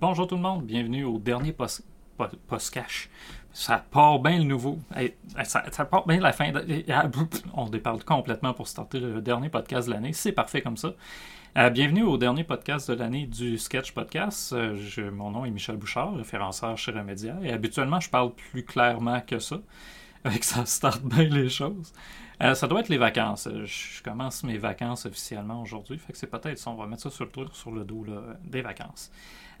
Bonjour 0.00 0.26
tout 0.26 0.36
le 0.36 0.40
monde, 0.40 0.64
bienvenue 0.64 1.04
au 1.04 1.18
dernier 1.18 1.52
post, 1.52 1.84
cash. 2.72 3.10
Ça 3.52 3.84
part 3.90 4.18
bien 4.20 4.38
le 4.38 4.44
nouveau. 4.44 4.78
Ça, 5.44 5.62
part 5.84 6.06
bien 6.06 6.20
la 6.20 6.32
fin. 6.32 6.52
On 7.52 7.68
déparle 7.68 8.02
complètement 8.04 8.54
pour 8.54 8.66
starter 8.66 8.98
le 9.00 9.20
dernier 9.20 9.50
podcast 9.50 9.88
de 9.88 9.92
l'année. 9.92 10.14
C'est 10.14 10.32
parfait 10.32 10.62
comme 10.62 10.78
ça. 10.78 10.94
Euh, 11.58 11.68
bienvenue 11.68 12.04
au 12.04 12.16
dernier 12.16 12.44
podcast 12.44 12.90
de 12.90 12.96
l'année 12.96 13.26
du 13.26 13.58
Sketch 13.58 13.92
Podcast. 13.92 14.54
Euh, 14.54 14.74
je, 14.76 15.02
mon 15.02 15.30
nom 15.32 15.44
est 15.44 15.50
Michel 15.50 15.76
Bouchard, 15.76 16.14
référenceur 16.16 16.78
chez 16.78 16.92
Remedia. 16.92 17.36
Et 17.42 17.52
habituellement, 17.52 18.00
je 18.00 18.08
parle 18.08 18.32
plus 18.32 18.64
clairement 18.64 19.20
que 19.20 19.38
ça. 19.38 19.58
Avec 20.24 20.44
ça 20.44 20.64
starte 20.66 21.02
bien 21.02 21.24
les 21.24 21.48
choses. 21.48 21.92
Euh, 22.42 22.54
ça 22.54 22.66
doit 22.66 22.80
être 22.80 22.88
les 22.88 22.98
vacances. 22.98 23.48
Je 23.64 24.02
commence 24.02 24.42
mes 24.44 24.58
vacances 24.58 25.06
officiellement 25.06 25.62
aujourd'hui. 25.62 25.98
Fait 25.98 26.12
que 26.12 26.18
c'est 26.18 26.26
peut-être 26.26 26.58
ça. 26.58 26.70
On 26.70 26.74
va 26.74 26.86
mettre 26.86 27.02
ça 27.02 27.10
sur 27.10 27.24
le, 27.24 27.46
sur 27.52 27.70
le 27.70 27.84
dos 27.84 28.04
des 28.44 28.62
vacances. 28.62 29.10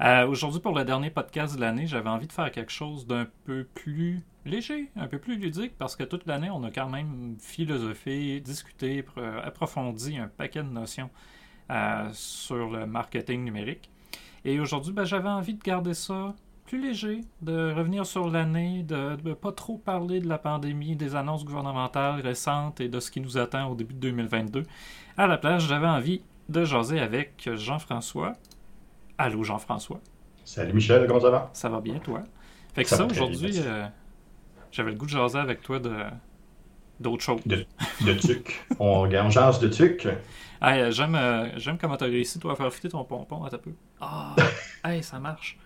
Euh, 0.00 0.26
aujourd'hui, 0.26 0.60
pour 0.60 0.74
le 0.74 0.84
dernier 0.84 1.10
podcast 1.10 1.54
de 1.54 1.60
l'année, 1.60 1.86
j'avais 1.86 2.08
envie 2.08 2.26
de 2.26 2.32
faire 2.32 2.50
quelque 2.50 2.72
chose 2.72 3.06
d'un 3.06 3.26
peu 3.44 3.64
plus 3.74 4.24
léger, 4.44 4.90
un 4.96 5.06
peu 5.06 5.18
plus 5.18 5.36
ludique, 5.36 5.76
parce 5.78 5.94
que 5.94 6.02
toute 6.02 6.26
l'année, 6.26 6.50
on 6.50 6.64
a 6.64 6.70
quand 6.70 6.88
même 6.88 7.36
philosophé, 7.38 8.40
discuté, 8.40 9.04
approfondi 9.44 10.16
un 10.16 10.26
paquet 10.26 10.64
de 10.64 10.68
notions 10.68 11.10
euh, 11.70 12.08
sur 12.12 12.70
le 12.70 12.86
marketing 12.86 13.44
numérique. 13.44 13.90
Et 14.44 14.58
aujourd'hui, 14.58 14.92
ben, 14.92 15.04
j'avais 15.04 15.28
envie 15.28 15.54
de 15.54 15.62
garder 15.62 15.94
ça 15.94 16.34
plus 16.72 16.80
léger, 16.80 17.20
de 17.42 17.70
revenir 17.74 18.06
sur 18.06 18.30
l'année, 18.30 18.82
de 18.82 19.18
ne 19.22 19.34
pas 19.34 19.52
trop 19.52 19.76
parler 19.76 20.20
de 20.20 20.26
la 20.26 20.38
pandémie, 20.38 20.96
des 20.96 21.14
annonces 21.14 21.44
gouvernementales 21.44 22.22
récentes 22.22 22.80
et 22.80 22.88
de 22.88 22.98
ce 22.98 23.10
qui 23.10 23.20
nous 23.20 23.36
attend 23.36 23.68
au 23.68 23.74
début 23.74 23.92
de 23.92 23.98
2022. 23.98 24.62
À 25.18 25.26
la 25.26 25.36
place, 25.36 25.64
j'avais 25.64 25.86
envie 25.86 26.22
de 26.48 26.64
jaser 26.64 26.98
avec 26.98 27.46
Jean-François, 27.56 28.32
Allô 29.18 29.44
Jean-François? 29.44 30.00
Salut 30.46 30.72
Michel, 30.72 31.06
comment 31.06 31.20
ça 31.20 31.28
va? 31.28 31.50
Ça 31.52 31.68
va 31.68 31.82
bien, 31.82 31.98
toi? 31.98 32.22
Fait 32.72 32.84
que 32.84 32.88
ça, 32.88 33.04
aujourd'hui, 33.04 33.52
euh, 33.58 33.86
j'avais 34.70 34.92
le 34.92 34.96
goût 34.96 35.04
de 35.04 35.10
jaser 35.10 35.40
avec 35.40 35.60
toi 35.60 35.78
de 35.78 35.94
d'autres 37.00 37.22
choses. 37.22 37.42
De, 37.44 37.66
de 38.06 38.14
tuc. 38.14 38.64
on, 38.78 39.06
on 39.12 39.28
jase 39.30 39.60
de 39.60 39.68
tuc. 39.68 40.08
Hey, 40.62 40.80
euh, 40.80 40.90
j'aime, 40.90 41.16
euh, 41.16 41.50
j'aime 41.58 41.76
comment 41.76 41.98
t'as 41.98 42.06
réussi, 42.06 42.38
toi, 42.38 42.52
à 42.52 42.56
faire 42.56 42.72
fitter 42.72 42.88
ton 42.88 43.04
pompon 43.04 43.44
à 43.44 43.50
ta 43.50 43.58
peu. 43.58 43.72
Ah, 44.00 44.34
hey, 44.86 45.02
ça 45.02 45.20
marche. 45.20 45.58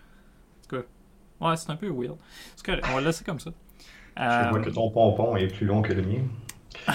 En 0.73 0.96
ouais, 1.41 1.57
c'est 1.57 1.69
un 1.69 1.75
peu 1.75 1.89
weird. 1.89 2.17
C'est 2.55 2.85
on 2.85 2.93
va 2.93 2.99
le 2.99 3.07
laisser 3.07 3.23
comme 3.23 3.39
ça. 3.39 3.51
Je 4.17 4.49
vois 4.49 4.59
que 4.59 4.69
ton 4.69 4.89
pompon 4.89 5.35
est 5.35 5.47
plus 5.47 5.65
long 5.65 5.81
que 5.81 5.93
le 5.93 6.01
mien. 6.03 6.23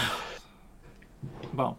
Bon, 1.52 1.76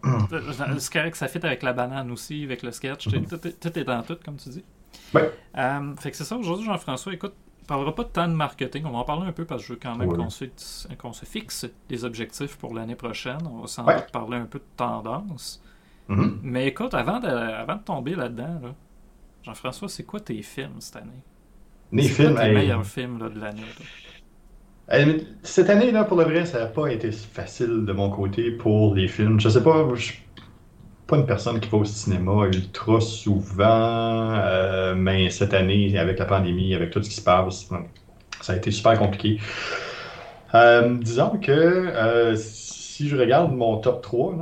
c'est 0.78 0.92
correct 0.92 1.12
que 1.12 1.18
ça 1.18 1.26
fit 1.26 1.44
avec 1.44 1.62
la 1.62 1.72
banane 1.72 2.10
aussi, 2.12 2.44
avec 2.44 2.62
le 2.62 2.70
sketch. 2.70 3.08
Tout, 3.08 3.78
est 3.78 3.84
dans 3.84 4.02
tout, 4.02 4.16
comme 4.24 4.36
tu 4.36 4.48
dis. 4.48 4.64
Ouais. 5.12 5.32
Euh, 5.56 5.96
fait 5.96 6.12
que 6.12 6.16
c'est 6.16 6.24
ça, 6.24 6.36
aujourd'hui, 6.36 6.64
Jean-François, 6.64 7.12
écoute, 7.12 7.34
on 7.62 7.66
parlera 7.66 7.94
pas 7.94 8.04
de 8.04 8.08
temps 8.08 8.28
de 8.28 8.34
marketing. 8.34 8.84
On 8.84 8.92
va 8.92 8.98
en 8.98 9.04
parler 9.04 9.26
un 9.26 9.32
peu 9.32 9.44
parce 9.44 9.62
que 9.62 9.68
je 9.68 9.72
veux 9.72 9.78
quand 9.82 9.96
même 9.96 10.16
qu'on 10.16 11.12
se, 11.12 11.24
fixe 11.24 11.66
des 11.88 12.04
objectifs 12.04 12.56
pour 12.56 12.74
l'année 12.74 12.94
prochaine. 12.94 13.40
On 13.50 13.62
va 13.62 13.66
sans 13.66 13.84
doute 13.84 14.12
parler 14.12 14.36
un 14.36 14.46
peu 14.46 14.58
de 14.58 14.64
tendance. 14.76 15.62
Mhm. 16.08 16.40
Mais 16.42 16.68
écoute, 16.68 16.94
avant 16.94 17.18
de, 17.18 17.26
avant 17.26 17.76
de 17.76 17.82
tomber 17.82 18.14
là-dedans, 18.14 18.60
Jean-François, 19.42 19.88
c'est 19.88 20.04
quoi 20.04 20.20
tes 20.20 20.40
films 20.42 20.80
cette 20.80 20.96
année? 20.96 21.22
Mes 21.94 22.02
films, 22.02 22.34
meilleurs 22.34 22.84
films 22.84 23.18
de 23.20 23.40
l'année? 23.40 23.62
Euh, 24.92 25.20
cette 25.44 25.70
année, 25.70 25.92
là, 25.92 26.02
pour 26.02 26.16
le 26.18 26.24
vrai, 26.24 26.44
ça 26.44 26.58
n'a 26.58 26.66
pas 26.66 26.88
été 26.88 27.12
facile 27.12 27.84
de 27.86 27.92
mon 27.92 28.10
côté 28.10 28.50
pour 28.50 28.96
les 28.96 29.06
films. 29.06 29.38
Je 29.38 29.48
sais 29.48 29.62
pas, 29.62 29.86
je 29.94 30.02
suis 30.02 30.22
pas 31.06 31.18
une 31.18 31.26
personne 31.26 31.60
qui 31.60 31.68
va 31.68 31.78
au 31.78 31.84
cinéma 31.84 32.46
ultra 32.46 33.00
souvent, 33.00 34.32
euh, 34.34 34.96
mais 34.96 35.30
cette 35.30 35.54
année, 35.54 35.96
avec 35.96 36.18
la 36.18 36.24
pandémie, 36.24 36.74
avec 36.74 36.90
tout 36.90 37.00
ce 37.00 37.08
qui 37.08 37.14
se 37.14 37.22
passe, 37.22 37.68
ça 38.40 38.54
a 38.54 38.56
été 38.56 38.72
super 38.72 38.98
compliqué. 38.98 39.38
Euh, 40.52 40.96
disons 41.00 41.38
que 41.38 42.34
si 42.36 43.08
je 43.08 43.16
regarde 43.16 43.54
mon 43.54 43.76
top 43.76 44.02
3, 44.02 44.34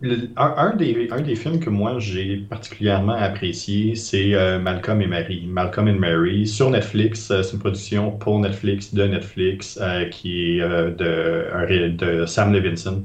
un, 0.00 0.76
des, 0.76 1.08
un, 1.10 1.20
des, 1.20 1.34
films 1.34 1.58
que 1.58 1.70
moi 1.70 1.98
j'ai 1.98 2.36
particulièrement 2.36 3.14
apprécié, 3.14 3.96
c'est 3.96 4.34
euh, 4.34 4.58
Malcolm 4.60 5.02
et 5.02 5.08
Mary. 5.08 5.44
Malcolm 5.46 5.88
and 5.88 5.98
Mary 5.98 6.46
sur 6.46 6.70
Netflix. 6.70 7.30
Euh, 7.30 7.42
c'est 7.42 7.54
une 7.54 7.58
production 7.58 8.12
pour 8.12 8.38
Netflix, 8.38 8.94
de 8.94 9.04
Netflix, 9.04 9.76
euh, 9.82 10.04
qui 10.08 10.58
est 10.58 10.60
de, 10.60 11.88
de, 11.88 12.26
Sam 12.26 12.52
Levinson. 12.52 13.02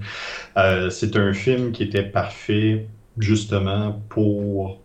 c'est 0.91 1.15
un 1.15 1.33
film 1.33 1.71
qui 1.71 1.83
était 1.83 2.03
parfait 2.03 2.85
justement 3.17 3.99
pour 4.09 4.79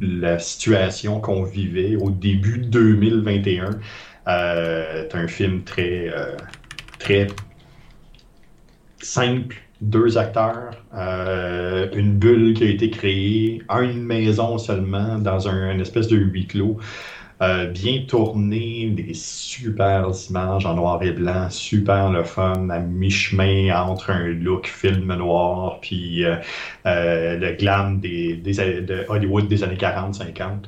la 0.00 0.38
situation 0.38 1.20
qu'on 1.20 1.44
vivait 1.44 1.94
au 1.96 2.10
début 2.10 2.58
2021. 2.58 3.78
c'est 4.26 5.14
un 5.14 5.28
film 5.28 5.62
très, 5.62 6.10
très 6.98 7.28
simple 8.98 9.63
deux 9.84 10.18
acteurs, 10.18 10.72
euh, 10.94 11.88
une 11.94 12.14
bulle 12.18 12.54
qui 12.54 12.64
a 12.64 12.68
été 12.68 12.90
créée, 12.90 13.62
une 13.70 14.02
maison 14.02 14.58
seulement 14.58 15.18
dans 15.18 15.48
un 15.48 15.78
espèce 15.78 16.08
de 16.08 16.16
huis 16.16 16.46
clos. 16.46 16.78
Euh, 17.42 17.66
bien 17.66 18.04
tourné, 18.06 18.90
des 18.90 19.12
super 19.12 20.08
images 20.30 20.66
en 20.66 20.74
noir 20.74 21.02
et 21.02 21.10
blanc, 21.10 21.50
super 21.50 22.10
le 22.10 22.22
fun, 22.22 22.70
à 22.70 22.78
mi-chemin 22.78 23.76
entre 23.76 24.10
un 24.10 24.28
look 24.28 24.66
film 24.68 25.12
noir 25.16 25.80
puis 25.80 26.24
euh, 26.24 26.36
le 26.84 27.52
glam 27.56 27.98
des, 28.00 28.36
de 28.36 29.04
Hollywood 29.08 29.48
des 29.48 29.64
années 29.64 29.76
40-50. 29.76 30.66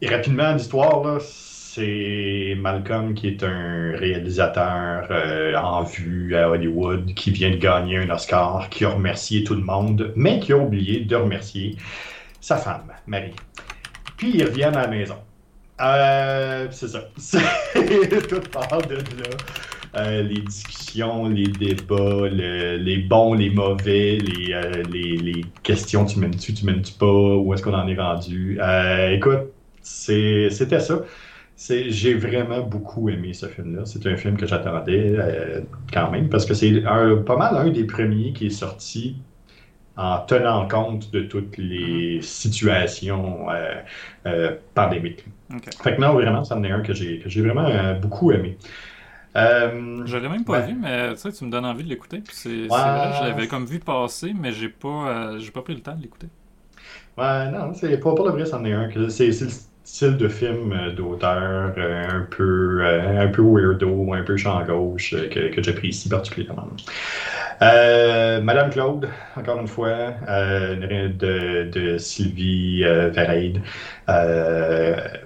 et 0.00 0.08
rapidement, 0.08 0.54
l'histoire, 0.54 1.04
là, 1.04 1.18
c'est 1.78 2.56
Malcolm 2.58 3.14
qui 3.14 3.28
est 3.28 3.42
un 3.44 3.92
réalisateur 3.96 5.06
euh, 5.10 5.54
en 5.54 5.84
vue 5.84 6.34
à 6.34 6.50
Hollywood 6.50 7.14
qui 7.14 7.30
vient 7.30 7.50
de 7.50 7.56
gagner 7.56 7.98
un 7.98 8.10
Oscar, 8.10 8.68
qui 8.68 8.84
a 8.84 8.90
remercié 8.90 9.44
tout 9.44 9.54
le 9.54 9.62
monde, 9.62 10.12
mais 10.16 10.40
qui 10.40 10.52
a 10.52 10.56
oublié 10.56 11.00
de 11.00 11.14
remercier 11.14 11.76
sa 12.40 12.56
femme, 12.56 12.92
Marie. 13.06 13.34
Puis 14.16 14.32
il 14.34 14.44
revient 14.44 14.64
à 14.64 14.70
la 14.72 14.88
maison. 14.88 15.18
Euh, 15.80 16.66
c'est 16.72 16.88
ça. 16.88 17.00
tout 18.28 18.40
part 18.50 18.82
de 18.88 18.96
là. 18.96 19.36
Euh, 19.96 20.22
les 20.22 20.40
discussions, 20.40 21.28
les 21.28 21.46
débats, 21.46 22.28
les 22.28 22.98
bons, 23.08 23.34
les 23.34 23.50
mauvais, 23.50 24.18
les, 24.18 25.16
les, 25.16 25.44
questions 25.62 26.04
tu 26.04 26.18
mènes-tu, 26.18 26.52
tu 26.54 26.64
mènes-tu 26.66 26.92
pas, 26.94 27.06
où 27.06 27.54
est-ce 27.54 27.62
qu'on 27.62 27.72
en 27.72 27.86
est 27.86 27.98
rendu? 27.98 28.58
écoute, 29.12 29.52
c'était 29.80 30.80
ça 30.80 31.02
j'ai 31.58 32.14
vraiment 32.14 32.60
beaucoup 32.60 33.08
aimé 33.08 33.32
ce 33.32 33.46
film-là. 33.46 33.84
C'est 33.84 34.06
un 34.06 34.16
film 34.16 34.36
que 34.36 34.46
j'attendais 34.46 35.14
euh, 35.18 35.60
quand 35.92 36.10
même 36.10 36.28
parce 36.28 36.46
que 36.46 36.54
c'est 36.54 36.82
pas 36.82 37.36
mal 37.36 37.56
un 37.56 37.70
des 37.70 37.84
premiers 37.84 38.32
qui 38.32 38.46
est 38.46 38.50
sorti 38.50 39.16
en 39.96 40.20
tenant 40.20 40.68
compte 40.68 41.10
de 41.10 41.22
toutes 41.22 41.56
les 41.56 42.20
situations 42.22 43.50
euh, 43.50 43.74
euh, 44.26 44.56
pandémiques. 44.74 45.24
Fait 45.82 45.96
que 45.96 46.00
non, 46.00 46.12
vraiment, 46.12 46.44
ça 46.44 46.56
en 46.56 46.62
est 46.62 46.70
un 46.70 46.80
que 46.80 46.92
j'ai 46.94 47.42
vraiment 47.42 47.94
beaucoup 48.00 48.30
aimé. 48.30 48.56
je 49.34 50.16
l'ai 50.16 50.28
même 50.28 50.44
pas 50.44 50.60
vu, 50.60 50.76
mais 50.80 51.14
tu 51.14 51.20
sais, 51.20 51.32
tu 51.32 51.44
me 51.44 51.50
donnes 51.50 51.66
envie 51.66 51.82
de 51.82 51.88
l'écouter. 51.88 52.22
C'est 52.30 52.66
vrai, 52.68 53.12
je 53.18 53.24
l'avais 53.24 53.48
comme 53.48 53.66
vu 53.66 53.80
passer, 53.80 54.32
mais 54.38 54.52
j'ai 54.52 54.68
pas, 54.68 55.38
j'ai 55.38 55.50
pas 55.50 55.62
pris 55.62 55.74
le 55.74 55.80
temps 55.80 55.96
de 55.96 56.02
l'écouter. 56.02 56.28
Ouais, 57.16 57.50
non, 57.50 57.74
c'est 57.74 57.98
pas 57.98 58.14
pour 58.14 58.24
le 58.24 58.30
vrai, 58.30 58.46
c'en 58.46 58.64
est 58.64 58.72
un. 58.72 58.88
C'est 59.08 59.32
style 59.88 60.18
de 60.18 60.28
film 60.28 60.72
euh, 60.72 60.92
d'auteur 60.92 61.72
euh, 61.78 62.04
un 62.08 62.26
peu 62.30 62.80
euh, 62.82 63.24
un 63.24 63.28
peu 63.28 63.42
weirdo, 63.42 64.12
un 64.12 64.22
peu 64.22 64.36
champ 64.36 64.62
gauche 64.64 65.14
que, 65.30 65.48
que 65.48 65.62
j'apprécie 65.62 66.10
particulièrement. 66.10 66.68
Madame 67.60 68.70
Claude, 68.70 69.08
encore 69.34 69.58
une 69.60 69.66
fois, 69.66 70.12
de, 70.28 71.64
de, 71.64 71.98
Sylvie 71.98 72.84
Vereid, 72.84 73.60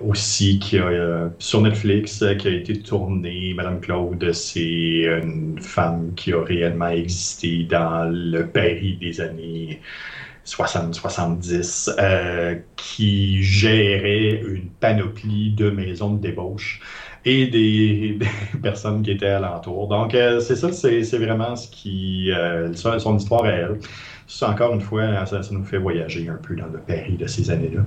aussi 0.01 0.59
qui 0.59 0.79
a 0.79 1.29
sur 1.39 1.61
Netflix 1.61 2.25
qui 2.39 2.49
a 2.49 2.51
été 2.53 2.81
tournée. 2.81 3.53
Madame 3.55 3.81
Claude, 3.81 4.33
c'est 4.33 5.21
une 5.23 5.59
femme 5.61 6.15
qui 6.17 6.33
a 6.33 6.43
réellement 6.43 6.89
existé 6.89 7.65
dans 7.65 8.11
le 8.11 8.47
Paris 8.47 8.97
des 8.99 9.21
années 9.21 9.81
60-70, 10.47 11.95
euh, 11.99 12.57
qui 12.77 13.43
gérait 13.43 14.43
une 14.47 14.69
panoplie 14.81 15.53
de 15.53 15.71
maisons 15.71 16.15
de 16.15 16.21
débauche 16.21 16.81
et 17.25 17.47
des, 17.47 18.19
personnes 18.63 19.03
qui 19.03 19.13
étaient 19.13 19.27
alentour. 19.27 19.89
Donc, 19.89 20.15
euh, 20.15 20.41
c'est 20.41 20.57
ça, 20.57 20.73
c'est 20.73 21.19
vraiment 21.19 21.55
ce 21.55 21.69
qui. 21.69 22.31
Euh, 22.33 22.73
son 22.75 23.17
histoire 23.17 23.45
à 23.45 23.51
elle. 23.51 23.79
encore 24.43 24.75
une 24.75 24.81
fois, 24.81 25.25
ça, 25.27 25.41
nous 25.53 25.65
fait 25.65 25.79
voyager 25.79 26.29
un 26.29 26.39
peu 26.43 26.57
dans 26.57 26.67
le 26.67 26.79
Paris 26.81 27.17
de 27.17 27.27
ces 27.27 27.51
années-là. 27.51 27.83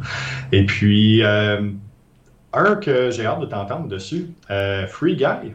Et 0.51 0.65
puis, 0.65 1.23
un 1.23 2.75
que 2.75 3.11
j'ai 3.11 3.25
hâte 3.25 3.41
de 3.41 3.47
t'entendre 3.47 3.87
dessus, 3.87 4.27
Free 4.87 5.15
Guy. 5.15 5.53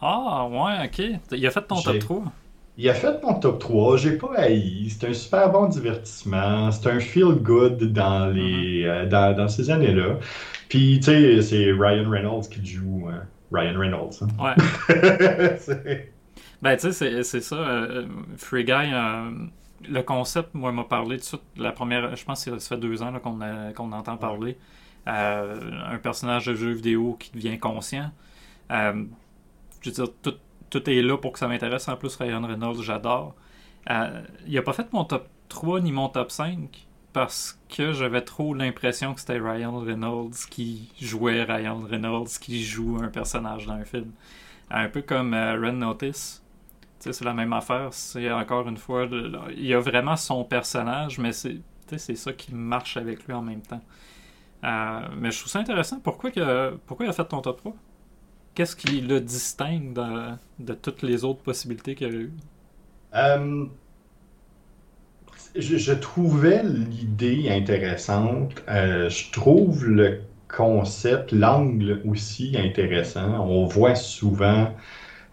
Ah, 0.00 0.48
ouais, 0.50 0.86
ok. 0.86 1.20
Il 1.32 1.46
a 1.46 1.50
fait 1.50 1.62
ton 1.62 1.80
top 1.80 1.98
3. 1.98 2.24
Il 2.78 2.88
a 2.88 2.94
fait 2.94 3.22
mon 3.22 3.34
top 3.34 3.58
3, 3.58 3.98
j'ai 3.98 4.16
pas 4.16 4.32
haï. 4.36 4.88
C'est 4.88 5.06
un 5.08 5.12
super 5.12 5.50
bon 5.50 5.66
divertissement. 5.66 6.70
C'est 6.70 6.88
un 6.88 7.00
feel 7.00 7.34
good 7.34 7.92
dans, 7.92 8.26
les, 8.26 8.84
mm-hmm. 8.84 9.12
euh, 9.12 9.34
dans, 9.34 9.48
ces 9.48 9.70
années-là. 9.70 10.18
Puis, 10.70 10.98
tu 11.00 11.04
sais, 11.04 11.42
c'est 11.42 11.70
Ryan 11.72 12.08
Reynolds 12.08 12.48
qui 12.48 12.64
joue 12.64 13.08
euh, 13.08 13.20
Ryan 13.52 13.78
Reynolds. 13.78 14.22
Hein. 14.22 14.28
Ouais. 14.38 16.08
ben, 16.62 16.76
tu 16.78 16.92
sais, 16.92 17.22
c'est 17.22 17.40
ça. 17.42 17.56
Euh, 17.56 18.06
Free 18.38 18.64
Guy, 18.64 18.90
le 19.86 20.02
concept, 20.02 20.54
moi, 20.54 20.72
m'a 20.72 20.84
parlé 20.84 21.18
de 21.18 21.22
suite. 21.22 21.42
La 21.58 21.72
première, 21.72 22.16
je 22.16 22.24
pense 22.24 22.42
que 22.42 22.58
ça 22.58 22.76
fait 22.76 22.80
deux 22.80 23.02
ans 23.02 23.12
qu'on 23.20 23.92
entend 23.92 24.16
parler. 24.16 24.56
un 25.04 25.98
personnage 26.02 26.46
de 26.46 26.54
jeu 26.54 26.70
vidéo 26.70 27.18
qui 27.20 27.32
devient 27.32 27.58
conscient. 27.58 28.10
je 28.70 29.04
veux 29.84 29.92
dire, 29.92 30.06
tout 30.22 30.36
tout 30.72 30.88
est 30.88 31.02
là 31.02 31.18
pour 31.18 31.32
que 31.32 31.38
ça 31.38 31.48
m'intéresse. 31.48 31.86
En 31.88 31.96
plus, 31.96 32.16
Ryan 32.16 32.44
Reynolds, 32.44 32.82
j'adore. 32.82 33.34
Euh, 33.90 34.22
il 34.46 34.56
a 34.56 34.62
pas 34.62 34.72
fait 34.72 34.90
mon 34.92 35.04
top 35.04 35.28
3 35.48 35.80
ni 35.80 35.92
mon 35.92 36.08
top 36.08 36.30
5 36.30 36.86
parce 37.12 37.60
que 37.68 37.92
j'avais 37.92 38.22
trop 38.22 38.54
l'impression 38.54 39.12
que 39.12 39.20
c'était 39.20 39.38
Ryan 39.38 39.78
Reynolds 39.78 40.46
qui 40.48 40.90
jouait 40.98 41.42
Ryan 41.42 41.78
Reynolds 41.80 42.38
qui 42.40 42.64
joue 42.64 42.98
un 43.02 43.08
personnage 43.08 43.66
dans 43.66 43.74
un 43.74 43.84
film. 43.84 44.12
Un 44.70 44.88
peu 44.88 45.02
comme 45.02 45.34
euh, 45.34 45.60
Red 45.60 45.74
Notice. 45.74 46.42
C'est 47.00 47.20
la 47.22 47.34
même 47.34 47.52
affaire. 47.52 47.88
C'est 47.92 48.30
encore 48.30 48.66
une 48.66 48.78
fois, 48.78 49.06
il 49.50 49.66
y 49.66 49.74
a 49.74 49.80
vraiment 49.80 50.16
son 50.16 50.44
personnage, 50.44 51.18
mais 51.18 51.32
c'est 51.32 51.60
ça 52.16 52.32
qui 52.32 52.54
marche 52.54 52.96
avec 52.96 53.26
lui 53.26 53.34
en 53.34 53.42
même 53.42 53.60
temps. 53.60 53.82
Euh, 54.64 55.00
mais 55.18 55.32
je 55.32 55.40
trouve 55.40 55.50
ça 55.50 55.58
intéressant. 55.58 56.00
Pourquoi, 56.00 56.30
que, 56.30 56.78
pourquoi 56.86 57.04
il 57.04 57.08
a 57.08 57.12
fait 57.12 57.24
ton 57.24 57.42
top 57.42 57.58
3 57.58 57.74
qu'est-ce 58.54 58.76
qui 58.76 59.00
le 59.00 59.20
distingue 59.20 59.98
de, 60.58 60.74
toutes 60.74 61.02
les 61.02 61.24
autres 61.24 61.42
possibilités 61.42 61.94
qu'il 61.94 62.06
y 62.06 62.10
a 62.10 62.14
eu? 62.14 62.32
Euh, 63.14 63.66
je, 65.56 65.92
trouvais 65.92 66.62
l'idée 66.62 67.50
intéressante. 67.50 68.62
Euh, 68.68 69.08
je 69.08 69.30
trouve 69.30 69.86
le 69.86 70.20
concept, 70.48 71.32
l'angle 71.32 72.02
aussi 72.06 72.56
intéressant. 72.58 73.46
On 73.46 73.66
voit 73.66 73.94
souvent 73.94 74.74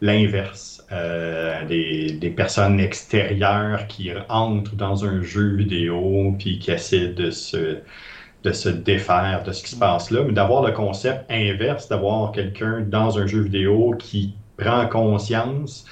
l'inverse. 0.01 0.85
Euh, 0.91 1.65
des, 1.65 2.13
des, 2.13 2.31
personnes 2.31 2.79
extérieures 2.79 3.85
qui 3.85 4.09
entrent 4.27 4.75
dans 4.75 5.05
un 5.05 5.21
jeu 5.21 5.55
vidéo 5.55 6.35
puis 6.39 6.57
qui 6.57 6.71
essaient 6.71 7.09
de 7.09 7.29
se 7.29 7.77
de 8.43 8.51
se 8.51 8.69
défaire 8.69 9.43
de 9.43 9.51
ce 9.51 9.63
qui 9.63 9.71
se 9.71 9.75
passe 9.75 10.11
là, 10.11 10.23
mais 10.23 10.31
d'avoir 10.31 10.65
le 10.65 10.71
concept 10.71 11.29
inverse, 11.29 11.89
d'avoir 11.89 12.31
quelqu'un 12.31 12.81
dans 12.81 13.17
un 13.17 13.27
jeu 13.27 13.41
vidéo 13.41 13.95
qui 13.99 14.35
prend 14.57 14.87
conscience, 14.87 15.85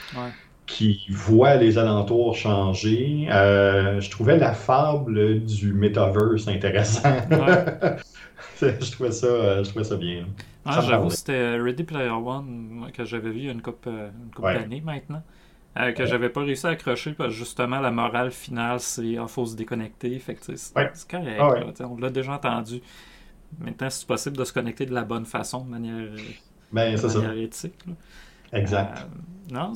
qui 0.65 1.05
voit 1.09 1.55
les 1.55 1.77
alentours 1.77 2.35
changer. 2.35 3.27
Euh, 3.31 3.99
je 3.99 4.09
trouvais 4.09 4.37
la 4.37 4.53
fable 4.53 5.43
du 5.43 5.73
metaverse 5.73 6.47
intéressante. 6.47 7.23
je, 8.61 8.91
trouvais 8.91 9.11
ça, 9.11 9.27
euh, 9.27 9.63
je 9.63 9.69
trouvais 9.69 9.85
ça 9.85 9.95
bien. 9.95 10.25
J'avoue, 10.65 11.09
c'était 11.09 11.57
Ready 11.57 11.83
Player 11.83 12.09
One 12.09 12.91
que 12.93 13.05
j'avais 13.05 13.29
vu 13.29 13.39
il 13.39 13.45
y 13.45 13.49
a 13.49 13.53
une 13.53 13.61
couple, 13.61 13.87
euh, 13.87 14.09
une 14.25 14.33
couple 14.33 14.53
d'années 14.53 14.81
maintenant. 14.81 15.23
Euh, 15.79 15.91
que 15.91 16.05
j'avais 16.05 16.29
pas 16.29 16.41
réussi 16.41 16.65
à 16.65 16.71
accrocher 16.71 17.13
parce 17.13 17.29
que 17.29 17.35
justement 17.35 17.79
la 17.79 17.91
morale 17.91 18.31
finale 18.31 18.79
c'est 18.79 19.05
il 19.05 19.27
faut 19.27 19.45
se 19.45 19.55
déconnecter. 19.55 20.17
Fait 20.19 20.37
c'est 20.41 20.73
correct. 21.07 21.39
Ah 21.39 21.85
on 21.87 21.97
l'a 21.97 22.09
déjà 22.09 22.33
entendu. 22.33 22.81
Maintenant, 23.59 23.89
c'est 23.89 24.05
possible 24.07 24.37
de 24.37 24.43
se 24.43 24.51
connecter 24.51 24.85
de 24.85 24.93
la 24.93 25.03
bonne 25.03 25.25
façon, 25.25 25.63
de 25.63 25.69
manière, 25.69 26.09
ben, 26.71 26.97
éthique. 27.37 27.75
Exact. 28.53 28.99
Euh, 28.99 29.27
non, 29.49 29.73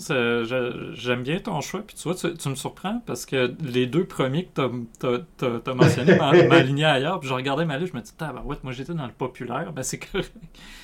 j'aime 0.93 1.23
bien 1.23 1.39
ton 1.39 1.61
choix. 1.61 1.81
Puis 1.85 1.95
tu 1.95 2.03
vois, 2.03 2.15
tu, 2.15 2.49
me 2.49 2.55
surprends 2.55 3.01
parce 3.05 3.25
que 3.25 3.53
les 3.63 3.87
deux 3.87 4.05
premiers 4.05 4.45
que 4.45 4.83
tu 4.99 5.45
as, 5.45 5.73
mentionnés 5.73 6.17
m'alignaient 6.49 6.85
ailleurs. 6.85 7.19
Puis 7.19 7.29
je 7.29 7.33
regardais 7.33 7.65
ma 7.65 7.77
liste, 7.77 7.93
je 7.93 7.97
me 7.97 8.03
dis, 8.03 8.11
ouais, 8.45 8.57
moi 8.63 8.73
j'étais 8.73 8.93
dans 8.93 9.05
le 9.05 9.13
populaire, 9.13 9.71
ben 9.73 9.83
c'est 9.83 9.99
correct. 9.99 10.33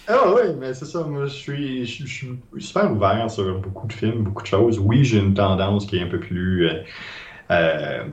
Ah 0.07 0.33
oui, 0.33 0.55
mais 0.57 0.73
c'est 0.73 0.85
ça. 0.85 1.03
Moi, 1.03 1.25
je 1.25 1.33
suis, 1.33 1.85
je, 1.85 2.05
suis 2.05 2.39
super 2.59 2.91
ouvert 2.91 3.29
sur 3.29 3.59
beaucoup 3.59 3.87
de 3.87 3.93
films, 3.93 4.23
beaucoup 4.23 4.43
de 4.43 4.47
choses. 4.47 4.79
Oui, 4.79 5.03
j'ai 5.03 5.19
une 5.19 5.33
tendance 5.33 5.85
qui 5.85 5.97
est 5.97 6.03
un 6.03 6.07
peu 6.07 6.19
plus. 6.19 6.67
Euh, 6.67 6.83
euh, 7.51 8.03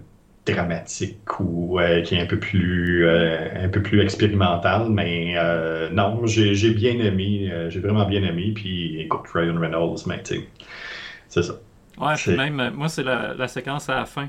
dramatique 0.46 1.41
ou 1.41 1.81
euh, 1.81 2.02
qui 2.02 2.17
est 2.17 2.20
un 2.20 2.26
peu 2.26 2.38
plus 2.38 3.06
euh, 3.06 3.64
un 3.64 3.69
peu 3.69 3.82
plus 3.82 4.00
expérimental 4.00 4.88
mais 4.91 5.35
euh, 5.37 5.88
non 5.91 6.26
j'ai 6.26 6.70
bien 6.70 6.99
aimé 6.99 7.50
j'ai 7.69 7.81
vraiment 7.81 8.05
bien 8.05 8.23
aimé 8.23 8.52
puis 8.55 9.00
écoute 9.00 9.26
Ryan 9.32 9.58
Reynolds 9.58 10.06
mais 10.06 10.23
tu 10.23 10.37
sais 10.37 10.49
c'est 11.29 11.43
ça. 11.43 11.55
Ouais 11.99 12.37
même 12.37 12.73
moi 12.75 12.88
c'est 12.88 13.02
la, 13.02 13.49
séquence 13.49 13.88
à 13.88 13.96
la 13.96 14.05
fin 14.05 14.29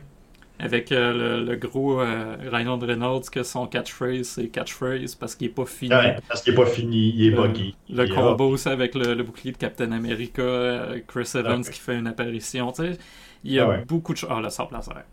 avec 0.58 0.90
le, 0.90 1.56
gros 1.56 1.98
Ryan 1.98 2.80
Reynolds 2.80 3.30
que 3.30 3.44
son 3.44 3.68
catchphrase 3.68 4.24
c'est 4.24 4.48
catchphrase 4.48 5.16
parce 5.16 5.36
qu'il 5.36 5.48
est 5.48 5.54
pas 5.54 5.66
fini. 5.66 5.94
Parce 6.30 6.42
qu'il 6.42 6.54
est 6.54 6.56
pas 6.56 6.66
fini 6.66 7.14
il 7.14 7.28
est 7.28 7.36
buggy. 7.36 7.76
le 7.90 8.08
combo 8.08 8.56
c'est 8.56 8.70
avec 8.70 8.96
le, 8.96 9.22
bouclier 9.22 9.52
de 9.52 9.58
Captain 9.58 9.92
America 9.92 10.96
Chris 11.08 11.32
Evans 11.36 11.64
qui 11.64 11.80
fait 11.80 11.98
une 11.98 12.08
apparition 12.08 12.72
tu 12.72 12.84
sais. 12.84 12.98
Il 13.44 13.52
y 13.52 13.60
a 13.60 13.70
ah 13.70 13.78
beaucoup 13.86 14.14
de 14.14 14.18
choses 14.18 14.30
ah 14.32 14.40
le 14.42 14.50
sort 14.50 14.70
laser 14.72 15.04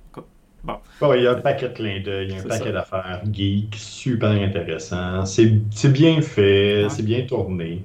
Bon. 0.64 0.78
il 1.14 1.22
y 1.22 1.26
a 1.26 1.32
un 1.32 1.40
paquet 1.40 1.68
de 1.68 1.74
clins 1.74 2.00
d'œil, 2.00 2.28
il 2.28 2.34
y 2.36 2.38
a 2.38 2.40
un 2.40 2.44
paquet 2.44 2.72
d'affaires 2.72 3.22
geek, 3.30 3.74
super 3.76 4.30
intéressant. 4.30 5.24
C'est 5.26 5.92
bien 5.92 6.20
fait, 6.22 6.86
c'est 6.88 7.02
bien 7.02 7.22
tourné. 7.22 7.82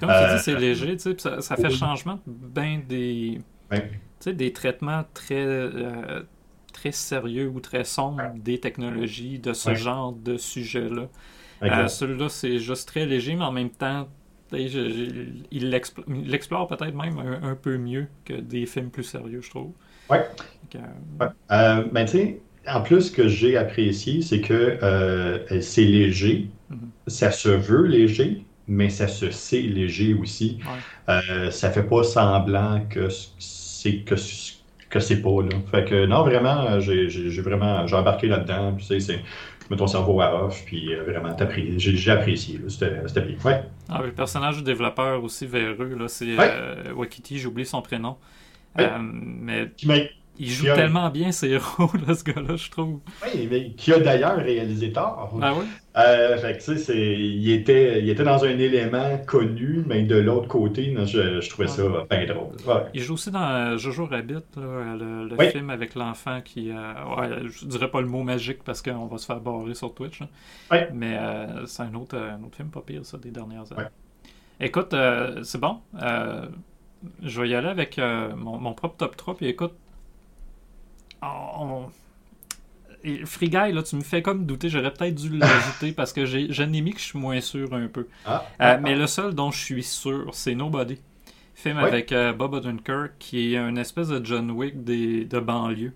comme 0.00 0.10
tu 0.10 0.14
dis, 0.14 0.22
euh, 0.22 0.38
c'est 0.38 0.56
léger, 0.56 0.96
tu 0.96 1.14
sais, 1.18 1.40
ça, 1.40 1.56
fait 1.56 1.70
changement 1.70 2.20
ben 2.26 2.82
des, 2.86 3.40
des 4.26 4.52
traitements 4.52 5.04
très, 5.14 5.44
euh, 5.44 6.22
très 6.72 6.92
sérieux 6.92 7.48
ou 7.48 7.60
très 7.60 7.84
sombres 7.84 8.30
des 8.36 8.58
technologies, 8.60 9.38
de 9.38 9.54
ce 9.54 9.74
genre 9.74 10.12
de 10.12 10.36
sujet-là. 10.36 11.08
Euh, 11.62 11.88
Celui-là, 11.88 12.28
c'est 12.28 12.58
juste 12.58 12.88
très 12.88 13.06
léger, 13.06 13.34
mais 13.34 13.44
en 13.44 13.52
même 13.52 13.70
temps, 13.70 14.06
il 14.52 15.70
l'explore 15.70 16.68
peut-être 16.68 16.94
même 16.94 17.18
un, 17.42 17.54
peu 17.54 17.76
mieux 17.76 18.06
que 18.24 18.34
des 18.34 18.66
films 18.66 18.90
plus 18.90 19.04
sérieux, 19.04 19.40
je 19.42 19.50
trouve. 19.50 19.72
Ouais. 20.10 20.26
Euh, 21.50 21.84
ben, 21.92 22.04
tu 22.04 22.10
sais, 22.10 22.40
en 22.66 22.82
plus, 22.82 23.02
ce 23.02 23.12
que 23.12 23.28
j'ai 23.28 23.56
apprécié, 23.56 24.22
c'est 24.22 24.40
que 24.40 24.78
euh, 24.82 25.60
c'est 25.60 25.84
léger. 25.84 26.48
Mm-hmm. 26.70 26.76
Ça 27.06 27.30
se 27.30 27.48
veut 27.48 27.86
léger, 27.86 28.44
mais 28.66 28.90
ça 28.90 29.08
se 29.08 29.30
sait 29.30 29.62
léger 29.62 30.14
aussi. 30.14 30.58
Euh, 31.08 31.50
ça 31.50 31.70
fait 31.70 31.82
pas 31.82 32.02
semblant 32.02 32.84
que 32.90 33.08
c'est 33.38 33.98
que, 33.98 34.14
que 34.90 35.00
c'est 35.00 35.22
pas 35.22 35.42
là. 35.42 35.56
Fait 35.70 35.84
que 35.84 36.06
non, 36.06 36.22
vraiment, 36.22 36.78
j'ai 36.80 37.08
vraiment 37.40 37.86
j'ai 37.86 37.96
embarqué 37.96 38.28
là-dedans. 38.28 38.74
Tu 38.76 38.84
sais, 38.84 39.00
c'est 39.00 39.20
mets 39.70 39.76
ton 39.76 39.86
cerveau 39.86 40.18
à 40.22 40.44
off, 40.44 40.64
puis 40.64 40.94
vraiment, 40.94 41.36
j'ai 41.76 42.10
apprécié. 42.10 42.60
C'était 42.68 43.20
bien. 43.20 43.36
Ouais. 43.44 43.62
Ah, 43.90 44.00
le 44.02 44.12
personnage 44.12 44.58
du 44.58 44.62
développeur 44.62 45.22
aussi 45.22 45.46
véreux, 45.46 45.96
c'est 46.08 46.36
Wakiti, 46.94 47.38
j'ai 47.38 47.46
oublié 47.46 47.66
son 47.66 47.82
prénom. 47.82 48.16
Mais 48.76 50.10
il 50.38 50.50
joue 50.50 50.66
tellement 50.66 51.10
bien 51.10 51.32
ses 51.32 51.56
rôles, 51.76 52.00
ce 52.14 52.22
gars-là, 52.22 52.56
je 52.56 52.70
trouve. 52.70 53.00
Oui, 53.24 53.48
mais 53.50 53.70
qui 53.70 53.92
a 53.92 53.98
d'ailleurs 53.98 54.36
réalisé 54.36 54.92
tard. 54.92 55.30
Ah 55.42 55.52
oui? 55.54 55.64
Euh, 55.96 56.38
fait 56.38 56.58
que, 56.58 56.72
tu 56.72 56.78
sais, 56.78 56.96
il 56.96 57.50
était, 57.50 58.00
il 58.00 58.08
était 58.08 58.22
dans 58.22 58.44
un 58.44 58.56
élément 58.56 59.18
connu, 59.26 59.82
mais 59.86 60.02
de 60.02 60.16
l'autre 60.16 60.46
côté, 60.46 60.94
je, 61.06 61.40
je, 61.40 61.50
trouvais 61.50 61.66
ça 61.66 61.82
bien 62.08 62.24
drôle. 62.26 62.52
Il 62.94 63.00
joue 63.02 63.14
aussi 63.14 63.32
dans 63.32 63.42
euh, 63.42 63.78
Jojo 63.78 64.06
Rabbit, 64.06 64.44
le, 64.56 65.28
le 65.28 65.50
film 65.50 65.70
avec 65.70 65.96
l'enfant 65.96 66.40
qui. 66.40 66.70
Euh, 66.70 66.92
ouais, 67.16 67.48
je 67.48 67.66
dirais 67.66 67.90
pas 67.90 68.00
le 68.00 68.06
mot 68.06 68.22
magique 68.22 68.62
parce 68.62 68.80
qu'on 68.80 69.06
va 69.06 69.18
se 69.18 69.26
faire 69.26 69.40
barrer 69.40 69.74
sur 69.74 69.92
Twitch. 69.92 70.20
Mais 70.92 71.18
euh, 71.18 71.66
c'est 71.66 71.82
un 71.82 71.94
autre, 71.94 72.16
un 72.16 72.42
autre 72.44 72.56
film 72.56 72.68
pas 72.68 72.82
pire, 72.82 73.04
ça, 73.04 73.18
des 73.18 73.30
dernières 73.30 73.72
années. 73.72 73.88
Écoute, 74.60 74.94
c'est 75.42 75.60
bon. 75.60 75.80
Je 77.22 77.40
vais 77.40 77.48
y 77.48 77.54
aller 77.54 77.68
avec 77.68 77.98
mon, 77.98 78.58
mon 78.58 78.74
propre 78.74 78.96
top 78.96 79.16
3. 79.16 79.36
Puis 79.36 79.46
écoute, 79.46 79.72
on... 81.22 81.86
Free 83.24 83.48
Guy, 83.48 83.72
là, 83.72 83.82
tu 83.82 83.96
me 83.96 84.02
fais 84.02 84.22
comme 84.22 84.44
douter. 84.44 84.68
J'aurais 84.68 84.92
peut-être 84.92 85.14
dû 85.14 85.28
l'ajouter 85.38 85.92
parce 85.92 86.12
que 86.12 86.24
j'ai 86.26 86.48
un 86.58 86.72
ennemi 86.72 86.92
que 86.92 87.00
je 87.00 87.04
suis 87.04 87.18
moins 87.18 87.40
sûr 87.40 87.72
un 87.72 87.86
peu. 87.86 88.08
Ah. 88.26 88.44
Euh, 88.60 88.78
mais 88.80 88.96
le 88.96 89.06
seul 89.06 89.34
dont 89.34 89.50
je 89.50 89.58
suis 89.58 89.82
sûr, 89.82 90.30
c'est 90.32 90.54
Nobody. 90.54 90.98
Film 91.54 91.78
avec 91.78 92.12
euh, 92.12 92.32
Bob 92.32 92.54
Odenkirk 92.54 93.14
qui 93.18 93.54
est 93.54 93.58
une 93.58 93.78
espèce 93.78 94.08
de 94.08 94.24
John 94.24 94.50
Wick 94.52 94.84
des, 94.84 95.24
de 95.24 95.40
banlieue. 95.40 95.92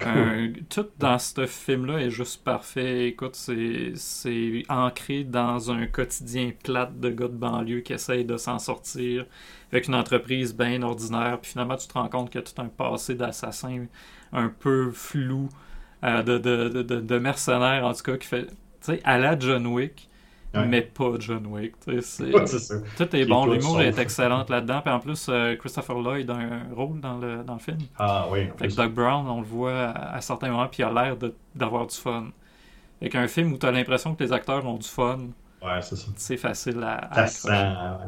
Euh, 0.00 0.52
tout 0.68 0.86
dans 0.98 1.18
ce 1.18 1.46
film-là 1.46 2.00
est 2.00 2.10
juste 2.10 2.42
parfait. 2.42 3.08
Écoute, 3.08 3.36
c'est 3.36 4.62
ancré 4.68 5.24
dans 5.24 5.70
un 5.70 5.86
quotidien 5.86 6.52
plate 6.62 6.98
de 6.98 7.10
gars 7.10 7.28
de 7.28 7.36
banlieue 7.36 7.80
qui 7.80 7.92
essayent 7.92 8.24
de 8.24 8.36
s'en 8.36 8.58
sortir 8.58 9.26
avec 9.70 9.88
une 9.88 9.94
entreprise 9.94 10.56
bien 10.56 10.82
ordinaire. 10.82 11.38
Puis 11.40 11.52
finalement, 11.52 11.76
tu 11.76 11.86
te 11.86 11.94
rends 11.94 12.08
compte 12.08 12.30
qu'il 12.30 12.40
y 12.40 12.44
a 12.44 12.46
tout 12.46 12.60
un 12.60 12.68
passé 12.68 13.14
d'assassin 13.14 13.86
un 14.32 14.48
peu 14.48 14.90
flou, 14.90 15.48
euh, 16.04 16.22
de, 16.22 16.38
de, 16.38 16.82
de, 16.82 17.18
mercenaires, 17.18 17.84
en 17.84 17.92
tout 17.92 18.02
cas, 18.02 18.16
qui 18.16 18.26
fait, 18.26 18.46
tu 18.46 18.54
sais, 18.80 19.00
à 19.04 19.18
la 19.18 19.38
John 19.38 19.66
Wick, 19.66 20.08
Ouais. 20.60 20.66
mais 20.66 20.82
pas 20.82 21.12
John 21.18 21.46
Wick. 21.46 21.74
tu 21.80 22.00
sais, 22.00 22.00
c'est- 22.02 22.24
Ouais. 22.34 22.82
Tout 22.96 23.02
est 23.16 23.22
Qui 23.22 23.24
bon, 23.26 23.46
l'humour 23.46 23.80
est 23.80 23.98
excellent 23.98 24.44
là-dedans. 24.48 24.80
Puis 24.82 24.92
en 24.92 25.00
plus, 25.00 25.26
euh, 25.28 25.56
Christopher 25.56 25.96
Lloyd 25.98 26.28
a 26.30 26.34
un 26.34 26.74
rôle 26.74 27.00
dans 27.00 27.16
le, 27.18 27.42
dans 27.42 27.54
le 27.54 27.58
film. 27.58 27.78
Ah 27.98 28.26
oui. 28.30 28.48
Fait 28.58 28.68
que. 28.68 28.74
Doug 28.74 28.92
Brown, 28.92 29.26
on 29.28 29.40
le 29.40 29.46
voit 29.46 29.78
à, 29.80 30.16
à 30.16 30.20
certains 30.20 30.50
moments, 30.50 30.68
puis 30.68 30.82
il 30.82 30.84
a 30.84 30.92
l'air 31.04 31.16
d'avoir 31.54 31.86
du 31.86 31.96
fun. 31.96 32.26
Avec 33.00 33.14
un 33.14 33.26
film 33.28 33.52
où 33.52 33.58
tu 33.58 33.66
as 33.66 33.70
l'impression 33.72 34.14
que 34.14 34.22
les 34.22 34.32
acteurs 34.32 34.64
ont 34.66 34.76
du 34.76 34.88
fun, 34.88 35.18
Ouais, 35.62 35.78
c'est 36.16 36.36
facile 36.36 36.82
à, 36.82 36.96
à 37.12 37.26
Ça 37.28 38.00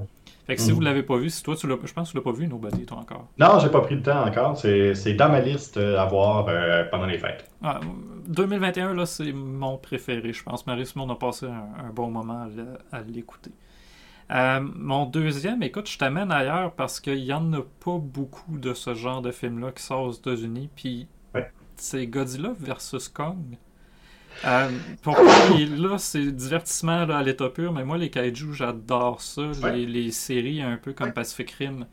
Fait 0.46 0.56
que 0.56 0.60
si 0.60 0.68
Mhm. 0.70 0.74
vous 0.74 0.80
l'avez 0.82 1.02
pas 1.02 1.16
vu, 1.16 1.30
si 1.30 1.42
toi 1.42 1.56
tu 1.56 1.66
l'as 1.66 1.76
je 1.82 1.92
pense 1.94 2.08
que 2.08 2.12
tu 2.12 2.16
l'as 2.18 2.22
pas 2.22 2.32
vu 2.38 2.46
Nobody 2.46 2.84
toi 2.84 2.98
encore. 2.98 3.28
Non, 3.38 3.58
j'ai 3.60 3.70
pas 3.70 3.80
pris 3.80 3.94
le 3.94 4.02
temps 4.02 4.24
encore. 4.26 4.58
C'est 4.58 5.14
dans 5.14 5.30
ma 5.30 5.40
liste 5.40 5.76
euh, 5.78 5.98
à 5.98 6.04
voir 6.06 6.46
euh, 6.48 6.84
pendant 6.90 7.06
les 7.06 7.18
fêtes. 7.18 7.50
Ah, 7.62 7.80
2021 8.28 8.92
là, 8.94 9.06
c'est 9.06 9.32
mon 9.32 9.78
préféré, 9.78 10.32
je 10.32 10.42
pense. 10.42 10.66
Marie 10.66 10.84
Simon 10.86 11.08
a 11.10 11.16
passé 11.16 11.46
un, 11.46 11.86
un 11.86 11.90
bon 11.90 12.10
moment 12.10 12.46
à 12.92 13.00
l'écouter. 13.02 13.52
Euh, 14.30 14.60
mon 14.60 15.04
deuxième, 15.06 15.62
écoute, 15.62 15.88
je 15.88 15.98
t'amène 15.98 16.32
ailleurs 16.32 16.72
parce 16.72 16.98
qu'il 17.00 17.18
y 17.24 17.32
en 17.32 17.52
a 17.52 17.60
pas 17.84 17.98
beaucoup 17.98 18.56
de 18.58 18.72
ce 18.74 18.94
genre 18.94 19.20
de 19.22 19.30
film-là 19.30 19.72
qui 19.72 19.82
sort 19.82 20.02
aux 20.04 20.12
États-Unis. 20.12 20.70
Puis 20.74 21.08
Ouais. 21.34 21.50
c'est 21.76 22.06
Godzilla 22.06 22.52
versus 22.58 23.08
Kong. 23.08 23.56
Euh, 24.45 24.71
pourquoi 25.03 25.33
il- 25.59 25.76
là, 25.83 25.99
c'est 25.99 26.31
divertissement 26.33 27.07
là, 27.07 27.19
à 27.19 27.23
l'état 27.23 27.49
pur, 27.49 27.73
mais 27.73 27.85
moi, 27.85 27.99
les 27.99 28.11
kaiju, 28.11 28.53
j'adore 28.53 29.21
ça. 29.21 29.43
Ouais. 29.62 29.76
Les, 29.76 29.87
les 29.87 30.11
séries 30.11 30.61
un 30.62 30.76
peu 30.76 30.93
comme 30.93 31.09
Ouais. 31.09 31.12
Pacific 31.12 31.50
Rim. 31.53 31.87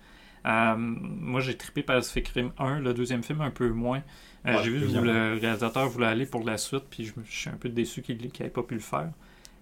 Euh, 0.46 0.76
moi, 0.78 1.40
j'ai 1.40 1.56
trippé 1.56 1.84
Pacific 1.84 2.28
Rim 2.30 2.52
1, 2.58 2.80
le 2.80 2.94
deuxième 2.94 3.24
film 3.24 3.42
un 3.42 3.52
peu 3.52 3.70
moins. 3.70 4.02
Euh, 4.48 4.56
Ouais, 4.56 4.64
j'ai 4.64 4.72
vu 4.72 4.88
que 4.92 4.98
le 5.00 5.38
réalisateur 5.40 5.88
voulait 5.88 6.08
aller 6.08 6.26
pour 6.26 6.44
la 6.44 6.58
suite, 6.58 6.86
puis 6.90 7.06
je, 7.06 7.14
suis 7.30 7.50
un 7.50 7.58
peu 7.58 7.70
déçu 7.70 8.02
qu'il 8.02 8.18
n'ait 8.18 8.50
pas 8.50 8.64
pu 8.64 8.74
le 8.74 8.80
faire. 8.80 9.12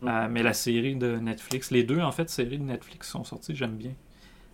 Mm. 0.02 0.08
Euh, 0.08 0.28
mais 0.32 0.42
la 0.44 0.54
série 0.54 0.96
de 0.96 1.18
Netflix, 1.18 1.72
les 1.72 1.84
deux 1.84 2.00
en 2.00 2.12
fait 2.14 2.30
séries 2.30 2.58
de 2.60 2.64
Netflix 2.64 3.10
sont 3.10 3.26
sorties, 3.26 3.56
j'aime 3.56 3.76
bien. 3.76 3.92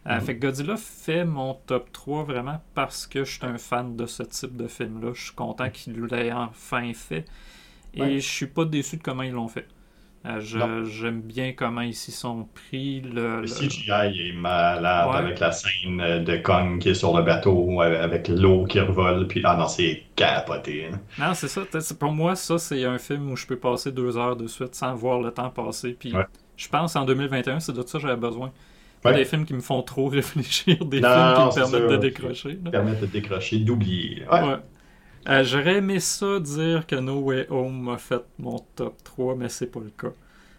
Euh, 0.07 0.19
Mhm. 0.19 0.21
Fait 0.21 0.35
que 0.37 0.41
Godzilla 0.41 0.77
fait 0.77 1.25
mon 1.25 1.55
top 1.65 1.91
3 1.91 2.23
vraiment 2.23 2.61
parce 2.75 3.07
que 3.07 3.23
je 3.23 3.31
suis 3.37 3.45
un 3.45 3.57
fan 3.57 3.95
de 3.95 4.05
ce 4.05 4.23
type 4.23 4.55
de 4.55 4.67
film-là. 4.67 5.11
Je 5.13 5.23
suis 5.25 5.33
content 5.35 5.69
qu'il 5.71 5.99
l'ait 6.05 6.31
enfin 6.31 6.91
fait. 6.93 7.25
Et 7.95 8.01
Ouais. 8.01 8.19
je 8.19 8.27
suis 8.27 8.47
pas 8.47 8.65
déçu 8.65 8.97
de 8.97 9.01
comment 9.03 9.23
ils 9.23 9.31
l'ont 9.31 9.47
fait. 9.47 9.67
Euh. 10.27 10.39
J'aime 10.85 11.21
bien 11.21 11.53
comment 11.53 11.81
ils 11.81 11.93
s'y 11.93 12.11
sont 12.11 12.47
pris. 12.55 12.99
Le, 13.01 13.11
Le 13.37 13.41
le- 13.41 13.47
CGI 13.47 14.29
est 14.29 14.33
malade 14.33 15.09
Ouais. 15.11 15.17
avec 15.17 15.39
la 15.39 15.51
scène 15.51 16.23
de 16.23 16.37
Kong 16.37 16.79
qui 16.79 16.89
est 16.89 16.93
sur 16.95 17.15
le 17.15 17.21
bateau, 17.23 17.79
avec 17.81 18.27
l'eau 18.27 18.65
qui 18.65 18.79
revole, 18.79 19.27
puis 19.27 19.41
ah 19.43 19.55
non, 19.55 19.67
c'est 19.67 20.01
capoté. 20.15 20.87
hein. 20.91 20.99
Non, 21.19 21.33
c'est 21.35 21.47
ça. 21.47 21.61
Pour 21.99 22.11
moi, 22.11 22.35
ça, 22.35 22.57
c'est 22.57 22.83
un 22.85 22.97
film 22.97 23.31
où 23.31 23.35
je 23.35 23.45
peux 23.45 23.57
passer 23.57 23.91
deux 23.91 24.17
heures 24.17 24.35
de 24.35 24.47
suite 24.47 24.73
sans 24.73 24.95
voir 24.95 25.21
le 25.21 25.29
temps 25.31 25.51
passer. 25.51 25.93
Puis 25.97 26.11
Ouais. 26.15 26.25
je 26.57 26.67
pense 26.69 26.95
en 26.95 27.05
2021, 27.05 27.59
c'est 27.59 27.73
de 27.73 27.83
ça 27.85 27.99
que 27.99 28.01
j'avais 28.07 28.19
besoin. 28.19 28.51
Pas 29.03 29.11
Ouais. 29.11 29.17
des 29.17 29.25
films 29.25 29.45
qui 29.45 29.53
me 29.53 29.59
font 29.61 29.83
trop 29.83 30.07
réfléchir, 30.09 30.83
des 30.85 31.01
Non, 31.01 31.09
films 31.09 31.35
qui 31.35 31.59
me 31.59 31.71
permettent 31.71 31.89
ça. 31.91 31.95
de 31.97 31.97
décrocher. 31.97 32.59
là. 32.65 32.71
Permettre 32.71 33.01
de 33.01 33.05
décrocher, 33.05 33.59
d'oublier. 33.59 34.23
Ouais. 34.31 34.55
Euh, 35.27 35.43
J'aurais 35.43 35.77
aimé 35.77 35.99
ça 35.99 36.39
dire 36.39 36.85
que 36.85 36.95
No 36.95 37.19
Way 37.21 37.47
Home 37.49 37.89
a 37.89 37.97
fait 37.97 38.23
mon 38.37 38.59
top 38.75 39.03
3, 39.03 39.35
mais 39.35 39.49
c'est 39.49 39.67
pas 39.67 39.79
le 39.79 39.89
cas. 39.89 40.13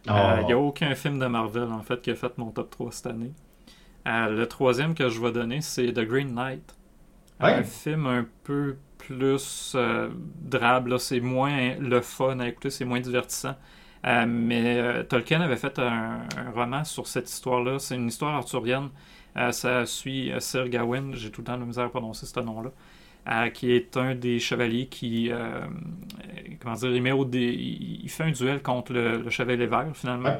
Il 0.05 0.13
Oh. 0.13 0.43
n'y 0.47 0.53
a 0.53 0.59
aucun 0.59 0.95
film 0.95 1.19
de 1.19 1.27
Marvel 1.27 1.65
en 1.73 1.83
fait 1.83 2.01
qui 2.03 2.11
a 2.11 2.15
fait 2.17 2.37
mon 2.39 2.51
top 2.53 2.71
3 2.71 2.93
cette 2.93 3.07
année. 3.07 3.33
Euh, 4.09 4.31
le 4.31 4.47
troisième 4.49 4.95
que 4.95 5.09
je 5.09 5.21
vais 5.21 5.33
donner, 5.33 5.61
c'est 5.63 5.93
The 5.93 6.01
Green 6.03 6.35
Knight. 6.35 6.77
Ouais. 7.41 7.55
Un 7.55 7.65
film 7.65 8.07
un 8.07 8.27
peu 8.45 8.79
plus 8.99 9.75
euh, 9.77 10.11
drabe, 10.43 10.97
c'est 10.99 11.21
moins 11.21 11.77
le 11.79 12.01
fun 12.03 12.41
à 12.41 12.49
écouter, 12.49 12.71
c'est 12.71 12.85
moins 12.87 13.01
divertissant. 13.01 13.57
Euh, 14.07 14.27
mais 14.29 14.79
euh, 14.81 15.03
Tolkien 15.05 15.41
avait 15.43 15.57
fait 15.57 15.79
un, 15.79 16.21
un 16.37 16.51
roman 16.55 16.85
sur 16.85 17.07
cette 17.09 17.31
histoire-là. 17.31 17.79
C'est 17.79 17.97
une 17.97 18.09
histoire 18.09 18.35
arthurienne. 18.37 18.91
Euh, 19.37 19.53
ça 19.53 19.87
suit 19.87 20.33
euh, 20.33 20.41
Sir 20.41 20.69
Gawain, 20.69 21.13
j'ai 21.15 21.31
tout 21.31 21.43
le 21.43 21.47
temps 21.47 21.55
de 21.57 21.61
la 21.61 21.67
misère 21.67 21.85
à 21.87 21.91
prononcer 21.91 22.27
ce 22.27 22.41
nom-là, 22.41 22.71
euh, 23.29 23.49
qui 23.51 23.73
est 23.73 23.97
un 23.97 24.15
des 24.15 24.39
chevaliers 24.39 24.87
qui, 24.87 25.31
euh, 25.33 25.61
comment 26.61 26.75
dire, 26.75 26.95
il, 26.95 27.03
met 27.03 27.13
au 27.13 27.25
dé- 27.25 27.55
il 28.03 28.09
fait 28.09 28.25
un 28.25 28.31
duel 28.31 28.63
contre 28.63 28.93
le, 28.93 29.19
le 29.19 29.31
chevalier 29.31 29.67
vert 29.67 29.91
finalement. 29.95 30.29
Ouais. 30.31 30.39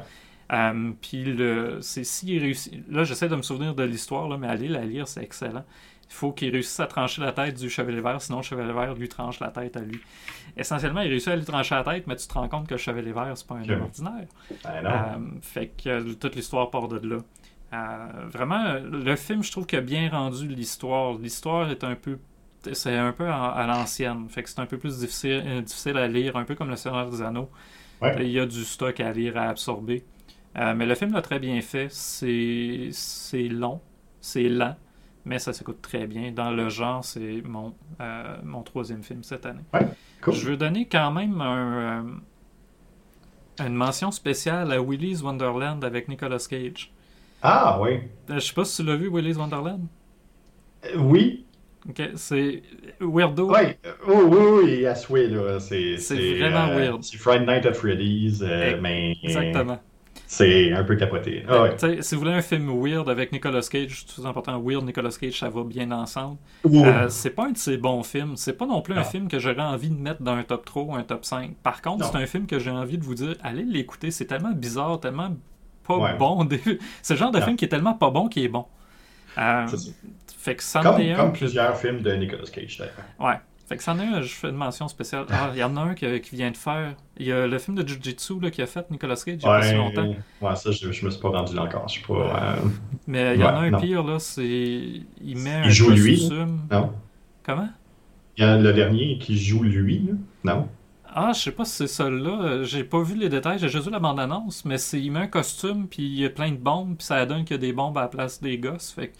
Euh, 0.53 0.91
puis 1.01 1.35
c'est 1.81 2.05
s'il 2.05 2.39
réussit. 2.41 2.73
Là, 2.89 3.03
j'essaie 3.03 3.27
de 3.27 3.35
me 3.35 3.41
souvenir 3.41 3.75
de 3.75 3.83
l'histoire, 3.83 4.29
mais 4.37 4.47
aller 4.47 4.69
la 4.69 4.85
lire, 4.85 5.07
c'est 5.07 5.21
excellent. 5.21 5.65
Il 6.09 6.13
faut 6.13 6.31
qu'il 6.31 6.49
réussisse 6.51 6.79
à 6.79 6.87
trancher 6.87 7.21
la 7.21 7.33
tête 7.33 7.59
du 7.59 7.69
chevalier 7.69 7.99
vert, 7.99 8.21
sinon 8.21 8.37
le 8.37 8.43
chevalier 8.43 8.71
vert 8.71 8.93
lui 8.95 9.09
tranche 9.09 9.41
la 9.41 9.49
tête 9.49 9.75
à 9.75 9.81
lui. 9.81 9.99
Essentiellement, 10.55 11.01
il 11.01 11.09
réussit 11.09 11.27
à 11.27 11.35
lui 11.35 11.43
trancher 11.43 11.75
la 11.75 11.83
tête, 11.83 12.07
mais 12.07 12.15
tu 12.15 12.25
te 12.25 12.33
rends 12.33 12.47
compte 12.47 12.65
que 12.65 12.75
le 12.75 12.77
chevalier 12.77 13.11
vert, 13.11 13.33
c'est 13.35 13.45
pas 13.45 13.55
un 13.55 13.63
homme 13.63 13.81
ordinaire. 13.81 14.27
Ben. 14.63 14.89
Euh, 14.89 15.39
fait 15.41 15.67
que 15.83 16.13
toute 16.13 16.35
l'histoire 16.37 16.69
part 16.69 16.87
de 16.87 17.05
là. 17.05 17.17
Euh, 17.73 18.07
vraiment, 18.29 18.75
le 18.89 19.15
film, 19.17 19.43
je 19.43 19.51
trouve 19.51 19.65
qu'il 19.65 19.79
a 19.79 19.81
bien 19.81 20.09
rendu 20.09 20.47
l'histoire. 20.47 21.15
L'histoire 21.17 21.69
est 21.69 21.83
un 21.83 21.95
peu. 21.95 22.17
C'est 22.73 22.95
un 22.97 23.13
peu 23.13 23.27
à, 23.27 23.45
à 23.45 23.67
l'ancienne. 23.67 24.27
Fait 24.29 24.43
que 24.43 24.49
c'est 24.49 24.59
un 24.59 24.65
peu 24.65 24.77
plus 24.77 24.99
difficile, 24.99 25.43
euh, 25.45 25.61
difficile 25.61 25.97
à 25.97 26.07
lire, 26.07 26.35
un 26.35 26.43
peu 26.43 26.55
comme 26.55 26.69
Le 26.69 26.75
Seigneur 26.75 27.09
des 27.09 27.21
Anneaux. 27.21 27.49
Ouais. 28.01 28.15
Il 28.25 28.31
y 28.31 28.39
a 28.39 28.45
du 28.45 28.63
stock 28.63 28.99
à 28.99 29.11
lire, 29.13 29.37
à 29.37 29.49
absorber. 29.49 30.05
Euh, 30.57 30.73
mais 30.75 30.85
le 30.85 30.95
film 30.95 31.13
l'a 31.13 31.21
très 31.21 31.39
bien 31.39 31.61
fait. 31.61 31.87
C'est 31.89 32.89
c'est 32.91 33.47
long, 33.47 33.79
c'est 34.21 34.49
lent, 34.49 34.75
mais 35.25 35.39
ça 35.39 35.53
s'écoute 35.53 35.81
très 35.81 36.07
bien. 36.07 36.31
Dans 36.31 36.51
le 36.51 36.69
genre, 36.69 37.05
c'est 37.05 37.41
mon, 37.43 37.73
euh, 38.01 38.37
mon 38.43 38.63
troisième 38.63 39.03
film 39.03 39.23
cette 39.23 39.45
année. 39.45 39.63
Cool. 40.21 40.33
Je 40.33 40.49
veux 40.49 40.57
donner 40.57 40.87
quand 40.87 41.11
même 41.11 41.39
un, 41.41 42.05
une 43.59 43.75
mention 43.75 44.11
spéciale 44.11 44.71
à 44.71 44.81
Willy's 44.81 45.21
Wonderland 45.21 45.83
avec 45.83 46.07
Nicolas 46.07 46.45
Cage. 46.49 46.91
Ah 47.41 47.79
oui. 47.81 48.01
Je 48.29 48.39
sais 48.39 48.53
pas 48.53 48.65
si 48.65 48.81
tu 48.81 48.87
l'as 48.87 48.95
vu, 48.95 49.09
Willy's 49.09 49.37
Wonderland. 49.37 49.87
Oui. 50.97 51.45
Ok, 51.89 52.01
c'est 52.15 52.63
Weirdo. 52.99 53.49
Oui, 53.49 53.59
euh, 53.85 53.91
oui, 54.07 54.15
oui, 54.27 54.61
oui, 54.63 54.85
à 54.85 54.93
souhait, 54.95 55.27
là. 55.27 55.59
C'est 55.59 55.95
vraiment 56.37 56.67
euh, 56.69 56.77
weird. 56.77 57.03
C'est 57.03 57.17
Friday 57.17 57.45
Night 57.45 57.65
at 57.65 57.73
Freddy's, 57.73 58.41
euh, 58.41 58.77
mais 58.81 59.15
Exactement. 59.23 59.79
c'est 60.25 60.73
un 60.73 60.83
peu 60.83 60.97
capoté. 60.97 61.45
Ah 61.47 61.63
ouais. 61.63 62.01
Si 62.01 62.15
vous 62.15 62.19
voulez 62.21 62.33
un 62.33 62.41
film 62.41 62.69
weird 62.83 63.07
avec 63.09 63.31
Nicolas 63.31 63.65
Cage, 63.71 64.05
tout 64.13 64.27
important, 64.27 64.59
weird, 64.61 64.83
Nicolas 64.85 65.15
Cage, 65.19 65.39
ça 65.39 65.49
va 65.49 65.63
bien 65.63 65.89
ensemble. 65.91 66.37
Euh, 66.65 67.07
c'est 67.07 67.29
pas 67.29 67.45
un 67.45 67.51
de 67.51 67.57
ces 67.57 67.77
bons 67.77 68.03
films. 68.03 68.35
C'est 68.35 68.57
pas 68.57 68.65
non 68.65 68.81
plus 68.81 68.93
un 68.95 69.05
film 69.05 69.29
que 69.29 69.39
j'aurais 69.39 69.61
envie 69.61 69.89
de 69.89 69.97
mettre 69.99 70.21
dans 70.21 70.33
un 70.33 70.43
top 70.43 70.65
3 70.65 70.83
ou 70.83 70.93
un 70.95 71.03
top 71.03 71.23
5. 71.23 71.55
Par 71.63 71.81
contre, 71.81 72.05
c'est 72.11 72.17
un 72.17 72.25
film 72.25 72.47
que 72.47 72.59
j'ai 72.59 72.71
envie 72.71 72.97
de 72.97 73.03
vous 73.05 73.15
dire, 73.15 73.35
allez 73.43 73.63
l'écouter. 73.63 74.11
C'est 74.11 74.25
tellement 74.25 74.51
bizarre, 74.51 74.99
tellement 74.99 75.29
pas 75.87 75.97
Ouais. 75.97 76.17
bon. 76.17 76.45
C'est 77.01 77.13
le 77.13 77.17
genre 77.19 77.31
de 77.31 77.39
Non. 77.39 77.45
film 77.45 77.55
qui 77.55 77.63
est 77.63 77.69
tellement 77.69 77.93
pas 77.93 78.09
bon 78.09 78.27
qui 78.27 78.43
est 78.43 78.49
bon. 78.49 78.65
Euh. 79.37 79.65
Fait 80.51 80.55
que 80.55 80.63
c'en 80.63 80.81
Comme, 80.81 80.97
que- 80.97 81.37
plusieurs 81.37 81.77
films 81.77 82.01
de 82.01 82.11
Nicolas 82.13 82.43
Cage, 82.51 82.77
d'ailleurs. 82.77 82.93
Ouais. 83.19 83.39
Fait 83.67 83.75
que 83.75 83.83
c'en 83.83 83.99
est 83.99 84.05
un, 84.05 84.21
je 84.21 84.33
fais 84.33 84.47
une 84.47 84.55
mention 84.55 84.87
spéciale. 84.87 85.25
Ah, 85.29 85.49
il 85.53 85.59
y 85.59 85.63
en 85.63 85.75
a 85.75 85.81
un 85.81 85.93
qui, 85.93 86.21
qui 86.21 86.35
vient 86.37 86.51
de 86.51 86.55
faire. 86.55 86.93
Il 87.17 87.25
y 87.25 87.33
a 87.33 87.47
le 87.47 87.57
film 87.59 87.75
de 87.75 87.85
Jiu-Jitsu 87.85 88.39
là, 88.41 88.49
qui 88.49 88.61
a 88.61 88.65
fait 88.65 88.89
Nicolas 88.89 89.15
Cage 89.15 89.39
il 89.39 89.41
y 89.41 89.45
a 89.45 89.49
pas 89.59 89.61
si 89.61 89.73
longtemps. 89.75 90.15
ouais, 90.41 90.55
ça, 90.55 90.71
je, 90.71 90.89
je 90.89 91.05
me 91.05 91.11
suis 91.11 91.19
pas 91.21 91.27
rendu 91.29 91.53
là 91.53 91.63
encore. 91.63 91.85
Je 91.89 91.93
suis 91.95 92.03
pas. 92.07 92.13
euh, 92.13 92.55
Mais 93.07 93.35
il 93.35 93.41
y 93.41 93.43
en 93.43 93.47
a 93.47 93.59
Ouais, 93.59 93.67
un 93.67 93.71
non. 93.71 93.79
pire, 93.81 94.03
là, 94.05 94.19
c'est. 94.19 94.43
Il 94.47 95.37
met 95.37 95.59
Il 95.63 95.67
un 95.67 95.69
joue 95.69 95.89
lui, 95.91 96.17
costume. 96.17 96.61
Non? 96.71 96.93
Comment? 97.43 97.67
Il 98.37 98.43
y 98.45 98.47
a 98.47 98.57
le 98.57 98.71
dernier 98.71 99.17
qui 99.17 99.37
joue 99.37 99.63
lui, 99.63 99.99
là. 100.43 100.53
Non? 100.55 100.69
Ah, 101.13 101.31
je 101.33 101.39
sais 101.41 101.51
pas 101.51 101.65
si 101.65 101.73
c'est 101.73 101.87
ça 101.87 102.09
là. 102.09 102.39
Euh, 102.43 102.63
J'ai 102.63 102.85
pas 102.85 103.01
vu 103.01 103.15
les 103.17 103.27
détails, 103.27 103.59
j'ai 103.59 103.67
juste 103.69 103.85
vu 103.85 103.91
la 103.91 103.99
bande-annonce, 103.99 104.63
mais 104.63 104.77
c'est 104.77 105.01
il 105.01 105.11
met 105.11 105.19
un 105.19 105.27
costume, 105.27 105.87
puis 105.89 106.03
il 106.03 106.19
y 106.19 106.25
a 106.25 106.29
plein 106.29 106.51
de 106.51 106.57
bombes, 106.57 106.95
puis 106.95 107.05
ça 107.05 107.25
donne 107.25 107.43
qu'il 107.43 107.55
y 107.55 107.59
a 107.59 107.61
des 107.61 107.73
bombes 107.73 107.97
à 107.97 108.01
la 108.03 108.07
place 108.07 108.39
des 108.41 108.57
gosses. 108.59 108.91
Fait 108.91 109.07
qu'ils 109.09 109.17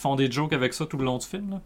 font 0.00 0.16
des 0.16 0.30
jokes 0.30 0.52
avec 0.52 0.74
ça 0.74 0.86
tout 0.86 0.96
le 0.98 1.04
long 1.04 1.18
du 1.18 1.26
film. 1.26 1.50
Là. 1.50 1.60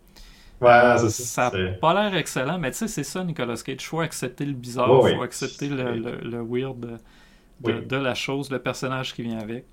Ouais, 0.61 0.71
Euh, 1.05 1.09
ça 1.09 1.51
n'a 1.51 1.73
pas 1.73 1.95
l'air 1.95 2.15
excellent, 2.17 2.59
mais 2.59 2.71
tu 2.71 2.79
sais, 2.79 2.89
c'est 2.89 3.05
ça, 3.05 3.25
Nicolas 3.25 3.57
Cage. 3.65 3.87
Faut 3.87 4.01
accepter 4.01 4.45
le 4.47 4.53
bizarre, 4.53 4.91
Ouais, 5.03 5.15
faut 5.17 5.23
accepter 5.23 5.69
le, 5.69 5.97
le, 5.97 6.17
le 6.21 6.43
weird 6.43 6.79
de, 6.81 6.99
Oui. 7.63 7.73
la 7.91 8.15
chose, 8.15 8.51
le 8.51 8.59
personnage 8.61 9.15
qui 9.15 9.23
vient 9.23 9.39
avec. 9.39 9.67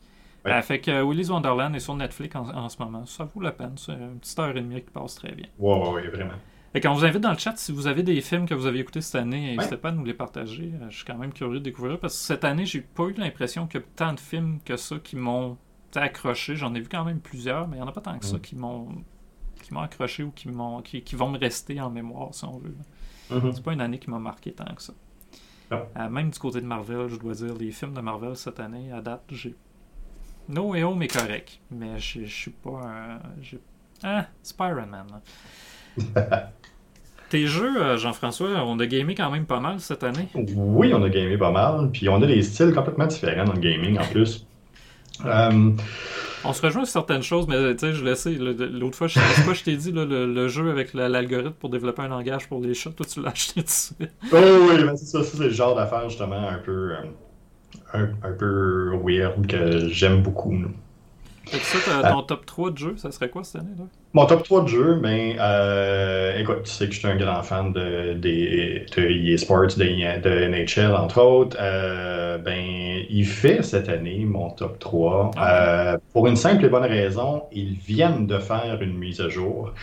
Euh, 0.48 0.62
fait 0.63 0.80
que 0.82 0.89
euh, 0.89 1.03
Willy's 1.06 1.30
Wonderland 1.30 1.75
est 1.75 1.80
sur 1.80 1.96
Netflix 1.96 2.36
en, 2.36 2.50
en 2.50 2.68
ce 2.70 2.77
moment. 2.82 3.06
Ça 3.06 3.25
vaut 3.25 3.41
la 3.41 3.51
peine. 3.51 3.74
C'est 3.77 3.91
une 3.94 4.20
petite 4.20 4.39
heure 4.39 4.50
et 4.58 4.62
demie 4.62 4.82
qui 4.82 4.89
passe 4.91 5.15
très 5.15 5.32
bien. 5.34 5.46
Ouais, 5.60 5.74
ouais, 5.77 5.89
ouais, 5.91 6.08
vraiment. 6.10 6.34
Et 6.74 6.80
quand 6.82 6.91
on 6.91 6.96
vous 6.96 7.06
invite 7.06 7.20
dans 7.22 7.32
le 7.32 7.38
chat, 7.38 7.53
si 7.58 7.72
vous 7.74 7.86
avez 7.86 8.01
des 8.01 8.20
films 8.22 8.48
que 8.48 8.53
vous 8.56 8.65
avez 8.65 8.80
écoutés 8.80 9.01
cette 9.01 9.15
année, 9.22 9.56
n'hésitez 9.56 9.77
pas 9.77 9.89
à 9.89 9.91
nous 9.91 10.06
les 10.06 10.13
partager. 10.15 10.72
Euh, 10.82 10.89
Je 10.89 10.96
suis 10.98 11.06
quand 11.06 11.18
même 11.18 11.34
curieux 11.34 11.60
de 11.60 11.63
découvrir 11.65 12.00
parce 12.00 12.18
que 12.18 12.24
cette 12.24 12.44
année, 12.46 12.65
j'ai 12.65 12.82
pas 12.82 13.03
eu 13.03 13.13
l'impression 13.13 13.68
qu'il 13.68 13.82
y 13.82 13.84
a 13.84 13.86
tant 13.96 14.13
de 14.13 14.20
films 14.20 14.60
que 14.65 14.77
ça 14.77 14.96
qui 15.03 15.15
m'ont 15.15 15.58
accroché. 16.00 16.55
J'en 16.55 16.74
ai 16.75 16.79
vu 16.79 16.88
quand 16.89 17.03
même 17.03 17.19
plusieurs, 17.19 17.67
mais 17.67 17.77
il 17.77 17.79
n'y 17.79 17.86
en 17.86 17.89
a 17.89 17.91
pas 17.91 18.01
tant 18.01 18.17
que 18.17 18.25
ça 18.25 18.38
Mm. 18.38 18.41
qui 18.41 18.55
m'ont 18.55 18.88
qui 19.62 19.74
m'ont 19.75 19.81
accroché 19.81 20.24
ou 20.24 20.31
qui 20.31 20.48
m'ont 20.50 20.81
qui, 20.81 21.01
qui 21.03 21.15
vont 21.15 21.29
me 21.29 21.38
rester 21.38 21.79
en 21.79 21.89
mémoire, 21.91 22.33
si 22.33 22.43
on 22.45 22.57
veut. 22.57 22.75
Mhm. 23.29 23.51
C'est 23.53 23.63
pas 23.63 23.74
une 23.74 23.81
année 23.81 24.00
qui 24.00 24.10
m'a 24.10 24.17
marqué 24.19 24.51
tant 24.51 24.65
que 24.74 24.81
ça. 24.81 24.93
Euh, 25.71 26.10
même 26.10 26.31
du 26.31 26.38
côté 26.39 26.60
de 26.60 26.65
Marvel, 26.65 27.07
je 27.07 27.15
dois 27.17 27.33
dire, 27.33 27.53
les 27.57 27.71
films 27.71 27.93
de 27.93 28.01
Marvel 28.01 28.36
cette 28.36 28.60
année, 28.60 28.91
à 28.91 29.01
date, 29.01 29.24
j'ai. 29.29 29.55
No 30.50 30.71
Way 30.71 30.83
Home 30.83 31.01
est 31.03 31.07
correct, 31.15 31.60
mais 31.69 31.98
je 32.00 32.25
suis 32.25 32.51
pas 32.51 32.81
un. 32.83 33.19
j'ai- 33.41 33.62
Ah, 34.03 34.25
Spider-Man. 34.43 35.05
là. 35.12 35.21
tes 37.29 37.45
jeux, 37.48 37.95
Jean-François, 37.98 38.65
on 38.65 38.77
a 38.79 38.86
gamé 38.88 39.15
quand 39.15 39.31
même 39.31 39.45
pas 39.45 39.60
mal 39.62 39.79
cette 39.79 40.03
année. 40.03 40.27
Oui, 40.55 40.93
on 40.93 41.01
a 41.03 41.10
gamé 41.10 41.38
pas 41.38 41.51
mal, 41.51 41.89
puis 41.91 42.10
on 42.10 42.21
a 42.21 42.27
des 42.27 42.41
styles 42.41 42.74
complètement 42.74 43.07
différents 43.07 43.45
dans 43.45 43.53
le 43.53 43.60
gaming 43.60 43.98
en 44.00 44.05
plus. 44.05 44.45
On 46.44 46.54
se 46.54 46.62
rejoint 46.62 46.86
sur 46.86 46.94
certaines 46.94 47.22
choses, 47.22 47.48
mais 47.48 47.75
tu 47.75 47.80
sais, 47.80 47.94
je 47.94 48.04
le 48.04 48.16
sais. 48.16 48.32
L'autre 48.34 48.98
fois, 48.98 49.08
je 49.08 49.20
sais 49.20 49.44
pas, 49.46 49.54
je 49.54 49.63
t'ai 49.63 49.75
dit 49.75 49.92
le, 49.92 50.48
jeu 50.48 50.72
avec 50.72 50.94
l'algorithme 50.94 51.51
pour 51.51 51.70
développer 51.70 52.01
un 52.01 52.08
langage 52.08 52.48
pour 52.48 52.62
les 52.62 52.74
chats, 52.74 52.92
toi 52.92 53.06
tu 53.06 53.22
l'as 53.22 53.30
acheté 53.30 53.62
tout 53.62 53.68
de 53.68 53.70
suite. 53.70 54.12
Oh, 54.32 54.38
oui, 54.70 54.84
mais 54.84 54.98
c'est 54.98 55.06
ça, 55.06 55.24
c'est 55.24 55.38
le 55.38 55.50
genre 55.50 55.75
d'affaire 55.75 56.10
justement 56.10 56.50
un 56.50 56.58
peu, 56.58 56.94
un, 57.94 58.32
peu 58.38 58.92
weird 59.04 59.46
que 59.48 59.88
j'aime 59.90 60.24
beaucoup. 60.24 60.56
Fait 61.48 61.57
que 61.57 61.65
ça, 61.65 62.12
ton 62.12 62.21
top 62.21 62.45
3 62.45 62.71
de 62.71 62.77
jeux, 62.77 62.93
ça 62.98 63.12
serait 63.12 63.29
quoi 63.29 63.43
cette 63.43 63.62
année? 63.62 63.75
Là? 63.77 63.86
Mon 64.13 64.25
top 64.25 64.43
3 64.43 64.63
de 64.63 64.67
jeux, 64.67 64.95
ben, 65.01 65.36
euh, 65.39 66.38
écoute, 66.38 66.63
tu 66.63 66.71
sais 66.71 66.88
que 66.88 66.93
je 66.93 67.00
suis 67.00 67.07
un 67.07 67.15
grand 67.15 67.41
fan 67.43 67.74
de, 67.74 68.13
de, 68.13 68.86
de 68.95 69.10
EA 69.10 69.38
Sports, 69.38 69.67
de, 69.77 70.19
de, 70.21 70.48
NHL, 70.48 70.95
entre 70.95 71.21
autres. 71.21 71.57
Euh, 71.60 72.38
ben, 72.38 72.63
il 73.10 73.25
fait 73.25 73.63
cette 73.63 73.89
année 73.89 74.24
mon 74.25 74.50
top 74.51 74.79
3. 74.79 75.31
Ah 75.36 75.93
euh, 75.93 75.98
pour 76.13 76.27
une 76.27 76.36
simple 76.36 76.65
et 76.65 76.69
bonne 76.69 76.86
raison, 76.86 77.43
ils 77.51 77.75
viennent 77.75 78.27
de 78.27 78.38
faire 78.38 78.77
une 78.81 78.98
mise 78.98 79.19
à 79.19 79.29
jour 79.29 79.74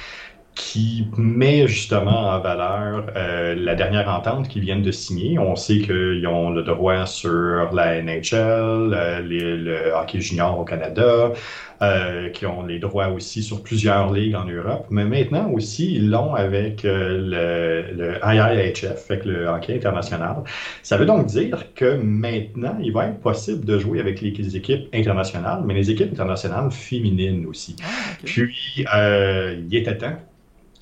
qui 0.58 1.06
met 1.16 1.68
justement 1.68 2.30
en 2.30 2.40
valeur 2.40 3.06
euh, 3.16 3.54
la 3.54 3.76
dernière 3.76 4.08
entente 4.08 4.48
qu'ils 4.48 4.62
viennent 4.62 4.82
de 4.82 4.90
signer. 4.90 5.38
On 5.38 5.54
sait 5.54 5.78
qu'ils 5.78 6.26
ont 6.26 6.50
le 6.50 6.64
droit 6.64 7.06
sur 7.06 7.72
la 7.72 8.02
NHL, 8.02 8.92
euh, 8.92 9.20
le 9.22 9.92
hockey 9.94 10.20
junior 10.20 10.58
au 10.58 10.64
Canada, 10.64 11.32
euh, 11.80 12.28
qui 12.30 12.44
ont 12.44 12.66
les 12.66 12.80
droits 12.80 13.06
aussi 13.06 13.44
sur 13.44 13.62
plusieurs 13.62 14.12
ligues 14.12 14.34
en 14.34 14.46
Europe, 14.46 14.86
mais 14.90 15.04
maintenant 15.04 15.48
aussi, 15.52 15.94
ils 15.94 16.10
l'ont 16.10 16.34
avec 16.34 16.82
le, 16.82 17.84
le 17.96 18.18
IIHF, 18.24 19.08
avec 19.10 19.24
le 19.26 19.46
hockey 19.46 19.76
international. 19.76 20.42
Ça 20.82 20.96
veut 20.96 21.06
donc 21.06 21.26
dire 21.26 21.72
que 21.76 21.94
maintenant, 22.02 22.76
il 22.82 22.92
va 22.92 23.06
être 23.06 23.20
possible 23.20 23.64
de 23.64 23.78
jouer 23.78 24.00
avec 24.00 24.20
les, 24.20 24.56
équipes 24.56 24.88
internationales, 24.92 25.62
mais 25.64 25.74
les 25.74 25.88
équipes 25.88 26.12
internationales 26.12 26.72
féminines 26.72 27.46
aussi. 27.46 27.76
Ah, 27.80 27.86
Puis, 28.24 28.84
il 28.84 29.76
était 29.76 29.96
temps 29.96 30.18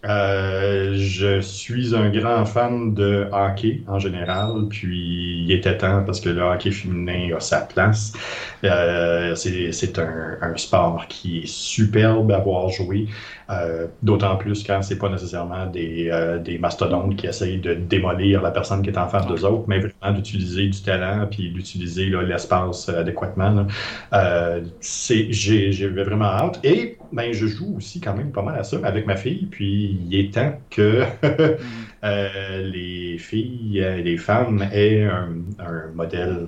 euh, 0.08 0.94
je 0.96 1.40
suis 1.40 1.94
un 1.94 2.10
grand 2.10 2.44
fan 2.44 2.94
de 2.94 3.26
hockey 3.32 3.82
en 3.88 3.98
général, 3.98 4.66
puis 4.70 5.42
il 5.42 5.52
était 5.52 5.76
temps 5.76 6.02
parce 6.04 6.20
que 6.20 6.28
le 6.28 6.42
hockey 6.42 6.70
féminin 6.70 7.36
a 7.36 7.40
sa 7.40 7.60
place. 7.62 8.12
Euh, 8.64 9.34
c'est 9.34 9.98
un, 9.98 10.38
un, 10.40 10.56
sport 10.56 11.06
qui 11.08 11.40
est 11.40 11.46
superbe 11.46 12.30
à 12.32 12.38
voir 12.38 12.68
jouer. 12.68 13.06
Euh, 13.48 13.86
d'autant 14.02 14.36
plus 14.36 14.64
quand 14.64 14.82
c'est 14.82 14.98
pas 14.98 15.08
nécessairement 15.08 15.66
des, 15.66 16.08
euh, 16.10 16.38
des, 16.40 16.58
mastodontes 16.58 17.14
qui 17.14 17.28
essayent 17.28 17.60
de 17.60 17.74
démolir 17.74 18.42
la 18.42 18.50
personne 18.50 18.82
qui 18.82 18.90
est 18.90 18.98
en 18.98 19.06
face 19.06 19.24
d'eux 19.28 19.44
autres, 19.44 19.66
mais 19.68 19.78
vraiment 19.78 20.16
d'utiliser 20.16 20.66
du 20.66 20.82
talent 20.82 21.28
puis 21.30 21.50
d'utiliser 21.50 22.06
l'espace 22.06 22.88
adéquatement. 22.88 23.66
J'ai 24.80 25.88
vraiment 25.88 26.24
hâte. 26.24 26.58
Et 26.64 26.98
ben, 27.12 27.32
je 27.32 27.46
joue 27.46 27.76
aussi 27.76 28.00
quand 28.00 28.16
même 28.16 28.32
pas 28.32 28.42
mal 28.42 28.58
à 28.58 28.64
ça 28.64 28.78
avec 28.82 29.06
ma 29.06 29.14
fille, 29.14 29.46
puis 29.48 29.95
il 30.08 30.18
est 30.18 30.34
temps 30.34 30.52
que 30.70 31.04
euh, 32.04 32.70
les 32.72 33.18
filles, 33.18 33.84
les 34.02 34.16
femmes 34.16 34.66
aient 34.72 35.04
un, 35.04 35.28
modèle 35.94 36.46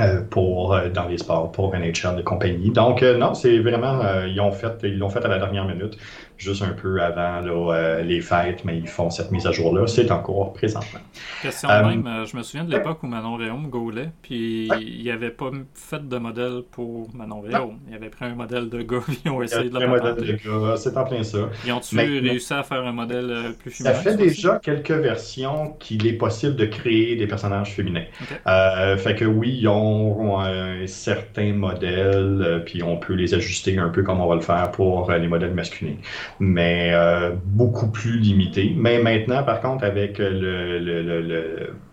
euh, 0.00 0.22
pour 0.22 0.72
euh, 0.72 0.88
dans 0.88 1.06
les 1.06 1.18
sports, 1.18 1.52
pour 1.52 1.76
NHL 1.76 2.16
de 2.16 2.22
compagnie. 2.22 2.70
Donc 2.70 3.02
euh, 3.02 3.18
non, 3.18 3.34
c'est 3.34 3.58
vraiment 3.58 4.00
ils 4.24 4.40
fait 4.52 4.72
ils 4.84 4.98
l'ont 4.98 5.10
fait 5.10 5.22
à 5.22 5.28
la 5.28 5.38
dernière 5.38 5.66
minute, 5.66 5.98
juste 6.36 6.62
un 6.62 6.72
peu 6.72 7.00
avant 7.02 7.40
les 8.02 8.20
fêtes, 8.20 8.64
mais 8.64 8.78
ils 8.78 8.88
font 8.88 9.10
cette 9.10 9.30
mise 9.30 9.46
à 9.46 9.52
jour 9.52 9.74
là. 9.74 9.86
C'est 9.86 10.10
encore 10.10 10.52
présentement. 10.52 11.00
Question 11.42 11.68
même, 11.68 12.24
je 12.26 12.36
me 12.36 12.42
souviens 12.42 12.64
de 12.64 12.70
l'époque 12.70 13.02
où 13.02 13.06
Manon 13.06 13.36
Réaume 13.36 13.68
gaulait, 13.68 14.10
puis 14.22 14.68
il 14.80 15.02
n'y 15.02 15.10
avait 15.10 15.30
pas 15.30 15.50
fait 15.74 16.06
de 16.06 16.18
modèle 16.18 16.62
pour 16.70 17.08
Manon 17.14 17.40
Réaume. 17.40 17.78
Il 17.88 17.94
avait 17.94 18.10
pris 18.10 18.24
un 18.24 18.34
modèle 18.34 18.68
de 18.68 18.82
gars, 18.82 19.00
ils 19.24 19.30
ont 19.30 19.42
essayé 19.42 19.70
de 19.70 19.78
le 19.78 19.86
modèle 19.86 20.38
c'est 20.76 20.96
en 20.96 21.04
plein 21.04 21.22
ça. 21.22 21.38
Ils 21.66 21.72
ont-tu 21.72 21.96
réussi 21.96 22.52
à 22.52 22.62
faire 22.62 22.84
un 22.84 22.92
modèle 22.92 23.54
plus 23.58 23.70
féminin? 23.70 23.94
Ça 23.94 24.00
fait 24.00 24.16
déjà 24.16 24.58
quelques 24.62 24.90
versions 24.90 25.74
qu'il 25.78 26.06
est 26.06 26.14
possible 26.14 26.56
de 26.56 26.66
créer 26.66 27.16
des 27.16 27.26
personnages 27.26 27.74
féminins. 27.74 28.04
fait 28.98 29.14
que 29.16 29.24
oui, 29.24 29.58
ils 29.60 29.68
ont 29.68 30.40
un 30.40 30.86
certain 30.86 31.52
modèle, 31.52 32.42
euh, 32.42 32.58
puis 32.58 32.82
on 32.82 32.96
peut 32.96 33.14
les 33.14 33.34
ajuster 33.34 33.78
un 33.78 33.88
peu 33.88 34.02
comme 34.02 34.20
on 34.20 34.26
va 34.26 34.34
le 34.34 34.40
faire 34.40 34.70
pour 34.70 35.10
euh, 35.10 35.18
les 35.18 35.28
modèles 35.28 35.54
masculins, 35.54 35.96
mais 36.40 36.90
euh, 36.92 37.32
beaucoup 37.44 37.90
plus 37.90 38.18
limité. 38.18 38.74
Mais 38.76 38.98
maintenant, 39.02 39.42
par 39.42 39.60
contre, 39.60 39.84
avec 39.84 40.20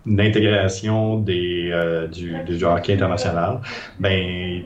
l'intégration 0.05 1.19
des, 1.19 2.07
du, 2.11 2.35
du 2.43 2.63
hockey 2.63 2.93
international, 2.93 3.61
ben 3.99 4.63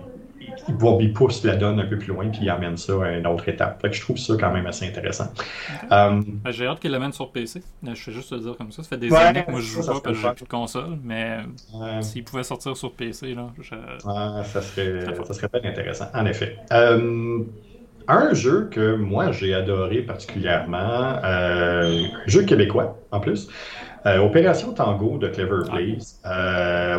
il 0.99 1.13
pousse 1.13 1.43
la 1.43 1.56
donne 1.56 1.80
un 1.80 1.86
peu 1.86 1.97
plus 1.97 2.08
loin 2.08 2.30
puis 2.30 2.41
il 2.43 2.49
amène 2.49 2.78
ça 2.78 2.93
à 3.04 3.12
une 3.12 3.28
autre 3.28 3.47
étape. 3.49 3.82
Fait 3.82 3.89
que 3.89 3.95
je 3.95 4.02
trouve 4.02 4.17
ça 4.17 4.34
quand 4.39 4.52
même 4.52 4.65
assez 4.65 4.88
intéressant. 4.88 5.32
Euh, 5.91 6.21
j'ai 6.49 6.65
hâte 6.65 6.80
qu'il 6.80 6.91
l'amène 6.91 7.13
sur 7.13 7.32
PC. 7.32 7.62
Je 7.84 7.95
fais 7.95 8.12
juste 8.12 8.30
te 8.30 8.36
dire 8.36 8.56
comme 8.58 8.71
ça. 8.71 8.84
Ça 8.84 8.89
fait 8.89 8.97
des 8.97 9.13
années 9.13 9.43
que 9.43 9.52
moi 9.52 9.60
je 9.60 9.65
joue 9.65 9.82
pas 9.82 9.99
parce 9.99 10.02
que 10.02 10.13
j'ai 10.13 10.34
plus 10.34 10.45
de 10.45 10.49
console, 10.49 10.97
mais 11.04 11.39
s'il 12.02 12.23
pouvait 12.23 12.43
sortir 12.43 12.76
sur 12.78 12.93
PC, 12.93 13.36
là, 13.36 13.52
ça 14.43 14.62
serait, 14.62 15.06
ça 15.23 15.34
serait 15.34 15.49
pas 15.49 15.60
intéressant, 15.63 16.08
en 16.13 16.26
effet. 16.26 16.58
Euh, 16.71 17.43
un 18.08 18.34
jeu 18.34 18.68
que 18.72 18.96
moi 18.96 19.32
j'ai 19.32 19.54
adoré 19.54 20.02
particulièrement, 20.02 21.18
euh, 21.24 22.06
un 22.26 22.28
jeu 22.28 22.44
québécois 22.44 22.98
en 23.12 23.20
plus, 23.20 23.50
Opération 24.06 24.74
Tango 24.74 25.18
de 25.18 25.30
Clever 25.30 25.62
ah. 25.63 25.72
Place, 25.72 26.20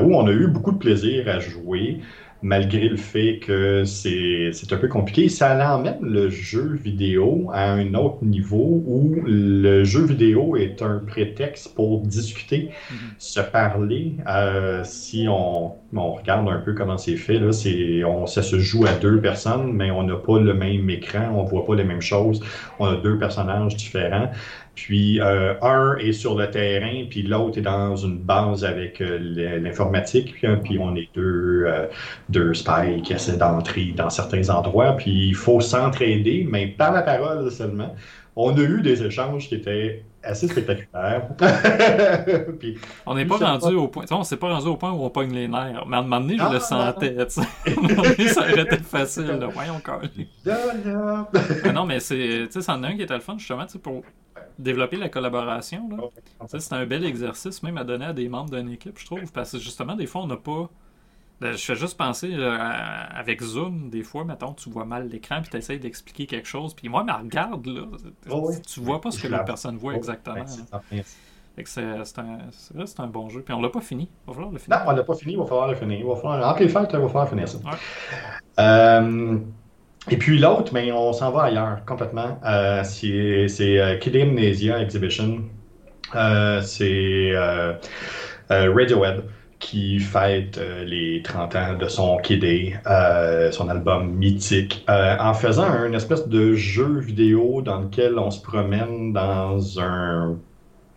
où 0.03 0.17
on 0.17 0.27
a 0.27 0.31
eu 0.31 0.47
beaucoup 0.47 0.73
de 0.73 0.79
plaisir 0.79 1.29
à 1.29 1.39
jouer 1.39 2.01
malgré 2.45 2.91
le 2.91 2.99
fait 2.99 3.39
que 3.39 3.85
c'est 3.85 4.53
un 4.71 4.77
peu 4.77 4.89
compliqué. 4.89 5.31
Ça 5.31 5.55
l'emmène 5.55 5.99
le 6.03 6.29
jeu 6.29 6.79
vidéo 6.85 7.51
à 7.55 7.73
un 7.73 7.95
autre 7.95 8.23
niveau 8.23 8.83
où 8.87 9.15
le 9.25 9.83
jeu 9.83 10.05
vidéo 10.05 10.55
est 10.55 10.83
un 10.83 10.99
prétexte 10.99 11.75
pour 11.75 12.03
discuter, 12.03 12.69
mm-hmm. 12.69 12.97
se 13.17 13.41
parler. 13.41 14.17
Euh, 14.29 14.83
si 14.85 15.27
on, 15.27 15.73
on, 15.95 16.13
regarde 16.13 16.47
un 16.49 16.59
peu 16.59 16.75
comment 16.75 16.99
c'est 16.99 17.17
fait, 17.17 17.39
là, 17.39 17.49
on, 18.07 18.27
ça 18.27 18.43
se 18.43 18.59
joue 18.59 18.85
à 18.85 18.93
deux 18.93 19.23
personnes, 19.23 19.73
mais 19.73 19.91
on 19.91 20.03
n'a 20.03 20.17
pas 20.17 20.39
le 20.39 20.53
même 20.53 20.91
écran, 20.91 21.31
on 21.35 21.45
voit 21.45 21.65
pas 21.65 21.75
les 21.75 21.85
mêmes 21.85 22.03
choses. 22.03 22.41
On 22.79 22.85
a 22.85 22.97
deux 22.97 23.19
personnages 23.19 23.75
différents. 23.75 24.29
Puis 24.75 25.21
euh, 25.21 25.55
un 25.63 25.97
est 25.97 26.13
sur 26.13 26.35
le 26.35 26.51
terrain, 26.51 27.05
puis 27.09 27.23
l'autre 27.23 27.59
est 27.59 27.63
dans 27.63 27.97
une 27.97 28.19
base 28.19 28.65
avec 28.65 29.01
euh, 29.01 29.19
l'informatique, 29.61 30.33
puis, 30.33 30.49
puis, 30.63 30.79
on 30.79 30.97
est 30.97 31.09
deux, 31.15 31.65
euh, 31.67 31.87
deux 32.29 32.55
spies 32.55 33.03
qui 33.03 33.13
essaient 33.13 33.37
d'entrer 33.37 33.93
dans 33.97 34.11
certains 34.11 34.51
endroits, 34.51 34.93
puis 34.97 35.29
il 35.29 35.35
faut 35.35 35.61
s'entraider, 35.61 36.47
mais 36.49 36.67
par 36.67 36.93
la 36.93 37.03
parole 37.03 37.51
seulement. 37.51 37.95
On 38.37 38.57
a 38.57 38.61
eu 38.63 38.83
des 38.83 39.01
échanges 39.05 39.49
qui 39.49 39.55
étaient 39.55 40.03
assez 40.25 40.49
spectaculaires. 40.49 41.29
puis, 42.59 42.77
on 43.07 43.15
n'est 43.15 43.27
pas 43.27 43.37
rendu 43.37 43.77
au 43.77 43.87
point, 43.87 44.05
on 44.11 44.25
s'est 44.25 44.37
pas 44.37 44.53
rendu 44.53 44.67
au 44.67 44.77
point 44.77 44.91
où 44.91 45.05
on 45.05 45.11
pogne 45.11 45.33
les 45.33 45.47
nerfs, 45.47 45.85
mais 45.87 45.97
à 45.97 46.01
un 46.01 46.03
moment 46.03 46.21
donné, 46.21 46.37
je 46.37 46.53
le 46.53 46.59
sentais, 46.59 47.15
tu 47.27 47.43
sais. 47.43 48.29
ça 48.29 48.41
aurait 48.41 48.63
été 48.63 48.79
facile, 48.79 49.27
là. 49.27 49.47
voyons 49.47 49.75
encore. 49.75 50.03
non, 51.73 51.87
mais 51.87 52.01
c'est, 52.01 52.47
tu 52.47 52.53
sais, 52.53 52.63
c'en 52.63 52.83
est 52.83 52.87
un 52.89 52.97
qui 52.97 53.03
était 53.03 53.15
le 53.15 53.21
fun, 53.21 53.39
justement, 53.39 53.67
tu 53.67 53.75
sais, 53.75 53.79
pour 53.79 54.03
développer 54.59 54.97
la 54.97 55.09
collaboration. 55.09 55.89
C'est 56.47 56.73
un 56.73 56.87
bel 56.87 57.05
exercice 57.05 57.63
même 57.63 57.79
à 57.79 57.85
donner 57.85 58.07
à 58.07 58.13
des 58.13 58.29
membres 58.29 58.51
d'une 58.51 58.71
équipe, 58.71 58.99
je 58.99 59.07
trouve, 59.07 59.33
parce 59.33 59.53
que 59.53 59.59
justement, 59.59 59.97
des 59.97 60.07
fois, 60.07 60.23
on 60.23 60.27
n'a 60.27 60.37
pas. 60.37 60.69
Ben, 61.41 61.53
je 61.53 61.65
fais 61.65 61.75
juste 61.75 61.99
penser 61.99 62.33
avec 62.35 63.43
Zoom, 63.43 63.91
des 63.91 64.05
fois, 64.05 64.25
mettons, 64.25 64.53
tu 64.53 64.71
vois 64.71 64.85
mal 64.85 65.09
l'écran 65.09 65.41
puis 65.43 65.51
tu 65.51 65.57
essaies 65.57 65.79
d'expliquer 65.79 66.27
quelque 66.27 66.47
chose. 66.47 66.75
Puis 66.75 66.89
moi, 66.89 67.03
mais 67.05 67.13
regarde, 67.13 67.67
là, 67.67 67.83
oh 68.31 68.51
tu 68.67 68.81
vois 68.81 69.01
pas 69.01 69.11
ce 69.11 69.21
que 69.21 69.29
la 69.29 69.41
personne 69.41 69.77
voit 69.77 69.95
exactement. 69.95 70.45
C'est 71.65 72.19
un, 72.19 72.39
un, 72.99 73.07
bon 73.07 73.29
jeu. 73.29 73.43
Puis 73.43 73.55
on 73.55 73.61
l'a 73.61 73.69
pas 73.69 73.81
fini. 73.81 74.09
Il 74.27 74.29
va 74.29 74.33
falloir 74.33 74.53
le 74.53 74.59
finir. 74.59 74.79
Non, 74.79 74.85
on 74.89 74.97
l'a 74.97 75.05
pas 75.05 75.15
fini, 75.15 75.33
il 75.35 75.39
va 75.39 75.45
falloir 75.45 75.69
le 75.69 75.75
finir. 75.75 75.99
Il 75.99 76.07
va 76.07 76.17
falloir... 76.17 76.51
Entre 76.51 76.63
les 76.63 76.69
fêtes, 76.69 76.91
il 76.93 76.99
va 76.99 77.09
falloir 77.09 77.29
finir 77.29 77.49
ça. 77.49 77.59
Euh, 78.59 79.39
et 80.11 80.19
puis 80.19 80.39
l'autre, 80.39 80.73
mais 80.75 80.93
on 80.93 81.13
s'en 81.13 81.31
va 81.31 81.45
ailleurs 81.45 81.85
complètement. 81.87 82.39
Euh, 82.45 82.83
c'est 82.85 83.81
euh, 83.81 83.97
Kid 83.99 84.17
Amnesia 84.17 84.81
Exhibition. 84.81 85.41
Euh, 86.15 86.61
c'est 86.61 87.31
euh, 87.33 87.73
Radiohead 88.51 89.25
qui 89.61 89.99
fête 89.99 90.61
les 90.85 91.23
30 91.25 91.57
ans 91.57 91.75
de 91.79 91.89
son 91.89 92.19
Kid 92.19 92.45
son 93.53 93.69
album 93.71 94.13
mythique, 94.13 94.85
en 94.89 95.33
faisant 95.33 95.85
une 95.87 95.95
espèce 95.95 96.29
de 96.29 96.53
jeu 96.53 96.99
vidéo 96.99 97.63
dans 97.63 97.81
lequel 97.81 98.19
on 98.19 98.31
se 98.31 98.43
promène 98.43 99.15
dans 99.15 99.81
un, 99.81 100.37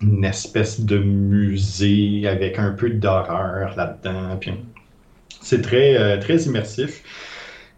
une 0.01 0.25
espèce 0.25 0.81
de 0.81 0.97
musée 0.97 2.27
avec 2.27 2.59
un 2.59 2.71
peu 2.71 2.89
d'horreur 2.89 3.73
là-dedans. 3.77 4.37
C'est 5.39 5.61
très, 5.61 6.19
très 6.19 6.35
immersif, 6.41 7.03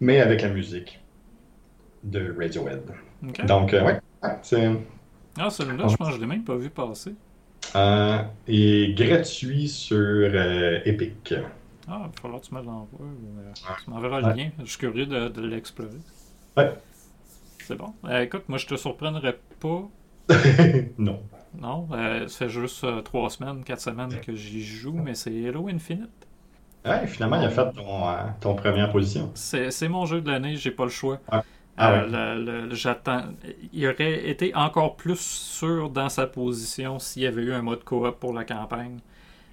mais 0.02 0.20
avec 0.20 0.42
la 0.42 0.50
musique 0.50 0.99
de 2.04 2.36
Radiohead. 2.38 2.84
Donc, 3.46 3.74
euh, 3.74 3.84
ouais, 3.84 4.00
c'est. 4.42 4.70
Ah, 5.38 5.50
celui-là, 5.50 5.88
je 5.88 5.96
pense 5.96 6.10
que 6.10 6.16
je 6.16 6.20
l'ai 6.20 6.28
même 6.28 6.44
pas 6.44 6.56
vu 6.56 6.70
passer. 6.70 7.14
Euh, 7.76 8.24
et 8.48 8.94
gratuit 8.96 9.68
sur 9.68 9.98
euh, 9.98 10.80
Epic. 10.86 11.34
Ah, 11.88 12.02
il 12.02 12.04
va 12.04 12.12
falloir 12.22 12.42
que 12.42 12.48
tu 12.48 12.54
me 12.56 12.62
l'envoies. 12.62 13.00
Euh, 13.02 13.52
tu 13.84 13.90
m'enverras 13.90 14.22
le 14.22 14.34
lien. 14.34 14.50
Je 14.60 14.66
suis 14.70 14.78
curieux 14.80 15.06
de, 15.06 15.28
de 15.30 15.42
l'explorer. 15.42 15.90
Ouais. 16.58 16.74
C'est 17.66 17.76
bon. 17.76 17.94
Écoute, 18.10 18.44
moi, 18.48 18.58
je 18.58 18.66
te 18.68 18.76
surprendrai 18.76 19.38
pas. 19.60 19.88
non. 20.98 21.22
Non, 21.60 21.88
ça 21.90 22.28
fait 22.28 22.50
juste 22.50 22.86
trois 23.04 23.30
semaines, 23.30 23.64
quatre 23.64 23.82
semaines 23.82 24.20
que 24.22 24.36
j'y 24.36 24.64
joue, 24.64 24.94
mais 24.94 25.16
c'est 25.16 25.48
Halo 25.48 25.68
Infinite. 25.68 26.10
Ouais, 26.86 27.08
finalement, 27.08 27.40
il 27.42 27.46
a 27.46 27.50
fait 27.50 27.72
ton, 27.74 28.04
ton 28.40 28.56
première 28.56 28.92
position. 28.92 29.32
C'est 29.34 29.70
c'est 29.70 29.90
mon 29.90 30.06
jeu 30.06 30.22
de 30.22 30.32
l'année, 30.32 30.56
j'ai 30.56 30.72
pas 30.72 30.86
le 30.86 30.90
choix. 30.90 31.20
Ouais. 31.32 31.40
Ah 31.82 32.04
Euh, 32.04 32.36
le- 32.36 32.68
le- 32.68 32.76
j'attends. 32.76 33.24
Il 33.74 33.88
aurait 33.88 34.30
été 34.30 34.54
encore 34.56 34.98
plus 34.98 35.20
sûr 35.20 35.90
dans 35.90 36.10
sa 36.10 36.28
position 36.28 37.00
s'il 37.00 37.24
y 37.24 37.28
avait 37.28 37.42
eu 37.44 37.54
un 37.54 37.62
mode 37.62 37.84
coop 37.86 38.20
pour 38.20 38.34
la 38.34 38.44
campagne. 38.46 39.00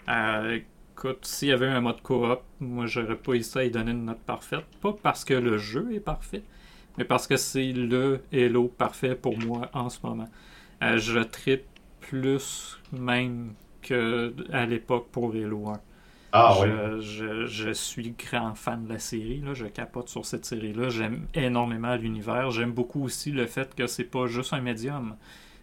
Euh, 0.09 0.61
écoute, 0.93 1.27
s'il 1.27 1.49
y 1.49 1.53
avait 1.53 1.67
eu 1.67 1.71
un 1.71 1.81
mode 1.83 2.03
coop, 2.03 2.41
moi 2.61 2.87
j'aurais 2.87 3.17
pas 3.17 3.35
hésité 3.35 3.61
à 3.61 3.65
y 3.65 3.71
donner 3.71 3.93
une 3.93 4.07
note 4.07 4.21
parfaite. 4.27 4.67
Pas 4.81 4.95
parce 5.03 5.25
que 5.25 5.35
le 5.35 5.59
jeu 5.59 5.95
est 5.95 6.01
parfait, 6.01 6.45
mais 6.99 7.05
parce 7.05 7.27
que 7.29 7.37
c'est 7.37 7.73
le 7.73 8.23
Halo 8.33 8.69
parfait 8.69 9.17
pour 9.17 9.39
moi 9.39 9.71
en 9.75 9.91
ce 9.91 9.99
moment. 10.05 10.29
Euh, 10.83 10.99
je 10.99 11.21
tripe 11.21 11.67
plus 12.01 12.79
même 12.93 13.55
que 13.83 14.35
à 14.53 14.67
l'époque 14.67 15.09
pour 15.13 15.33
Halo 15.35 15.69
1. 15.71 15.81
Ah 16.37 16.55
oui. 16.61 16.69
je, 17.01 17.71
suis 17.73 18.11
grand 18.13 18.55
fan 18.55 18.85
de 18.85 18.93
la 18.93 18.99
série. 18.99 19.41
Là. 19.41 19.55
Je 19.55 19.67
capote 19.67 20.09
sur 20.09 20.25
cette 20.27 20.45
série-là. 20.45 20.89
J'aime 20.89 21.27
énormément 21.35 21.95
l'univers. 21.97 22.51
J'aime 22.51 22.73
beaucoup 22.73 23.05
aussi 23.05 23.33
le 23.33 23.47
fait 23.47 23.75
que 23.75 23.87
c'est 23.87 24.05
pas 24.05 24.27
juste 24.27 24.53
un 24.53 24.61
médium. 24.61 25.17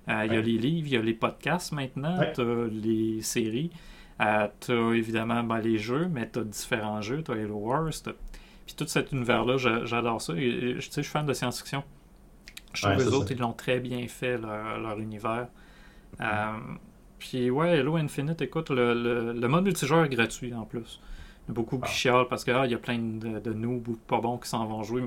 Euh, 0.09 0.23
Il 0.25 0.33
y 0.33 0.37
a 0.37 0.41
les 0.41 0.57
livres, 0.57 0.87
il 0.87 0.93
y 0.93 0.97
a 0.97 1.01
les 1.01 1.13
podcasts 1.13 1.71
maintenant, 1.71 2.17
Ouais. 2.19 2.33
t'as 2.33 2.43
les 2.69 3.21
séries, 3.21 3.71
euh, 4.21 4.47
t'as 4.59 4.91
évidemment 4.91 5.43
ben, 5.43 5.59
les 5.59 5.77
jeux, 5.77 6.09
mais 6.11 6.27
t'as 6.27 6.43
différents 6.43 7.01
jeux, 7.01 7.23
t'as 7.23 7.33
Halo 7.35 7.55
Wars, 7.55 7.89
t'as- 8.03 8.11
puis 8.65 8.75
tout 8.75 8.85
cet 8.87 9.13
univers-là, 9.13 9.55
j'a- 9.57 9.85
j'adore 9.85 10.21
ça. 10.21 10.33
Et, 10.35 10.75
tu 10.79 10.81
je 10.81 10.89
suis 10.89 11.03
fan 11.03 11.25
de 11.25 11.31
science-fiction. 11.33 11.83
Je 12.73 12.81
trouve 12.81 12.97
Ouais, 12.97 13.03
que 13.03 13.09
les 13.09 13.15
autres, 13.15 13.27
ça. 13.29 13.33
ils 13.33 13.39
l'ont 13.39 13.53
très 13.53 13.79
bien 13.79 14.05
fait, 14.09 14.37
leur, 14.37 14.77
leur 14.79 14.99
univers. 14.99 15.47
Euh, 16.19 16.51
puis 17.31 17.49
ouais, 17.49 17.79
Halo 17.79 17.95
Infinite, 17.95 18.41
écoute, 18.41 18.69
le, 18.69 18.93
le, 18.93 19.31
le 19.33 19.47
mode 19.47 19.63
multijoueur 19.63 20.03
est 20.05 20.09
gratuit 20.09 20.53
en 20.53 20.65
plus. 20.65 20.99
Il 21.45 21.49
y 21.49 21.51
a 21.51 21.53
beaucoup 21.53 21.77
qui 21.77 21.83
Ah. 21.85 21.91
chialent 21.93 22.27
parce 22.29 22.43
qu'il 22.43 22.53
y 22.53 22.73
a 22.73 22.77
plein 22.77 22.97
de, 22.99 23.39
de 23.39 23.53
noobs 23.53 23.87
ou 23.87 23.97
pas 24.07 24.19
bons 24.19 24.37
qui 24.37 24.47
s'en 24.49 24.65
vont 24.65 24.83
jouer. 24.83 25.03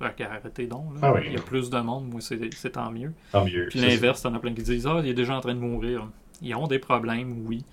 Arrêtez 0.00 0.66
donc. 0.66 0.94
là. 0.94 1.00
Ah 1.02 1.12
oui. 1.14 1.22
Il 1.26 1.32
y 1.32 1.36
a 1.36 1.40
plus 1.40 1.70
de 1.70 1.78
monde, 1.80 2.08
moi 2.10 2.20
c'est 2.20 2.52
c'est 2.54 2.70
tant 2.70 2.90
mieux. 2.90 3.12
Tant 3.32 3.44
mieux. 3.44 3.66
Puis 3.70 3.80
l'inverse, 3.80 4.22
t'en 4.22 4.34
as 4.34 4.38
plein 4.38 4.52
qui 4.54 4.62
disent 4.62 4.86
Ah, 4.86 5.00
il 5.02 5.08
est 5.08 5.14
déjà 5.14 5.36
en 5.36 5.40
train 5.40 5.54
de 5.54 5.60
mourir. 5.60 6.08
Ils 6.42 6.54
ont 6.54 6.66
des 6.66 6.78
problèmes, 6.78 7.44
oui. 7.46 7.64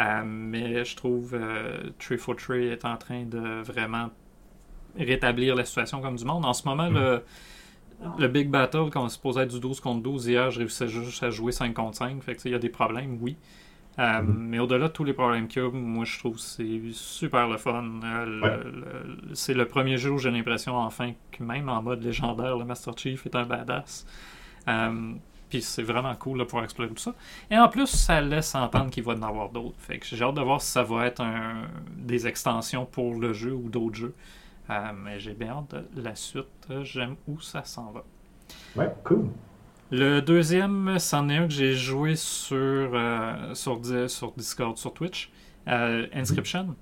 Euh, 0.00 0.22
mais 0.24 0.84
je 0.84 0.94
trouve 0.96 1.34
euh, 1.34 1.90
Tree 1.98 2.18
for 2.18 2.36
Tree 2.36 2.66
est 2.66 2.84
en 2.84 2.96
train 2.96 3.24
de 3.24 3.62
vraiment 3.62 4.10
rétablir 4.98 5.54
la 5.54 5.64
situation 5.64 6.00
comme 6.00 6.16
du 6.16 6.24
monde. 6.24 6.44
En 6.44 6.52
ce 6.52 6.66
moment, 6.68 6.90
Mm. 6.90 6.94
le, 6.94 7.22
le 8.18 8.28
Big 8.28 8.48
Battle, 8.50 8.90
quand 8.92 9.04
on 9.04 9.08
se 9.08 9.18
posait 9.18 9.42
être 9.42 9.52
du 9.52 9.60
12 9.60 9.80
contre 9.80 10.02
12, 10.02 10.26
hier, 10.26 10.50
je 10.50 10.58
réussissais 10.60 10.88
juste 10.88 11.22
à 11.22 11.30
jouer 11.30 11.52
5 11.52 11.72
contre 11.74 11.96
5. 11.96 12.22
Fait 12.22 12.34
que, 12.34 12.42
il 12.46 12.52
y 12.52 12.54
a 12.54 12.58
des 12.58 12.68
problèmes, 12.68 13.18
oui. 13.20 13.36
Euh, 13.98 14.20
Mhm. 14.20 14.36
Mais 14.50 14.58
au-delà 14.58 14.88
de 14.88 14.92
tous 14.92 15.04
les 15.04 15.14
problèmes 15.14 15.48
qu'il 15.48 15.62
y 15.62 15.64
a, 15.66 15.70
moi 15.70 16.04
je 16.04 16.18
trouve 16.18 16.34
que 16.34 16.40
c'est 16.42 16.80
super 16.92 17.48
le 17.48 17.56
fun. 17.56 17.82
Euh, 18.04 18.40
Ouais. 18.42 18.60
c'est 19.32 19.54
le 19.54 19.66
premier 19.66 19.96
jeu 19.96 20.10
où 20.10 20.18
j'ai 20.18 20.30
l'impression 20.30 20.76
enfin 20.76 21.12
que 21.32 21.42
même 21.42 21.70
en 21.70 21.80
mode 21.82 22.02
légendaire, 22.04 22.58
le 22.58 22.64
Master 22.66 22.92
Chief 22.98 23.24
est 23.24 23.34
un 23.34 23.44
badass. 23.44 24.06
Euh, 24.68 25.12
Puis 25.48 25.62
c'est 25.62 25.84
vraiment 25.84 26.12
cool 26.16 26.40
de 26.40 26.44
pouvoir 26.44 26.64
explorer 26.64 26.88
tout 26.90 26.96
ça. 26.98 27.14
Et 27.52 27.56
en 27.56 27.68
plus, 27.68 27.86
ça 27.86 28.20
laisse 28.20 28.52
entendre 28.56 28.90
qu'il 28.90 29.04
va 29.04 29.14
y 29.14 29.16
en 29.16 29.22
avoir 29.22 29.48
d'autres. 29.48 29.76
Fait 29.78 29.98
que 29.98 30.04
j'ai 30.04 30.20
hâte 30.24 30.34
de 30.34 30.40
voir 30.42 30.60
si 30.60 30.72
ça 30.72 30.82
va 30.82 31.06
être 31.06 31.20
un- 31.22 31.68
des 31.96 32.26
extensions 32.26 32.84
pour 32.84 33.14
le 33.14 33.32
jeu 33.32 33.52
ou 33.54 33.68
d'autres 33.70 33.94
jeux. 33.94 34.14
Euh, 34.70 34.90
mais 35.04 35.20
j'ai 35.20 35.32
bien 35.34 35.50
hâte 35.50 35.74
de 35.94 36.02
la 36.02 36.14
suite. 36.14 36.46
J'aime 36.82 37.16
où 37.28 37.40
ça 37.40 37.64
s'en 37.64 37.92
va. 37.92 38.04
Ouais, 38.76 38.92
cool. 39.04 39.26
Le 39.92 40.20
deuxième, 40.20 40.98
c'en 40.98 41.28
est 41.28 41.36
un 41.36 41.46
que 41.46 41.52
j'ai 41.52 41.74
joué 41.74 42.16
sur, 42.16 42.56
euh, 42.58 43.54
sur, 43.54 43.80
sur 44.08 44.32
Discord, 44.32 44.76
sur 44.76 44.92
Twitch. 44.92 45.30
Euh, 45.68 46.06
Inscription. 46.12 46.74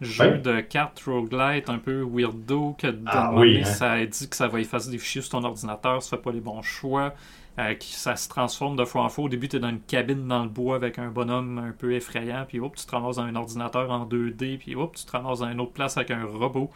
Jeu 0.00 0.24
Ouais. 0.24 0.38
de 0.38 0.60
cartes 0.60 1.00
roguelite 1.06 1.68
un 1.70 1.78
peu 1.78 2.02
weirdo 2.08 2.74
que 2.78 2.86
Ah 3.06 3.32
oui, 3.34 3.60
hein. 3.60 3.64
ça 3.64 4.04
dit 4.06 4.28
que 4.28 4.36
ça 4.36 4.46
va 4.46 4.60
effacer 4.60 4.90
des 4.92 4.98
fichiers 4.98 5.22
sur 5.22 5.30
ton 5.30 5.44
ordinateur, 5.44 6.00
ça 6.04 6.16
fait 6.16 6.22
pas 6.22 6.30
les 6.30 6.40
bons 6.40 6.62
choix, 6.62 7.14
euh, 7.58 7.74
qui, 7.74 7.92
ça 7.94 8.14
se 8.14 8.28
transforme 8.28 8.76
de 8.76 8.84
fois 8.84 9.02
en 9.02 9.08
fois. 9.08 9.24
Au 9.24 9.28
début, 9.28 9.48
tu 9.48 9.56
es 9.56 9.58
dans 9.58 9.70
une 9.70 9.80
cabine 9.80 10.28
dans 10.28 10.44
le 10.44 10.48
bois 10.48 10.76
avec 10.76 11.00
un 11.00 11.08
bonhomme 11.08 11.58
un 11.58 11.72
peu 11.72 11.94
effrayant, 11.94 12.44
puis 12.46 12.60
hop, 12.60 12.76
tu 12.76 12.86
te 12.86 12.90
ramasses 12.92 13.16
dans 13.16 13.22
un 13.22 13.34
ordinateur 13.34 13.90
en 13.90 14.06
2D, 14.06 14.58
puis 14.58 14.76
hop, 14.76 14.94
tu 14.94 15.04
te 15.04 15.10
ramasses 15.10 15.40
dans 15.40 15.48
une 15.50 15.60
autre 15.60 15.72
place 15.72 15.96
avec 15.96 16.12
un 16.12 16.24
robot. 16.24 16.70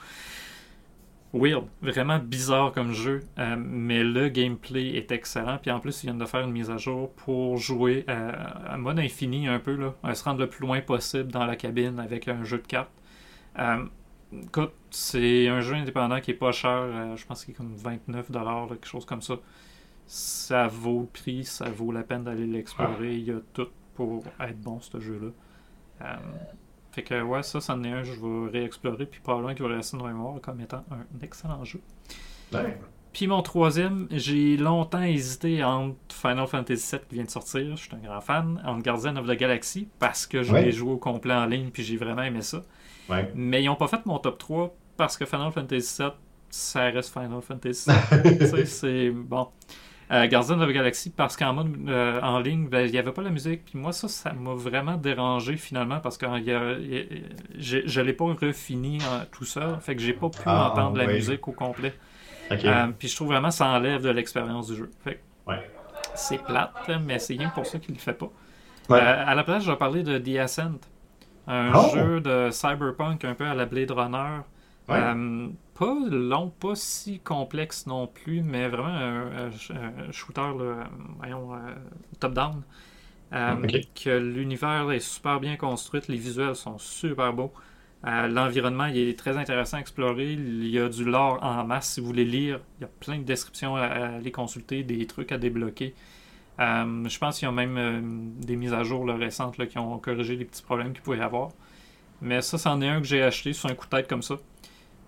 Weird, 1.34 1.64
vraiment 1.80 2.18
bizarre 2.18 2.72
comme 2.72 2.92
jeu, 2.92 3.20
euh, 3.38 3.56
mais 3.58 4.04
le 4.04 4.28
gameplay 4.28 4.96
est 4.96 5.10
excellent. 5.12 5.56
Puis 5.56 5.70
en 5.70 5.80
plus, 5.80 6.02
ils 6.02 6.06
viennent 6.06 6.18
de 6.18 6.26
faire 6.26 6.42
une 6.42 6.52
mise 6.52 6.70
à 6.70 6.76
jour 6.76 7.10
pour 7.14 7.56
jouer 7.56 8.04
euh, 8.10 8.32
à 8.66 8.76
mode 8.76 8.98
infini 8.98 9.48
un 9.48 9.58
peu, 9.58 9.74
là, 9.74 9.94
à 10.02 10.14
se 10.14 10.24
rendre 10.24 10.40
le 10.40 10.48
plus 10.48 10.60
loin 10.60 10.82
possible 10.82 11.32
dans 11.32 11.46
la 11.46 11.56
cabine 11.56 11.98
avec 11.98 12.28
un 12.28 12.44
jeu 12.44 12.58
de 12.58 12.66
cartes. 12.66 12.90
Euh, 13.58 13.84
écoute, 14.42 14.72
c'est 14.90 15.48
un 15.48 15.62
jeu 15.62 15.74
indépendant 15.76 16.20
qui 16.20 16.32
est 16.32 16.34
pas 16.34 16.52
cher, 16.52 16.70
euh, 16.70 17.16
je 17.16 17.24
pense 17.24 17.46
qu'il 17.46 17.54
est 17.54 17.56
comme 17.56 17.76
29$, 17.76 18.32
là, 18.32 18.66
quelque 18.68 18.86
chose 18.86 19.06
comme 19.06 19.22
ça. 19.22 19.36
Ça 20.06 20.66
vaut 20.66 21.00
le 21.00 21.06
prix, 21.06 21.44
ça 21.44 21.70
vaut 21.70 21.92
la 21.92 22.02
peine 22.02 22.24
d'aller 22.24 22.46
l'explorer. 22.46 23.16
Il 23.16 23.24
y 23.24 23.30
a 23.30 23.40
tout 23.54 23.68
pour 23.94 24.22
être 24.38 24.60
bon, 24.60 24.80
ce 24.80 25.00
jeu-là. 25.00 25.30
Fait 26.92 27.02
que 27.02 27.20
ouais, 27.22 27.42
ça, 27.42 27.60
c'en 27.60 27.82
est 27.84 27.90
un 27.90 28.02
que 28.02 28.08
je 28.08 28.20
vais 28.20 28.50
réexplorer, 28.58 29.06
puis 29.06 29.20
probablement 29.20 29.54
qu'il 29.54 29.64
va 29.66 29.74
rester 29.74 29.96
dans 29.96 30.04
ma 30.04 30.10
mémoire 30.12 30.40
comme 30.40 30.60
étant 30.60 30.84
un 30.90 31.04
excellent 31.24 31.64
jeu. 31.64 31.80
Ouais. 32.52 32.78
Puis 33.14 33.26
mon 33.26 33.42
troisième, 33.42 34.06
j'ai 34.10 34.56
longtemps 34.56 35.02
hésité 35.02 35.62
entre 35.64 35.96
Final 36.10 36.46
Fantasy 36.46 36.92
VII 36.96 37.00
qui 37.08 37.14
vient 37.16 37.24
de 37.24 37.30
sortir, 37.30 37.76
je 37.76 37.82
suis 37.82 37.94
un 37.94 37.98
grand 38.06 38.20
fan, 38.20 38.62
entre 38.64 38.82
Guardian 38.82 39.16
of 39.16 39.26
the 39.26 39.32
Galaxy, 39.38 39.88
parce 39.98 40.26
que 40.26 40.42
je 40.42 40.52
Ouais. 40.52 40.64
l'ai 40.64 40.72
joué 40.72 40.92
au 40.92 40.96
complet 40.98 41.34
en 41.34 41.46
ligne, 41.46 41.70
puis 41.70 41.82
j'ai 41.82 41.96
vraiment 41.96 42.22
aimé 42.22 42.40
ça. 42.42 42.62
Ouais. 43.10 43.30
Mais 43.34 43.62
ils 43.62 43.66
n'ont 43.66 43.74
pas 43.76 43.88
fait 43.88 44.04
mon 44.06 44.18
top 44.18 44.38
3 44.38 44.74
parce 44.96 45.16
que 45.16 45.24
Final 45.26 45.50
Fantasy 45.52 46.02
VII, 46.02 46.10
ça 46.50 46.84
reste 46.84 47.12
Final 47.12 47.40
Fantasy 47.42 47.90
VII. 48.12 48.38
Tu 48.38 48.46
sais, 48.46 48.66
c'est 48.66 49.10
bon. 49.10 49.48
Euh, 50.12 50.28
of 50.38 50.46
the 50.48 50.72
Galaxy, 50.72 51.10
parce 51.10 51.36
qu'en 51.36 51.54
mode 51.54 51.74
euh, 51.88 52.20
en 52.20 52.38
ligne, 52.40 52.68
ben, 52.68 52.84
il 52.86 52.92
n'y 52.92 52.98
avait 52.98 53.12
pas 53.12 53.22
la 53.22 53.30
musique. 53.30 53.64
Puis 53.64 53.78
moi, 53.78 53.92
ça, 53.92 54.08
ça 54.08 54.32
m'a 54.34 54.52
vraiment 54.54 54.96
dérangé 54.96 55.56
finalement 55.56 56.00
parce 56.00 56.18
que 56.18 56.26
il 56.38 56.44
y 56.44 56.52
a- 56.52 56.72
il 56.78 56.94
y 56.94 56.98
a- 56.98 57.04
j'ai- 57.58 57.88
je 57.88 58.00
ne 58.00 58.06
l'ai 58.06 58.12
pas 58.12 58.24
refini 58.26 58.98
euh, 59.00 59.24
tout 59.30 59.44
seul. 59.46 59.78
Fait 59.80 59.96
que 59.96 60.02
j'ai 60.02 60.12
pas 60.12 60.28
pu 60.28 60.40
Ah, 60.44 60.70
entendre 60.70 60.98
la 60.98 61.06
musique 61.06 61.46
au 61.48 61.52
complet. 61.52 61.94
Euh, 62.50 62.86
puis 62.98 63.08
je 63.08 63.16
trouve 63.16 63.28
vraiment 63.28 63.48
que 63.48 63.54
ça 63.54 63.66
enlève 63.68 64.02
de 64.02 64.10
l'expérience 64.10 64.66
du 64.68 64.76
jeu. 64.76 64.90
Fait 65.02 65.14
que 65.14 65.50
Ouais. 65.50 65.70
c'est 66.14 66.42
plate, 66.44 66.90
mais 67.06 67.18
c'est 67.18 67.34
rien 67.34 67.48
pour 67.48 67.64
ça 67.64 67.78
qu'il 67.78 67.94
le 67.94 68.00
fait 68.00 68.12
pas. 68.12 68.30
Ouais. 68.90 69.00
À 69.00 69.34
la 69.34 69.44
place, 69.44 69.64
je 69.64 69.70
vais 69.70 69.78
parler 69.78 70.02
de 70.02 70.18
The 70.18 70.38
Ascent. 70.40 70.72
Un 71.46 71.72
Oh! 71.74 71.90
jeu 71.94 72.20
de 72.20 72.50
cyberpunk 72.50 73.24
un 73.24 73.34
peu 73.34 73.46
à 73.46 73.54
la 73.54 73.64
Blade 73.64 73.90
Runner. 73.92 74.40
Ouais. 74.92 75.08
Euh, 75.16 75.48
pas 75.74 75.94
long, 76.10 76.50
pas 76.50 76.74
si 76.76 77.20
complexe 77.20 77.86
non 77.86 78.06
plus, 78.08 78.42
mais 78.42 78.68
vraiment 78.68 78.88
un, 78.88 79.46
un- 79.48 80.08
un 80.08 80.12
shooter 80.12 80.42
euh, 80.60 80.84
top-down. 82.20 82.62
Euh, 83.34 83.56
Ok. 83.56 83.72
Que 83.94 84.10
l'univers 84.18 84.90
est 84.92 85.00
super 85.00 85.40
bien 85.40 85.56
construit, 85.56 86.02
les 86.08 86.16
visuels 86.16 86.56
sont 86.56 86.78
super 86.78 87.32
beaux. 87.34 87.52
Euh, 88.06 88.28
L'environnement 88.28 88.86
il 88.86 88.98
est 88.98 89.18
très 89.18 89.36
intéressant 89.38 89.78
à 89.78 89.80
explorer. 89.80 90.32
Il 90.34 90.66
y 90.68 90.78
a 90.78 90.88
du 90.88 91.04
lore 91.04 91.38
en 91.42 91.64
masse 91.64 91.92
si 91.94 92.00
vous 92.00 92.06
voulez 92.08 92.24
lire. 92.24 92.60
Il 92.78 92.82
y 92.82 92.84
a 92.86 92.88
plein 93.00 93.18
de 93.18 93.24
descriptions 93.24 93.76
à, 93.76 93.82
à 93.84 94.06
aller 94.16 94.32
consulter, 94.32 94.82
des 94.84 95.06
trucs 95.06 95.32
à 95.32 95.38
débloquer. 95.38 95.94
Euh, 96.60 97.08
je 97.08 97.18
pense 97.18 97.38
qu'il 97.38 97.46
y 97.46 97.50
a 97.50 97.52
même 97.52 98.34
des 98.40 98.56
mises 98.56 98.74
à 98.74 98.84
jour 98.84 99.06
là, 99.06 99.16
récentes 99.16 99.58
là, 99.58 99.66
qui 99.66 99.78
ont 99.78 99.98
corrigé 99.98 100.36
les 100.36 100.44
petits 100.46 100.62
problèmes 100.62 100.92
qu'il 100.94 101.02
pouvait 101.02 101.18
y 101.18 101.22
avoir. 101.22 101.50
Mais 102.22 102.42
ça, 102.42 102.58
c'en 102.58 102.80
est 102.82 102.88
un 102.88 103.00
que 103.00 103.06
j'ai 103.06 103.22
acheté 103.22 103.52
sur 103.52 103.70
un 103.70 103.74
coup 103.74 103.86
de 103.86 103.90
tête 103.90 104.08
comme 104.08 104.22
ça. 104.22 104.36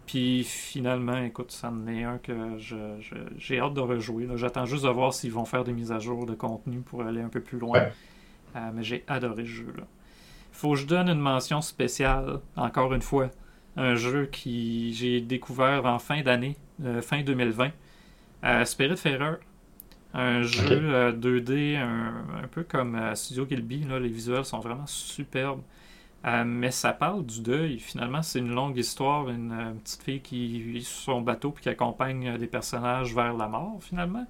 Puis 0.06 0.44
finalement, 0.44 1.16
écoute, 1.22 1.50
c'en 1.50 1.86
est 1.86 2.04
un 2.04 2.18
que 2.18 2.58
je- 2.58 2.76
je- 3.00 3.14
j'ai 3.38 3.58
hâte 3.58 3.74
de 3.74 3.80
rejouer. 3.80 4.26
là. 4.26 4.36
J'attends 4.36 4.66
juste 4.66 4.84
de 4.84 4.90
voir 4.90 5.14
s'ils 5.14 5.32
vont 5.32 5.44
faire 5.46 5.64
des 5.64 5.72
mises 5.72 5.92
à 5.92 5.98
jour 5.98 6.26
de 6.26 6.34
contenu 6.34 6.80
pour 6.80 7.02
aller 7.02 7.22
un 7.22 7.28
peu 7.28 7.40
plus 7.40 7.58
loin. 7.58 7.78
Ouais. 7.78 7.92
Euh, 8.56 8.70
mais 8.74 8.82
j'ai 8.82 9.02
adoré 9.08 9.44
ce 9.44 9.48
jeu-là. 9.48 9.84
Faut 10.52 10.72
que 10.72 10.76
je 10.78 10.86
donne 10.86 11.08
une 11.08 11.18
mention 11.18 11.60
spéciale, 11.62 12.40
encore 12.56 12.92
une 12.94 13.02
fois. 13.02 13.30
Un 13.76 13.94
jeu 13.96 14.26
qui 14.26 14.92
j'ai 14.94 15.20
découvert 15.20 15.84
en 15.86 15.98
fin 15.98 16.22
d'année, 16.22 16.56
euh, 16.84 17.00
fin 17.02 17.22
2020. 17.22 17.70
Euh, 18.44 18.64
Spiritfarer. 18.64 19.38
Un 20.12 20.42
jeu 20.42 20.64
Ok. 20.66 20.70
euh, 20.72 21.12
2D, 21.12 21.76
un, 21.76 22.24
un 22.44 22.46
peu 22.46 22.62
comme 22.62 23.00
Studio 23.16 23.46
Gilby. 23.48 23.80
Là, 23.84 23.98
les 23.98 24.08
visuels 24.08 24.44
sont 24.44 24.60
vraiment 24.60 24.86
superbes. 24.86 25.62
Euh, 26.26 26.44
mais 26.46 26.70
ça 26.70 26.92
parle 26.92 27.24
du 27.26 27.40
deuil. 27.42 27.78
Finalement, 27.78 28.22
c'est 28.22 28.38
une 28.38 28.54
longue 28.54 28.78
histoire, 28.78 29.28
une, 29.28 29.52
euh, 29.52 29.72
petite 29.82 30.02
fille 30.02 30.20
qui 30.20 30.62
vit 30.62 30.84
sur 30.84 31.14
son 31.14 31.20
bateau 31.20 31.50
puis 31.50 31.62
qui 31.62 31.68
accompagne 31.68 32.38
des 32.38 32.46
personnages 32.46 33.14
vers 33.14 33.34
la 33.34 33.46
mort, 33.46 33.78
finalement. 33.80 34.26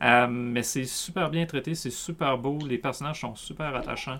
mais 0.00 0.62
c'est 0.62 0.84
super 0.84 1.30
bien 1.30 1.46
traité, 1.46 1.74
c'est 1.74 1.90
super 1.90 2.38
beau, 2.38 2.58
les 2.66 2.78
personnages 2.78 3.20
sont 3.20 3.34
super 3.36 3.74
attachants. 3.74 4.18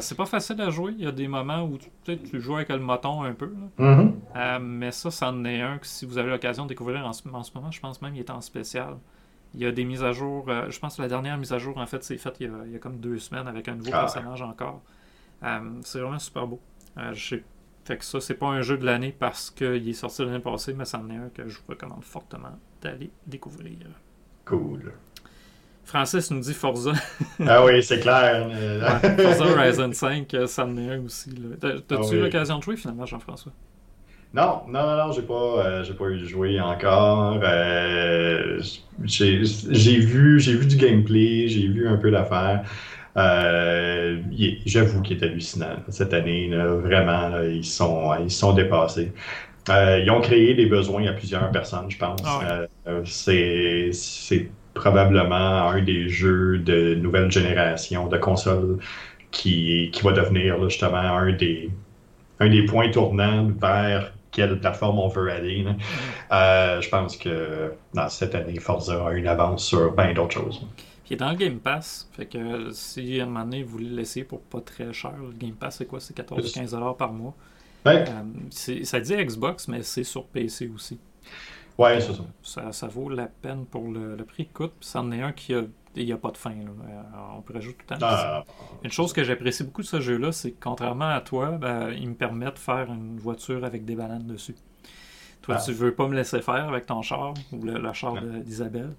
c'est 0.00 0.16
pas 0.16 0.26
facile 0.26 0.60
à 0.60 0.70
jouer, 0.70 0.92
il 0.98 1.04
y 1.04 1.06
a 1.06 1.12
des 1.12 1.28
moments 1.28 1.62
où 1.62 1.78
peut-être 2.04 2.24
tu 2.24 2.40
joues 2.40 2.56
avec 2.56 2.68
le 2.68 2.78
moton 2.78 3.22
un 3.22 3.32
peu. 3.32 3.54
Mm-hmm. 3.78 4.58
mais 4.60 4.92
ça, 4.92 5.10
c'en 5.10 5.44
est 5.44 5.60
un 5.60 5.78
que 5.78 5.86
si 5.86 6.06
vous 6.06 6.18
avez 6.18 6.30
l'occasion 6.30 6.64
de 6.64 6.68
découvrir 6.68 7.04
en 7.06 7.12
ce, 7.12 7.26
moment, 7.26 7.42
je 7.70 7.80
pense 7.80 8.00
même 8.02 8.12
qu'il 8.12 8.20
est 8.22 8.30
en 8.30 8.40
spécial. 8.40 8.96
Il 9.54 9.60
y 9.60 9.66
a 9.66 9.72
des 9.72 9.84
mises 9.84 10.04
à 10.04 10.12
jour. 10.12 10.46
je 10.68 10.78
pense 10.78 10.96
que 10.96 11.02
la 11.02 11.08
dernière 11.08 11.36
mise 11.36 11.52
à 11.52 11.58
jour, 11.58 11.78
en 11.78 11.86
fait, 11.86 12.04
c'est 12.04 12.18
faite 12.18 12.36
il, 12.40 12.52
y 12.72 12.76
a 12.76 12.78
comme 12.78 12.98
deux 12.98 13.18
semaines 13.18 13.48
avec 13.48 13.66
un 13.68 13.74
nouveau 13.74 13.90
Ah. 13.92 14.00
personnage 14.00 14.42
encore. 14.42 14.82
Euh, 15.42 15.58
c'est 15.84 16.00
vraiment 16.00 16.18
super 16.18 16.46
beau. 16.46 16.60
J'ai- 17.12 17.44
fait 17.84 17.96
que 17.96 18.04
ça, 18.04 18.20
c'est 18.20 18.34
pas 18.34 18.48
un 18.48 18.60
jeu 18.60 18.76
de 18.76 18.84
l'année 18.84 19.14
parce 19.18 19.50
qu'il 19.50 19.88
est 19.88 19.92
sorti 19.94 20.22
l'année 20.22 20.40
passée, 20.40 20.74
mais 20.74 20.84
c'en 20.84 21.08
est 21.08 21.16
un 21.16 21.30
que 21.30 21.48
je 21.48 21.56
vous 21.56 21.64
recommande 21.68 22.04
fortement 22.04 22.58
d'aller 22.82 23.10
découvrir. 23.26 23.78
Cool. 24.44 24.92
Francis 25.84 26.30
nous 26.30 26.40
dit 26.40 26.52
Forza. 26.52 26.92
Ah 27.46 27.64
oui, 27.64 27.82
c'est 27.82 28.00
clair. 28.00 28.46
Ouais, 28.48 29.22
Forza 29.22 29.46
Horizon 29.46 29.90
5, 29.92 30.34
euh, 30.34 30.46
c'en 30.46 30.76
est 30.76 30.90
un 30.96 31.00
aussi. 31.02 31.30
T'as-tu 31.60 31.82
Ah 31.94 32.00
oui. 32.10 32.18
l'occasion 32.20 32.58
de 32.58 32.62
jouer 32.62 32.76
finalement, 32.76 33.06
Jean-François? 33.06 33.52
Non, 34.34 34.60
non, 34.68 34.82
non, 34.82 35.06
non, 35.06 35.12
j'ai 35.12 35.22
pas, 35.22 35.34
euh, 35.64 35.82
j'ai 35.84 35.94
pas 35.94 36.04
eu 36.10 36.18
de 36.18 36.26
jouer 36.26 36.60
encore. 36.60 37.40
Euh, 37.42 38.60
j'ai 39.04 39.42
j'ai 39.70 39.96
vu, 39.98 40.38
j'ai 40.38 40.54
vu 40.54 40.66
du 40.66 40.76
gameplay, 40.76 41.48
j'ai 41.48 41.66
vu 41.68 41.88
un 41.88 41.96
peu 41.96 42.10
l'affaire. 42.10 42.68
Euh, 43.18 44.18
J'avoue 44.64 45.02
qu'il 45.02 45.18
est 45.18 45.24
hallucinant 45.26 45.76
cette 45.88 46.14
année. 46.14 46.48
là. 46.48 46.66
vraiment, 46.66 47.28
là, 47.28 47.44
ils 47.46 47.64
sont, 47.64 48.14
ils 48.22 48.30
sont 48.30 48.52
dépassés. 48.52 49.12
Euh, 49.68 50.00
ils 50.02 50.10
ont 50.10 50.20
créé 50.20 50.54
des 50.54 50.66
besoins 50.66 51.06
à 51.06 51.12
plusieurs 51.12 51.50
personnes, 51.50 51.90
je 51.90 51.98
pense. 51.98 52.20
Ah. 52.24 52.62
Euh, 52.86 53.02
c'est, 53.04 53.90
c'est 53.92 54.50
probablement 54.74 55.68
un 55.70 55.82
des 55.82 56.08
jeux 56.08 56.58
de 56.58 56.94
nouvelle 56.94 57.30
génération 57.30 58.06
de 58.06 58.16
consoles 58.16 58.78
qui, 59.30 59.90
qui 59.92 60.02
va 60.02 60.12
devenir 60.12 60.56
là, 60.58 60.68
justement 60.68 60.96
un 60.98 61.32
des, 61.32 61.70
un 62.40 62.48
des 62.48 62.64
points 62.64 62.90
tournants 62.90 63.50
vers 63.60 64.12
quelle 64.30 64.58
plateforme 64.60 64.98
on 65.00 65.08
veut 65.08 65.30
aller. 65.30 65.64
là. 65.64 65.74
Euh, 66.32 66.80
je 66.80 66.88
pense 66.88 67.16
que 67.16 67.72
dans 67.94 68.08
cette 68.08 68.34
année, 68.34 68.58
Forza 68.60 69.06
a 69.08 69.12
une 69.12 69.26
avance 69.26 69.64
sur 69.66 69.92
bien 69.94 70.12
d'autres 70.14 70.34
choses. 70.34 70.64
Il 71.08 71.14
est 71.14 71.16
dans 71.16 71.30
le 71.30 71.36
Game 71.36 71.58
Pass. 71.58 72.08
Fait 72.12 72.26
que 72.26 72.70
si 72.70 73.20
à 73.20 73.24
un 73.24 73.26
moment 73.26 73.44
donné 73.44 73.62
vous 73.62 73.70
voulez 73.70 73.88
le 73.88 73.96
laisser 73.96 74.24
pour 74.24 74.40
pas 74.42 74.60
très 74.60 74.92
cher, 74.92 75.12
le 75.16 75.32
Game 75.32 75.54
Pass 75.54 75.76
c'est 75.78 75.86
quoi? 75.86 76.00
C'est 76.00 76.16
14-15$ 76.16 76.96
par 76.96 77.12
mois. 77.12 77.34
Ouais, 77.86 78.04
Euh, 78.08 78.82
ça 78.84 79.00
dit 79.00 79.14
Xbox, 79.16 79.68
mais 79.68 79.82
c'est 79.82 80.04
sur 80.04 80.26
PC 80.26 80.68
aussi. 80.74 80.98
ouais, 81.78 82.00
c'est 82.00 82.12
ça. 82.12 82.24
Ça, 82.42 82.72
ça 82.72 82.86
vaut 82.88 83.08
la 83.08 83.26
peine 83.26 83.64
pour 83.66 83.88
le, 83.90 84.16
le 84.16 84.24
prix 84.24 84.44
qu'il 84.44 84.52
coûte. 84.52 84.72
Puis 84.80 84.88
c'en 84.88 85.10
est 85.12 85.22
un 85.22 85.32
qui 85.32 85.54
a, 85.54 85.62
il 85.94 86.04
n'y 86.04 86.12
a 86.12 86.16
pas 86.18 86.30
de 86.32 86.36
fin. 86.36 86.50
là. 86.50 86.56
Euh, 86.88 87.02
on 87.38 87.40
pourrait 87.40 87.62
jouer 87.62 87.72
tout 87.74 87.86
le 87.88 87.96
temps. 87.98 88.06
Ah, 88.06 88.44
Une 88.82 88.90
chose 88.90 89.12
que 89.12 89.22
j'apprécie 89.24 89.62
beaucoup 89.64 89.82
de 89.82 89.86
ce 89.86 90.00
jeu-là, 90.00 90.32
c'est 90.32 90.50
que 90.50 90.62
contrairement 90.62 91.08
à 91.08 91.20
toi, 91.20 91.52
ben, 91.52 91.90
il 91.96 92.08
me 92.10 92.14
permet 92.14 92.50
de 92.50 92.58
faire 92.58 92.88
une 92.92 93.18
voiture 93.18 93.64
avec 93.64 93.84
des 93.84 93.94
bananes 93.94 94.26
dessus. 94.26 94.56
Toi, 95.42 95.54
Ah. 95.58 95.62
tu 95.64 95.72
veux 95.72 95.94
pas 95.94 96.08
me 96.08 96.16
laisser 96.16 96.42
faire 96.42 96.68
avec 96.68 96.84
ton 96.86 97.00
char 97.00 97.32
ou 97.52 97.62
le, 97.64 97.78
le 97.78 97.92
char 97.94 98.20
d'Isabelle. 98.20 98.94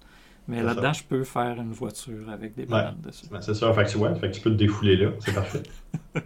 Mais 0.50 0.62
là-dedans, 0.64 0.92
je 0.92 1.04
peux 1.04 1.22
faire 1.22 1.60
une 1.60 1.72
voiture 1.72 2.28
avec 2.28 2.56
des 2.56 2.66
bananes 2.66 3.00
dessus. 3.00 3.26
ben, 3.30 3.40
c'est 3.40 3.54
ça, 3.54 3.72
fait 3.72 3.84
que, 3.84 4.14
fait 4.16 4.30
que 4.30 4.34
tu 4.34 4.40
peux 4.40 4.50
te 4.50 4.56
défouler 4.56 4.96
là, 4.96 5.10
c'est 5.20 5.34
parfait. 5.34 5.62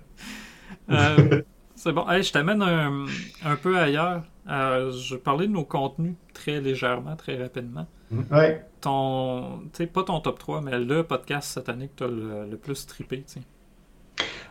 Euh, 0.90 1.40
c'est 1.74 1.92
bon. 1.92 2.06
Hey, 2.10 2.22
je 2.22 2.30
t'amène 2.30 2.60
un, 2.60 3.06
un 3.42 3.56
peu 3.56 3.78
ailleurs. 3.78 4.22
Euh, 4.50 4.92
je 4.92 5.14
vais 5.14 5.20
parler 5.20 5.46
de 5.46 5.52
nos 5.52 5.64
contenus 5.64 6.12
très 6.34 6.60
légèrement, 6.60 7.16
très 7.16 7.40
rapidement. 7.40 7.86
Ouais. 8.30 8.66
Ton, 8.82 9.60
tu 9.72 9.78
sais, 9.78 9.86
pas 9.86 10.02
ton 10.02 10.20
top 10.20 10.38
3, 10.38 10.60
mais 10.60 10.78
le 10.78 11.02
podcast 11.02 11.50
cette 11.54 11.70
année 11.70 11.88
que 11.88 11.94
tu 11.96 12.04
as 12.04 12.08
le, 12.08 12.50
le 12.50 12.56
plus 12.58 12.84
trippé. 12.86 13.24
tu 13.26 13.40
sais. 13.40 13.40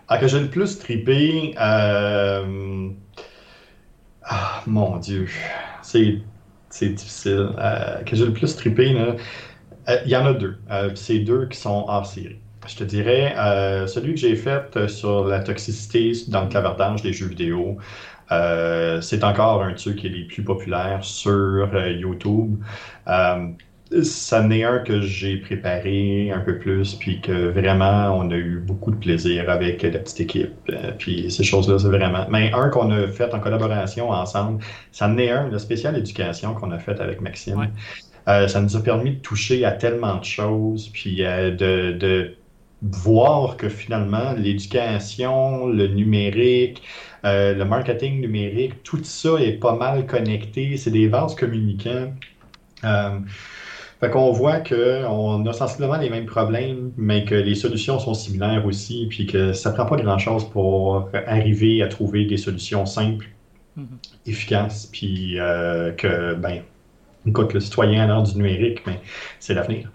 Ah, 0.07 0.17
que 0.17 0.27
j'ai 0.27 0.39
le 0.39 0.49
plus 0.49 0.79
trippé, 0.79 1.53
euh... 1.61 2.89
ah, 4.23 4.63
mon 4.65 4.97
Dieu, 4.97 5.29
c'est 5.83 6.17
c'est 6.69 6.89
difficile. 6.89 7.51
Euh, 7.59 8.01
que 8.03 8.15
j'ai 8.15 8.25
le 8.25 8.33
plus 8.33 8.55
trippé, 8.55 8.93
là, 8.93 9.15
il 10.05 10.11
y 10.11 10.15
en 10.15 10.25
a 10.25 10.33
deux. 10.33 10.57
Euh, 10.71 10.91
c'est 10.95 11.19
deux 11.19 11.47
qui 11.47 11.57
sont 11.57 11.85
hors 11.87 12.05
série. 12.05 12.39
Je 12.67 12.75
te 12.77 12.83
dirais, 12.85 13.35
euh, 13.37 13.87
celui 13.87 14.13
que 14.13 14.19
j'ai 14.19 14.35
fait 14.35 14.75
euh, 14.77 14.87
sur 14.87 15.25
la 15.25 15.41
toxicité 15.41 16.13
dans 16.29 16.43
le 16.43 16.47
clavardage 16.47 17.01
des 17.01 17.11
jeux 17.11 17.27
vidéo, 17.27 17.77
euh, 18.31 19.01
c'est 19.01 19.23
encore 19.23 19.63
un 19.63 19.73
de 19.73 19.77
ceux 19.77 19.93
qui 19.93 20.07
est 20.07 20.09
les 20.09 20.25
plus 20.25 20.43
populaires 20.43 21.03
sur 21.03 21.31
euh, 21.75 21.91
YouTube. 21.91 22.57
Euh, 23.07 23.49
ça 24.01 24.41
n'est 24.41 24.63
un 24.63 24.79
que 24.79 25.01
j'ai 25.01 25.37
préparé 25.37 26.31
un 26.31 26.39
peu 26.39 26.57
plus, 26.57 26.95
puis 26.95 27.21
que 27.21 27.49
vraiment 27.49 28.17
on 28.17 28.31
a 28.31 28.35
eu 28.35 28.59
beaucoup 28.59 28.89
de 28.91 28.95
plaisir 28.97 29.49
avec 29.49 29.83
la 29.83 29.91
petite 29.99 30.21
équipe. 30.21 30.53
Euh, 30.69 30.91
puis 30.97 31.29
ces 31.29 31.43
choses-là, 31.43 31.77
c'est 31.77 31.87
vraiment. 31.89 32.25
Mais 32.29 32.51
un 32.53 32.69
qu'on 32.69 32.89
a 32.91 33.07
fait 33.07 33.33
en 33.33 33.39
collaboration 33.39 34.09
ensemble, 34.09 34.63
ça 34.91 35.07
en 35.07 35.17
est 35.17 35.29
un, 35.29 35.49
le 35.49 35.59
spécial 35.59 35.97
éducation 35.97 36.55
qu'on 36.55 36.71
a 36.71 36.79
fait 36.79 36.99
avec 37.01 37.21
Maxime. 37.21 37.71
Euh, 38.27 38.47
ça 38.47 38.61
nous 38.61 38.75
a 38.77 38.83
permis 38.83 39.11
de 39.17 39.21
toucher 39.21 39.65
à 39.65 39.71
tellement 39.73 40.17
de 40.17 40.23
choses, 40.23 40.89
puis 40.89 41.23
euh, 41.25 41.51
de, 41.51 41.91
de 41.97 42.37
voir 42.81 43.57
que 43.57 43.69
finalement 43.69 44.33
l'éducation, 44.33 45.67
le 45.67 45.87
numérique, 45.87 46.83
euh, 47.25 47.53
le 47.53 47.65
marketing 47.65 48.21
numérique, 48.21 48.83
tout 48.83 49.03
ça 49.03 49.35
est 49.41 49.53
pas 49.59 49.75
mal 49.75 50.05
connecté. 50.07 50.77
C'est 50.77 50.91
des 50.91 51.07
vases 51.07 51.35
communicants. 51.35 52.13
Fait 53.99 54.09
qu'on 54.09 54.31
voit 54.31 54.59
qu'on 54.59 55.45
a 55.45 55.53
sensiblement 55.53 55.97
les 55.97 56.09
mêmes 56.09 56.25
problèmes, 56.25 56.93
mais 56.97 57.23
que 57.25 57.35
les 57.35 57.55
solutions 57.55 57.99
sont 57.99 58.13
similaires 58.13 58.65
aussi, 58.65 59.07
puis 59.09 59.25
que 59.25 59.53
ça 59.53 59.71
prend 59.71 59.85
pas 59.85 59.95
grand-chose 59.97 60.49
pour 60.49 61.09
arriver 61.25 61.81
à 61.81 61.87
trouver 61.87 62.25
des 62.25 62.37
solutions 62.37 62.85
simples, 62.85 63.27
Mhm. 63.75 63.99
efficaces, 64.25 64.87
puis 64.87 65.39
euh, 65.39 65.93
que, 65.93 66.35
ben, 66.35 66.63
écoute, 67.25 67.53
le 67.53 67.59
citoyen 67.59 68.03
à 68.03 68.07
l'heure 68.07 68.23
du 68.23 68.35
numérique, 68.35 68.81
mais 68.85 68.99
c'est 69.39 69.53
l'avenir. 69.53 69.91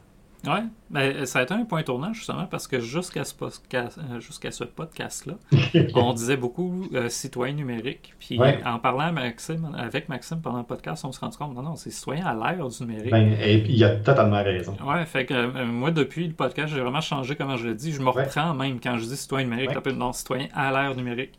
Ouais, 0.46 0.62
mais 0.88 1.26
ça 1.26 1.40
a 1.40 1.42
été 1.42 1.52
un 1.52 1.64
point 1.64 1.82
tournant 1.82 2.12
justement 2.12 2.46
parce 2.46 2.68
que 2.68 2.78
jusqu'à 2.78 3.24
ce, 3.24 3.34
podcast, 3.34 3.98
euh, 3.98 4.20
jusqu'à 4.20 4.52
ce 4.52 4.62
podcast-là, 4.62 5.34
on 5.96 6.12
disait 6.12 6.36
beaucoup 6.36 6.86
euh, 6.94 7.08
citoyen 7.08 7.54
numérique. 7.54 8.14
Puis 8.20 8.38
Ouais. 8.38 8.60
en 8.64 8.78
parlant 8.78 9.12
Maxime, 9.12 9.74
avec 9.76 10.08
Maxime 10.08 10.40
pendant 10.40 10.58
le 10.58 10.64
podcast, 10.64 11.04
on 11.04 11.10
se 11.10 11.18
rend 11.18 11.30
compte 11.30 11.56
non, 11.56 11.62
non, 11.62 11.74
c'est 11.74 11.90
citoyen 11.90 12.24
à 12.24 12.34
l'ère 12.34 12.68
du 12.68 12.82
numérique. 12.84 13.10
Ben, 13.10 13.32
et 13.40 13.64
il 13.68 13.82
a 13.82 13.96
totalement 13.96 14.42
raison. 14.44 14.76
Ouais, 14.86 15.04
fait 15.06 15.26
que 15.26 15.34
euh, 15.34 15.66
moi, 15.66 15.90
depuis 15.90 16.28
le 16.28 16.34
podcast, 16.34 16.72
j'ai 16.72 16.80
vraiment 16.80 17.00
changé 17.00 17.34
comment 17.34 17.56
je 17.56 17.66
le 17.66 17.74
dis. 17.74 17.90
Je 17.92 17.98
me 18.00 18.06
Ouais. 18.06 18.22
reprends 18.22 18.54
même 18.54 18.78
quand 18.80 18.96
je 18.96 19.06
dis 19.06 19.16
citoyen 19.16 19.44
numérique, 19.48 19.70
Ouais. 19.84 19.92
non, 19.92 20.12
citoyen 20.12 20.46
à 20.54 20.70
l'ère 20.70 20.94
numérique. 20.94 21.32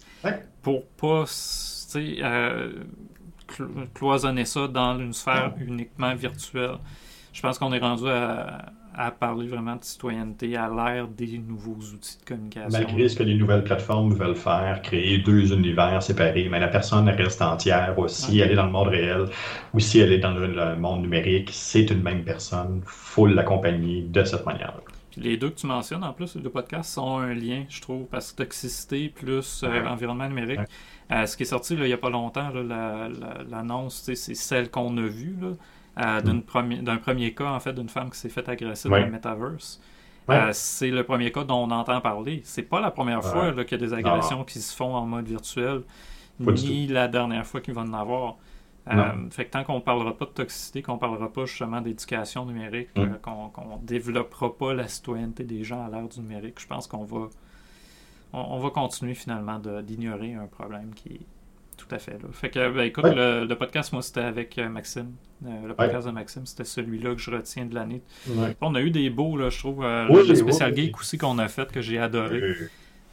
Pour 0.61 0.85
pas, 0.85 1.23
s- 1.23 1.87
tu 1.93 2.15
sais, 2.17 2.17
euh, 2.21 2.73
clo- 3.49 3.87
cloisonner 3.93 4.45
ça 4.45 4.67
dans 4.67 4.99
une 4.99 5.13
sphère 5.13 5.53
uniquement 5.59 6.13
virtuelle. 6.15 6.77
Je 7.33 7.41
pense 7.41 7.57
qu'on 7.59 7.71
est 7.73 7.79
rendu 7.79 8.07
à, 8.09 8.71
à 8.93 9.11
parler 9.11 9.47
vraiment 9.47 9.75
de 9.75 9.83
citoyenneté 9.83 10.55
à 10.57 10.67
l'ère 10.67 11.07
des 11.07 11.37
nouveaux 11.37 11.77
outils 11.93 12.17
de 12.19 12.25
communication. 12.25 12.69
Malgré 12.79 13.07
ce 13.07 13.15
que 13.15 13.23
les 13.23 13.35
nouvelles 13.35 13.63
plateformes 13.63 14.13
veulent 14.13 14.35
faire, 14.35 14.81
créer 14.81 15.19
deux 15.19 15.53
univers 15.53 16.01
séparés, 16.01 16.49
mais 16.49 16.59
la 16.59 16.67
personne 16.69 17.07
reste 17.09 17.41
entière 17.41 17.97
aussi. 17.99 18.39
Elle 18.39 18.51
est 18.51 18.55
dans 18.55 18.65
le 18.65 18.71
monde 18.71 18.87
réel 18.89 19.25
ou 19.73 19.79
si 19.79 19.99
elle 19.99 20.11
est 20.11 20.19
dans 20.19 20.31
le, 20.31 20.47
le 20.47 20.75
monde 20.75 21.01
numérique, 21.01 21.49
c'est 21.53 21.89
une 21.91 22.01
même 22.01 22.23
personne. 22.23 22.81
faut 22.85 23.25
l'accompagner 23.27 24.01
de 24.03 24.23
cette 24.23 24.45
manière-là. 24.45 24.81
Les 25.19 25.37
deux 25.37 25.49
que 25.49 25.59
tu 25.59 25.67
mentionnes, 25.67 26.03
en 26.03 26.13
plus, 26.13 26.35
les 26.35 26.41
deux 26.41 26.49
podcasts, 26.49 26.93
sont 26.93 27.17
un 27.17 27.33
lien, 27.33 27.65
je 27.69 27.81
trouve, 27.81 28.05
parce 28.05 28.31
que 28.31 28.37
toxicité 28.43 29.09
plus 29.09 29.63
euh, 29.63 29.85
environnement 29.87 30.27
numérique. 30.27 30.59
Ouais. 30.59 30.65
Euh, 31.11 31.25
ce 31.25 31.35
qui 31.35 31.43
est 31.43 31.47
sorti 31.47 31.75
là, 31.75 31.83
il 31.85 31.87
n'y 31.87 31.93
a 31.93 31.97
pas 31.97 32.09
longtemps, 32.09 32.49
là, 32.49 32.63
la- 32.63 33.09
la- 33.09 33.43
l'annonce, 33.49 34.01
c'est 34.13 34.35
celle 34.35 34.69
qu'on 34.71 34.95
a 34.97 35.01
vue, 35.01 35.35
là, 35.41 36.19
euh, 36.27 36.41
premi- 36.47 36.81
d'un 36.81 36.97
premier 36.97 37.33
cas, 37.33 37.51
en 37.51 37.59
fait, 37.59 37.73
d'une 37.73 37.89
femme 37.89 38.09
qui 38.11 38.17
s'est 38.17 38.29
fait 38.29 38.47
agresser 38.47 38.87
Mm. 38.87 38.91
Ouais. 38.93 38.99
dans 39.01 39.05
le 39.07 39.11
metaverse. 39.13 39.81
Ouais. 40.27 40.53
C'est 40.53 40.91
le 40.91 41.03
premier 41.03 41.31
cas 41.31 41.43
dont 41.43 41.63
on 41.63 41.71
entend 41.71 41.99
parler. 42.01 42.41
C'est 42.45 42.61
pas 42.63 42.79
la 42.79 42.91
première 42.91 43.23
fois 43.23 43.51
qu'il 43.63 43.79
y 43.79 43.83
a 43.83 43.85
des 43.87 43.93
agressions 43.93 44.43
qui 44.43 44.59
se 44.59 44.75
font 44.75 44.93
en 44.95 45.05
mode 45.05 45.27
virtuel, 45.27 45.81
Pas 46.45 46.51
ni 46.51 46.87
la 46.87 47.07
dernière 47.07 47.45
fois 47.45 47.59
qu'il 47.61 47.73
va 47.73 47.81
en 47.81 47.93
avoir. 47.93 48.37
Euh, 48.97 49.29
fait 49.29 49.45
que 49.45 49.51
tant 49.51 49.63
qu'on 49.63 49.81
parlera 49.81 50.17
pas 50.17 50.25
de 50.25 50.31
toxicité, 50.31 50.81
qu'on 50.81 50.97
parlera 50.97 51.31
pas 51.31 51.45
justement 51.45 51.81
d'éducation 51.81 52.45
numérique, 52.45 52.89
Mm. 52.95 52.99
euh, 53.01 53.05
qu'on 53.21 53.49
qu'on 53.49 53.77
développera 53.83 54.55
pas 54.57 54.73
la 54.73 54.87
citoyenneté 54.87 55.43
des 55.43 55.63
gens 55.63 55.85
à 55.85 55.89
l'ère 55.89 56.07
du 56.07 56.19
numérique, 56.21 56.59
je 56.59 56.67
pense 56.67 56.87
qu'on 56.87 57.03
va 57.03 57.29
on, 58.33 58.39
on 58.39 58.59
va 58.59 58.69
continuer 58.69 59.13
finalement 59.15 59.59
d'ignorer 59.83 60.33
un 60.33 60.47
problème 60.47 60.93
qui 60.95 61.09
est 61.09 61.21
tout 61.77 61.87
à 61.91 61.97
fait 61.99 62.13
là. 62.21 62.27
Fait 62.31 62.49
que 62.49 62.71
ben, 62.71 62.81
écoute, 62.83 63.05
Ouais. 63.05 63.15
le, 63.15 63.45
le 63.45 63.55
podcast, 63.55 63.93
moi 63.93 64.01
c'était 64.01 64.19
avec 64.21 64.57
euh, 64.57 64.67
Maxime. 64.69 65.13
Euh, 65.45 65.67
le 65.67 65.73
podcast 65.73 66.05
de 66.07 66.11
Maxime, 66.11 66.45
c'était 66.45 66.65
celui-là 66.65 67.15
que 67.15 67.21
je 67.21 67.31
retiens 67.31 67.65
de 67.65 67.73
l'année. 67.73 68.01
Ouais. 68.27 68.57
On 68.59 68.75
a 68.75 68.81
eu 68.81 68.91
des 68.91 69.09
beaux, 69.09 69.37
là, 69.37 69.49
je 69.49 69.57
trouve. 69.59 69.79
Oui, 70.09 70.27
le 70.27 70.35
spécial 70.35 70.73
oui. 70.75 70.87
geek 70.87 70.99
aussi 70.99 71.17
qu'on 71.17 71.37
a 71.39 71.47
fait, 71.47 71.71
que 71.71 71.81
j'ai 71.81 71.97
adoré. 71.97 72.41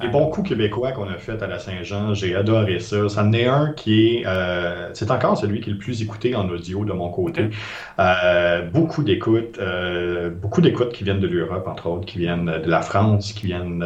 Euh, 0.01 0.05
Les 0.05 0.09
bons 0.11 0.29
coups 0.29 0.49
québécois 0.51 0.93
qu'on 0.93 1.09
a 1.09 1.17
fait 1.19 1.43
à 1.43 1.47
la 1.47 1.59
Saint-Jean, 1.59 2.13
j'ai 2.15 2.35
adoré 2.35 2.81
ça. 2.81 3.09
Ça 3.09 3.25
en 3.25 3.33
est 3.33 3.47
un 3.47 3.73
qui 3.73 4.17
est, 4.19 4.27
euh, 4.27 4.91
c'est 4.95 5.11
encore 5.11 5.39
celui 5.39 5.61
qui 5.61 5.71
est 5.71 5.73
le 5.73 5.79
plus 5.79 6.03
écouté 6.03 6.35
en 6.35 6.49
audio 6.51 6.85
de 6.85 6.93
mon 6.93 7.11
côté. 7.11 7.51
Euh, 7.99 8.63
beaucoup 8.71 9.03
d'écoutes, 9.05 9.59
euh, 9.59 10.29
beaucoup 10.31 10.61
d'écoutes 10.61 10.93
qui 10.93 11.05
viennent 11.05 11.21
de 11.21 11.27
l'Europe, 11.27 11.67
entre 11.67 11.87
autres, 11.89 12.05
qui 12.07 12.19
viennent 12.19 12.45
de 12.47 12.69
la 12.71 12.83
France, 12.83 13.33
qui 13.33 13.47
viennent 13.47 13.79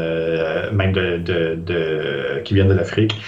même 0.72 0.92
de, 0.92 1.18
de, 1.18 1.54
de, 1.54 2.42
qui 2.44 2.54
viennent 2.54 2.68
de 2.68 2.74
l'Afrique. 2.74 3.20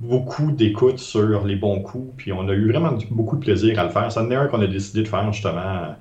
beaucoup 0.00 0.50
d'écoutes 0.52 0.98
sur 0.98 1.44
les 1.44 1.56
bons 1.56 1.80
coups, 1.80 2.14
puis 2.16 2.32
on 2.32 2.48
a 2.48 2.52
eu 2.52 2.70
vraiment 2.70 2.92
beaucoup 3.10 3.36
de 3.36 3.40
plaisir 3.40 3.78
à 3.78 3.84
le 3.84 3.90
faire. 3.90 4.10
Ça 4.12 4.22
en 4.22 4.30
est 4.30 4.34
un 4.34 4.48
qu'on 4.48 4.60
a 4.60 4.66
décidé 4.66 5.02
de 5.02 5.08
faire 5.08 5.32
justement 5.32 5.96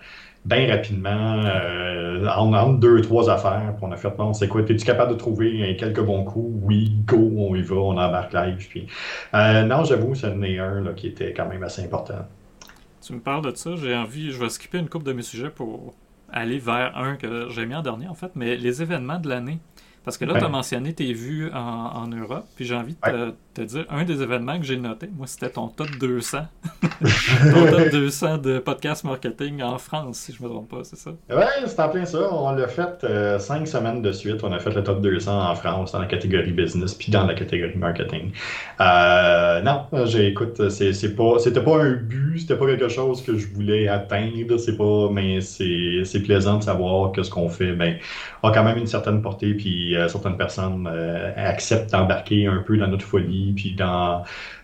bien 0.46 0.68
rapidement, 0.70 1.42
euh, 1.46 2.28
en, 2.28 2.74
deux, 2.74 3.02
trois 3.02 3.30
affaires. 3.30 3.74
Puis 3.78 3.86
on 3.86 3.92
a 3.92 3.98
fait, 3.98 4.18
non, 4.18 4.34
c'est 4.34 4.48
quoi, 4.48 4.62
es-tu 4.62 4.86
capable 4.86 5.12
de 5.14 5.18
trouver 5.18 5.76
quelques 5.78 6.02
bons 6.02 6.24
coups? 6.24 6.60
Oui, 6.64 6.92
go, 7.06 7.32
on 7.38 7.56
y 7.56 7.62
va, 7.62 7.76
on 7.76 7.98
embarque 7.98 8.34
live. 8.34 8.68
Puis, 8.70 8.88
euh, 9.34 9.64
non, 9.64 9.84
j'avoue, 9.84 10.16
c'est 10.16 10.28
un 10.28 10.82
là, 10.82 10.94
qui 10.96 11.08
était 11.08 11.34
quand 11.34 11.48
même 11.48 11.64
assez 11.64 11.84
important. 11.84 12.28
Tu 13.02 13.14
me 13.14 13.20
parles 13.20 13.52
de 13.52 13.56
ça, 13.56 13.76
j'ai 13.76 13.96
envie, 13.96 14.32
je 14.32 14.40
vais 14.40 14.50
skipper 14.50 14.78
une 14.78 14.90
coupe 14.90 15.04
de 15.04 15.14
mes 15.14 15.24
sujets 15.24 15.50
pour 15.50 15.94
aller 16.32 16.58
vers 16.58 16.98
un 16.98 17.16
que 17.16 17.50
j'ai 17.50 17.66
mis 17.66 17.76
en 17.76 17.82
dernier, 17.82 18.08
en 18.08 18.14
fait, 18.14 18.32
mais 18.36 18.56
les 18.56 18.82
événements 18.82 19.20
de 19.20 19.30
l'année. 19.30 19.60
Parce 20.04 20.18
que 20.18 20.26
là, 20.26 20.38
tu 20.38 20.44
as 20.44 20.50
mentionné 20.50 20.94
tes 20.94 21.14
vues 21.14 21.50
en, 21.54 22.08
Europe, 22.08 22.46
puis 22.56 22.66
j'ai 22.66 22.76
envie 22.76 22.96
de 22.96 23.00
te, 23.00 23.34
dire, 23.62 23.86
un 23.90 24.04
des 24.04 24.22
événements 24.22 24.60
que 24.60 24.66
j'ai 24.66 24.78
noté, 24.78 25.10
moi, 25.16 25.28
c'était 25.28 25.50
ton 25.50 25.68
top 25.68 25.90
200. 26.00 26.40
ton 26.82 27.72
top 27.72 27.90
200 27.92 28.38
de 28.40 28.60
podcast 28.60 29.04
marketing 29.04 29.62
en 29.62 29.78
France, 29.78 30.18
si 30.18 30.34
je 30.34 30.44
me 30.44 30.50
trompe 30.50 30.70
pas, 30.70 30.84
c'est 30.84 30.96
ça? 30.96 31.12
Oui, 31.30 31.44
c'est 31.66 31.80
en 31.80 31.90
plein 31.90 32.06
ça. 32.06 32.20
On 32.32 32.52
l'a 32.54 32.68
fait 32.68 33.04
euh, 33.04 33.40
cinq 33.40 33.68
semaines 33.68 34.02
de 34.02 34.12
suite. 34.12 34.44
On 34.44 34.52
a 34.52 34.60
fait 34.60 34.72
le 34.72 34.84
top 34.84 35.02
200 35.02 35.50
en 35.50 35.56
France 35.56 35.92
dans 35.92 36.00
la 36.00 36.06
catégorie 36.06 36.52
business, 36.52 36.94
puis 36.94 37.12
dans 37.12 37.26
la 37.26 37.34
catégorie 37.34 37.76
marketing. 37.76 38.32
Euh, 38.82 39.62
non, 39.62 39.86
j'ai, 40.06 40.28
écoute, 40.28 40.70
c'est, 40.70 41.16
pas, 41.16 41.40
c'était 41.40 41.64
pas 41.64 41.84
un 41.84 41.94
but, 41.94 42.40
c'était 42.40 42.56
pas 42.56 42.66
quelque 42.66 42.90
chose 42.90 43.22
que 43.22 43.38
je 43.38 43.48
voulais 43.54 43.88
atteindre, 43.88 44.58
c'est 44.58 44.78
pas, 44.78 45.10
mais 45.12 45.42
c'est, 45.42 46.24
plaisant 46.24 46.58
de 46.58 46.64
savoir 46.64 47.12
que 47.12 47.22
ce 47.22 47.30
qu'on 47.30 47.50
fait, 47.50 47.74
ben, 47.74 47.98
a 48.44 48.52
quand 48.52 48.64
même 48.64 48.78
une 48.78 48.88
certaine 48.88 49.22
portée, 49.22 49.54
puis 49.54 49.96
euh, 49.96 50.08
certaines 50.08 50.38
personnes 50.38 50.88
acceptent 51.36 51.92
d'embarquer 51.92 52.48
un 52.48 52.64
peu 52.66 52.78
dans 52.78 52.88
notre 52.88 53.06
folie, 53.06 53.43
puis 53.52 53.74
dans 53.74 54.24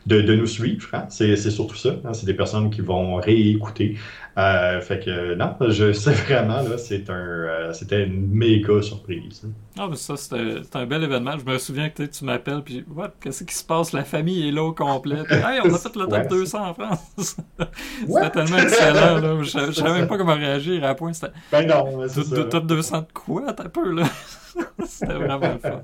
de, 0.09 0.35
nous 0.35 0.47
suivre. 0.47 0.87
Hein. 0.93 1.05
C'est, 1.09 1.35
surtout 1.37 1.75
ça. 1.75 1.89
Hein. 2.03 2.13
C'est 2.13 2.25
des 2.25 2.33
personnes 2.33 2.69
qui 2.69 2.81
vont 2.81 3.15
réécouter. 3.15 3.97
Euh, 4.37 4.79
fait 4.79 4.99
que 4.99 5.35
non, 5.35 5.55
je 5.67 5.91
sais 5.93 6.13
vraiment 6.13 6.61
là, 6.61 6.77
c'est 6.77 7.09
un, 7.09 7.73
c'était 7.73 8.05
une 8.05 8.29
méga 8.29 8.81
surprise. 8.81 9.45
Ah, 9.77 9.87
mais 9.89 9.97
ça 9.97 10.15
c'était, 10.15 10.61
un 10.73 10.85
bel 10.85 11.03
événement. 11.03 11.35
Je 11.37 11.51
me 11.51 11.57
souviens 11.57 11.89
que 11.89 12.03
tu 12.03 12.25
m'appelles 12.25 12.61
puis 12.63 12.85
what, 12.87 13.11
qu'est-ce 13.21 13.43
qui 13.43 13.53
se 13.53 13.63
passe? 13.63 13.91
La 13.91 14.03
famille 14.03 14.47
est 14.47 14.51
là 14.51 14.63
au 14.63 14.73
complet. 14.73 15.23
hey, 15.29 15.59
on 15.63 15.73
a 15.73 15.77
fait 15.77 15.95
le 15.95 16.07
top 16.07 16.27
200 16.29 16.69
en 16.69 16.73
France. 16.73 17.37
c'était 18.07 18.29
tellement 18.29 18.57
excellent 18.57 19.17
là. 19.17 19.43
Je, 19.43 19.67
ne 19.67 19.71
savais 19.71 19.99
même 19.99 20.07
pas 20.07 20.17
comment 20.17 20.35
réagir 20.35 20.83
à 20.85 20.95
point. 20.95 21.11
C'était... 21.11 21.33
Ben 21.51 21.67
non, 21.67 22.07
c'est 22.07 22.23
ça. 22.23 22.43
Top 22.45 22.65
200 22.65 23.01
de 23.01 23.05
quoi? 23.13 23.53
T'as 23.53 23.67
peu 23.67 23.91
là 23.91 24.03
C'était 24.85 25.13
vraiment 25.13 25.53
le 25.53 25.59
fun. 25.59 25.83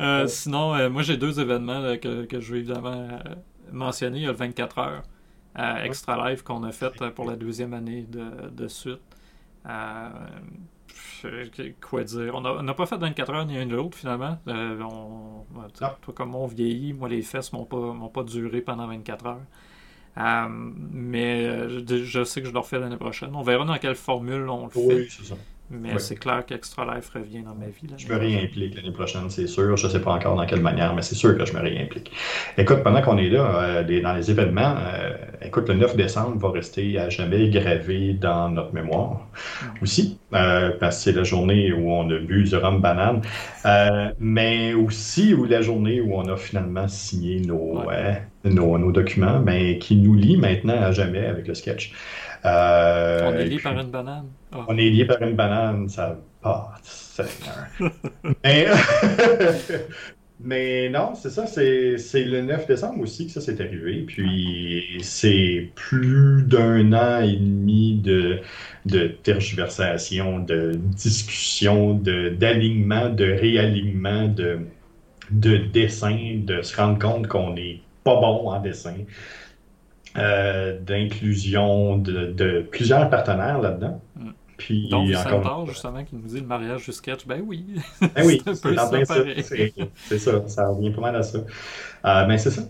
Euh, 0.00 0.26
sinon, 0.26 0.74
euh, 0.74 0.88
moi 0.88 1.02
j'ai 1.02 1.16
deux 1.16 1.40
événements 1.40 1.96
que, 1.98 2.24
que, 2.24 2.40
je 2.40 2.52
veux 2.52 2.58
évidemment 2.58 3.08
euh, 3.10 3.18
mentionner. 3.70 4.18
Il 4.18 4.22
y 4.22 4.26
a 4.26 4.32
le 4.32 4.36
24 4.36 4.78
heures 4.78 5.02
Extra 5.84 6.30
Live 6.30 6.42
qu'on 6.42 6.62
a 6.64 6.72
fait 6.72 6.90
pour 7.14 7.26
la 7.26 7.36
deuxième 7.36 7.74
année 7.74 8.06
de, 8.08 8.48
de 8.48 8.68
suite. 8.68 9.00
quoi 11.80 12.04
dire? 12.04 12.34
On 12.34 12.62
n'a 12.62 12.74
pas 12.74 12.86
fait 12.86 12.96
24 12.96 13.34
heures 13.34 13.46
ni 13.46 13.58
un 13.58 13.64
ni 13.66 13.72
l'autre 13.72 13.98
finalement. 13.98 14.38
On, 14.46 15.44
toi, 15.74 15.98
comme 16.14 16.34
on 16.34 16.46
vieillit, 16.46 16.94
moi 16.94 17.08
les 17.08 17.22
fesses 17.22 17.52
m'ont 17.52 17.66
pas, 17.66 17.94
pas 18.12 18.24
duré 18.24 18.62
pendant 18.62 18.86
24 18.86 19.26
heures. 19.26 19.40
mais 20.70 21.68
je, 21.68 22.02
je, 22.02 22.24
sais 22.24 22.40
que 22.40 22.48
je 22.48 22.52
le 22.52 22.58
refais 22.58 22.78
l'année 22.78 22.96
prochaine. 22.96 23.34
On 23.34 23.42
verra 23.42 23.66
dans 23.66 23.76
quelle 23.76 23.94
formule 23.94 24.48
on 24.48 24.64
le 24.64 24.70
fait. 24.70 24.80
Oui, 24.80 25.06
c'est 25.10 25.26
ça. 25.26 25.36
Mais 25.72 25.98
c'est 25.98 26.16
clair 26.16 26.44
qu'Extra 26.44 26.84
Life 26.94 27.10
revient 27.14 27.42
dans 27.42 27.54
ma 27.54 27.66
vie. 27.66 27.88
je 27.96 28.06
me 28.06 28.18
réimplique 28.18 28.74
l'année 28.74 28.92
prochaine, 28.92 29.30
c'est 29.30 29.46
sûr. 29.46 29.76
Je 29.76 29.86
ne 29.86 29.92
sais 29.92 30.00
pas 30.00 30.12
encore 30.12 30.36
dans 30.36 30.44
quelle 30.44 30.60
manière, 30.60 30.94
mais 30.94 31.00
c'est 31.00 31.14
sûr 31.14 31.36
que 31.36 31.46
je 31.46 31.54
me 31.54 31.60
réimplique. 31.60 32.12
Écoute, 32.58 32.82
pendant 32.82 33.00
qu'on 33.00 33.16
est 33.16 33.30
là, 33.30 33.80
euh, 33.80 34.02
dans 34.02 34.12
les 34.12 34.30
événements, 34.30 34.74
euh, 34.78 35.16
écoute, 35.40 35.68
le 35.68 35.74
9 35.74 35.96
décembre 35.96 36.36
va 36.36 36.50
rester 36.50 36.98
à 36.98 37.08
jamais 37.08 37.48
gravé 37.48 38.12
dans 38.12 38.50
notre 38.50 38.74
mémoire 38.74 39.26
aussi, 39.80 40.18
euh, 40.34 40.72
parce 40.78 40.98
que 40.98 41.02
c'est 41.04 41.12
la 41.12 41.24
journée 41.24 41.72
où 41.72 41.90
on 41.90 42.10
a 42.10 42.18
bu 42.18 42.44
du 42.44 42.56
rhum 42.56 42.80
banane, 42.80 43.22
mais 44.20 44.74
aussi 44.74 45.32
où 45.32 45.44
la 45.46 45.62
journée 45.62 46.02
où 46.02 46.14
on 46.14 46.28
a 46.28 46.36
finalement 46.36 46.86
signé 46.86 47.40
nos, 47.40 47.82
nos, 48.44 48.78
nos, 48.78 48.92
documents, 48.92 49.40
mais 49.40 49.78
qui 49.78 49.96
nous 49.96 50.14
lie 50.14 50.36
maintenant 50.36 50.80
à 50.82 50.92
jamais 50.92 51.24
avec 51.24 51.48
le 51.48 51.54
sketch. 51.54 51.92
On 52.44 53.32
est 53.38 53.46
lié 53.46 53.58
par 53.58 53.78
une 53.78 53.90
banane. 53.90 54.26
Ah. 54.52 54.66
On 54.68 54.76
est 54.76 54.90
lié 54.90 55.04
par 55.06 55.22
une 55.22 55.34
banane, 55.34 55.88
ça 55.88 56.18
passe, 56.42 57.20
mais, 58.44 58.66
mais 60.40 60.88
non, 60.90 61.14
c'est 61.14 61.30
ça, 61.30 61.46
c'est 61.46 62.24
le 62.24 62.42
9 62.42 62.66
décembre 62.66 63.00
aussi 63.00 63.26
que 63.26 63.32
ça 63.32 63.40
s'est 63.40 63.60
arrivé. 63.62 64.04
Puis 64.06 64.98
c'est 65.00 65.70
plus 65.74 66.42
d'un 66.42 66.92
an 66.92 67.22
et 67.22 67.36
demi 67.36 67.94
de, 67.94 68.40
de 68.84 69.08
tergiversation, 69.08 70.40
de 70.40 70.72
discussion, 70.74 71.94
d'alignement, 71.94 73.08
de, 73.08 73.24
réalignement, 73.24 74.28
de, 74.28 74.60
de 75.30 75.56
dessin, 75.56 76.40
de 76.44 76.60
se 76.60 76.76
rendre 76.76 76.98
compte 76.98 77.26
qu'on 77.26 77.54
n'est 77.54 77.80
pas 78.04 78.16
bon 78.16 78.50
en 78.50 78.60
dessin. 78.60 78.96
Euh, 80.18 80.78
d'inclusion 80.78 81.96
de, 81.96 82.66
plusieurs 82.70 83.08
partenaires 83.08 83.62
là-dedans. 83.62 84.02
Puis 84.56 84.88
Donc, 84.88 85.10
encore 85.14 85.66
justement, 85.66 86.04
qui 86.04 86.14
nous 86.14 86.22
dit 86.22 86.40
le 86.40 86.46
mariage 86.46 86.84
du 86.84 86.92
sketch. 86.92 87.26
Ben 87.26 87.42
oui. 87.44 87.64
Ben 88.00 88.24
oui, 88.24 88.42
c'est 89.96 90.18
ça, 90.18 90.48
ça, 90.48 90.68
revient 90.68 90.90
pas 90.90 91.00
mal 91.00 91.16
à 91.16 91.22
ça. 91.22 91.38
Euh, 91.38 92.24
ben 92.24 92.38
c'est 92.38 92.50
ça. 92.50 92.62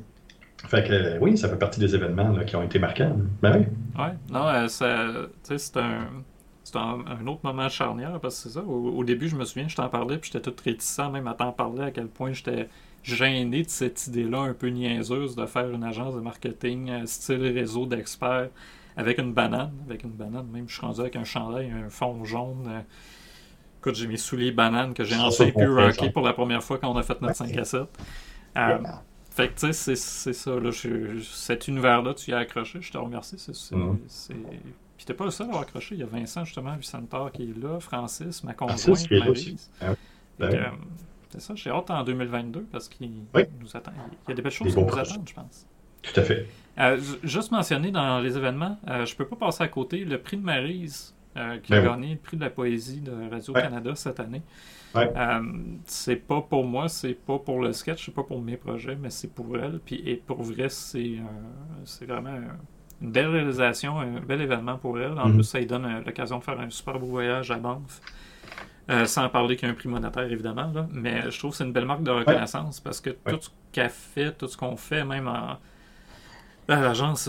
Fait 0.68 0.86
que 0.86 1.18
oui, 1.18 1.36
ça 1.36 1.48
fait 1.48 1.56
partie 1.56 1.80
des 1.80 1.94
événements 1.94 2.34
qui 2.44 2.54
ont 2.56 2.62
été 2.62 2.78
marquants. 2.78 3.16
Ben 3.42 3.58
oui. 3.58 4.02
Ouais, 4.02 4.12
non, 4.30 4.46
euh, 4.48 4.68
c'est 4.68 5.76
un. 5.76 6.08
C'est 6.64 6.76
un, 6.76 7.26
autre 7.26 7.40
moment 7.42 7.68
charnière 7.68 8.20
parce 8.20 8.36
que 8.36 8.48
c'est 8.48 8.54
ça. 8.54 8.64
Au, 8.64 8.96
au, 8.96 9.04
début, 9.04 9.28
je 9.28 9.34
me 9.34 9.44
souviens, 9.44 9.66
je 9.66 9.74
t'en 9.74 9.88
parlais, 9.88 10.16
puis 10.16 10.30
j'étais 10.32 10.48
tout 10.48 10.56
réticent 10.64 11.10
même 11.12 11.26
à 11.26 11.34
t'en 11.34 11.50
parler, 11.50 11.82
à 11.82 11.90
quel 11.90 12.06
point 12.06 12.32
j'étais 12.32 12.68
gêné 13.02 13.62
de 13.62 13.68
cette 13.68 14.06
idée-là 14.06 14.38
un 14.42 14.54
peu 14.54 14.68
niaiseuse 14.68 15.34
de 15.34 15.46
faire 15.46 15.70
une 15.70 15.84
agence 15.84 16.14
de 16.14 16.20
marketing 16.20 16.90
euh, 16.90 17.06
style 17.06 17.42
réseau 17.42 17.86
d'experts 17.86 18.48
avec 18.96 19.18
une 19.18 19.32
banane. 19.32 19.72
Avec 19.86 20.04
une 20.04 20.10
banane, 20.10 20.46
même 20.48 20.68
je 20.68 20.74
suis 20.74 20.84
rendu 20.84 21.00
avec 21.00 21.16
un 21.16 21.24
chandail, 21.24 21.70
un 21.70 21.88
fond 21.88 22.24
jaune. 22.24 22.66
Euh. 22.68 22.80
Écoute, 23.80 23.96
j'ai 23.96 24.06
mes 24.06 24.16
souliers 24.16 24.52
bananes 24.52 24.94
que 24.94 25.02
j'ai 25.02 25.16
enfin 25.16 25.50
pu 25.50 25.66
rocker 25.68 26.10
pour 26.10 26.22
la 26.22 26.32
première 26.32 26.62
fois 26.62 26.78
quand 26.78 26.90
on 26.92 26.96
a 26.96 27.02
fait 27.02 27.20
notre 27.20 27.36
5 27.36 27.56
à 27.56 27.64
7. 27.64 27.82
Euh, 28.56 28.78
fait 29.30 29.48
que 29.48 29.58
tu 29.58 29.72
sais, 29.72 29.96
c'est 29.96 30.32
ça. 30.32 30.60
Là, 30.60 30.70
cet 31.22 31.66
univers-là, 31.68 32.14
tu 32.14 32.30
y 32.30 32.34
as 32.34 32.38
accroché. 32.38 32.80
Je 32.80 32.92
te 32.92 32.98
remercie. 32.98 33.38
C'est, 33.38 33.74
mm-hmm. 33.74 33.96
Puis 34.96 35.06
t'es 35.06 35.14
pas 35.14 35.24
le 35.24 35.30
seul 35.30 35.46
à 35.46 35.48
avoir 35.48 35.62
accroché. 35.62 35.94
Il 35.94 36.00
y 36.00 36.04
a 36.04 36.06
Vincent, 36.06 36.44
justement, 36.44 36.76
Vicentor 36.76 37.32
qui 37.32 37.50
est 37.50 37.58
là, 37.60 37.80
Francis, 37.80 38.44
ma 38.44 38.52
conjointe, 38.52 39.10
Maryse. 39.10 39.70
C'est 41.32 41.40
ça, 41.40 41.54
j'ai 41.54 41.70
hâte 41.70 41.90
en 41.90 42.04
2022 42.04 42.66
parce 42.70 42.88
qu'il 42.88 43.10
nous 43.10 43.76
attend. 43.76 43.92
Il 44.26 44.30
y 44.30 44.32
a 44.32 44.34
des 44.34 44.42
belles 44.42 44.52
choses 44.52 44.74
qui 44.74 44.82
nous 44.82 44.98
attendent, 44.98 45.26
je 45.26 45.34
pense. 45.34 45.66
Tout 46.02 46.20
à 46.20 46.22
fait. 46.22 46.46
Euh, 46.78 46.98
juste 47.22 47.52
mentionner 47.52 47.90
dans 47.90 48.20
les 48.20 48.36
événements, 48.36 48.78
euh, 48.88 49.04
je 49.04 49.14
peux 49.14 49.26
pas 49.26 49.36
passer 49.36 49.62
à 49.62 49.68
côté 49.68 50.04
le 50.04 50.18
prix 50.18 50.36
de 50.36 50.42
Marise 50.42 51.14
euh, 51.36 51.58
qui 51.58 51.74
a 51.74 51.80
ben 51.80 51.90
gagné 51.90 52.12
le 52.12 52.18
prix 52.18 52.36
de 52.36 52.42
la 52.42 52.50
poésie 52.50 53.00
de 53.00 53.12
Radio-Canada 53.30 53.94
cette 53.94 54.20
année. 54.20 54.42
c'est 55.86 56.16
pas 56.16 56.40
pour 56.40 56.64
moi, 56.64 56.88
c'est 56.88 57.14
pas 57.14 57.38
pour 57.38 57.60
le 57.60 57.72
sketch, 57.72 58.06
c'est 58.06 58.14
pas 58.14 58.24
pour 58.24 58.40
mes 58.40 58.56
projets, 58.56 58.96
mais 59.00 59.10
c'est 59.10 59.32
pour 59.32 59.56
elle. 59.56 59.80
Puis, 59.84 60.02
et 60.06 60.16
pour 60.16 60.42
vrai, 60.42 60.68
c'est 60.68 61.18
vraiment 62.06 62.38
une 63.00 63.10
belle 63.10 63.28
réalisation, 63.28 63.98
un 64.00 64.20
bel 64.20 64.40
événement 64.40 64.78
pour 64.78 64.98
elle. 64.98 65.18
En 65.18 65.28
mm-hmm. 65.28 65.34
plus, 65.34 65.44
ça 65.44 65.58
lui 65.58 65.66
donne 65.66 66.02
l'occasion 66.04 66.38
de 66.38 66.44
faire 66.44 66.58
un 66.58 66.70
super 66.70 66.98
beau 66.98 67.06
voyage 67.06 67.50
à 67.50 67.56
Banff. 67.56 68.00
Euh, 68.90 69.06
sans 69.06 69.28
parler 69.28 69.56
qu'il 69.56 69.68
y 69.68 69.70
a 69.70 69.72
un 69.72 69.76
prix 69.76 69.88
monétaire, 69.88 70.30
évidemment. 70.30 70.72
Mais 70.90 71.30
je 71.30 71.38
trouve 71.38 71.52
que 71.52 71.58
c'est 71.58 71.64
une 71.64 71.72
belle 71.72 71.84
marque 71.84 72.02
de 72.02 72.10
reconnaissance 72.10 72.80
parce 72.80 73.00
que 73.00 73.10
tout 73.10 73.38
ce 73.40 73.50
qu'elle 73.70 73.90
fait, 73.90 74.32
tout 74.32 74.48
ce 74.48 74.56
qu'on 74.56 74.76
fait, 74.76 75.04
même 75.04 75.28
en... 75.28 75.58
à 76.68 76.80
l'agence, 76.80 77.28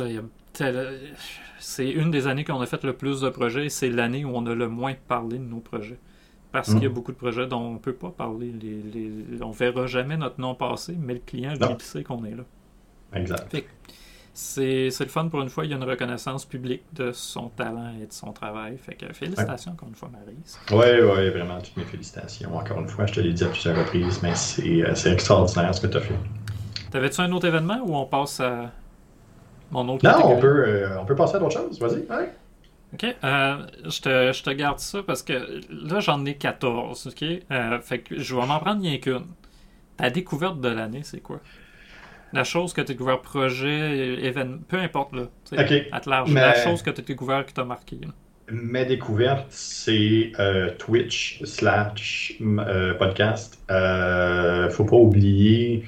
c'est 1.59 1.89
une 1.89 2.11
des 2.11 2.27
années 2.27 2.43
qu'on 2.43 2.61
a 2.61 2.65
fait 2.65 2.83
le 2.83 2.93
plus 2.93 3.21
de 3.21 3.29
projets. 3.29 3.69
C'est 3.69 3.89
l'année 3.89 4.25
où 4.25 4.31
on 4.33 4.45
a 4.45 4.53
le 4.53 4.67
moins 4.67 4.93
parlé 5.07 5.37
de 5.37 5.43
nos 5.43 5.59
projets. 5.59 5.99
Parce 6.51 6.71
qu'il 6.71 6.83
y 6.83 6.85
a 6.85 6.89
mm. 6.89 6.93
beaucoup 6.93 7.11
de 7.11 7.17
projets 7.17 7.47
dont 7.47 7.61
on 7.61 7.73
ne 7.73 7.79
peut 7.79 7.93
pas 7.93 8.11
parler. 8.11 8.51
Les, 8.51 9.41
On 9.41 9.49
ne 9.49 9.53
verra 9.53 9.87
jamais 9.87 10.17
notre 10.17 10.39
nom 10.39 10.53
passer, 10.53 10.95
mais 10.99 11.15
le 11.15 11.19
client, 11.19 11.53
lui, 11.53 11.75
sait 11.79 12.03
qu'on 12.03 12.23
est 12.25 12.35
là. 12.35 12.43
Exact. 13.15 13.55
c'est 14.33 14.89
le 14.99 15.07
fun 15.07 15.27
pour 15.29 15.41
une 15.41 15.49
fois, 15.49 15.65
il 15.65 15.71
y 15.71 15.73
a 15.73 15.77
une 15.77 15.83
reconnaissance 15.83 16.45
publique 16.45 16.83
de 16.93 17.11
son 17.11 17.49
talent 17.49 17.93
et 18.01 18.05
de 18.05 18.13
son 18.13 18.33
travail. 18.33 18.77
Fait 18.77 18.93
que 18.93 19.11
félicitations 19.13 19.71
encore 19.71 19.89
une 19.89 19.95
fois, 19.95 20.11
Marise. 20.11 20.59
Oui, 20.71 21.01
oui, 21.01 21.29
vraiment, 21.31 21.59
toutes 21.59 21.77
mes 21.77 21.85
félicitations. 21.85 22.55
Encore 22.55 22.79
une 22.79 22.89
fois, 22.89 23.07
je 23.07 23.13
te 23.13 23.19
l'ai 23.19 23.33
dit 23.33 23.43
à 23.43 23.47
plusieurs 23.47 23.77
reprises, 23.77 24.21
mais 24.21 24.35
c'est 24.35 25.11
extraordinaire 25.11 25.73
ce 25.73 25.81
que 25.81 25.87
tu 25.87 25.97
as 25.97 26.01
fait. 26.01 26.15
T'avais-tu 26.91 27.21
un 27.21 27.31
autre 27.31 27.47
événement 27.47 27.81
ou 27.83 27.95
on 27.95 28.05
passe 28.05 28.39
à 28.39 28.71
mon 29.71 29.87
autre 29.89 30.05
Non, 30.05 30.31
on 30.31 30.39
peut, 30.39 30.65
euh, 30.67 30.99
on 30.99 31.05
peut 31.05 31.15
passer 31.15 31.35
à 31.35 31.39
d'autres 31.39 31.57
choses. 31.57 31.79
Vas-y. 31.79 32.05
OK. 32.93 33.15
Euh, 33.23 33.57
je, 33.85 34.01
te, 34.01 34.31
je, 34.33 34.43
te, 34.43 34.49
garde 34.51 34.79
ça 34.79 35.01
parce 35.03 35.23
que 35.23 35.61
là, 35.69 35.99
j'en 35.99 36.25
ai 36.25 36.35
14. 36.35 37.07
OK? 37.07 37.23
Euh, 37.51 37.79
fait 37.79 37.99
que 37.99 38.19
je 38.19 38.35
vais 38.35 38.45
m'en 38.45 38.59
prendre 38.59 38.81
rien 38.81 38.97
qu'une. 38.97 39.25
Ta 39.97 40.09
découverte 40.09 40.59
de 40.59 40.69
l'année, 40.69 41.01
c'est 41.03 41.21
quoi? 41.21 41.39
La 42.33 42.43
chose 42.43 42.73
que 42.73 42.81
tu 42.81 42.91
as 42.91 42.93
découvert, 42.93 43.21
projet, 43.21 44.23
événement, 44.23 44.57
peu 44.67 44.77
importe, 44.77 45.13
là. 45.13 45.23
OK. 45.51 45.73
À 45.91 46.01
large. 46.07 46.33
La 46.33 46.55
chose 46.55 46.81
que 46.81 46.89
tu 46.89 47.01
as 47.01 47.03
découvert 47.03 47.45
qui 47.45 47.53
t'a 47.53 47.63
marqué. 47.63 47.97
Là. 48.01 48.07
Ma 48.51 48.83
découverte, 48.83 49.47
c'est 49.49 50.31
Twitch 50.79 51.41
slash 51.43 52.39
podcast. 52.97 53.59
faut 54.71 54.85
pas 54.85 54.95
oublier 54.97 55.85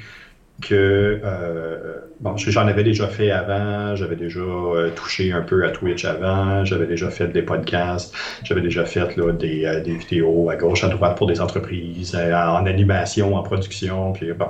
que 0.61 1.19
euh, 1.23 1.99
bon, 2.19 2.37
j'en 2.37 2.67
avais 2.67 2.83
déjà 2.83 3.07
fait 3.07 3.31
avant, 3.31 3.95
j'avais 3.95 4.15
déjà 4.15 4.39
euh, 4.39 4.89
touché 4.91 5.31
un 5.31 5.41
peu 5.41 5.65
à 5.65 5.71
Twitch 5.71 6.05
avant, 6.05 6.63
j'avais 6.63 6.87
déjà 6.87 7.09
fait 7.09 7.27
des 7.27 7.41
podcasts, 7.41 8.15
j'avais 8.43 8.61
déjà 8.61 8.85
fait 8.85 9.17
là, 9.17 9.31
des, 9.33 9.65
euh, 9.65 9.81
des, 9.81 9.95
vidéos 9.95 10.49
à 10.49 10.55
gauche, 10.55 10.83
à 10.83 10.87
droite 10.87 11.17
pour 11.17 11.27
des 11.27 11.41
entreprises, 11.41 12.15
en 12.15 12.65
animation, 12.65 13.35
en 13.35 13.43
production, 13.43 14.13
puis 14.13 14.31
bon. 14.33 14.47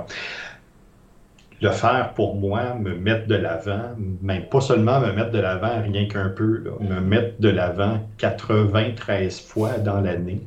Le 1.62 1.70
faire 1.70 2.12
pour 2.12 2.34
moi, 2.34 2.74
me 2.74 2.94
mettre 2.94 3.26
de 3.28 3.34
l'avant, 3.34 3.96
même 4.20 4.44
pas 4.50 4.60
seulement 4.60 5.00
me 5.00 5.10
mettre 5.12 5.30
de 5.30 5.38
l'avant 5.38 5.80
rien 5.82 6.06
qu'un 6.06 6.28
peu, 6.28 6.64
me 6.80 7.00
mettre 7.00 7.40
de 7.40 7.48
l'avant 7.48 8.06
93 8.18 9.40
fois 9.40 9.78
dans 9.78 10.02
l'année 10.02 10.42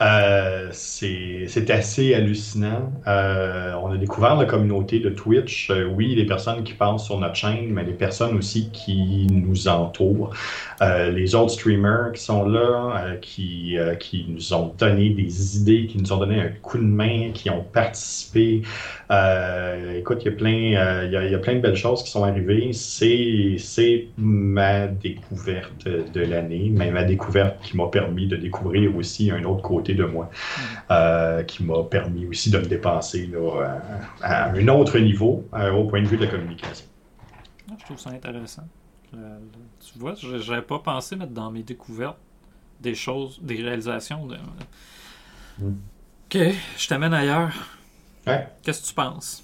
euh, 0.00 0.68
c'est 0.72 1.70
assez 1.70 2.14
hallucinant. 2.14 2.92
Euh, 3.08 3.72
on 3.82 3.90
a 3.90 3.96
découvert 3.96 4.36
la 4.36 4.44
communauté 4.44 5.00
de 5.00 5.10
Twitch. 5.10 5.70
Euh, 5.70 5.86
oui, 5.86 6.14
les 6.14 6.24
personnes 6.24 6.62
qui 6.62 6.74
passent 6.74 7.04
sur 7.04 7.18
notre 7.18 7.34
chaîne, 7.34 7.70
mais 7.70 7.82
les 7.84 7.92
personnes 7.92 8.36
aussi 8.36 8.70
qui 8.70 9.26
nous 9.30 9.66
entourent. 9.66 10.32
Euh, 10.82 11.10
les 11.10 11.34
autres 11.34 11.50
streamers 11.50 12.12
qui 12.12 12.22
sont 12.22 12.48
là, 12.48 13.16
qui, 13.20 13.76
qui 13.98 14.26
nous 14.28 14.54
ont 14.54 14.72
donné 14.78 15.10
des 15.10 15.56
idées, 15.56 15.86
qui 15.86 15.98
nous 15.98 16.12
ont 16.12 16.18
donné 16.18 16.40
un 16.40 16.50
coup 16.62 16.78
de 16.78 16.84
main, 16.84 17.30
qui 17.34 17.50
ont 17.50 17.64
participé. 17.64 18.62
écoute, 19.96 20.18
il 20.22 20.26
y, 20.26 20.28
a 20.28 20.36
plein, 20.36 20.50
il, 20.50 21.10
y 21.12 21.16
a, 21.16 21.24
il 21.24 21.32
y 21.32 21.34
a 21.34 21.38
plein 21.38 21.54
de 21.54 21.60
belles 21.60 21.76
choses 21.76 22.04
qui 22.04 22.10
sont 22.10 22.22
arrivées. 22.22 22.70
C'est 22.72 24.06
ma 24.16 24.86
découverte 24.86 25.88
de 25.88 26.20
l'année, 26.20 26.70
mais 26.72 26.90
ma 26.92 27.02
découverte 27.02 27.56
qui 27.62 27.76
m'a 27.76 27.88
permis 27.88 28.28
de 28.28 28.36
découvrir 28.36 28.96
aussi 28.96 29.30
un 29.30 29.42
autre 29.44 29.62
côté 29.62 29.87
de 29.94 30.04
moi, 30.04 30.30
euh, 30.90 31.42
qui 31.42 31.64
m'a 31.64 31.82
permis 31.84 32.26
aussi 32.26 32.50
de 32.50 32.58
me 32.58 32.66
dépenser 32.66 33.30
à, 34.22 34.50
un 34.50 34.68
autre 34.68 34.98
niveau 34.98 35.46
euh, 35.54 35.72
au 35.72 35.84
point 35.84 36.02
de 36.02 36.06
vue 36.06 36.16
de 36.16 36.24
la 36.24 36.30
communication. 36.30 36.86
Ah, 37.70 37.74
je 37.78 37.84
trouve 37.84 37.98
ça 37.98 38.10
intéressant. 38.10 38.66
tu 39.10 39.98
vois, 39.98 40.14
je 40.14 40.50
n'avais 40.50 40.62
pas 40.62 40.78
pensé 40.78 41.16
mettre 41.16 41.32
dans 41.32 41.50
mes 41.50 41.62
découvertes 41.62 42.18
des 42.80 42.94
choses, 42.94 43.40
des 43.42 43.56
réalisations. 43.56 44.26
De... 44.26 44.36
Mm. 45.58 45.76
Ok, 46.26 46.38
je 46.76 46.88
t'amène 46.88 47.14
ailleurs. 47.14 47.52
Qu'est-ce 48.62 48.82
que 48.82 48.88
tu 48.88 48.94
penses? 48.94 49.42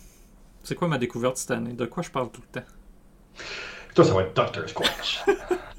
C'est 0.63 0.75
quoi 0.75 0.89
ma 0.89 0.99
découverte 0.99 1.37
cette 1.37 1.51
année? 1.51 1.73
De 1.73 1.87
quoi 1.87 2.03
je 2.03 2.11
parle 2.11 2.31
tout 2.31 2.43
le 2.43 2.61
temps? 2.61 2.67
Toi, 3.95 4.05
ça 4.05 4.15
va 4.15 4.23
être 4.23 4.35
Dr. 4.35 4.69
Squash. 4.69 5.25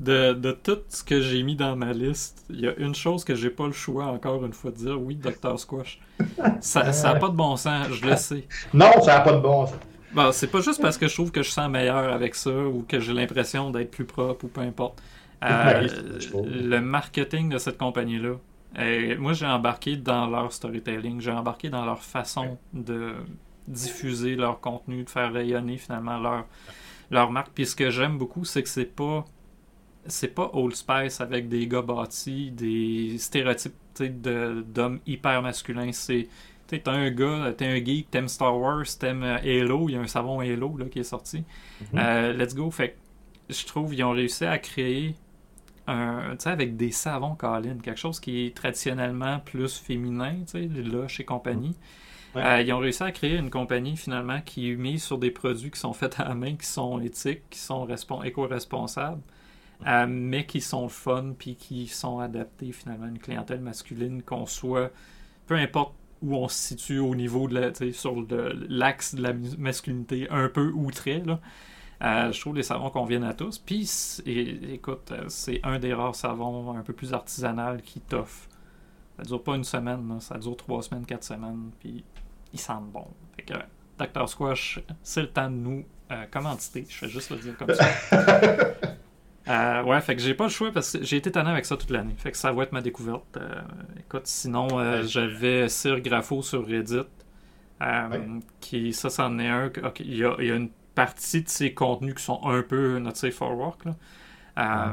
de, 0.00 0.52
tout 0.52 0.78
ce 0.88 1.02
que 1.02 1.20
j'ai 1.20 1.42
mis 1.42 1.56
dans 1.56 1.76
ma 1.76 1.92
liste, 1.92 2.44
il 2.50 2.60
y 2.60 2.68
a 2.68 2.74
une 2.76 2.94
chose 2.94 3.24
que 3.24 3.34
j'ai 3.34 3.50
pas 3.50 3.66
le 3.66 3.72
choix 3.72 4.06
encore 4.06 4.44
une 4.44 4.52
fois 4.52 4.70
de 4.70 4.76
dire, 4.76 5.00
oui, 5.00 5.16
Dr. 5.16 5.58
Squash. 5.58 6.00
Ça 6.60 6.82
n'a 6.84 7.14
pas 7.16 7.28
de 7.28 7.36
bon 7.36 7.56
sens, 7.56 7.88
je 7.92 8.06
le 8.06 8.16
sais. 8.16 8.46
Non, 8.72 8.90
ça 9.02 9.14
n'a 9.14 9.20
pas 9.20 9.32
de 9.32 9.40
bon 9.40 9.66
sens. 9.66 9.76
Bon, 10.14 10.30
c'est 10.30 10.46
pas 10.46 10.60
juste 10.60 10.80
parce 10.80 10.96
que 10.96 11.08
je 11.08 11.14
trouve 11.14 11.32
que 11.32 11.42
je 11.42 11.50
sens 11.50 11.68
meilleur 11.68 12.12
avec 12.12 12.36
ça 12.36 12.52
ou 12.52 12.84
que 12.88 13.00
j'ai 13.00 13.12
l'impression 13.12 13.70
d'être 13.70 13.90
plus 13.90 14.04
propre 14.04 14.44
ou 14.44 14.48
peu 14.48 14.60
importe. 14.60 15.02
Euh, 15.42 15.88
le 16.32 16.78
marketing 16.80 17.48
de 17.50 17.58
cette 17.58 17.78
compagnie-là, 17.78 18.36
euh, 18.78 19.16
moi 19.18 19.32
j'ai 19.32 19.46
embarqué 19.46 19.96
dans 19.96 20.26
leur 20.26 20.52
storytelling, 20.52 21.20
j'ai 21.20 21.32
embarqué 21.32 21.68
dans 21.68 21.84
leur 21.84 22.02
façon 22.02 22.56
de 22.72 23.14
diffuser 23.66 24.36
leur 24.36 24.60
contenu, 24.60 25.02
de 25.02 25.10
faire 25.10 25.32
rayonner 25.32 25.76
finalement 25.78 26.18
leur, 26.18 26.46
leur 27.10 27.30
marque. 27.30 27.50
Puis 27.52 27.66
ce 27.66 27.76
que 27.76 27.90
j'aime 27.90 28.16
beaucoup, 28.16 28.44
c'est 28.44 28.62
que 28.62 28.68
c'est 28.68 28.84
pas 28.84 29.24
c'est 30.06 30.34
pas 30.34 30.50
Old 30.52 30.74
Spice 30.74 31.20
avec 31.20 31.48
des 31.48 31.66
gars 31.66 31.82
bâtis, 31.82 32.50
des 32.50 33.16
stéréotypes 33.18 34.20
d'hommes 34.20 35.00
hyper 35.06 35.42
masculins. 35.42 35.92
C'est 35.92 36.28
t'es 36.66 36.88
un 36.88 37.10
gars, 37.10 37.52
t'es 37.56 37.66
un 37.66 37.84
geek, 37.84 38.10
t'aimes 38.10 38.28
Star 38.28 38.58
Wars, 38.58 38.86
t'aimes 38.98 39.22
euh, 39.22 39.36
Halo, 39.36 39.88
il 39.88 39.92
y 39.92 39.96
a 39.96 40.00
un 40.00 40.06
savon 40.06 40.40
Halo 40.40 40.76
là, 40.78 40.86
qui 40.86 40.98
est 40.98 41.04
sorti. 41.04 41.38
Mm-hmm. 41.38 41.98
Euh, 41.98 42.32
let's 42.32 42.54
go. 42.54 42.70
Fait 42.70 42.96
je 43.50 43.66
trouve 43.66 43.90
qu'ils 43.90 44.04
ont 44.04 44.12
réussi 44.12 44.44
à 44.46 44.58
créer 44.58 45.14
un, 45.86 46.36
avec 46.46 46.76
des 46.76 46.90
savons 46.90 47.34
Colin, 47.34 47.76
quelque 47.82 48.00
chose 48.00 48.20
qui 48.20 48.46
est 48.46 48.56
traditionnellement 48.56 49.38
plus 49.40 49.78
féminin, 49.78 50.36
là, 50.54 51.08
chez 51.08 51.24
compagnie. 51.24 51.76
Euh, 52.36 52.62
ils 52.62 52.72
ont 52.72 52.78
réussi 52.78 53.02
à 53.02 53.12
créer 53.12 53.36
une 53.36 53.50
compagnie 53.50 53.96
finalement 53.96 54.40
qui 54.40 54.72
est 54.72 54.76
mise 54.76 55.04
sur 55.04 55.18
des 55.18 55.30
produits 55.30 55.70
qui 55.70 55.78
sont 55.78 55.92
faits 55.92 56.18
à 56.18 56.28
la 56.28 56.34
main, 56.34 56.56
qui 56.56 56.66
sont 56.66 56.98
éthiques, 57.00 57.42
qui 57.50 57.58
sont 57.58 57.86
éco-responsables. 58.24 59.20
Euh, 59.86 60.06
mais 60.08 60.46
qui 60.46 60.60
sont 60.60 60.88
fun 60.88 61.34
puis 61.38 61.56
qui 61.56 61.88
sont 61.88 62.18
adaptés 62.18 62.72
finalement 62.72 63.06
à 63.06 63.08
une 63.08 63.18
clientèle 63.18 63.60
masculine, 63.60 64.22
qu'on 64.22 64.46
soit, 64.46 64.90
peu 65.46 65.56
importe 65.56 65.94
où 66.22 66.34
on 66.36 66.48
se 66.48 66.56
situe 66.56 66.98
au 66.98 67.14
niveau 67.14 67.48
de 67.48 67.92
sur 67.92 68.16
l'axe 68.68 69.14
de 69.14 69.22
la 69.22 69.34
masculinité 69.58 70.26
un 70.30 70.48
peu 70.48 70.70
outré. 70.70 71.22
Euh, 72.02 72.32
je 72.32 72.40
trouve 72.40 72.56
les 72.56 72.62
savons 72.62 72.90
conviennent 72.90 73.24
à 73.24 73.34
tous. 73.34 73.58
Puis, 73.58 73.88
écoute, 74.26 75.12
euh, 75.12 75.24
c'est 75.28 75.60
un 75.62 75.78
des 75.78 75.94
rares 75.94 76.14
savons 76.14 76.76
un 76.76 76.82
peu 76.82 76.92
plus 76.92 77.12
artisanal 77.12 77.82
qui 77.82 78.00
t'offre. 78.00 78.48
Ça 79.16 79.22
dure 79.22 79.42
pas 79.42 79.54
une 79.54 79.64
semaine, 79.64 80.18
ça 80.20 80.38
dure 80.38 80.56
trois 80.56 80.82
semaines, 80.82 81.06
quatre 81.06 81.24
semaines, 81.24 81.70
puis 81.78 82.04
ils 82.52 82.60
sentent 82.60 82.90
bon. 82.90 83.06
Fait 83.36 83.42
que, 83.42 83.54
Dr. 83.98 84.28
Squash, 84.28 84.80
c'est 85.02 85.22
le 85.22 85.30
temps 85.30 85.50
de 85.50 85.56
nous 85.56 85.84
euh, 86.10 86.24
commanditer. 86.30 86.84
Je 86.88 87.04
vais 87.04 87.12
juste 87.12 87.30
le 87.30 87.36
dire 87.36 87.56
comme 87.56 87.72
ça. 87.72 87.86
Euh, 89.48 89.82
ouais, 89.82 90.00
fait 90.00 90.16
que 90.16 90.22
j'ai 90.22 90.34
pas 90.34 90.44
le 90.44 90.50
choix 90.50 90.72
parce 90.72 90.92
que 90.92 91.04
j'ai 91.04 91.18
été 91.18 91.30
tanné 91.30 91.50
avec 91.50 91.66
ça 91.66 91.76
toute 91.76 91.90
l'année. 91.90 92.14
Fait 92.16 92.30
que 92.30 92.36
ça 92.36 92.52
va 92.52 92.62
être 92.62 92.72
ma 92.72 92.80
découverte. 92.80 93.36
Euh, 93.36 93.60
écoute, 93.98 94.26
sinon, 94.26 94.68
euh, 94.72 95.02
j'avais 95.04 95.68
Sir 95.68 96.00
Grafo 96.00 96.42
sur 96.42 96.66
Reddit. 96.66 97.02
qui, 98.60 98.92
ça, 98.92 99.10
c'en 99.10 99.38
est 99.38 99.48
un. 99.48 99.70
il, 100.00 100.16
y 100.16 100.24
a, 100.24 100.54
une 100.54 100.70
partie 100.94 101.42
de 101.42 101.48
ses 101.48 101.74
contenus 101.74 102.14
qui 102.14 102.22
sont 102.22 102.40
un 102.44 102.62
peu 102.62 102.98
not 102.98 103.14
safe 103.14 103.34
for 103.34 103.56
work. 103.56 103.82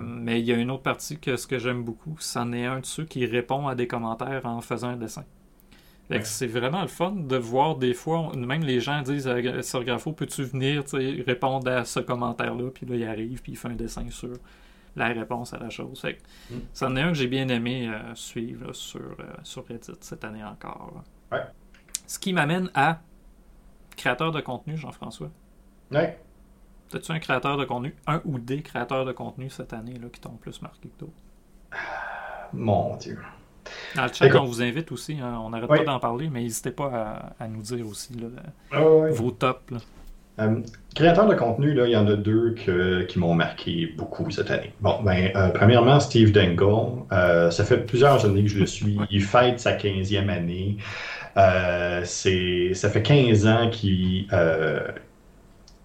Mais 0.04 0.41
il 0.41 0.45
y 0.45 0.52
a 0.52 0.56
une 0.56 0.72
autre 0.72 0.84
partie 0.84 1.18
que 1.18 1.38
ce 1.38 1.47
que 1.47 1.58
j'aime 1.58 1.84
beaucoup, 1.84 2.18
c'en 2.20 2.52
est 2.52 2.66
un 2.66 2.80
de 2.80 2.86
ceux 2.86 3.06
qui 3.06 3.26
répond 3.26 3.68
à 3.68 3.76
des 3.76 3.88
commentaires 3.88 4.45
en 4.45 4.60
faisant 4.62 4.89
un 4.89 4.97
dessin. 4.97 5.24
C'est 6.24 6.47
vraiment 6.47 6.82
le 6.82 6.88
fun 6.88 7.12
de 7.12 7.38
voir 7.38 7.76
des 7.76 7.93
fois, 7.93 8.32
même 8.36 8.64
les 8.64 8.80
gens 8.80 9.01
disent 9.01 9.28
à 9.28 9.62
Sir 9.62 9.84
Grafo, 9.84 10.12
peux-tu 10.12 10.43
venir 10.43 10.84
répondre 11.26 11.70
à 11.72 11.86
ce 11.86 11.99
commentaire-là, 11.99 12.70
puis 12.72 12.86
là 12.86 12.95
il 12.95 13.05
arrive, 13.05 13.41
puis 13.41 13.53
il 13.53 13.57
fait 13.57 13.70
un 13.70 13.76
dessin 13.76 14.09
sur 14.09 14.34
la 14.95 15.07
réponse 15.07 15.53
à 15.53 15.57
la 15.57 15.70
chose. 15.70 16.01
Fait 16.01 16.18
mm. 16.49 16.55
c'en 16.74 16.95
est 16.95 17.01
un 17.01 17.09
que 17.09 17.18
j'ai 17.18 17.28
bien 17.28 17.47
aimé 17.47 17.88
euh, 17.88 18.14
suivre 18.16 18.74
sur, 18.74 18.99
euh, 18.99 19.24
sur 19.43 19.66
Reddit 19.68 19.91
cette 20.01 20.24
année 20.24 20.43
encore. 20.43 21.03
Ce 22.07 22.20
qui 22.20 22.34
m'amène 22.34 22.70
à 22.74 22.99
créateur 23.95 24.34
de 24.34 24.41
contenu, 24.41 24.76
Jean-François. 24.76 25.32
Ouais. 25.91 26.20
As-tu 26.93 27.12
un 27.14 27.20
créateur 27.20 27.55
de 27.55 27.64
contenu, 27.64 27.95
un 28.05 28.22
ou 28.26 28.38
des 28.38 28.62
créateurs 28.62 29.05
de 29.05 29.14
contenu 29.14 29.49
cette 29.49 29.72
année 29.72 29.97
là, 29.97 30.09
qui 30.12 30.20
t'ont 30.20 30.36
plus 30.36 30.62
marqué 30.62 30.89
que 30.89 30.99
d'autres? 30.99 31.14
Mon 32.53 32.97
Dieu. 32.97 33.18
Dans 33.95 34.03
le 34.03 34.14
chat, 34.14 34.36
on 34.36 34.45
vous 34.45 34.62
invite 34.62 34.91
aussi. 34.91 35.18
Hein. 35.22 35.39
on 35.43 35.49
n'arrête 35.49 35.68
pas 35.68 35.84
d'en 35.84 35.99
parler, 35.99 36.30
mais 36.32 36.41
n'hésitez 36.41 36.72
pas 36.72 37.34
à, 37.39 37.47
nous 37.47 37.62
dire 37.62 37.88
aussi 37.88 38.16
ah 38.72 38.82
vos 39.12 39.32
tops. 39.32 39.74
Euh, 40.39 40.62
créateurs 40.95 41.28
de 41.28 41.36
contenu, 41.36 41.74
là, 41.74 41.86
il 41.86 41.91
y 41.91 41.97
en 41.97 42.07
a 42.07 42.16
deux 42.16 42.55
qui 43.07 43.20
m'ont 43.20 43.34
marqué 43.34 43.93
beaucoup 43.97 44.30
cette 44.32 44.49
année. 44.49 44.74
Bon, 44.80 45.01
ben, 45.03 45.32
euh, 45.36 45.49
premièrement, 45.49 45.99
Steve 45.99 46.32
Dangle. 46.32 47.03
Euh, 47.12 47.51
ça 47.51 47.64
fait 47.64 47.78
plusieurs 47.78 48.26
années 48.26 48.43
que 48.43 48.49
je 48.49 48.59
le 48.59 48.66
suis. 48.66 48.97
Il 49.09 49.24
fête 49.24 49.59
sa 49.59 49.74
15e 49.74 50.30
année. 50.30 50.78
ça 51.36 52.89
fait 52.89 53.01
15 53.01 53.47
ans 53.47 53.70
qu'il 53.70 54.28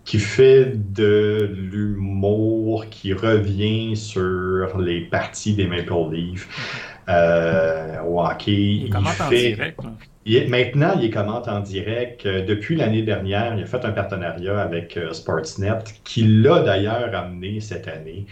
qui 0.05 0.21
fait 0.21 0.67
de 0.93 1.51
l'humour 1.53 2.87
qui 2.91 3.13
revient 3.13 3.97
sur 3.97 4.79
les 4.79 5.01
parties 5.01 5.55
des 5.55 5.67
Maple 5.67 6.13
Leafs. 6.13 6.49
Euh, 7.09 8.03
au 8.03 8.21
hockey. 8.21 8.53
Il, 8.53 8.91
commente 8.91 9.21
en 9.21 9.29
direct. 9.29 9.81
maintenant, 10.49 10.99
il 11.01 11.11
commente 11.11 11.49
en 11.49 11.61
direct. 11.61 12.27
depuis 12.27 12.77
l'année 12.77 13.03
dernière, 13.03 13.55
il 13.57 13.63
a 13.63 13.67
fait 13.67 13.85
un 13.85 13.93
partenariat 13.93 14.61
avec 14.61 14.99
Sportsnet, 15.13 15.79
qui 16.05 16.23
l'a 16.23 16.61
d'ailleurs 16.61 17.15
amené 17.15 17.61
cette 17.61 17.89
année 17.89 18.27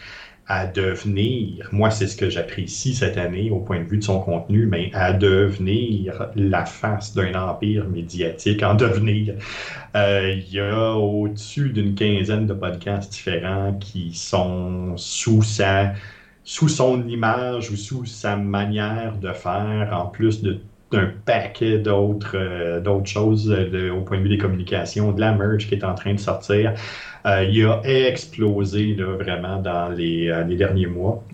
à 0.47 0.67
devenir, 0.67 1.69
moi 1.73 1.91
c'est 1.91 2.07
ce 2.07 2.17
que 2.17 2.29
j'apprécie 2.29 2.95
cette 2.95 3.17
année 3.17 3.51
au 3.51 3.61
point 3.61 3.81
de 3.81 3.85
vue 3.85 3.97
de 3.97 4.05
son 4.05 4.21
contenu, 4.21 4.67
mais 4.67 4.91
à 4.93 5.13
devenir 5.15 6.29
la 6.37 6.67
face 6.67 7.15
d'un 7.15 7.35
empire 7.35 7.89
médiatique 7.89 8.63
en 8.63 8.75
devenir. 8.75 9.35
Euh, 9.97 10.35
il 10.37 10.53
y 10.53 10.61
a 10.61 10.93
au-dessus 10.93 11.71
d'une 11.71 11.95
quinzaine 11.95 12.47
de 12.47 12.53
podcasts 12.53 13.11
différents 13.11 13.75
qui 13.75 14.13
sont 14.13 14.97
sous 14.97 15.43
sa 15.43 15.95
sous 16.45 16.69
son 16.69 17.07
image 17.09 17.71
ou 17.71 17.77
sous 17.77 18.05
sa 18.05 18.37
manière 18.37 19.17
de 19.19 19.33
faire, 19.33 19.91
en 19.93 20.07
plus 20.07 20.43
de 20.43 20.61
d'un 20.93 21.11
paquet 21.25 21.79
d'autres 21.79 22.37
euh, 22.37 22.81
d'autres 22.81 23.09
choses 23.09 23.51
euh, 23.51 23.91
au 23.91 24.03
point 24.03 24.19
de 24.19 24.23
vue 24.23 24.29
des 24.29 24.39
communications, 24.39 25.13
de 25.13 25.21
la 25.21 25.33
merch 25.33 25.69
qui 25.69 25.75
est 25.75 25.85
en 25.85 25.95
train 25.95 26.15
de 26.15 26.21
sortir. 26.21 26.75
Euh, 27.27 27.45
il 27.45 27.65
a 27.67 27.81
explosé 27.85 28.95
là, 28.95 29.17
vraiment 29.17 29.61
dans 29.61 29.89
les, 29.89 30.29
euh, 30.29 30.45
les 30.45 30.57
derniers 30.57 30.87
mois. 30.87 31.25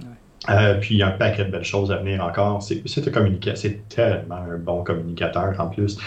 Puis 0.81 0.95
il 0.95 0.99
y 0.99 1.03
a 1.03 1.09
un 1.09 1.13
paquet 1.13 1.45
de 1.45 1.51
belles 1.51 1.65
choses 1.65 1.93
à 1.93 1.97
venir 1.97 2.25
encore. 2.25 2.63
C'est 2.63 2.83
c'est 2.89 3.89
tellement 3.89 4.37
un 4.37 4.57
bon 4.57 4.83
communicateur 4.83 5.55
en 5.59 5.69
plus. 5.69 5.99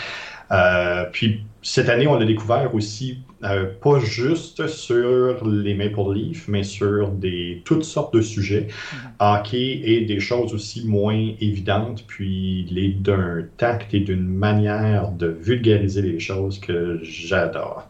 Puis 1.11 1.43
cette 1.61 1.87
année, 1.87 2.07
on 2.07 2.17
l'a 2.17 2.25
découvert 2.25 2.73
aussi, 2.73 3.19
euh, 3.43 3.65
pas 3.81 3.99
juste 3.99 4.67
sur 4.67 5.47
les 5.47 5.73
Maple 5.73 6.13
Leafs, 6.13 6.47
mais 6.47 6.63
sur 6.63 7.09
des, 7.09 7.61
toutes 7.65 7.83
sortes 7.83 8.13
de 8.13 8.21
sujets, 8.21 8.67
mm-hmm. 8.67 9.39
hockey 9.39 9.81
et 9.83 10.05
des 10.05 10.19
choses 10.19 10.53
aussi 10.53 10.87
moins 10.87 11.31
évidentes, 11.39 12.05
puis 12.07 12.65
les 12.69 12.89
d'un 12.89 13.45
tact 13.57 13.93
et 13.93 13.99
d'une 13.99 14.27
manière 14.27 15.11
de 15.11 15.27
vulgariser 15.27 16.01
les 16.01 16.19
choses 16.19 16.59
que 16.59 16.99
j'adore. 17.03 17.89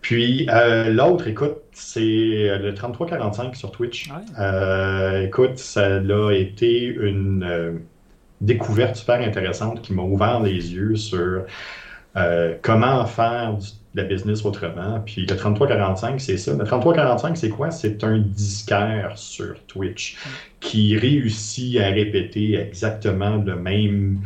Puis 0.00 0.48
euh, 0.50 0.90
l'autre, 0.90 1.28
écoute, 1.28 1.58
c'est 1.72 2.58
le 2.58 2.72
3345 2.74 3.54
sur 3.54 3.70
Twitch. 3.70 4.10
Euh, 4.38 5.26
écoute, 5.26 5.58
ça 5.58 5.96
a 5.96 6.32
été 6.32 6.84
une 6.84 7.44
euh, 7.44 7.72
découverte 8.40 8.96
super 8.96 9.20
intéressante 9.20 9.82
qui 9.82 9.92
m'a 9.92 10.02
ouvert 10.02 10.40
les 10.40 10.72
yeux 10.74 10.96
sur 10.96 11.44
comment 12.62 13.06
faire 13.06 13.56
de 13.56 13.62
la 13.94 14.04
business 14.04 14.44
autrement. 14.44 15.00
Puis 15.04 15.26
le 15.26 15.36
3345, 15.36 16.20
c'est 16.20 16.36
ça. 16.36 16.52
Le 16.52 16.64
3345, 16.64 17.36
c'est 17.36 17.48
quoi? 17.50 17.70
C'est 17.70 18.04
un 18.04 18.18
disquaire 18.18 19.12
sur 19.16 19.54
Twitch 19.66 20.16
qui 20.60 20.96
réussit 20.96 21.78
à 21.80 21.88
répéter 21.88 22.58
exactement 22.58 23.36
le 23.36 23.56
même 23.56 24.20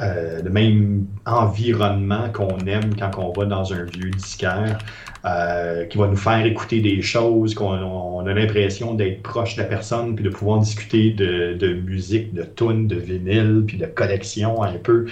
euh, 0.00 0.40
le 0.40 0.50
même 0.50 1.06
environnement 1.26 2.30
qu'on 2.32 2.58
aime 2.66 2.94
quand 2.96 3.10
on 3.18 3.32
va 3.32 3.44
dans 3.44 3.72
un 3.74 3.82
vieux 3.84 4.10
disquaire, 4.10 4.78
euh, 5.26 5.84
qui 5.86 5.98
va 5.98 6.06
nous 6.06 6.16
faire 6.16 6.46
écouter 6.46 6.80
des 6.80 7.02
choses, 7.02 7.54
qu'on 7.54 8.24
a 8.24 8.32
l'impression 8.32 8.94
d'être 8.94 9.22
proche 9.22 9.56
de 9.56 9.62
la 9.62 9.68
personne, 9.68 10.14
puis 10.14 10.24
de 10.24 10.30
pouvoir 10.30 10.60
discuter 10.60 11.10
de, 11.10 11.74
musique, 11.74 12.32
de 12.32 12.44
tunes, 12.44 12.86
de 12.86 12.96
vinyle, 12.96 13.64
puis 13.66 13.76
de 13.76 13.86
collection 13.86 14.62
un 14.62 14.78
peu. 14.78 15.06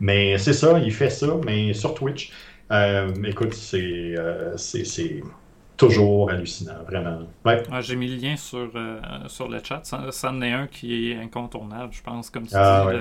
Mais 0.00 0.38
c'est 0.38 0.54
ça, 0.54 0.80
il 0.80 0.92
fait 0.92 1.10
ça, 1.10 1.36
mais 1.46 1.72
sur 1.74 1.94
Twitch. 1.94 2.32
Euh, 2.72 3.12
écoute, 3.24 3.54
c'est 3.54 5.20
toujours 5.76 6.30
hallucinant, 6.30 6.82
vraiment. 6.86 7.20
Ouais. 7.44 7.62
J'ai 7.80 7.96
mis 7.96 8.08
le 8.08 8.16
lien 8.16 8.36
sur, 8.36 8.70
sur 9.26 9.48
le 9.48 9.60
chat. 9.62 9.80
Ça, 9.84 10.10
ça, 10.10 10.30
en 10.30 10.40
est 10.42 10.52
un 10.52 10.66
qui 10.66 11.10
est 11.10 11.16
incontournable, 11.16 11.92
je 11.92 12.02
pense, 12.02 12.30
comme 12.30 12.46
tu 12.46 12.54
ah, 12.54 12.86
dis 12.90 12.98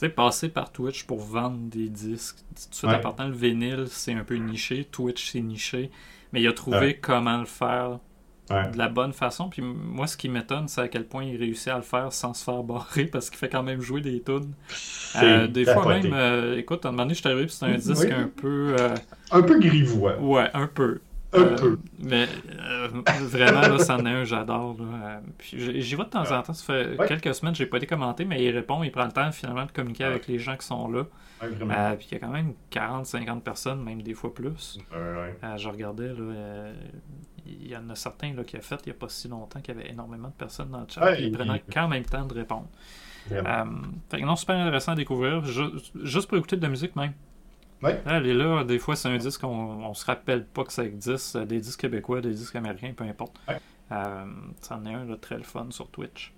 sais, 0.00 0.08
passer 0.08 0.48
par 0.48 0.72
Twitch 0.72 1.04
pour 1.04 1.20
vendre 1.20 1.58
des 1.58 1.88
disques, 1.88 2.38
tout 2.78 2.86
ouais. 2.86 2.94
appartant, 2.94 3.26
le 3.26 3.34
vinyle, 3.34 3.84
c'est 3.88 4.14
un 4.14 4.24
peu 4.24 4.36
niché, 4.36 4.84
Twitch, 4.84 5.30
c'est 5.30 5.40
niché, 5.40 5.90
mais 6.32 6.40
il 6.40 6.48
a 6.48 6.52
trouvé 6.52 6.96
comment 6.96 7.38
le 7.38 7.46
faire 7.46 7.98
de 8.50 8.78
la 8.78 8.88
bonne 8.88 9.12
façon. 9.12 9.48
Puis 9.48 9.62
moi, 9.62 10.06
ce 10.06 10.16
qui 10.16 10.28
m'étonne, 10.28 10.68
c'est 10.68 10.80
à 10.82 10.88
quel 10.88 11.04
point 11.04 11.24
il 11.24 11.36
réussit 11.36 11.68
à 11.68 11.76
le 11.76 11.82
faire 11.82 12.12
sans 12.12 12.34
se 12.34 12.44
faire 12.44 12.62
barrer, 12.62 13.06
parce 13.06 13.30
qu'il 13.30 13.38
fait 13.38 13.48
quand 13.48 13.62
même 13.62 13.80
jouer 13.80 14.00
des 14.00 14.20
tunes. 14.22 14.52
Euh, 15.16 15.46
des 15.46 15.64
fois 15.64 15.86
même, 15.86 16.12
euh, 16.12 16.58
écoute, 16.58 16.84
à 16.84 16.88
un 16.88 16.92
moment 16.92 17.04
donné, 17.04 17.14
je 17.14 17.20
suis 17.20 17.28
arrivé, 17.28 17.48
c'est 17.48 17.66
un 17.66 17.76
disque 17.76 18.10
un 18.10 18.28
peu... 18.28 18.76
Euh, 18.78 18.94
un 19.30 19.42
peu 19.42 19.58
grivois. 19.58 20.18
Ouais, 20.18 20.50
un 20.54 20.66
peu. 20.66 21.00
Un 21.32 21.42
euh, 21.42 21.56
peu. 21.56 21.78
Mais 22.00 22.26
euh, 22.58 22.88
vraiment, 23.20 23.60
là, 23.60 23.78
c'en 23.78 24.04
est 24.04 24.10
un, 24.10 24.24
j'adore. 24.24 24.76
Euh, 24.80 25.20
j'y 25.52 25.94
vais 25.94 26.04
de 26.04 26.08
temps 26.08 26.22
en 26.22 26.42
temps. 26.42 26.52
Ça 26.52 26.64
fait 26.64 26.96
quelques 27.06 27.34
semaines, 27.34 27.54
j'ai 27.54 27.66
pas 27.66 27.76
été 27.76 27.86
commenté, 27.86 28.24
mais 28.24 28.42
il 28.42 28.50
répond, 28.50 28.82
il 28.82 28.90
prend 28.90 29.04
le 29.04 29.12
temps 29.12 29.30
finalement 29.30 29.64
de 29.64 29.70
communiquer 29.70 30.04
avec 30.04 30.26
les 30.26 30.38
gens 30.38 30.56
qui 30.56 30.66
sont 30.66 30.90
là. 30.90 31.04
puis 31.40 32.08
il 32.10 32.12
y 32.12 32.16
a 32.16 32.18
quand 32.18 32.32
même 32.32 32.54
40-50 32.72 33.40
personnes, 33.40 33.82
même 33.82 34.02
des 34.02 34.14
fois 34.14 34.34
plus. 34.34 34.78
je 34.92 35.68
regardais, 35.68 36.08
là, 36.08 36.72
il 37.60 37.68
y 37.68 37.76
en 37.76 37.88
a 37.90 37.94
certains 37.94 38.34
là, 38.34 38.44
qui 38.44 38.56
a 38.56 38.60
fait 38.60 38.80
il 38.84 38.90
n'y 38.90 38.92
a 38.92 38.98
pas 38.98 39.08
si 39.08 39.28
longtemps 39.28 39.60
qu'il 39.60 39.74
y 39.74 39.78
avait 39.78 39.90
énormment 39.90 40.28
de 40.28 40.34
personnes 40.34 40.70
dans 40.70 40.80
le 40.80 40.86
chat. 40.88 41.18
ils 41.18 41.32
prenaient 41.32 41.62
quand 41.72 41.88
même 41.88 42.04
temps 42.04 42.26
de 42.26 42.34
répondre. 42.34 42.68
fait 43.28 44.20
non, 44.20 44.36
super 44.36 44.56
intéressant 44.56 44.92
à 44.92 44.96
découvrir. 44.96 45.42
juste 45.44 46.28
pour 46.28 46.38
écouter 46.38 46.56
de 46.56 46.62
la 46.62 46.68
musique 46.68 46.96
même. 46.96 47.12
Ouais. 47.82 48.00
Elle 48.06 48.26
est 48.26 48.34
là, 48.34 48.62
des 48.64 48.78
fois, 48.78 48.94
c'est 48.94 49.08
un 49.08 49.16
disque 49.16 49.40
qu'on 49.40 49.48
on 49.48 49.94
se 49.94 50.04
rappelle 50.04 50.44
pas 50.44 50.64
que 50.64 50.72
ça 50.72 50.84
existe. 50.84 51.36
Euh, 51.36 51.46
des 51.46 51.60
disques 51.60 51.80
québécois, 51.80 52.20
des 52.20 52.34
disques 52.34 52.56
américains, 52.56 52.92
peu 52.94 53.04
importe. 53.04 53.40
Ouais. 53.48 53.56
Euh, 53.92 54.24
c'en 54.60 54.84
est 54.84 54.92
un 54.92 55.04
là, 55.04 55.16
très 55.20 55.36
le 55.36 55.42
fun 55.42 55.68
sur 55.70 55.88
Twitch. 55.88 56.32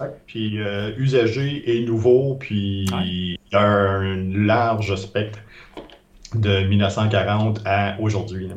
Ouais. 0.00 0.08
Puis 0.26 0.60
euh, 0.60 0.92
usagé 0.98 1.78
et 1.78 1.84
nouveau, 1.84 2.36
puis 2.38 2.84
il 2.84 3.38
y 3.52 3.56
a 3.56 3.62
un 3.62 4.16
large 4.46 4.94
spectre 4.96 5.38
de 6.34 6.64
1940 6.64 7.62
à 7.64 7.96
aujourd'hui. 8.00 8.50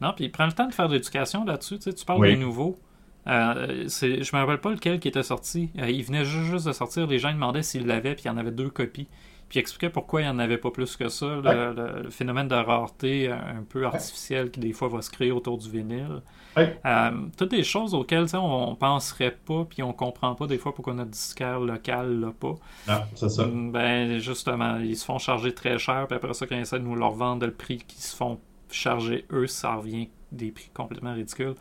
Non, 0.00 0.12
puis 0.14 0.26
il 0.26 0.32
prend 0.32 0.46
le 0.46 0.52
temps 0.52 0.66
de 0.66 0.74
faire 0.74 0.88
de 0.88 0.94
l'éducation 0.94 1.44
là-dessus. 1.44 1.76
Tu, 1.78 1.84
sais, 1.84 1.92
tu 1.92 2.04
parles 2.04 2.22
des 2.22 2.36
nouveaux. 2.36 2.78
Euh, 3.26 3.86
je 3.86 4.34
me 4.34 4.40
rappelle 4.40 4.60
pas 4.60 4.70
lequel 4.70 4.98
qui 4.98 5.08
était 5.08 5.22
sorti. 5.22 5.70
il 5.76 6.02
venait 6.02 6.24
juste, 6.24 6.66
de 6.66 6.72
sortir. 6.72 7.06
Les 7.06 7.18
gens 7.18 7.32
demandaient 7.32 7.62
s'il 7.62 7.86
l'avait, 7.86 8.14
puis 8.14 8.24
il 8.24 8.28
y 8.28 8.30
en 8.30 8.36
avait 8.36 8.50
deux 8.52 8.70
copies 8.70 9.08
puis 9.50 9.58
il 9.58 9.62
expliquait 9.62 9.90
pourquoi 9.90 10.20
il 10.20 10.24
n'y 10.24 10.30
en 10.30 10.38
avait 10.38 10.58
pas 10.58 10.70
plus 10.70 10.96
que 10.96 11.08
ça, 11.08 11.26
le, 11.26 12.08
phénomène 12.08 12.46
de 12.46 12.54
rareté 12.54 13.28
un 13.28 13.64
peu 13.68 13.84
artificiel 13.84 14.48
qui 14.52 14.60
des 14.60 14.72
fois 14.72 14.86
va 14.86 15.02
se 15.02 15.10
créer 15.10 15.32
autour 15.32 15.58
du 15.58 15.68
vinyle. 15.68 16.22
Euh, 16.56 17.10
toutes 17.36 17.50
des 17.50 17.64
choses 17.64 17.92
auxquelles 17.92 18.26
on, 18.34 18.70
ne 18.70 18.76
penserait 18.76 19.36
pas, 19.44 19.64
puis 19.68 19.82
on 19.82 19.92
comprend 19.92 20.36
pas 20.36 20.46
des 20.46 20.56
fois 20.56 20.72
pourquoi 20.72 20.94
notre 20.94 21.10
disquaire 21.10 21.58
local 21.58 22.20
l'a 22.20 22.30
pas. 22.30 22.54
Ah, 22.86 23.08
c'est 23.16 23.28
ça. 23.28 23.44
Mm, 23.44 23.72
ben, 23.72 24.18
justement, 24.18 24.76
ils 24.76 24.96
se 24.96 25.04
font 25.04 25.18
charger 25.18 25.52
très 25.52 25.78
cher, 25.78 26.06
puis 26.06 26.14
après 26.14 26.32
ça, 26.32 26.46
quand 26.46 26.54
ils 26.54 26.62
essaient 26.62 26.78
de 26.78 26.84
nous 26.84 26.94
leur 26.94 27.12
vendre 27.12 27.44
le 27.44 27.52
prix 27.52 27.78
qu'ils 27.78 28.02
se 28.02 28.14
font 28.14 28.38
charger 28.72 29.26
eux, 29.32 29.46
ça 29.46 29.74
revient 29.74 30.08
des 30.32 30.50
prix 30.50 30.70
complètement 30.72 31.14
ridicules. 31.14 31.54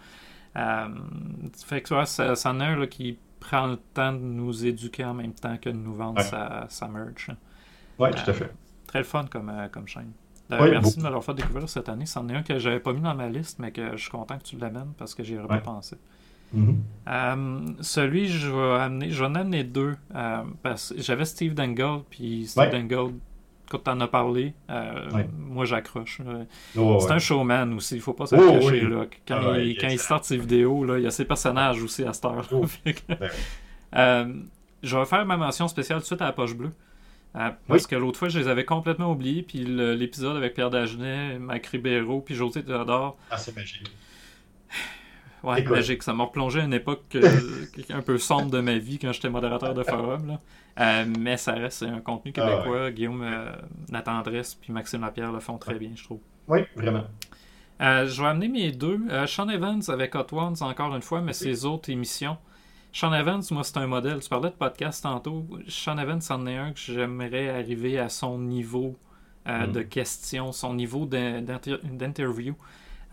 Euh, 0.55 0.88
fait 1.66 1.82
que 1.82 2.05
ça, 2.05 2.36
ça 2.36 2.51
en 2.51 2.60
a 2.60 2.66
un 2.66 2.88
qui 2.88 3.18
prend 3.39 3.68
le 3.68 3.78
temps 3.93 4.14
de 4.14 4.20
nous 4.20 4.66
éduquer 4.66 5.05
en 5.05 5.14
même 5.14 5.34
temps 5.34 5.57
que 5.57 5.70
de 5.70 5.76
nous 5.76 5.93
vendre 5.93 6.22
sa, 6.22 6.66
sa 6.70 6.88
merch. 6.88 7.30
Oui, 7.97 8.10
tout 8.12 8.30
à 8.30 8.34
fait. 8.34 8.51
Très 8.88 9.03
fun 9.03 9.26
comme, 9.26 9.49
euh, 9.49 9.68
comme 9.70 9.88
chaîne. 9.88 10.12
merci 10.49 10.95
de 10.95 10.99
me 10.99 11.05
l'avoir 11.05 11.24
fait 11.24 11.34
découvrir 11.34 11.70
cette 11.70 11.89
année. 11.89 12.05
C'en 12.05 12.28
est 12.30 12.36
un 12.36 12.43
que 12.43 12.57
j'avais 12.60 12.80
pas 12.80 12.93
mis 12.93 13.01
dans 13.01 13.16
ma 13.16 13.30
liste, 13.30 13.60
mais 13.60 13.72
que 13.72 13.91
je 13.91 14.01
suis 14.01 14.12
content 14.12 14.38
que 14.38 14.43
tu 14.43 14.57
l'amènes 14.57 14.93
parce 14.97 15.16
que 15.16 15.24
j'y 15.24 15.38
aurais 15.38 15.47
pas 15.47 15.60
pensé. 15.60 15.97
Mm-hmm. 16.55 16.76
Euh, 17.07 17.74
celui, 17.82 18.28
je 18.28 18.49
vais 18.49 18.82
amener, 18.82 19.12
je 19.12 19.20
vais 19.20 19.30
en 19.30 19.36
amener 19.36 19.64
deux. 19.64 19.95
Euh, 20.16 20.43
parce 20.64 20.93
j'avais 20.97 21.26
Steve 21.26 21.53
Dangle, 21.53 22.03
puis 22.10 22.47
Steve 22.47 22.72
Dangle, 22.72 23.14
quand 23.70 23.80
tu 23.80 23.90
en 23.90 24.00
as 24.02 24.08
parlé, 24.08 24.54
moi 25.38 25.66
j'accroche. 25.66 26.22
Oh, 26.78 27.00
c'est 27.00 27.12
un 27.12 27.20
showman 27.20 27.74
aussi, 27.74 27.96
il 27.96 28.02
faut 28.02 28.14
pas 28.14 28.26
se 28.26 28.36
oh, 28.36 28.52
cacher. 28.52 28.82
Là. 28.82 29.06
Quand, 29.28 29.40
ah, 29.54 29.60
il, 29.60 29.78
quand 29.78 29.90
il 29.90 30.00
start 30.00 30.26
ses 30.26 30.38
vidéos, 30.38 30.84
là, 30.84 30.98
il 30.98 31.04
y 31.04 31.08
a 31.08 31.12
ses 31.12 31.26
personnages 31.26 31.82
aussi 31.82 32.04
à 32.04 32.14
cette 32.14 32.26
heure. 32.26 32.48
Oh. 32.52 32.66
je 34.84 34.98
vais 34.98 35.06
faire 35.06 35.26
ma 35.26 35.38
mention 35.38 35.68
spéciale 35.68 36.00
tout 36.00 36.04
de 36.04 36.08
suite 36.08 36.22
à 36.22 36.26
la 36.26 36.34
poche 36.34 36.56
bleue. 36.56 36.72
Ah, 37.34 37.56
parce 37.68 37.86
que 37.86 37.96
l'autre 37.96 38.18
fois, 38.18 38.30
je 38.30 38.40
les 38.40 38.48
avais 38.48 38.66
complètement 38.66 39.12
oubliés. 39.12 39.44
Puis 39.44 39.60
l'épisode 39.60 40.36
avec 40.36 40.56
Pierre 40.56 40.70
Dagenet, 40.70 41.38
Mac 41.38 41.66
Ribeiro, 41.68 42.22
puis 42.22 42.36
José 42.36 42.64
Théodore. 42.64 43.18
Ah, 43.30 43.38
c'est 43.38 43.56
magique. 43.56 43.92
Ouais, 45.44 45.64
magique. 45.64 46.04
Ça 46.04 46.14
m'a 46.14 46.26
replongé 46.26 46.62
à 46.62 46.64
une 46.64 46.74
époque 46.74 47.16
euh, 47.16 47.66
un 47.90 48.02
peu 48.02 48.18
sombre 48.18 48.52
de 48.52 48.60
ma 48.60 48.78
vie 48.78 49.00
quand 49.00 49.12
j'étais 49.12 49.30
modérateur 49.30 49.74
de 49.74 49.84
forum. 49.84 50.28
Là. 50.28 50.40
Euh, 50.80 51.06
mais 51.20 51.38
ça 51.38 51.54
reste 51.54 51.84
un 51.84 52.00
contenu 52.00 52.34
ah, 52.38 52.42
québécois. 52.42 52.92
Guillaume 52.92 53.22
euh, 53.24 53.52
Natendresse 53.90 54.56
puis 54.56 54.72
Maxime 54.74 55.02
Lapierre 55.02 55.32
le 55.32 55.40
font 55.40 55.58
très 55.58 55.76
bien, 55.76 55.92
je 55.96 56.04
trouve. 56.04 56.20
Oui, 56.48 56.60
vraiment. 56.76 57.04
je 57.80 58.22
vais 58.22 58.28
amener 58.28 58.48
mes 58.48 58.72
deux. 58.72 59.00
Sean 59.28 59.50
Evans 59.50 59.82
avec 59.88 60.16
Hot 60.16 60.28
Ones, 60.32 60.56
encore 60.62 60.96
une 60.96 61.02
fois, 61.02 61.22
mais 61.22 61.34
ses 61.34 61.66
autres 61.66 61.90
émissions. 61.90 62.38
Sean 62.92 63.14
Evans, 63.14 63.44
moi, 63.52 63.64
c'est 63.64 63.78
un 63.78 63.88
modèle. 63.88 64.20
Tu 64.20 64.30
parlais 64.30 64.50
de 64.50 64.56
podcast 64.56 65.04
tantôt. 65.04 65.46
Sean 65.68 65.98
Evans, 65.98 66.22
c'en 66.22 66.46
est 66.48 66.58
un 66.58 66.72
que 66.72 66.80
j'aimerais 66.80 67.50
arriver 67.50 68.00
à 68.00 68.10
son 68.10 68.40
niveau 68.40 68.98
euh, 69.48 69.68
mm. 69.68 69.72
de 69.72 69.82
questions, 69.82 70.52
son 70.52 70.74
niveau 70.74 71.06
d'interview. 71.06 72.56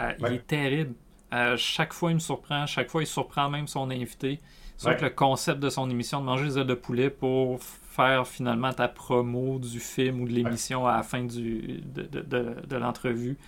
Euh, 0.01 0.13
il 0.19 0.27
est 0.27 0.47
terrible. 0.47 0.95
Euh, 1.35 1.57
chaque 1.57 1.93
fois, 1.93 2.11
il 2.11 2.15
me 2.15 2.21
surprend. 2.21 2.67
Chaque 2.67 2.89
fois, 2.89 3.03
il 3.03 3.07
surprend 3.07 3.49
même 3.51 3.67
son 3.69 3.91
invité. 3.91 4.41
Ouais. 4.85 4.95
que 4.95 5.05
le 5.05 5.11
concept 5.11 5.59
de 5.61 5.71
son 5.71 5.89
émission 5.89 6.21
de 6.21 6.27
manger 6.27 6.45
des 6.45 6.59
ailes 6.59 6.67
de 6.67 6.75
poulet 6.75 7.09
pour 7.09 7.63
faire 7.63 8.27
finalement 8.27 8.75
ta 8.75 8.89
promo 8.89 9.59
du 9.59 9.81
film 9.81 10.21
ou 10.21 10.29
de 10.29 10.33
l'émission 10.33 10.87
à 10.87 10.99
la 10.99 11.03
fin 11.03 11.23
du, 11.25 11.81
de, 11.83 12.03
de, 12.03 12.21
de, 12.21 12.47
de 12.69 12.77
l'entrevue. 12.77 13.39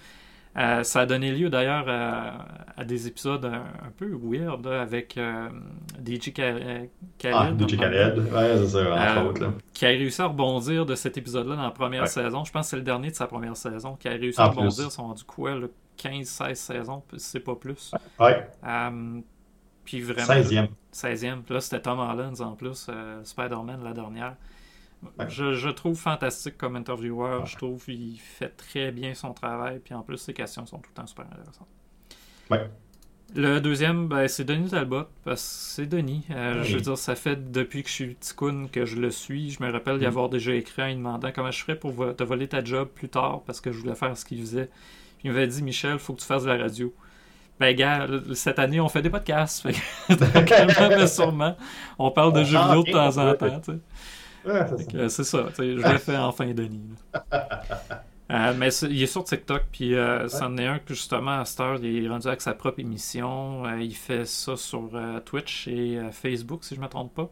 Euh, 0.57 0.83
ça 0.83 1.01
a 1.03 1.07
donné 1.07 1.31
lieu 1.31 1.51
d'ailleurs 1.51 1.85
à, 1.87 2.47
à 2.79 2.85
des 2.85 3.07
épisodes 3.07 3.45
un, 3.45 3.57
un 3.87 3.91
peu 3.95 4.11
weird 4.21 4.67
avec 4.67 5.19
euh, 5.19 5.51
DJ 6.05 6.33
Khaled, 6.33 6.89
Ah, 7.31 7.51
DJ 7.59 7.77
Khaled. 7.77 8.19
Ouais, 8.33 8.57
c'est 8.57 8.69
ça, 8.69 9.21
entre 9.29 9.43
Euh, 9.43 9.51
qui 9.75 9.85
a 9.85 9.89
réussi 9.91 10.23
à 10.23 10.27
rebondir 10.29 10.87
de 10.87 10.95
cet 10.95 11.19
épisode-là 11.19 11.57
dans 11.57 11.63
la 11.63 11.71
première 11.71 12.03
Ouais. 12.05 12.09
saison. 12.09 12.43
Je 12.43 12.51
pense 12.51 12.67
que 12.67 12.71
c'est 12.71 12.77
le 12.77 12.83
dernier 12.83 13.11
de 13.11 13.15
sa 13.17 13.27
première 13.27 13.55
saison. 13.57 13.97
Qui 14.01 14.09
a 14.09 14.13
réussi 14.13 14.41
En 14.41 14.45
à 14.45 14.47
rebondir. 14.49 14.91
sont 14.91 15.09
rendus 15.09 15.25
quoi, 15.25 15.55
là, 15.55 15.67
15-16 15.99 16.55
saisons, 16.55 17.03
c'est 17.17 17.41
pas 17.41 17.55
plus. 17.57 17.93
Ouais, 18.21 18.47
puis 19.85 20.03
vraiment. 20.03 20.27
16e. 20.35 20.69
16e. 20.93 21.43
Puis 21.43 21.55
là, 21.55 21.61
c'était 21.61 21.81
Tom 21.81 21.99
Holland 21.99 22.39
en 22.41 22.53
plus, 22.55 22.87
euh, 22.91 23.25
Spider-Man 23.25 23.83
la 23.83 23.93
dernière. 23.95 24.37
Ouais. 25.19 25.27
Je, 25.31 25.53
je 25.55 25.69
trouve 25.69 25.97
fantastique 25.99 26.59
comme 26.59 26.77
intervieweur. 26.77 27.47
Je 27.47 27.57
trouve 27.57 27.85
qu'il 27.85 28.19
fait 28.21 28.51
très 28.51 28.91
bien 28.91 29.15
son 29.15 29.33
travail. 29.33 29.79
Puis 29.83 29.95
en 29.95 30.03
plus, 30.03 30.19
ses 30.19 30.35
questions 30.35 30.67
sont 30.67 30.79
tout 30.79 30.91
le 30.91 31.01
temps 31.01 31.07
super 31.07 31.25
intéressantes. 31.27 31.69
Ouais. 32.51 32.69
Le 33.35 33.61
deuxième, 33.61 34.09
ben, 34.09 34.27
c'est 34.27 34.45
Denis 34.45 34.71
Talbot, 34.71 35.05
parce 35.23 35.43
que 35.43 35.83
c'est 35.83 35.87
Denis. 35.87 36.25
Euh, 36.31 36.61
Oui. 36.63 36.67
Je 36.69 36.75
veux 36.77 36.81
dire, 36.83 36.99
ça 36.99 37.15
fait 37.15 37.51
depuis 37.53 37.83
que 37.83 37.89
je 37.89 37.95
suis 37.95 38.15
petit 38.15 38.35
coon 38.35 38.69
que 38.73 38.85
je 38.87 38.97
le 38.97 39.11
suis. 39.11 39.51
Je 39.51 39.63
me 39.63 39.71
rappelle 39.71 39.99
d'y 39.99 40.05
Mm. 40.05 40.09
avoir 40.09 40.29
déjà 40.31 40.55
écrit 40.55 40.83
en 40.83 40.87
lui 40.87 40.95
demandant 40.97 41.31
comment 41.35 41.51
je 41.51 41.61
ferais 41.63 41.79
pour 41.79 41.95
te 42.17 42.25
voler 42.25 42.49
ta 42.49 42.65
job 42.65 42.89
plus 42.89 43.09
tard, 43.11 43.43
parce 43.47 43.61
que 43.61 43.71
je 43.71 43.79
voulais 43.81 43.95
faire 43.95 44.17
ce 44.17 44.25
qu'il 44.25 44.41
faisait. 44.41 44.69
Puis 45.19 45.29
il 45.29 45.33
m'avait 45.33 45.47
dit, 45.47 45.63
Michel, 45.63 45.99
faut 45.99 46.15
que 46.15 46.21
tu 46.21 46.27
fasses 46.27 46.45
de 46.45 46.49
la 46.49 46.57
radio. 46.57 46.95
Ben, 47.59 47.75
gars, 47.75 48.07
cette 48.35 48.59
année, 48.59 48.81
on 48.81 48.89
fait 48.89 49.03
des 49.03 49.11
podcasts. 49.11 49.63
Fait 49.63 49.73
que, 49.73 50.97
mais 50.97 51.07
sûrement, 51.09 51.57
on 51.99 52.11
parle 52.11 52.33
de 52.33 52.45
jeux 52.45 52.59
vidéo 52.59 52.85
de 52.85 52.93
temps 52.93 53.17
en 53.19 53.35
temps. 53.35 53.61
tu 53.61 53.73
sais. 53.73 53.79
Ouais, 54.49 55.09
c'est 55.09 55.25
ça. 55.25 55.47
je 55.59 55.63
l'ai 55.63 55.99
fait 55.99 56.17
enfin, 56.17 56.47
Denis. 56.53 56.95
Euh, 58.31 58.53
mais 58.55 58.69
il 58.83 59.03
est 59.03 59.07
sur 59.07 59.25
TikTok, 59.25 59.63
puis 59.73 59.95
euh, 59.95 60.29
c'en 60.29 60.59
est 60.59 60.67
un 60.67 60.79
que 60.79 60.93
justement 60.93 61.41
à 61.41 61.47
cette 61.47 61.61
heure, 61.61 61.79
il 61.83 62.05
est 62.05 62.09
rendu 62.11 62.29
avec 62.29 62.43
sa 62.43 62.53
propre 62.53 62.79
émission. 62.81 63.65
Euh, 63.65 63.81
il 63.81 63.95
fait 63.95 64.27
ça 64.27 64.55
sur 64.55 64.91
euh, 64.93 65.19
Twitch 65.21 65.67
et 65.67 65.97
euh, 65.97 66.11
Facebook, 66.11 66.63
si 66.63 66.75
je 66.75 66.81
ne 66.81 66.85
me 66.85 66.91
trompe 66.91 67.15
pas. 67.15 67.31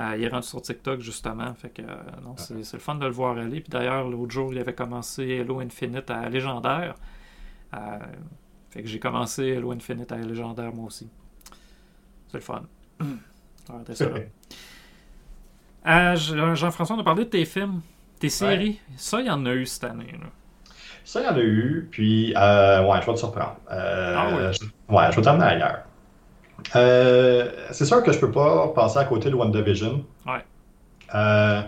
Euh, 0.00 0.16
il 0.16 0.24
est 0.24 0.28
rendu 0.28 0.46
sur 0.46 0.62
TikTok 0.62 1.00
justement, 1.00 1.52
fait 1.54 1.68
que 1.68 1.82
euh, 1.82 1.94
non, 2.24 2.34
c'est 2.36 2.54
le 2.72 2.78
fun 2.78 2.94
de 2.94 3.04
le 3.04 3.12
voir 3.12 3.36
aller. 3.36 3.60
Puis 3.60 3.70
d'ailleurs, 3.70 4.08
l'autre 4.08 4.32
jour, 4.32 4.52
il 4.52 4.58
avait 4.58 4.72
commencé 4.74 5.40
Halo 5.40 5.60
Infinite 5.60 6.10
à 6.10 6.28
Légendaire. 6.28 6.94
Euh, 7.74 7.98
fait 8.70 8.82
que 8.82 8.88
j'ai 8.88 8.98
commencé 8.98 9.56
Halo 9.56 9.72
Infinite 9.72 10.10
à 10.10 10.16
Légendaire 10.16 10.72
moi 10.72 10.86
aussi. 10.86 11.08
C'est 12.28 12.38
le 12.38 12.42
fun. 12.42 12.62
Ça. 13.94 14.06
Euh, 15.86 16.14
Jean-François, 16.14 16.94
on 16.94 17.00
a 17.00 17.04
parlé 17.04 17.24
de 17.24 17.30
tes 17.30 17.46
films, 17.46 17.80
tes 18.18 18.28
séries. 18.28 18.78
Ça, 18.98 19.20
il 19.20 19.28
y 19.28 19.30
en 19.30 19.46
a 19.46 19.54
eu 19.54 19.64
cette 19.64 19.84
année. 19.84 20.12
Là. 20.12 20.26
Ça, 21.06 21.20
il 21.22 21.24
y 21.24 21.28
en 21.28 21.36
a 21.36 21.40
eu, 21.40 21.88
puis, 21.90 22.34
euh, 22.36 22.84
ouais, 22.84 23.00
je 23.00 23.06
vais 23.06 23.14
te 23.14 23.18
surprendre. 23.18 23.56
Euh, 23.70 24.14
Ah 24.14 24.28
oui. 24.28 24.42
ouais, 24.94 25.10
je 25.10 25.16
vais 25.16 25.22
t'emmener 25.22 25.44
ailleurs. 25.46 25.84
Euh, 26.76 27.50
c'est 27.72 27.84
sûr 27.84 28.02
que 28.02 28.12
je 28.12 28.18
peux 28.18 28.30
pas 28.30 28.68
passer 28.68 28.98
à 28.98 29.04
côté 29.04 29.30
de 29.30 29.34
WandaVision. 29.34 30.04
Ouais. 30.26 30.44
Euh, 31.14 31.62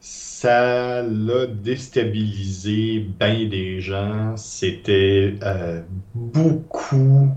ça 0.00 1.02
l'a 1.02 1.46
déstabilisé 1.46 3.06
bien 3.18 3.48
des 3.48 3.80
gens. 3.80 4.36
C'était 4.36 5.34
euh, 5.42 5.82
beaucoup 6.14 7.28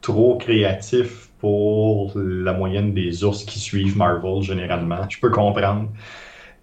trop 0.00 0.36
créatif 0.36 1.30
pour 1.38 2.12
la 2.16 2.52
moyenne 2.52 2.92
des 2.92 3.24
ours 3.24 3.44
qui 3.44 3.58
suivent 3.58 3.96
Marvel 3.96 4.42
généralement. 4.42 5.08
Je 5.08 5.18
peux 5.18 5.30
comprendre. 5.30 5.88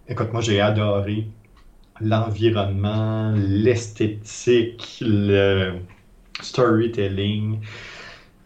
Écoute, 0.08 0.32
moi 0.32 0.40
j'ai 0.40 0.60
adoré 0.60 1.26
l'environnement, 2.00 3.32
l'esthétique, 3.36 5.02
le 5.04 5.74
storytelling. 6.40 7.58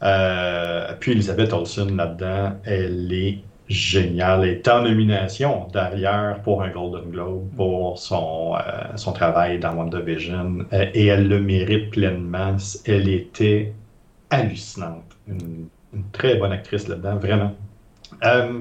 Euh, 0.03 0.93
puis 1.01 1.13
Elizabeth 1.13 1.53
Olsen 1.53 1.97
là-dedans, 1.97 2.53
elle 2.65 3.13
est 3.13 3.39
géniale. 3.69 4.45
Elle 4.45 4.51
est 4.51 4.69
en 4.69 4.83
nomination 4.83 5.69
derrière 5.73 6.41
pour 6.43 6.63
un 6.63 6.71
Golden 6.71 7.11
Globe 7.11 7.49
pour 7.57 7.99
son, 7.99 8.55
euh, 8.55 8.97
son 8.97 9.13
travail 9.13 9.59
dans 9.59 9.75
WandaVision 9.75 10.67
euh, 10.73 10.87
et 10.95 11.07
elle 11.07 11.29
le 11.29 11.41
mérite 11.41 11.91
pleinement. 11.91 12.57
Elle 12.85 13.09
était 13.09 13.73
hallucinante. 14.31 15.17
Une, 15.29 15.69
très 16.13 16.35
bonne 16.35 16.53
actrice 16.53 16.89
là-dedans, 16.89 17.17
vraiment. 17.17 17.55
Euh, 18.23 18.61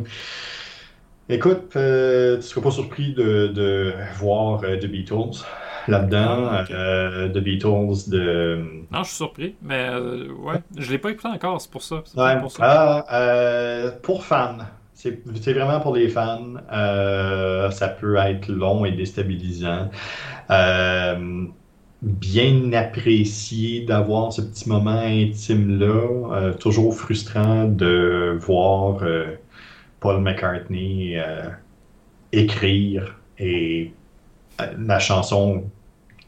écoute, 1.28 1.70
tu 1.72 1.78
ne 1.78 2.40
seras 2.40 2.62
pas 2.62 2.72
surpris 2.72 3.14
de, 3.14 3.48
de 3.48 3.94
voir 4.18 4.62
The 4.62 4.86
Beatles 4.86 5.44
là-dedans. 5.88 6.48
Ah. 6.50 6.66
Euh, 6.72 7.30
The 7.30 7.38
Beatles 7.38 8.10
de. 8.10 8.64
Non, 8.92 9.04
je 9.04 9.08
suis 9.08 9.18
surpris, 9.18 9.56
mais 9.62 9.90
euh, 9.90 10.28
ouais, 10.32 10.62
je 10.78 10.92
l'ai 10.92 10.98
pas 10.98 11.12
écouté 11.12 11.28
encore, 11.28 11.62
c'est 11.62 11.72
pour 11.72 11.84
ça. 11.84 12.04
Ouais. 12.16 12.40
pour 12.40 12.52
ça. 12.52 12.60
Ah, 12.64 13.06
euh, 13.14 13.92
pour 14.02 14.24
fans. 14.24 14.58
C'est 14.94 15.22
c'est 15.42 15.54
vraiment 15.54 15.80
pour 15.80 15.96
les 15.96 16.08
fans. 16.08 16.54
Euh, 16.72 17.70
ça 17.72 17.88
peut 17.90 18.16
être 18.18 18.48
long 18.48 18.86
et 18.86 18.92
déstabilisant. 18.92 19.90
Bien 22.02 22.72
apprécié 22.74 23.84
d'avoir 23.86 24.32
ce 24.32 24.42
petit 24.42 24.70
moment 24.70 24.92
intime-là. 24.92 26.54
Toujours 26.60 26.96
frustrant 26.96 27.66
de 27.66 28.38
voir 28.40 29.00
Paul 30.00 30.22
McCartney 30.22 31.18
écrire 32.32 33.18
et 33.40 33.92
la 34.78 35.00
chanson 35.00 35.64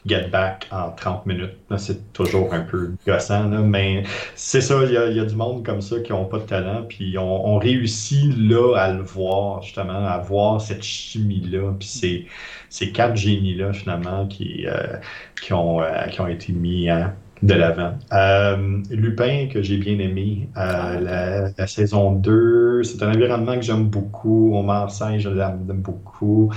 Get 0.08 0.30
Back 0.30 0.68
en 0.72 0.92
30 0.92 1.26
minutes. 1.26 1.58
C'est 1.78 2.14
toujours 2.14 2.54
un 2.54 2.62
peu 2.62 2.94
gossant, 3.06 3.50
là, 3.50 3.62
mais 3.62 4.04
c'est 4.36 4.62
ça, 4.62 4.84
il 4.86 4.92
y, 4.94 4.98
a, 4.98 5.08
il 5.10 5.18
y 5.18 5.20
a 5.20 5.26
du 5.26 5.36
monde 5.36 5.66
comme 5.66 5.82
ça 5.82 6.00
qui 6.00 6.12
n'ont 6.12 6.26
pas 6.26 6.40
de 6.40 6.44
talent, 6.46 6.84
puis 6.88 7.18
on, 7.18 7.48
on 7.48 7.58
réussit 7.58 8.36
là 8.38 8.76
à 8.78 8.94
le 8.94 9.02
voir, 9.04 9.62
justement, 9.64 10.06
à 10.06 10.18
voir 10.20 10.62
cette 10.62 10.84
chimie-là, 10.84 11.74
puis 11.80 11.88
ces, 11.88 12.28
ces 12.70 12.92
quatre 12.92 13.16
génies-là, 13.16 13.74
finalement, 13.74 14.28
qui, 14.28 14.66
euh, 14.68 14.98
qui, 15.42 15.54
ont, 15.54 15.82
euh, 15.82 16.06
qui 16.08 16.22
ont 16.22 16.28
été 16.28 16.54
mis 16.54 16.90
hein, 16.90 17.16
de 17.42 17.54
l'avant. 17.54 17.94
Euh, 18.14 18.82
Lupin, 18.90 19.48
que 19.52 19.62
j'ai 19.62 19.78
bien 19.78 20.00
aimé, 20.00 20.50
euh, 20.58 20.62
Ah, 20.62 21.00
la, 21.00 21.50
la 21.58 21.68
saison 21.68 22.14
2, 22.14 22.84
c'est 22.84 23.02
un 23.04 23.10
environnement 23.14 23.56
que 23.56 23.62
j'aime 23.62 23.90
beaucoup. 23.90 24.56
Omar 24.58 24.92
Sy, 24.92 25.20
je 25.20 25.30
l'aime 25.30 25.60
beaucoup. 25.68 26.52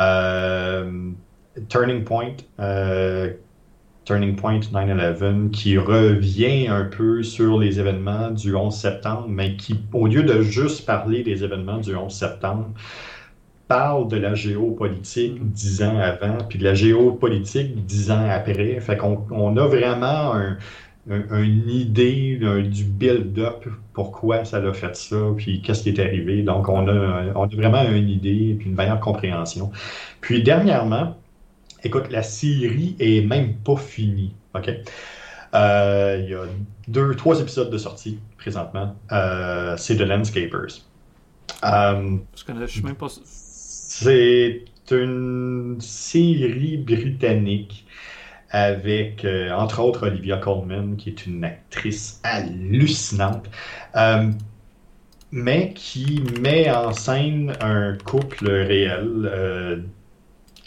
Euh, 0.00 1.12
Turning 1.68 2.04
Point, 2.04 2.36
euh, 2.60 3.32
Turning 4.04 4.36
Point 4.36 4.60
9-11, 4.72 5.50
qui 5.50 5.78
revient 5.78 6.68
un 6.68 6.84
peu 6.84 7.22
sur 7.22 7.58
les 7.58 7.78
événements 7.80 8.30
du 8.30 8.54
11 8.56 8.74
septembre, 8.76 9.26
mais 9.28 9.56
qui, 9.56 9.80
au 9.92 10.06
lieu 10.06 10.22
de 10.22 10.42
juste 10.42 10.86
parler 10.86 11.22
des 11.22 11.44
événements 11.44 11.78
du 11.78 11.94
11 11.94 12.12
septembre, 12.14 12.68
parle 13.68 14.08
de 14.08 14.16
la 14.16 14.34
géopolitique 14.34 15.40
Mhm. 15.40 15.48
dix 15.50 15.82
ans 15.82 15.98
avant, 15.98 16.38
puis 16.48 16.58
de 16.58 16.64
la 16.64 16.74
géopolitique 16.74 17.84
dix 17.84 18.10
ans 18.10 18.26
après. 18.30 18.80
Fait 18.80 18.96
qu'on 18.96 19.26
on 19.30 19.56
a 19.58 19.66
vraiment 19.66 20.34
un, 20.34 20.58
un- 21.10 21.42
une 21.42 21.68
idée 21.70 22.38
un- 22.42 22.62
du 22.62 22.84
build-up, 22.84 23.66
pourquoi 23.92 24.44
ça 24.44 24.58
a 24.58 24.72
fait 24.72 24.96
ça, 24.96 25.16
puis 25.36 25.60
qu'est-ce 25.62 25.82
qui 25.82 25.90
est 25.90 26.00
arrivé. 26.00 26.42
Donc, 26.42 26.68
on 26.68 26.88
a, 26.88 27.32
on 27.34 27.44
a 27.44 27.56
vraiment 27.56 27.82
une 27.90 28.08
idée, 28.08 28.56
puis 28.58 28.68
une 28.70 28.74
meilleure 28.76 29.00
compréhension. 29.00 29.70
Puis, 30.20 30.42
dernièrement, 30.42 31.16
écoute, 31.84 32.08
la 32.10 32.22
série 32.22 32.96
est 32.98 33.22
même 33.26 33.56
pas 33.58 33.76
finie. 33.76 34.34
OK? 34.54 34.70
Euh, 35.54 36.20
Il 36.22 36.30
y 36.30 36.34
a 36.34 36.44
deux, 36.88 37.14
trois 37.16 37.40
épisodes 37.40 37.70
de 37.70 37.78
sortie 37.78 38.18
présentement. 38.36 38.96
Euh, 39.12 39.76
c'est 39.76 39.96
The 39.96 40.02
Landscapers. 40.02 40.84
Euh, 41.64 42.18
Je 42.36 42.44
connais, 42.44 42.66
je 42.66 42.72
suis 42.72 42.82
même 42.82 42.96
pas. 42.96 43.08
c'est 43.24 44.64
une 44.90 45.76
série 45.80 46.78
britannique 46.78 47.86
avec, 48.50 49.24
euh, 49.24 49.50
entre 49.52 49.80
autres, 49.80 50.06
Olivia 50.08 50.38
Colman, 50.38 50.96
qui 50.96 51.10
est 51.10 51.26
une 51.26 51.44
actrice 51.44 52.20
hallucinante, 52.24 53.48
euh, 53.96 54.30
mais 55.30 55.72
qui 55.74 56.22
met 56.40 56.70
en 56.70 56.92
scène 56.92 57.56
un 57.60 57.96
couple 57.98 58.48
réel 58.50 59.28
euh, 59.32 59.82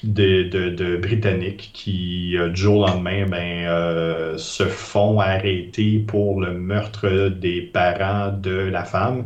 de, 0.03 0.97
Britanniques 0.97 1.71
qui, 1.73 2.37
euh, 2.37 2.49
du 2.49 2.61
jour 2.61 2.79
au 2.79 2.87
lendemain, 2.87 3.25
ben, 3.27 3.65
euh, 3.67 4.37
se 4.37 4.63
font 4.63 5.19
arrêter 5.19 5.99
pour 5.99 6.41
le 6.41 6.53
meurtre 6.53 7.29
des 7.29 7.61
parents 7.61 8.31
de 8.31 8.51
la 8.51 8.83
femme, 8.83 9.25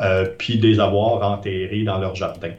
euh, 0.00 0.26
puis 0.38 0.58
des 0.58 0.80
avoir 0.80 1.30
enterrés 1.30 1.84
dans 1.84 1.98
leur 1.98 2.14
jardin 2.14 2.50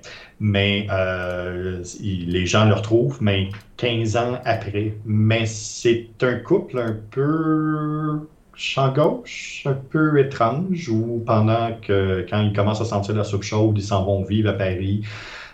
mais 0.42 0.88
euh, 0.90 1.84
les 2.02 2.48
gens 2.48 2.66
le 2.66 2.74
retrouvent, 2.74 3.20
mais 3.22 3.50
15 3.78 4.18
ans 4.18 4.40
après. 4.44 4.96
Mais 5.06 5.46
c'est 5.46 6.10
un 6.24 6.40
couple 6.40 6.80
un 6.80 6.98
peu 7.12 8.28
champ 8.56 8.92
gauche, 8.92 9.62
un 9.68 9.74
peu 9.74 10.20
étrange, 10.20 10.90
où 10.90 11.24
pendant 11.26 11.70
que, 11.80 12.26
quand 12.28 12.42
ils 12.42 12.54
commencent 12.54 12.82
à 12.82 12.86
sentir 12.86 13.16
la 13.16 13.24
soupe 13.24 13.44
chaude, 13.44 13.78
ils 13.78 13.84
s'en 13.84 14.04
vont 14.04 14.24
vivre 14.24 14.50
à 14.50 14.54
Paris 14.54 15.04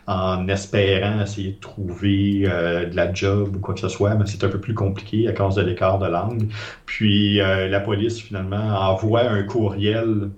en 0.07 0.47
espérant 0.47 1.21
essayer 1.21 1.51
de 1.51 1.59
trouver 1.59 2.43
euh, 2.45 2.85
de 2.85 2.95
la 2.95 3.13
job 3.13 3.57
ou 3.57 3.59
quoi 3.59 3.73
que 3.73 3.81
ce 3.81 3.89
soit, 3.89 4.15
mais 4.15 4.25
c'est 4.25 4.43
un 4.43 4.49
peu 4.49 4.59
plus 4.59 4.73
compliqué 4.73 5.27
à 5.27 5.33
cause 5.33 5.55
de 5.55 5.61
l'écart 5.61 5.99
de 5.99 6.07
langue. 6.07 6.49
Puis 6.85 7.41
euh, 7.41 7.67
la 7.67 7.81
police, 7.81 8.21
finalement, 8.21 8.89
envoie 8.89 9.23
un 9.23 9.43
courriel 9.43 10.29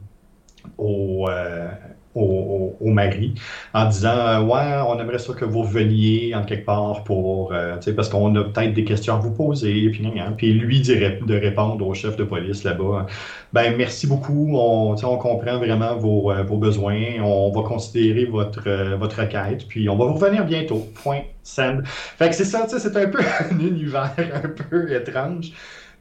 au, 0.78 1.30
euh, 1.30 1.70
au, 2.16 2.76
au, 2.80 2.90
mari 2.90 3.36
en 3.74 3.88
disant 3.88 4.18
euh, 4.18 4.42
Ouais, 4.42 4.82
on 4.88 5.00
aimerait 5.00 5.20
ça 5.20 5.34
que 5.34 5.46
vous 5.46 5.64
veniez 5.64 6.34
en 6.36 6.44
quelque 6.44 6.66
part 6.66 7.04
pour. 7.04 7.54
Euh, 7.54 7.78
parce 7.96 8.10
qu'on 8.10 8.36
a 8.36 8.44
peut-être 8.44 8.74
des 8.74 8.84
questions 8.84 9.16
à 9.16 9.20
vous 9.20 9.32
poser. 9.32 9.90
Puis, 9.90 10.04
puis 10.38 10.54
lui 10.54 10.82
dirait 10.82 11.20
de 11.26 11.36
répondre 11.36 11.86
au 11.86 11.94
chef 11.94 12.16
de 12.18 12.24
police 12.24 12.64
là-bas 12.64 13.06
Ben, 13.54 13.76
merci 13.78 14.08
beaucoup. 14.08 14.52
On, 14.56 14.96
on 15.02 15.18
comprend 15.18 15.58
vraiment 15.58 15.96
vos, 15.98 16.32
euh, 16.32 16.44
vos, 16.44 16.58
besoins. 16.58 17.22
On 17.24 17.52
va 17.52 17.68
considérer 17.68 18.26
votre, 18.26 18.96
votre 18.96 19.22
requête. 19.22 19.68
Puis 19.68 19.90
on 19.90 19.98
va 19.98 20.06
vous 20.06 20.14
revenir 20.14 20.46
bientôt. 20.46 20.88
Point. 21.04 21.22
Send. 21.42 21.82
Fait 21.86 22.30
que 22.30 22.36
c'est 22.36 22.46
ça, 22.46 22.68
c'est 22.68 22.96
un 22.96 23.08
peu 23.08 23.20
un 23.52 23.60
univers 23.60 24.14
un 24.18 24.50
peu 24.50 24.94
étrange 24.94 25.52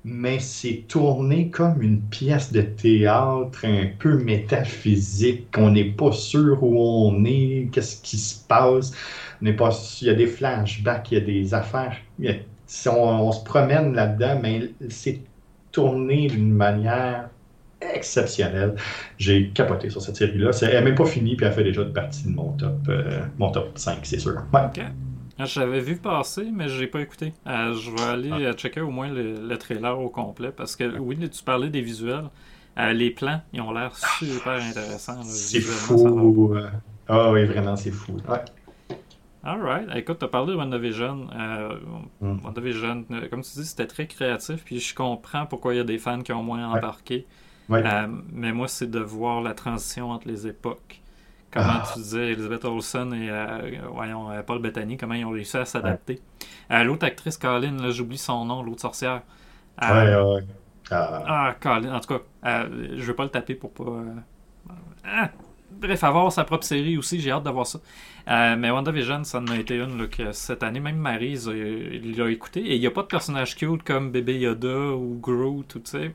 mais 0.04 0.38
c'est 0.38 0.84
tourné 0.88 1.50
comme 1.50 1.82
une 1.82 2.00
pièce 2.00 2.52
de 2.52 2.62
théâtre 2.62 3.64
un 3.64 3.86
peu 3.98 4.18
métaphysique. 4.18 5.48
On 5.56 5.70
n'est 5.70 5.92
pas 5.92 6.12
sûr 6.12 6.62
où 6.62 6.78
on 6.80 7.24
est, 7.24 7.68
qu'est-ce 7.72 8.00
qui 8.02 8.16
se 8.16 8.46
passe. 8.46 8.92
On 9.42 9.52
pas, 9.54 9.70
il 10.00 10.06
y 10.06 10.10
a 10.10 10.14
des 10.14 10.26
flashbacks, 10.26 11.12
il 11.12 11.18
y 11.18 11.20
a 11.20 11.24
des 11.24 11.54
affaires. 11.54 11.96
si 12.66 12.88
on, 12.88 13.32
se 13.32 13.44
promène 13.44 13.94
là-dedans, 13.94 14.40
mais 14.42 14.70
c'est 14.88 15.20
tourné 15.72 16.28
d'une 16.28 16.52
manière 16.52 17.30
exceptionnelle. 17.80 18.74
J'ai 19.18 19.50
capoté 19.50 19.90
sur 19.90 20.02
cette 20.02 20.16
série-là. 20.16 20.50
Elle 20.62 20.68
n'est 20.70 20.82
même 20.82 20.94
pas 20.94 21.06
finie, 21.06 21.36
puis 21.36 21.46
elle 21.46 21.52
fait 21.52 21.64
déjà 21.64 21.84
partie 21.84 22.24
de 22.24 22.30
mon 22.30 22.52
top, 22.52 22.76
euh, 22.88 23.20
mon 23.38 23.50
top 23.50 23.78
5, 23.78 23.98
c'est 24.02 24.18
sûr. 24.18 24.34
Ouais. 24.52 24.60
Ah, 24.60 24.72
je 25.46 25.60
l'avais 25.60 25.80
vu 25.80 25.96
passer, 25.96 26.48
mais 26.52 26.68
je 26.68 26.80
n'ai 26.80 26.88
pas 26.88 27.00
écouté. 27.00 27.32
Euh, 27.46 27.72
je 27.74 27.90
vais 27.90 28.02
aller 28.02 28.30
ah. 28.32 28.38
euh, 28.38 28.52
checker 28.54 28.80
au 28.80 28.90
moins 28.90 29.08
le, 29.08 29.56
trailer 29.56 29.98
au 29.98 30.08
complet 30.08 30.50
parce 30.50 30.74
que 30.74 30.98
oui, 30.98 31.16
tu 31.28 31.44
parlais 31.44 31.70
des 31.70 31.80
visuels. 31.80 32.28
Euh, 32.78 32.92
les 32.92 33.10
plans, 33.10 33.40
ils 33.52 33.60
ont 33.60 33.72
l'air 33.72 33.94
super 33.96 34.60
intéressants. 34.62 35.22
C'est 35.22 35.60
fou. 35.60 36.56
Ah 37.08 37.30
oui, 37.30 37.44
vraiment, 37.44 37.76
c'est 37.76 37.90
fou. 37.90 38.16
Ouais. 38.28 38.44
Alright. 39.44 39.88
Écoute, 39.94 40.18
tu 40.18 40.24
as 40.24 40.28
parlé 40.28 40.52
de 40.52 40.58
WandaVision. 40.58 41.28
Mm. 42.20 42.44
WandaVision, 42.44 43.04
comme 43.30 43.42
tu 43.42 43.50
dis, 43.54 43.64
c'était 43.64 43.86
très 43.86 44.06
créatif. 44.06 44.64
Puis 44.64 44.80
je 44.80 44.94
comprends 44.94 45.46
pourquoi 45.46 45.74
il 45.74 45.78
y 45.78 45.80
a 45.80 45.84
des 45.84 45.98
fans 45.98 46.20
qui 46.20 46.32
ont 46.32 46.42
moins 46.42 46.68
embarqué. 46.68 47.26
mais 47.68 48.52
moi, 48.52 48.66
c'est 48.66 48.90
de 48.90 49.00
voir 49.00 49.40
la 49.40 49.54
transition 49.54 50.10
entre 50.10 50.26
les 50.26 50.48
époques. 50.48 51.00
Comment 51.50 51.66
ah. 51.82 51.90
tu 51.92 52.00
disais, 52.00 52.32
Elizabeth 52.32 52.64
Olsen 52.66 53.12
et 53.14 53.30
euh, 53.30 53.80
voyons, 53.90 54.30
euh, 54.30 54.42
Paul 54.42 54.60
Bettany, 54.60 54.98
comment 54.98 55.14
ils 55.14 55.24
ont 55.24 55.30
réussi 55.30 55.56
à 55.56 55.64
s'adapter? 55.64 56.20
Euh, 56.70 56.82
l'autre 56.84 57.06
actrice, 57.06 57.38
Colin, 57.38 57.90
j'oublie 57.90 58.18
son 58.18 58.44
nom, 58.44 58.62
l'autre 58.62 58.82
sorcière. 58.82 59.22
ouais, 59.80 60.14
ouais. 60.16 60.44
Ah. 60.90 61.24
ah, 61.26 61.54
Colin, 61.58 61.94
en 61.94 62.00
tout 62.00 62.18
cas, 62.18 62.66
je 62.70 63.02
vais 63.02 63.14
pas 63.14 63.24
le 63.24 63.30
taper 63.30 63.54
pour 63.54 63.72
pas. 63.72 63.84
Ah, 65.04 65.30
bref, 65.70 66.04
avoir 66.04 66.30
sa 66.32 66.44
propre 66.44 66.64
série 66.64 66.98
aussi, 66.98 67.18
j'ai 67.18 67.30
hâte 67.30 67.44
d'avoir 67.44 67.66
ça. 67.66 67.78
mais 68.26 68.70
WandaVision, 68.70 69.24
ça 69.24 69.38
en 69.38 69.46
a 69.46 69.56
été 69.56 69.76
une 69.76 70.06
que 70.08 70.32
cette 70.32 70.62
année, 70.62 70.80
même 70.80 71.06
il 71.20 72.16
l'a 72.16 72.30
écouté. 72.30 72.60
Et 72.60 72.74
il 72.74 72.80
n'y 72.80 72.86
a 72.86 72.90
pas 72.90 73.02
de 73.02 73.06
personnage 73.06 73.56
cute 73.56 73.82
comme 73.84 74.10
bébé 74.10 74.38
Yoda 74.38 74.92
ou 74.92 75.18
Groot, 75.18 75.66
tu 75.66 75.80
sais. 75.84 76.14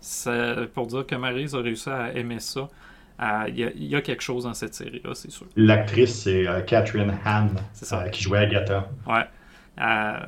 C'est 0.00 0.70
pour 0.74 0.86
dire 0.86 1.06
que 1.06 1.14
Marie 1.14 1.48
a 1.54 1.58
réussi 1.58 1.88
à 1.88 2.12
aimer 2.12 2.40
ça. 2.40 2.68
Il 3.18 3.58
y, 3.78 3.96
a 3.96 4.02
quelque 4.02 4.22
chose 4.22 4.44
dans 4.44 4.52
cette 4.52 4.74
série-là, 4.74 5.14
c'est 5.14 5.30
sûr. 5.30 5.46
L'actrice, 5.56 6.22
c'est 6.22 6.46
euh, 6.46 6.60
Catherine 6.60 7.14
Hahn, 7.24 7.50
euh, 7.92 8.08
qui 8.08 8.22
jouait 8.22 8.40
Agatha. 8.40 8.90
Ouais. 9.06 9.24
Euh, 9.80 10.18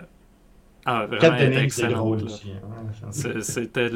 ah, 0.87 1.07
vraiment, 1.07 1.37
elle 1.37 1.59
excellente. 1.59 2.23
Aussi, 2.23 2.53
hein. 2.53 3.11
C'était 3.43 3.91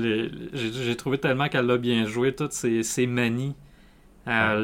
J'ai 0.53 0.97
trouvé 0.97 1.17
tellement 1.17 1.49
qu'elle 1.49 1.71
a 1.71 1.79
bien 1.79 2.05
joué, 2.05 2.35
toutes 2.35 2.53
ses, 2.53 2.83
ses 2.83 3.07
manies. 3.07 3.55
Ah, 4.27 4.59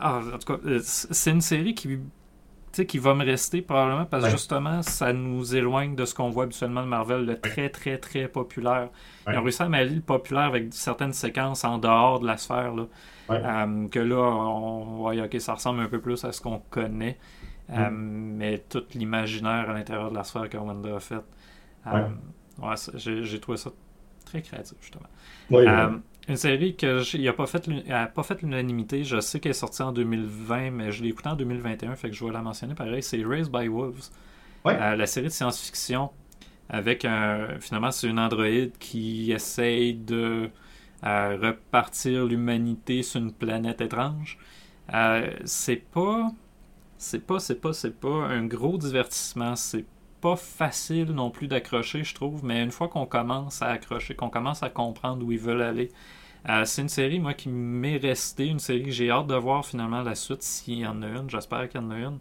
en 0.00 0.38
tout 0.38 0.54
cas, 0.54 0.60
c'est 0.80 1.30
une 1.30 1.42
série 1.42 1.74
qui, 1.74 1.98
qui 2.80 2.98
va 2.98 3.14
me 3.14 3.24
rester 3.24 3.60
probablement 3.60 4.06
parce 4.06 4.24
que 4.24 4.30
justement, 4.30 4.82
ça 4.82 5.12
nous 5.12 5.54
éloigne 5.54 5.94
de 5.94 6.04
ce 6.04 6.14
qu'on 6.14 6.30
voit 6.30 6.44
habituellement 6.44 6.82
de 6.82 6.88
Marvel, 6.88 7.26
le 7.26 7.38
très, 7.38 7.68
très, 7.68 7.98
très 7.98 8.28
populaire. 8.28 8.88
Ils 9.28 9.36
ont 9.36 9.42
réussi 9.42 9.62
à 9.62 9.68
mêler 9.68 9.96
le 9.96 10.00
populaire 10.00 10.44
avec 10.44 10.72
certaines 10.72 11.12
séquences 11.12 11.64
en 11.64 11.78
dehors 11.78 12.20
de 12.20 12.26
la 12.26 12.36
sphère. 12.36 12.74
Là. 12.74 12.86
Euh, 13.30 13.88
que 13.88 13.98
là, 13.98 14.16
on 14.16 14.84
voit, 14.96 15.14
ok, 15.14 15.40
ça 15.40 15.54
ressemble 15.54 15.80
un 15.80 15.88
peu 15.88 16.00
plus 16.00 16.24
à 16.24 16.32
ce 16.32 16.40
qu'on 16.40 16.60
connaît. 16.70 17.18
Euh, 17.70 17.90
mm. 17.90 18.36
mais 18.36 18.58
tout 18.58 18.84
l'imaginaire 18.94 19.70
à 19.70 19.72
l'intérieur 19.72 20.10
de 20.10 20.16
la 20.16 20.24
sphère 20.24 20.48
que 20.48 20.56
Wanda 20.56 20.96
a 20.96 21.00
fait, 21.00 21.22
euh, 21.86 22.08
j'ai 22.96 23.40
trouvé 23.40 23.56
ça 23.56 23.70
très 24.32 24.42
créatif, 24.42 24.76
justement. 24.80 25.08
une 26.28 26.36
série 26.36 26.76
que 26.76 27.22
n'a 27.24 27.32
pas 27.32 27.46
fait 27.46 27.68
pas 28.14 28.22
fait 28.22 28.42
l'unanimité. 28.42 29.04
Je 29.04 29.20
sais 29.20 29.40
qu'elle 29.40 29.50
est 29.50 29.54
sortie 29.54 29.82
en 29.82 29.92
2020, 29.92 30.70
mais 30.70 30.92
je 30.92 31.02
l'ai 31.02 31.10
écoutée 31.10 31.28
en 31.28 31.36
2021, 31.36 31.96
fait 31.96 32.10
que 32.10 32.16
je 32.16 32.24
vais 32.24 32.32
la 32.32 32.42
mentionner 32.42 32.74
pareil. 32.74 33.02
C'est 33.02 33.22
Raised 33.24 33.52
by 33.52 33.68
Wolves. 33.68 34.10
la 34.64 35.06
série 35.06 35.26
de 35.26 35.32
science-fiction 35.32 36.10
avec 36.68 37.04
un. 37.04 37.58
Finalement, 37.60 37.90
c'est 37.90 38.08
une 38.08 38.18
androïde 38.18 38.72
qui 38.78 39.32
essaye 39.32 39.94
de 39.94 40.50
à 41.02 41.30
repartir 41.30 42.24
l'humanité 42.24 43.02
sur 43.02 43.20
une 43.20 43.32
planète 43.32 43.80
étrange. 43.80 44.38
Euh, 44.94 45.30
c'est 45.44 45.76
pas. 45.76 46.30
C'est 46.96 47.26
pas, 47.26 47.40
c'est 47.40 47.60
pas, 47.60 47.72
c'est 47.72 47.98
pas 47.98 48.26
un 48.28 48.46
gros 48.46 48.78
divertissement. 48.78 49.56
C'est 49.56 49.84
pas 50.22 50.36
facile 50.36 51.12
non 51.12 51.30
plus 51.30 51.48
d'accrocher, 51.48 52.04
je 52.04 52.14
trouve, 52.14 52.44
mais 52.44 52.62
une 52.62 52.70
fois 52.70 52.88
qu'on 52.88 53.06
commence 53.06 53.60
à 53.60 53.66
accrocher, 53.66 54.14
qu'on 54.14 54.30
commence 54.30 54.62
à 54.62 54.70
comprendre 54.70 55.26
où 55.26 55.32
ils 55.32 55.38
veulent 55.38 55.62
aller, 55.62 55.90
euh, 56.48 56.64
c'est 56.64 56.82
une 56.82 56.88
série, 56.88 57.18
moi, 57.18 57.34
qui 57.34 57.48
m'est 57.48 57.98
restée, 57.98 58.46
une 58.46 58.60
série 58.60 58.84
que 58.84 58.90
j'ai 58.90 59.10
hâte 59.10 59.26
de 59.26 59.34
voir 59.34 59.66
finalement 59.66 60.02
la 60.02 60.14
suite, 60.14 60.42
s'il 60.42 60.78
y 60.78 60.86
en 60.86 61.02
a 61.02 61.08
une. 61.08 61.28
J'espère 61.28 61.68
qu'il 61.68 61.80
y 61.80 61.84
en 61.84 61.90
a 61.90 61.98
une. 61.98 62.18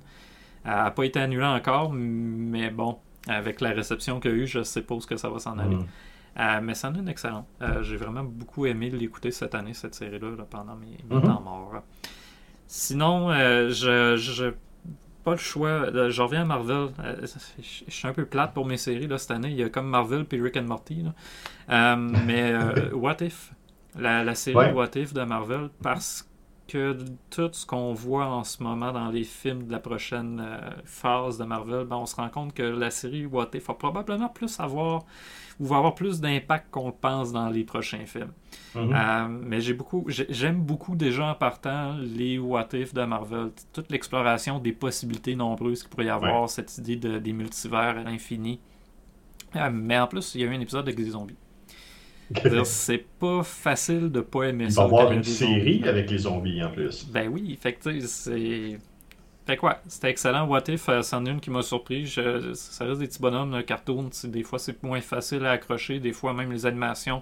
Elle 0.65 0.71
n'a 0.71 0.91
pas 0.91 1.05
été 1.05 1.19
annulée 1.19 1.45
encore, 1.45 1.93
mais 1.93 2.69
bon, 2.69 2.97
avec 3.27 3.61
la 3.61 3.69
réception 3.69 4.19
qu'il 4.19 4.31
y 4.31 4.33
a 4.33 4.37
eu, 4.37 4.47
je 4.47 4.63
suppose 4.63 5.05
que 5.05 5.15
ça 5.15 5.29
va 5.29 5.39
s'en 5.39 5.57
aller. 5.57 5.75
Mm. 5.75 5.85
Euh, 6.39 6.59
mais 6.63 6.73
c'en 6.73 6.93
est 6.95 6.99
une 6.99 7.09
excellente. 7.09 7.47
Euh, 7.61 7.83
j'ai 7.83 7.97
vraiment 7.97 8.23
beaucoup 8.23 8.65
aimé 8.65 8.89
l'écouter 8.89 9.31
cette 9.31 9.53
année, 9.53 9.73
cette 9.73 9.95
série-là, 9.95 10.29
pendant 10.49 10.75
mes, 10.75 10.97
mhm. 11.09 11.21
temps 11.21 11.41
morts. 11.41 11.81
Sinon, 12.67 13.29
euh, 13.31 13.69
je, 13.69 14.15
je 14.15 14.53
pas 15.23 15.31
le 15.31 15.37
choix. 15.37 16.09
je 16.09 16.21
reviens 16.21 16.41
à 16.41 16.45
Marvel. 16.45 16.89
je 17.21 17.91
suis 17.91 18.07
un 18.07 18.13
peu 18.13 18.25
plate 18.25 18.53
pour 18.53 18.65
mes 18.65 18.77
séries 18.77 19.07
là, 19.07 19.17
cette 19.17 19.31
année. 19.31 19.49
Il 19.49 19.57
y 19.57 19.63
a 19.63 19.69
comme 19.69 19.87
Marvel 19.87 20.25
puis 20.25 20.41
Rick 20.41 20.57
and 20.57 20.63
Morty. 20.63 21.05
mais 21.69 22.53
What 22.93 23.17
If, 23.21 23.53
la, 23.97 24.35
série 24.35 24.71
What 24.71 24.91
If 24.95 25.13
de 25.13 25.23
Marvel, 25.23 25.69
parce 25.81 26.27
que 26.67 26.95
tout 27.29 27.49
ce 27.51 27.65
qu'on 27.65 27.93
voit 27.93 28.27
en 28.27 28.43
ce 28.43 28.63
moment 28.63 28.91
dans 28.93 29.09
les 29.09 29.23
films 29.23 29.67
de 29.67 29.71
la 29.71 29.79
prochaine 29.79 30.43
phase 30.85 31.37
de 31.37 31.43
Marvel, 31.43 31.85
ben, 31.85 31.97
on 31.97 32.05
se 32.05 32.15
rend 32.15 32.29
compte 32.29 32.53
que 32.53 32.63
la 32.63 32.91
série 32.91 33.25
What 33.25 33.49
If 33.53 33.67
va 33.67 33.73
probablement 33.73 34.29
plus 34.29 34.59
avoir 34.59 35.05
ou 35.59 35.65
va 35.65 35.77
avoir 35.77 35.95
plus 35.95 36.19
d'impact 36.19 36.71
qu'on 36.71 36.87
le 36.87 36.93
pense 36.93 37.31
dans 37.31 37.49
les 37.49 37.63
prochains 37.63 38.05
films. 38.05 38.33
Mhm. 38.75 38.93
Euh, 38.93 39.27
mais 39.27 39.61
j'ai 39.61 39.73
beaucoup, 39.73 40.05
j'aime 40.07 40.61
beaucoup 40.61 40.95
déjà 40.95 41.25
en 41.25 41.35
partant 41.35 41.97
les 41.97 42.37
What 42.37 42.69
If 42.73 42.93
de 42.93 43.03
Marvel, 43.03 43.49
toute 43.73 43.91
l'exploration 43.91 44.59
des 44.59 44.71
possibilités 44.71 45.35
nombreuses 45.35 45.81
qu'il 45.81 45.89
pourrait 45.89 46.05
y 46.05 46.09
avoir, 46.09 46.49
cette 46.49 46.77
idée 46.77 46.95
de, 46.95 47.19
des 47.19 47.33
multivers 47.33 47.97
à 47.97 48.03
l'infini. 48.03 48.59
Euh, 49.55 49.69
mais 49.71 49.99
en 49.99 50.07
plus, 50.07 50.35
il 50.35 50.41
y 50.41 50.43
a 50.45 50.47
eu 50.47 50.55
un 50.55 50.61
épisode 50.61 50.83
avec 50.83 50.95
des 50.95 51.09
zombies. 51.09 51.35
C'est 52.63 53.05
pas 53.19 53.43
facile 53.43 54.09
de 54.09 54.21
pas 54.21 54.43
aimer 54.43 54.69
ça. 54.69 54.85
Il 54.85 54.89
va 54.89 54.95
y 54.97 54.99
avoir 55.01 55.11
une 55.11 55.23
série 55.23 55.83
avec 55.83 56.09
les 56.09 56.19
zombies 56.19 56.63
en 56.63 56.71
plus. 56.71 57.05
Ben 57.09 57.27
oui, 57.27 57.57
fait 57.61 57.77
c'est 58.07 58.79
fait 59.45 59.57
quoi, 59.57 59.81
c'était 59.87 60.11
excellent. 60.11 60.47
What 60.47 60.63
If, 60.69 60.87
euh, 60.87 61.01
c'en 61.01 61.25
est 61.25 61.29
une 61.29 61.41
qui 61.41 61.49
m'a 61.49 61.63
surpris. 61.63 62.07
ça 62.07 62.85
reste 62.85 62.99
des 62.99 63.07
petits 63.07 63.19
bonhommes, 63.19 63.63
cartoon. 63.63 64.09
Des 64.25 64.43
fois, 64.43 64.59
c'est 64.59 64.81
moins 64.83 65.01
facile 65.01 65.45
à 65.45 65.51
accrocher. 65.51 65.99
Des 65.99 66.13
fois, 66.13 66.33
même 66.33 66.51
les 66.51 66.65
animations. 66.65 67.21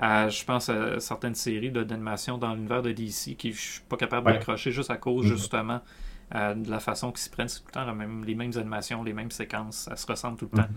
Je 0.00 0.44
pense 0.44 0.68
à 0.68 1.00
certaines 1.00 1.34
séries 1.34 1.70
d'animation 1.70 2.38
dans 2.38 2.54
l'univers 2.54 2.82
de 2.82 2.92
DC 2.92 3.36
qui 3.36 3.52
je 3.52 3.60
suis 3.60 3.80
pas 3.88 3.96
capable 3.96 4.26
d'accrocher 4.26 4.70
juste 4.70 4.90
à 4.90 4.96
cause, 4.96 5.26
mm-hmm. 5.26 5.36
justement, 5.36 5.80
euh, 6.34 6.54
de 6.54 6.70
la 6.70 6.80
façon 6.80 7.10
qu'ils 7.12 7.20
s'y 7.20 7.30
prennent. 7.30 7.48
C'est 7.48 7.60
tout 7.60 7.66
le 7.68 7.72
temps 7.72 7.94
même, 7.94 8.24
les 8.24 8.34
mêmes 8.34 8.52
animations, 8.56 9.02
les 9.02 9.14
mêmes 9.14 9.30
séquences. 9.30 9.88
Ça 9.88 9.96
se 9.96 10.06
ressemble 10.06 10.36
tout 10.38 10.48
le 10.52 10.58
temps. 10.58 10.68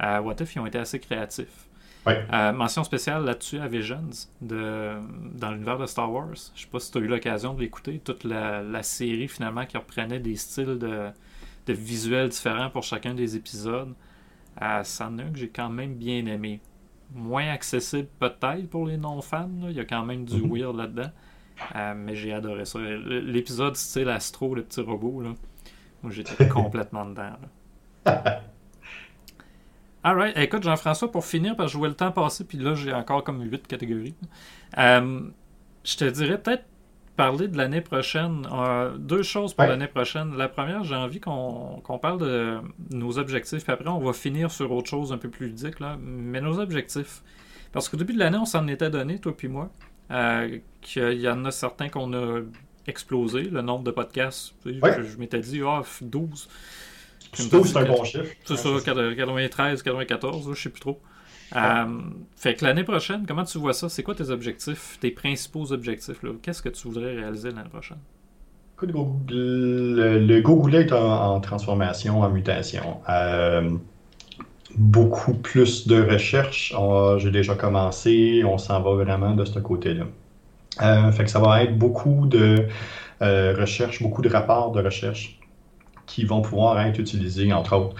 Mm-hmm. 0.00 0.20
What 0.20 0.36
If, 0.40 0.56
ils 0.56 0.60
ont 0.60 0.66
été 0.66 0.78
assez 0.78 0.98
créatifs. 0.98 1.68
Euh, 2.06 2.52
mention 2.52 2.84
spéciale 2.84 3.24
là-dessus 3.24 3.58
à 3.58 3.68
Visions 3.68 4.10
de, 4.40 4.92
dans 5.34 5.50
l'univers 5.50 5.78
de 5.78 5.86
Star 5.86 6.12
Wars. 6.12 6.34
Je 6.54 6.62
sais 6.62 6.68
pas 6.70 6.78
si 6.78 6.90
tu 6.90 6.98
as 6.98 7.00
eu 7.00 7.06
l'occasion 7.06 7.54
de 7.54 7.60
l'écouter. 7.60 7.98
Toute 7.98 8.24
la, 8.24 8.82
série 8.82 9.28
finalement 9.28 9.64
qui 9.64 9.76
reprenait 9.76 10.20
des 10.20 10.36
styles 10.36 10.78
de, 10.78 11.08
de 11.66 11.72
visuels 11.72 12.28
différents 12.28 12.70
pour 12.70 12.82
chacun 12.82 13.14
des 13.14 13.36
épisodes. 13.36 13.94
Euh, 14.60 14.84
c'en 14.84 15.18
est 15.18 15.22
un 15.22 15.30
que 15.30 15.38
j'ai 15.38 15.48
quand 15.48 15.70
même 15.70 15.94
bien 15.94 16.26
aimé. 16.26 16.60
Moins 17.12 17.48
accessible 17.50 18.08
peut-être 18.18 18.68
pour 18.70 18.86
les 18.86 18.96
non-fans. 18.96 19.50
Il 19.68 19.72
y 19.72 19.80
a 19.80 19.84
quand 19.84 20.04
même 20.04 20.24
du 20.24 20.42
Mhm. 20.42 20.52
weird 20.52 20.76
là-dedans. 20.76 21.10
Euh, 21.76 21.94
mais 21.96 22.14
j'ai 22.16 22.32
adoré 22.32 22.64
ça. 22.64 22.78
L'épisode 22.80 23.76
style 23.76 24.08
Astro, 24.08 24.54
le 24.54 24.62
petit 24.64 24.80
robot, 24.80 25.20
là, 25.22 25.34
moi 26.02 26.12
j'étais 26.12 26.48
complètement 26.48 27.04
dedans. 27.06 27.30
Alright, 30.02 30.36
écoute 30.36 30.62
Jean-François, 30.62 31.10
pour 31.10 31.24
finir, 31.24 31.56
parce 31.56 31.68
que 31.68 31.72
je 31.74 31.78
vois 31.78 31.88
le 31.88 31.94
temps 31.94 32.12
passer, 32.12 32.44
puis 32.44 32.58
là 32.58 32.74
j'ai 32.74 32.92
encore 32.92 33.24
comme 33.24 33.40
8 33.42 33.66
catégories. 33.66 34.14
Euh, 34.76 35.20
je 35.82 35.96
te 35.96 36.04
dirais 36.04 36.36
peut-être 36.38 36.64
parler 37.16 37.48
de 37.48 37.56
l'année 37.56 37.80
prochaine. 37.80 38.46
Euh, 38.52 38.96
deux 38.98 39.22
choses 39.22 39.54
pour 39.54 39.64
Ouais. 39.64 39.70
l'année 39.70 39.86
prochaine. 39.86 40.36
La 40.36 40.48
première, 40.48 40.82
j'ai 40.84 40.94
envie 40.96 41.20
qu'on 41.20 41.80
parle 42.00 42.18
de 42.20 42.58
nos 42.90 43.18
objectifs, 43.18 43.62
puis 43.64 43.72
après 43.72 43.88
on 43.88 44.00
va 44.00 44.12
finir 44.12 44.50
sur 44.50 44.70
autre 44.72 44.88
chose 44.90 45.12
un 45.12 45.18
peu 45.18 45.28
plus 45.30 45.46
ludique, 45.48 45.80
là. 45.80 45.96
mais 46.00 46.40
nos 46.40 46.58
objectifs. 46.58 47.22
Parce 47.72 47.88
qu'au 47.88 47.96
début 47.96 48.12
de 48.14 48.18
l'année, 48.18 48.38
on 48.38 48.44
s'en 48.44 48.66
était 48.68 48.90
donné, 48.90 49.18
toi 49.18 49.36
puis 49.36 49.48
moi, 49.48 49.70
euh, 50.10 50.58
qu'il 50.80 51.20
y 51.20 51.28
en 51.28 51.44
a 51.44 51.50
certains 51.50 51.88
qu'on 51.88 52.12
a 52.14 52.40
explosé, 52.86 53.42
le 53.44 53.62
nombre 53.62 53.84
de 53.84 53.90
podcasts. 53.90 54.54
Tu 54.62 54.74
sais, 54.74 54.80
Ouais. 54.80 54.94
Je, 54.98 55.02
je 55.04 55.18
m'étais 55.18 55.40
dit, 55.40 55.60
ah, 55.64 55.82
12. 56.02 56.48
Surtout, 57.32 57.64
c'est 57.64 57.78
un 57.78 57.84
bon 57.84 58.04
chiffre. 58.04 58.24
C'est 58.44 58.52
Ouais, 58.66 58.78
ça, 58.78 58.84
93, 58.84 59.82
94, 59.82 60.48
là, 60.48 60.54
je 60.54 60.62
sais 60.62 60.68
plus 60.70 60.80
trop. 60.80 61.00
Euh, 61.54 61.84
fait 62.36 62.54
que 62.54 62.64
l'année 62.64 62.84
prochaine, 62.84 63.24
comment 63.26 63.44
tu 63.44 63.58
vois 63.58 63.74
ça? 63.74 63.88
C'est 63.88 64.02
quoi 64.02 64.14
tes 64.14 64.30
objectifs, 64.30 64.98
tes 65.00 65.10
principaux 65.10 65.72
objectifs? 65.72 66.20
Qu'est-ce 66.42 66.62
que 66.62 66.68
tu 66.68 66.88
voudrais 66.88 67.14
réaliser 67.14 67.50
l'année 67.50 67.68
prochaine? 67.68 67.98
Le, 68.82 70.18
le 70.18 70.40
Google 70.40 70.74
est 70.74 70.92
en, 70.92 71.40
transformation, 71.40 72.20
en 72.20 72.30
mutation. 72.30 72.98
Euh, 73.08 73.70
beaucoup 74.76 75.34
plus 75.34 75.86
de 75.86 76.02
recherche. 76.02 76.74
J'ai 77.18 77.30
déjà 77.30 77.54
commencé, 77.54 78.42
on 78.44 78.58
s'en 78.58 78.82
va 78.82 78.94
vraiment 79.04 79.34
de 79.34 79.44
ce 79.44 79.58
côté-là. 79.58 80.04
Euh, 80.82 81.12
fait 81.12 81.24
que 81.24 81.30
ça 81.30 81.38
va 81.38 81.62
être 81.62 81.78
beaucoup 81.78 82.26
de 82.26 82.66
euh, 83.22 83.54
recherche, 83.58 84.02
beaucoup 84.02 84.22
de 84.22 84.28
rapports 84.28 84.72
de 84.72 84.82
recherche 84.82 85.38
qui 86.06 86.24
vont 86.24 86.42
pouvoir 86.42 86.80
être 86.80 86.98
utilisés, 86.98 87.52
entre 87.52 87.76
autres, 87.76 87.94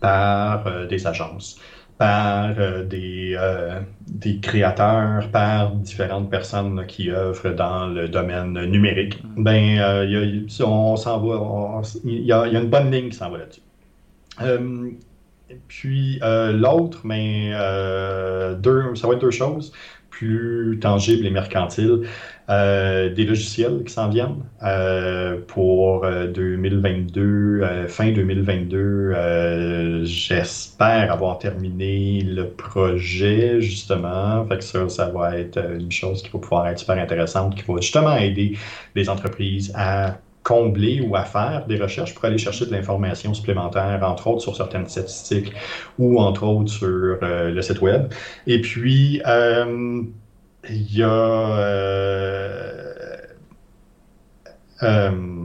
par 0.00 0.86
des 0.86 1.06
agences, 1.06 1.58
par 1.98 2.54
euh, 2.58 2.84
des, 2.84 3.36
euh, 3.38 3.80
des 4.08 4.40
créateurs, 4.40 5.30
par 5.30 5.70
différentes 5.72 6.30
personnes 6.30 6.76
là, 6.76 6.84
qui 6.84 7.10
œuvrent 7.10 7.54
dans 7.54 7.86
le 7.86 8.08
domaine 8.08 8.52
numérique. 8.66 9.22
Ben, 9.36 10.04
il 10.04 10.10
y 10.10 10.16
a- 10.16 10.48
si 10.48 10.62
on 10.62 10.96
s'en 10.96 11.20
va, 11.20 11.36
on- 11.36 11.82
il 12.04 12.24
y 12.24 12.32
a, 12.32 12.46
il 12.46 12.52
y 12.52 12.56
a 12.56 12.60
une 12.60 12.70
bonne 12.70 12.90
ligne 12.90 13.10
qui 13.10 13.16
s'en 13.16 13.30
va 13.30 13.38
là-dessus. 13.38 13.62
Euh, 14.42 14.90
puis 15.68 16.18
l'autre, 16.22 17.00
mais 17.04 17.50
euh, 17.54 18.54
deux, 18.54 18.94
ça 18.94 19.06
va 19.06 19.14
être 19.14 19.20
deux 19.20 19.30
choses 19.30 19.72
plus 20.10 20.78
tangibles 20.80 21.26
et 21.26 21.30
mercantiles. 21.30 22.02
Euh, 22.50 23.08
des 23.14 23.24
logiciels 23.24 23.84
qui 23.84 23.92
s'en 23.94 24.10
viennent 24.10 24.44
euh, 24.62 25.40
pour 25.48 26.04
euh, 26.04 26.26
2022, 26.26 27.60
euh, 27.62 27.88
fin 27.88 28.12
2022. 28.12 29.12
euh, 29.16 30.04
J'espère 30.04 31.10
avoir 31.10 31.38
terminé 31.38 32.20
le 32.20 32.50
projet, 32.50 33.62
justement. 33.62 34.46
Fait 34.46 34.58
que 34.58 34.64
ça, 34.64 34.88
ça 34.90 35.08
va 35.08 35.38
être 35.38 35.58
une 35.80 35.90
chose 35.90 36.22
qui 36.22 36.28
va 36.30 36.38
pouvoir 36.38 36.68
être 36.68 36.78
super 36.80 36.98
intéressante, 36.98 37.54
qui 37.54 37.62
va 37.62 37.80
justement 37.80 38.16
aider 38.16 38.58
les 38.94 39.08
entreprises 39.08 39.72
à 39.74 40.18
combler 40.42 41.00
ou 41.00 41.16
à 41.16 41.24
faire 41.24 41.64
des 41.66 41.78
recherches 41.80 42.12
pour 42.14 42.26
aller 42.26 42.36
chercher 42.36 42.66
de 42.66 42.72
l'information 42.72 43.32
supplémentaire, 43.32 44.00
entre 44.02 44.26
autres 44.26 44.42
sur 44.42 44.54
certaines 44.54 44.86
statistiques 44.86 45.50
ou 45.98 46.20
entre 46.20 46.44
autres 46.44 46.70
sur 46.70 47.18
le 47.22 47.62
site 47.62 47.80
web. 47.80 48.12
Et 48.46 48.60
puis, 48.60 49.22
il 50.68 50.96
y 50.96 51.02
a 51.02 51.08
euh, 51.08 52.94
euh, 54.82 55.44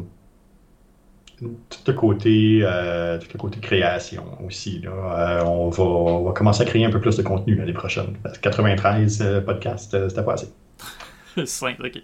tout 1.41 1.79
le 1.87 1.93
côté, 1.93 2.59
euh, 2.63 3.17
tout 3.17 3.27
le 3.33 3.39
côté 3.39 3.59
création 3.59 4.25
aussi. 4.45 4.79
Là. 4.79 5.43
On, 5.45 5.69
va, 5.69 5.83
on 5.83 6.23
va 6.23 6.33
commencer 6.33 6.63
à 6.63 6.65
créer 6.65 6.85
un 6.85 6.91
peu 6.91 6.99
plus 6.99 7.15
de 7.15 7.23
contenu 7.23 7.55
l'année 7.55 7.73
prochaine. 7.73 8.17
Parce 8.23 8.37
que 8.37 8.43
93 8.43 9.21
euh, 9.21 9.41
podcasts, 9.41 10.09
c'était 10.09 10.23
pas 10.23 10.33
assez. 10.33 10.51
5, 11.45 11.79
ok. 11.79 12.01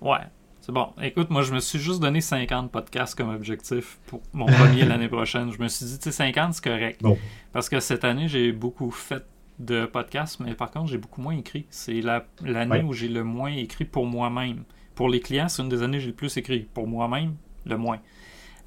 Ouais, 0.00 0.18
c'est 0.60 0.72
bon. 0.72 0.88
Écoute, 1.02 1.28
moi, 1.30 1.42
je 1.42 1.52
me 1.52 1.60
suis 1.60 1.78
juste 1.78 2.00
donné 2.00 2.20
50 2.20 2.70
podcasts 2.70 3.14
comme 3.14 3.34
objectif 3.34 3.98
pour 4.06 4.22
mon 4.32 4.46
premier 4.46 4.84
l'année 4.86 5.08
prochaine. 5.08 5.52
Je 5.52 5.60
me 5.60 5.68
suis 5.68 5.84
dit, 5.84 5.98
tu 5.98 6.04
sais, 6.04 6.12
50, 6.12 6.54
c'est 6.54 6.64
correct. 6.64 7.02
Bon. 7.02 7.18
Parce 7.52 7.68
que 7.68 7.80
cette 7.80 8.04
année, 8.04 8.28
j'ai 8.28 8.52
beaucoup 8.52 8.90
fait 8.90 9.24
de 9.58 9.86
podcasts, 9.86 10.40
mais 10.40 10.54
par 10.54 10.70
contre, 10.70 10.86
j'ai 10.88 10.98
beaucoup 10.98 11.20
moins 11.20 11.36
écrit. 11.36 11.66
C'est 11.70 12.00
la- 12.00 12.24
l'année 12.44 12.70
Ouais. 12.78 12.82
où 12.82 12.92
j'ai 12.92 13.08
le 13.08 13.24
moins 13.24 13.50
écrit 13.52 13.84
pour 13.84 14.06
moi-même. 14.06 14.64
Pour 14.94 15.08
les 15.08 15.20
clients, 15.20 15.48
c'est 15.48 15.62
une 15.62 15.68
des 15.68 15.82
années 15.82 15.98
où 15.98 16.00
j'ai 16.00 16.08
le 16.08 16.12
plus 16.14 16.36
écrit. 16.36 16.60
Pour 16.74 16.86
moi-même, 16.86 17.34
le 17.66 17.76
moins. 17.76 17.98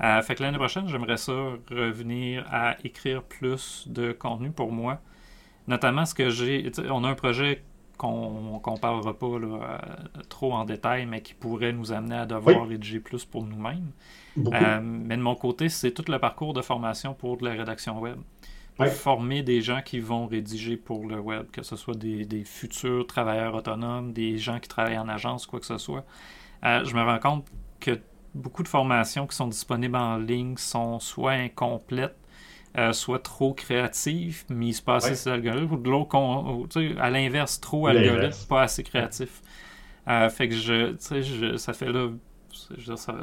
Euh, 0.04 0.22
fait 0.22 0.36
que 0.36 0.44
l'année 0.44 0.58
prochaine, 0.58 0.88
j'aimerais 0.88 1.18
ça 1.18 1.32
revenir 1.70 2.46
à 2.52 2.76
écrire 2.84 3.22
plus 3.24 3.86
de 3.88 4.12
contenu 4.12 4.52
pour 4.52 4.72
moi. 4.72 5.00
Notamment 5.68 6.06
ce 6.06 6.14
que 6.16 6.30
j'ai. 6.30 6.72
On 6.90 7.04
a 7.04 7.10
un 7.10 7.14
projet 7.16 7.64
qu'on 7.98 8.60
qu'on 8.64 8.78
parlera 8.78 9.14
pas 9.18 9.38
là, 9.40 9.48
euh, 10.18 10.22
trop 10.28 10.54
en 10.54 10.66
détail, 10.66 11.06
mais 11.06 11.22
qui 11.22 11.36
pourrait 11.36 11.72
nous 11.72 11.92
amener 11.92 12.16
à 12.16 12.26
devoir 12.26 12.68
rédiger 12.68 13.00
plus 13.00 13.26
pour 13.26 13.44
nous-mêmes. 13.46 13.92
Euh, 14.40 14.80
mais 14.82 15.18
de 15.18 15.22
mon 15.22 15.36
côté, 15.36 15.70
c'est 15.70 15.92
tout 15.92 16.06
le 16.12 16.18
parcours 16.18 16.54
de 16.54 16.62
formation 16.62 17.14
pour 17.14 17.38
de 17.38 17.46
la 17.46 17.52
rédaction 17.52 18.00
web. 18.00 18.18
Ouais. 18.80 18.90
former 18.90 19.44
des 19.44 19.62
gens 19.62 19.82
qui 19.84 20.00
vont 20.00 20.28
rédiger 20.28 20.78
pour 20.78 21.06
le 21.08 21.20
web, 21.20 21.48
que 21.52 21.64
ce 21.64 21.76
soit 21.76 21.96
des, 21.96 22.26
des 22.26 22.44
futurs 22.46 23.06
travailleurs 23.08 23.56
autonomes, 23.56 24.14
des 24.14 24.38
gens 24.38 24.60
qui 24.60 24.68
travaillent 24.70 24.98
en 24.98 25.10
agence, 25.10 25.46
quoi 25.46 25.60
que 25.60 25.66
ce 25.66 25.78
soit. 25.78 26.06
Euh, 26.66 26.84
je 26.86 26.96
me 26.96 27.04
rends 27.04 27.20
compte 27.20 27.48
que 27.80 28.00
beaucoup 28.36 28.64
de 28.64 28.68
formations 28.70 29.28
qui 29.28 29.36
sont 29.36 29.48
disponibles 29.48 29.98
en 29.98 30.18
ligne 30.18 30.58
sont 30.58 31.00
soit 31.00 31.34
incomplètes, 31.34 32.18
euh, 32.78 32.94
soit 32.94 33.20
trop 33.20 33.54
créatives, 33.54 34.46
mise 34.50 34.82
pas 34.82 34.96
assez 34.98 35.12
Ouais. 35.12 35.16
sur 35.16 35.32
l'algorithme, 35.32 35.74
ou 35.74 35.78
de 35.78 35.90
l'autre, 35.90 36.18
à 37.00 37.10
l'inverse, 37.12 37.60
trop 37.60 37.88
algorithme, 37.88 38.46
pas 38.48 38.64
assez 38.64 38.84
créatif. 38.84 39.42
Euh, 40.08 40.30
fait 40.30 40.50
que 40.50 40.56
je, 40.56 40.96
je, 41.22 41.58
ça 41.58 41.74
fait 41.74 41.92
là, 41.92 42.10
je 42.72 42.76
veux 42.76 42.84
dire, 42.84 42.98
ça, 42.98 43.16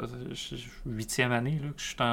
huitième 0.85 1.31
année 1.31 1.59
là, 1.63 1.69
que 1.69 1.81
je 1.81 1.87
suis 1.87 1.95
en, 1.99 2.03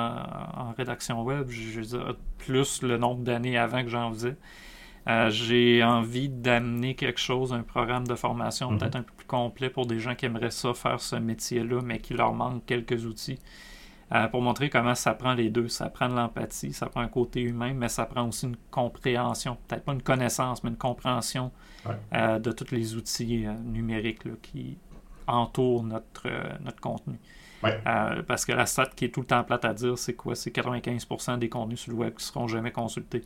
en 0.68 0.72
rédaction 0.76 1.22
web, 1.22 1.48
je, 1.48 1.60
je 1.70 1.80
veux 1.80 1.86
dire, 1.86 2.16
plus 2.38 2.82
le 2.82 2.98
nombre 2.98 3.22
d'années 3.22 3.56
avant 3.58 3.82
que 3.82 3.88
j'en 3.88 4.12
faisais. 4.12 4.36
Euh, 5.08 5.30
j'ai 5.30 5.84
envie 5.84 6.28
d'amener 6.28 6.96
quelque 6.96 7.20
chose, 7.20 7.52
un 7.52 7.62
programme 7.62 8.06
de 8.06 8.14
formation 8.16 8.72
Mhm. 8.72 8.78
peut-être 8.78 8.96
un 8.96 9.02
peu 9.02 9.12
plus 9.16 9.26
complet 9.26 9.70
pour 9.70 9.86
des 9.86 10.00
gens 10.00 10.14
qui 10.16 10.26
aimeraient 10.26 10.50
ça, 10.50 10.74
faire 10.74 11.00
ce 11.00 11.14
métier-là, 11.16 11.80
mais 11.84 12.00
qui 12.00 12.14
leur 12.14 12.32
manque 12.34 12.64
quelques 12.66 13.04
outils. 13.06 13.38
Euh, 14.12 14.28
pour 14.28 14.40
montrer 14.40 14.70
comment 14.70 14.94
ça 14.94 15.14
prend 15.14 15.34
les 15.34 15.50
deux. 15.50 15.66
Ça 15.66 15.88
prend 15.90 16.08
de 16.08 16.14
l'empathie, 16.14 16.72
ça 16.72 16.86
prend 16.86 17.00
un 17.00 17.08
côté 17.08 17.40
humain, 17.40 17.72
mais 17.74 17.88
ça 17.88 18.06
prend 18.06 18.28
aussi 18.28 18.46
une 18.46 18.56
compréhension. 18.70 19.56
Peut-être 19.66 19.84
pas 19.84 19.92
une 19.94 20.02
connaissance, 20.02 20.62
mais 20.62 20.70
une 20.70 20.76
compréhension 20.76 21.50
Ouais. 21.84 21.94
euh, 22.14 22.38
de 22.40 22.50
tous 22.52 22.72
les 22.72 22.94
outils 22.96 23.46
euh, 23.46 23.52
numériques 23.64 24.24
là, 24.24 24.32
qui 24.42 24.76
entourent 25.27 25.83
notre, 25.83 26.27
euh, 26.27 26.53
notre 26.64 26.81
contenu. 26.81 27.18
Ouais. 27.62 27.81
Euh, 27.87 28.22
parce 28.22 28.45
que 28.45 28.53
la 28.53 28.66
stat 28.66 28.91
qui 28.95 29.07
est 29.07 29.09
tout 29.09 29.20
le 29.20 29.27
temps 29.27 29.43
plate 29.45 29.64
à 29.64 29.74
dire, 29.74 29.99
c'est 29.99 30.14
quoi? 30.14 30.35
C'est 30.35 30.51
95% 30.51 31.39
des 31.39 31.49
contenus 31.49 31.81
sur 31.81 31.93
le 31.93 31.99
web 31.99 32.14
qui 32.14 32.24
seront 32.24 32.49
jamais 32.49 32.70
consultés 32.70 33.22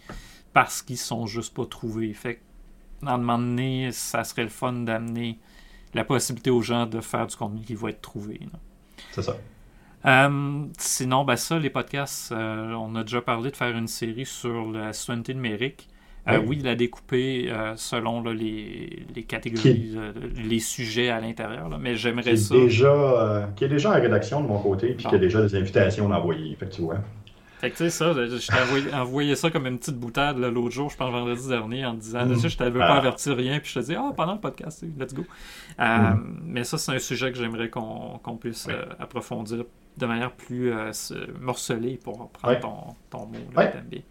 parce 0.53 0.83
qu'ils 0.83 0.99
sont 0.99 1.27
juste 1.27 1.55
pas 1.55 1.67
trouvés. 1.67 2.13
Fait 2.13 2.37
que, 2.37 3.07
à 3.07 3.15
un 3.15 3.19
moment 3.19 3.39
donné, 3.39 3.93
ça 3.93 4.25
serait 4.25 4.45
le 4.45 4.49
fun 4.49 4.73
d'amener 4.73 5.39
la 5.95 6.05
possibilité 6.05 6.51
aux 6.51 6.63
gens 6.63 6.87
de 6.87 7.01
faire 7.01 7.27
du 7.27 7.37
contenu 7.37 7.63
qui 7.63 7.75
va 7.75 7.91
être 7.91 8.01
trouvé. 8.01 8.41
C'est 9.13 9.23
ça. 9.23 9.37
Euh, 10.07 10.67
sinon, 10.79 11.25
ben 11.25 11.37
ça, 11.37 11.59
les 11.59 11.71
podcasts, 11.71 12.33
euh, 12.33 12.73
on 12.73 12.95
a 12.95 13.03
déjà 13.03 13.21
parlé 13.21 13.51
de 13.51 13.57
faire 13.57 13.77
une 13.77 13.89
série 13.89 14.25
sur 14.25 14.71
la 14.71 14.93
citoyenneté 14.93 15.35
numérique. 15.35 15.89
Euh, 16.29 16.39
Oui. 16.41 16.45
oui, 16.49 16.61
la 16.63 16.75
découper 16.75 17.47
euh, 17.51 17.75
selon 17.77 18.23
là, 18.23 18.33
les, 18.35 19.05
les 19.15 19.23
catégories, 19.23 19.93
euh, 19.97 20.13
les 20.37 20.59
sujets 20.61 21.09
à 21.09 21.21
l'intérieur, 21.21 21.69
mais 21.79 21.97
j'aimerais 21.97 22.37
ça. 22.37 22.55
déjà, 22.55 23.51
qui 23.57 23.65
est 23.65 23.69
déjà 23.69 23.91
en 23.91 23.95
rédaction 24.01 24.43
de 24.43 24.47
mon 24.47 24.59
côté, 24.59 24.89
puis 24.95 25.05
Bon. 25.05 25.11
qui 25.11 25.17
a 25.17 25.19
déjà 25.19 25.41
des 25.43 25.55
invitations 25.57 26.09
d'envoyer. 26.09 26.55
Fait 26.57 26.67
que 26.67 26.73
tu 26.75 26.83
vois. 26.83 26.99
Fait 27.59 27.71
que 27.71 27.77
tu 27.77 27.85
sais, 27.85 27.91
ça, 27.91 28.15
je 28.15 28.47
t'ai 28.47 28.95
envoyé, 28.95 29.35
ça 29.37 29.51
comme 29.51 29.67
une 29.67 29.79
petite 29.79 29.97
boutade 29.99 30.39
l'autre 30.39 30.71
jour, 30.71 30.89
je 30.89 30.97
pense 30.97 31.11
vendredi 31.13 31.47
dernier, 31.49 31.85
en 31.85 31.95
te 31.95 32.01
disant, 32.01 32.25
Mm. 32.25 32.37
ça, 32.37 32.49
je 32.49 32.57
t'avais 32.57 32.81
Ah. 32.83 32.87
pas 32.89 32.95
averti 32.97 33.31
rien, 33.33 33.59
puis 33.61 33.71
je 33.75 33.81
te 33.81 33.85
dis, 33.85 33.95
ah, 33.95 34.13
pendant 34.17 34.33
le 34.35 34.41
podcast, 34.41 34.83
let's 34.99 35.13
go. 35.13 35.25
Euh, 35.79 35.85
Mais 36.43 36.65
ça, 36.65 36.79
c'est 36.79 36.93
un 36.93 36.99
sujet 36.99 37.31
que 37.33 37.37
j'aimerais 37.39 37.69
qu'on 37.69 38.19
qu'on 38.23 38.37
puisse 38.37 38.67
euh, 38.71 38.85
approfondir 38.99 39.65
de 39.99 40.07
manière 40.07 40.33
plus 40.33 40.73
euh, 40.73 40.91
morcelée 41.41 41.99
pour 42.03 42.31
prendre 42.31 42.55
Ouais. 42.55 42.61
ton, 42.61 42.95
ton 43.11 43.27
mot, 43.27 43.35
là, 43.55 43.63
Ouais. 43.91 44.03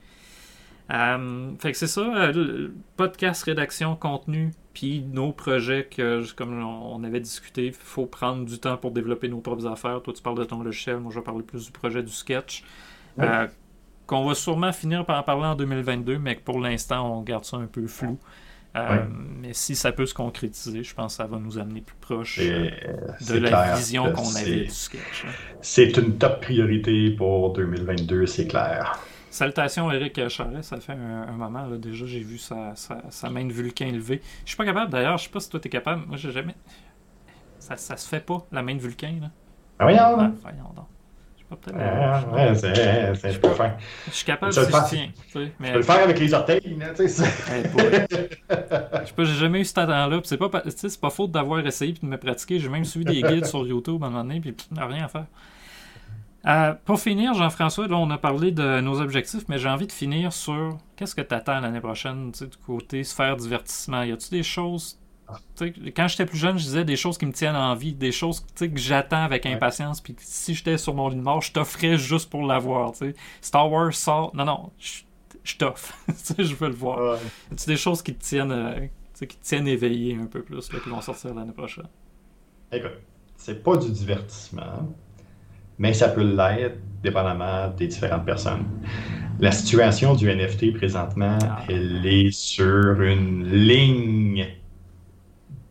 Euh, 0.92 1.52
fait 1.60 1.72
que 1.72 1.78
c'est 1.78 1.88
ça, 1.88 2.02
euh, 2.02 2.32
le 2.34 2.74
podcast, 2.98 3.44
rédaction, 3.44 3.96
contenu, 3.96 4.52
puis 4.74 5.02
nos 5.02 5.32
projets 5.32 5.86
que, 5.86 6.24
comme 6.34 6.64
on 6.64 7.04
avait 7.04 7.20
discuté, 7.20 7.68
il 7.68 7.74
faut 7.74 8.06
prendre 8.08 8.44
du 8.46 8.58
temps 8.60 8.78
pour 8.78 8.92
développer 8.92 9.28
nos 9.30 9.40
propres 9.40 9.68
affaires. 9.68 10.02
Toi, 10.02 10.14
tu 10.14 10.22
parles 10.24 10.40
de 10.40 10.46
ton 10.46 10.64
logiciel, 10.64 10.98
moi, 10.98 11.12
je 11.14 11.20
vais 11.20 11.24
parler 11.24 11.44
plus 11.44 11.66
du 11.66 11.72
projet 11.72 12.02
du 12.02 12.12
sketch. 12.12 12.64
Euh, 13.20 13.48
qu'on 14.08 14.26
va 14.26 14.34
sûrement 14.34 14.72
finir 14.72 15.06
par 15.06 15.20
en 15.20 15.24
parler 15.24 15.46
en 15.46 15.56
2022, 15.56 16.18
mais 16.18 16.36
que 16.38 16.42
pour 16.42 16.60
l'instant, 16.60 17.20
on 17.20 17.22
garde 17.22 17.46
ça 17.46 17.58
un 17.58 17.68
peu 17.68 17.86
flou. 17.86 18.18
Euh, 18.76 19.04
mais 19.42 19.54
si 19.54 19.76
ça 19.76 19.92
peut 19.92 20.06
se 20.06 20.14
concrétiser, 20.14 20.84
je 20.84 20.94
pense 20.96 21.14
que 21.18 21.24
ça 21.24 21.28
va 21.28 21.38
nous 21.38 21.58
amener 21.58 21.82
plus 21.82 21.96
proche 22.00 22.40
euh, 22.42 22.70
de 23.28 23.38
la 23.40 23.50
clair 23.50 23.76
vision 23.76 24.12
qu'on 24.14 24.36
avait 24.36 24.62
du 24.66 24.70
sketch. 24.70 25.26
hein. 25.28 25.32
C'est 25.62 25.98
une 25.98 26.18
top 26.18 26.42
priorité 26.42 27.12
pour 27.12 27.54
2022, 27.54 28.26
c'est 28.28 28.48
clair. 28.48 29.00
Salutations 29.32 29.91
Eric 29.91 30.27
Charret, 30.30 30.63
ça 30.63 30.80
fait 30.80 30.93
un, 30.93 31.23
un 31.27 31.32
moment 31.34 31.65
là, 31.65 31.77
déjà, 31.77 32.05
j'ai 32.05 32.21
vu 32.21 32.38
sa, 32.38 32.75
sa, 32.75 33.01
sa 33.09 33.30
main 33.30 33.45
de 33.45 33.53
Vulcain 33.53 33.91
levée. 33.91 34.21
Je 34.43 34.49
suis 34.49 34.57
pas 34.57 34.65
capable 34.65 34.91
d'ailleurs, 34.91 35.17
je 35.17 35.25
sais 35.25 35.30
pas 35.30 35.39
si 35.39 35.49
toi 35.49 35.59
t'es 35.59 35.69
capable, 35.69 36.05
moi 36.07 36.17
j'ai 36.17 36.32
jamais. 36.32 36.55
Ça, 37.59 37.77
ça 37.77 37.95
se 37.97 38.07
fait 38.07 38.21
pas, 38.25 38.45
la 38.51 38.61
main 38.63 38.75
de 38.75 38.80
Vulcain 38.82 39.15
là. 39.21 39.30
Ah, 39.77 39.84
voyons, 39.84 39.99
Ah, 40.01 40.21
hein? 40.23 40.34
voyons 40.41 40.73
donc. 40.75 40.88
Je 41.38 41.41
sais 41.43 41.47
pas 41.49 41.55
peut-être. 41.55 41.77
Ah, 41.80 42.25
ouais, 42.34 42.55
c'est, 42.55 42.75
c'est, 42.75 43.32
je. 43.32 43.39
Je 44.07 44.11
suis 44.15 44.25
capable 44.25 44.51
Tu 44.53 44.59
si 44.59 44.65
je 44.65 44.71
faire. 44.71 44.86
tiens. 44.86 45.09
tu 45.32 45.32
sais, 45.32 45.51
mais... 45.59 45.67
Je 45.67 45.73
peux 45.73 45.77
le 45.80 45.84
faire 45.84 46.03
avec 46.03 46.19
les 46.19 46.34
orteils, 46.34 46.77
là, 46.80 46.93
tu 46.93 47.07
sais. 47.07 47.23
Eh. 47.53 47.67
Je 49.01 49.05
sais 49.07 49.13
pas, 49.13 49.23
j'ai 49.23 49.34
jamais 49.36 49.61
eu 49.61 49.65
cet 49.65 49.75
talent-là. 49.75 50.19
C'est 50.23 50.38
pas, 50.38 50.49
pas 50.49 51.09
faute 51.09 51.32
d'avoir 51.32 51.65
essayé 51.65 51.93
puis 51.93 52.01
de 52.01 52.07
me 52.07 52.17
pratiquer. 52.17 52.59
J'ai 52.59 52.69
même 52.69 52.84
suivi 52.86 53.05
des 53.05 53.21
guides 53.21 53.45
sur 53.45 53.65
YouTube 53.65 54.03
à 54.03 54.07
un 54.07 54.09
moment 54.09 54.23
donné, 54.23 54.39
puis 54.41 54.55
rien 54.75 55.05
à 55.05 55.07
faire. 55.07 55.25
Euh, 56.46 56.74
pour 56.86 57.00
finir, 57.00 57.34
Jean-François, 57.34 57.88
là, 57.88 57.98
on 57.98 58.10
a 58.12 58.18
parlé 58.18 58.52
de 58.52 58.80
nos 58.80 59.02
objectifs, 59.02 59.44
mais 59.50 59.58
j'ai 59.58 59.68
envie 59.68 59.88
de 59.88 59.92
finir 59.92 60.32
sur 60.32 60.78
qu'est-ce 60.96 61.16
que 61.16 61.22
tu 61.22 61.36
attends 61.36 61.60
l'année 61.60 61.82
prochaine, 61.82 62.32
du 62.32 62.58
côté 62.66 63.04
sphère 63.04 63.36
divertissement. 63.36 64.04
Y 64.04 64.14
a-tu 64.14 64.30
des 64.30 64.44
choses. 64.44 64.98
Quand 65.96 66.08
j'étais 66.08 66.26
plus 66.26 66.38
jeune, 66.38 66.58
je 66.58 66.64
disais 66.64 66.86
des 66.86 66.96
choses 66.96 67.18
qui 67.18 67.26
me 67.26 67.34
tiennent 67.34 67.56
en 67.56 67.76
vie, 67.76 67.94
des 67.94 68.12
choses 68.12 68.44
que 68.58 68.78
j'attends 68.78 69.24
avec 69.24 69.46
impatience, 69.46 70.02
puis 70.02 70.16
que 70.16 70.22
si 70.24 70.56
j'étais 70.56 70.78
sur 70.78 70.96
mon 70.96 71.10
lit 71.10 71.18
de 71.18 71.22
mort, 71.22 71.42
je 71.42 71.52
t'offrais 71.52 71.98
juste 71.98 72.30
pour 72.30 72.44
l'avoir. 72.44 72.94
Star 73.42 73.72
Wars 73.72 73.94
sort. 73.94 74.36
Non, 74.36 74.46
non, 74.46 74.72
je, 74.80 75.02
je 75.44 75.58
t'offre. 75.58 75.94
Je 76.38 76.56
veux 76.56 76.70
le 76.70 76.76
voir. 76.76 77.00
Ouais. 77.00 77.20
Y 77.52 77.54
a-tu 77.54 77.66
des 77.68 77.78
choses 77.78 78.02
qui 78.02 78.16
te 78.16 78.24
tiennent, 78.24 78.52
euh, 78.52 78.88
qui 79.20 79.28
te 79.28 79.44
tiennent 79.44 79.68
éveillé 79.68 80.16
un 80.16 80.26
peu 80.26 80.42
plus, 80.42 80.72
là, 80.72 80.80
qui 80.80 80.90
vont 80.90 81.02
sortir 81.02 81.34
l'année 81.34 81.52
prochaine? 81.52 81.88
Écoute, 82.72 83.00
c'est 83.36 83.64
pas 83.64 83.78
du 83.78 83.92
divertissement, 83.92 84.94
mais 85.80 85.93
ça 85.93 86.09
peut 86.09 86.23
l'être 86.23 86.77
dépendamment 87.03 87.69
des 87.77 87.88
différentes 87.88 88.25
personnes. 88.25 88.65
La 89.39 89.51
situation 89.51 90.15
du 90.15 90.30
NFT 90.30 90.73
présentement, 90.73 91.38
Ah. 91.41 91.63
elle 91.69 92.05
est 92.05 92.32
sur 92.32 93.01
une 93.01 93.45
ligne 93.49 94.47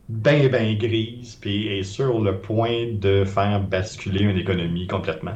bien, 0.08 0.48
bien 0.48 0.74
grise, 0.74 1.36
puis 1.36 1.68
est 1.68 1.82
sur 1.82 2.20
le 2.20 2.40
point 2.40 2.86
de 2.94 3.24
faire 3.24 3.60
basculer 3.60 4.24
une 4.24 4.38
économie 4.38 4.86
complètement. 4.86 5.34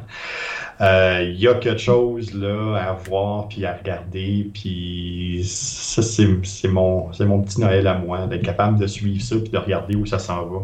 Euh, 0.81 1.23
Il 1.33 1.39
y 1.39 1.47
a 1.47 1.55
quelque 1.55 1.79
chose 1.79 2.33
là 2.33 2.75
à 2.77 2.93
voir 2.93 3.47
puis 3.49 3.65
à 3.65 3.75
regarder, 3.77 4.49
puis 4.53 5.41
ça, 5.45 6.01
c'est 6.01 6.67
mon, 6.67 7.11
mon 7.19 7.43
petit 7.43 7.61
Noël 7.61 7.87
à 7.87 7.97
moi, 7.99 8.27
d'être 8.27 8.43
capable 8.43 8.79
de 8.79 8.87
suivre 8.87 9.21
ça 9.23 9.37
puis 9.39 9.51
de 9.51 9.57
regarder 9.57 9.95
où 9.95 10.05
ça 10.05 10.19
s'en 10.19 10.45
va. 10.47 10.59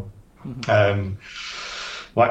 Mhm. 0.46 0.54
Euh, 0.70 1.10
ouais, 2.16 2.30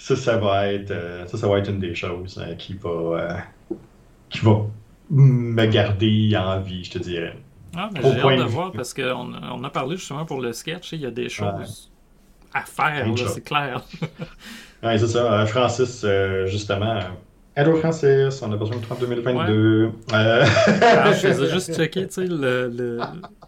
ça, 0.00 0.16
ça 0.16 0.36
va 0.38 0.72
être, 0.72 0.90
euh, 0.92 1.26
ça, 1.26 1.36
ça 1.36 1.46
va 1.46 1.58
être 1.58 1.68
une 1.68 1.78
des 1.78 1.94
choses 1.94 2.42
euh, 2.42 2.54
qui 2.54 2.72
va, 2.74 2.90
euh, 2.90 3.34
qui 4.30 4.40
va 4.40 4.62
me 5.10 5.66
garder 5.66 6.34
en 6.36 6.58
vie, 6.60 6.84
je 6.84 6.92
te 6.92 6.98
dirais. 6.98 7.36
Ah, 7.76 7.90
mais 7.92 8.00
j'ai 8.02 8.20
hâte 8.20 8.38
de 8.38 8.44
voir 8.44 8.72
parce 8.72 8.94
qu'on 8.94 9.32
on 9.34 9.62
a 9.62 9.70
parlé 9.70 9.96
justement 9.96 10.24
pour 10.24 10.40
le 10.40 10.52
sketch, 10.52 10.92
il 10.92 11.00
y 11.00 11.06
a 11.06 11.10
des 11.10 11.28
choses 11.28 11.90
à 12.52 12.62
faire, 12.62 13.06
c'est 13.28 13.44
clair. 13.44 13.82
Ouais, 14.82 14.96
c'est 14.96 15.08
ça. 15.08 15.44
Francis, 15.44 16.06
justement. 16.46 17.00
Allô, 17.54 17.76
Francis, 17.76 18.40
on 18.40 18.50
a 18.50 18.56
besoin 18.56 18.76
de 18.78 18.82
toi 18.82 18.96
en 18.96 19.00
2022. 19.00 19.92
Euh, 20.14 20.44
Ah, 20.80 21.12
je 21.12 21.18
faisais 21.28 21.50
juste 21.50 21.76
checker, 21.76 22.06
tu 22.06 22.14
sais, 22.14 22.26
le, 22.26 22.68
le- 22.68 23.00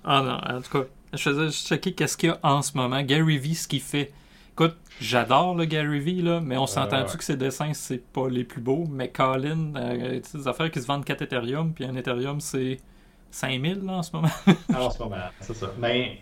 Ah 0.05 0.23
non, 0.23 0.57
en 0.57 0.61
tout 0.61 0.71
cas, 0.79 0.85
je 1.15 1.19
faisais 1.19 1.47
juste 1.47 1.69
checker 1.69 1.95
qu'est-ce 1.95 2.19
qu'il 2.19 2.29
y 2.29 2.33
a 2.33 2.39
en 2.43 2.61
ce 2.61 2.77
moment. 2.77 3.01
Gary 3.03 3.39
Vee, 3.39 3.55
ce 3.55 3.67
qu'il 3.67 3.81
fait. 3.81 4.13
Écoute, 4.55 4.77
j'adore 5.01 5.55
le 5.55 5.65
Gary 5.65 6.01
Vee, 6.01 6.23
là, 6.23 6.41
mais 6.41 6.59
on 6.59 6.67
s'entend-tu 6.67 7.13
ouais. 7.13 7.19
que 7.19 7.25
ses 7.25 7.37
dessins, 7.37 7.73
c'est 7.73 8.05
pas 8.13 8.29
les 8.29 8.45
plus 8.45 8.61
beaux? 8.61 8.85
Mais 8.91 9.09
Colin, 9.09 9.75
euh, 9.77 10.21
des 10.35 10.47
affaires 10.47 10.71
qui 10.71 10.81
se 10.81 10.87
vendent 10.87 11.07
4 11.07 11.23
Ethereum, 11.23 11.73
puis 11.73 11.87
un 11.87 11.97
Ethereum, 11.97 12.39
c'est 12.39 12.77
5000 13.31 13.81
là, 13.83 13.93
en 13.95 14.03
ce 14.03 14.13
moment. 14.15 14.29
en 14.77 14.91
ce 14.91 15.03
moment, 15.03 15.17
c'est 15.41 15.57
ça. 15.57 15.73
Mais, 15.79 16.19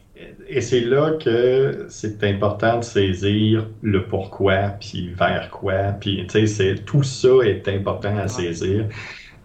et 0.49 0.61
c'est 0.61 0.83
là 0.83 1.18
que 1.20 1.87
c'est 1.89 2.22
important 2.22 2.78
de 2.78 2.85
saisir 2.85 3.66
le 3.83 4.07
pourquoi, 4.07 4.76
puis 4.81 5.09
vers 5.09 5.51
quoi. 5.51 5.93
Puis, 6.01 6.24
tu 6.28 6.47
sais, 6.47 6.76
tout 6.87 7.03
ça 7.03 7.41
est 7.45 7.66
important 7.66 8.16
à 8.16 8.28
saisir. 8.28 8.87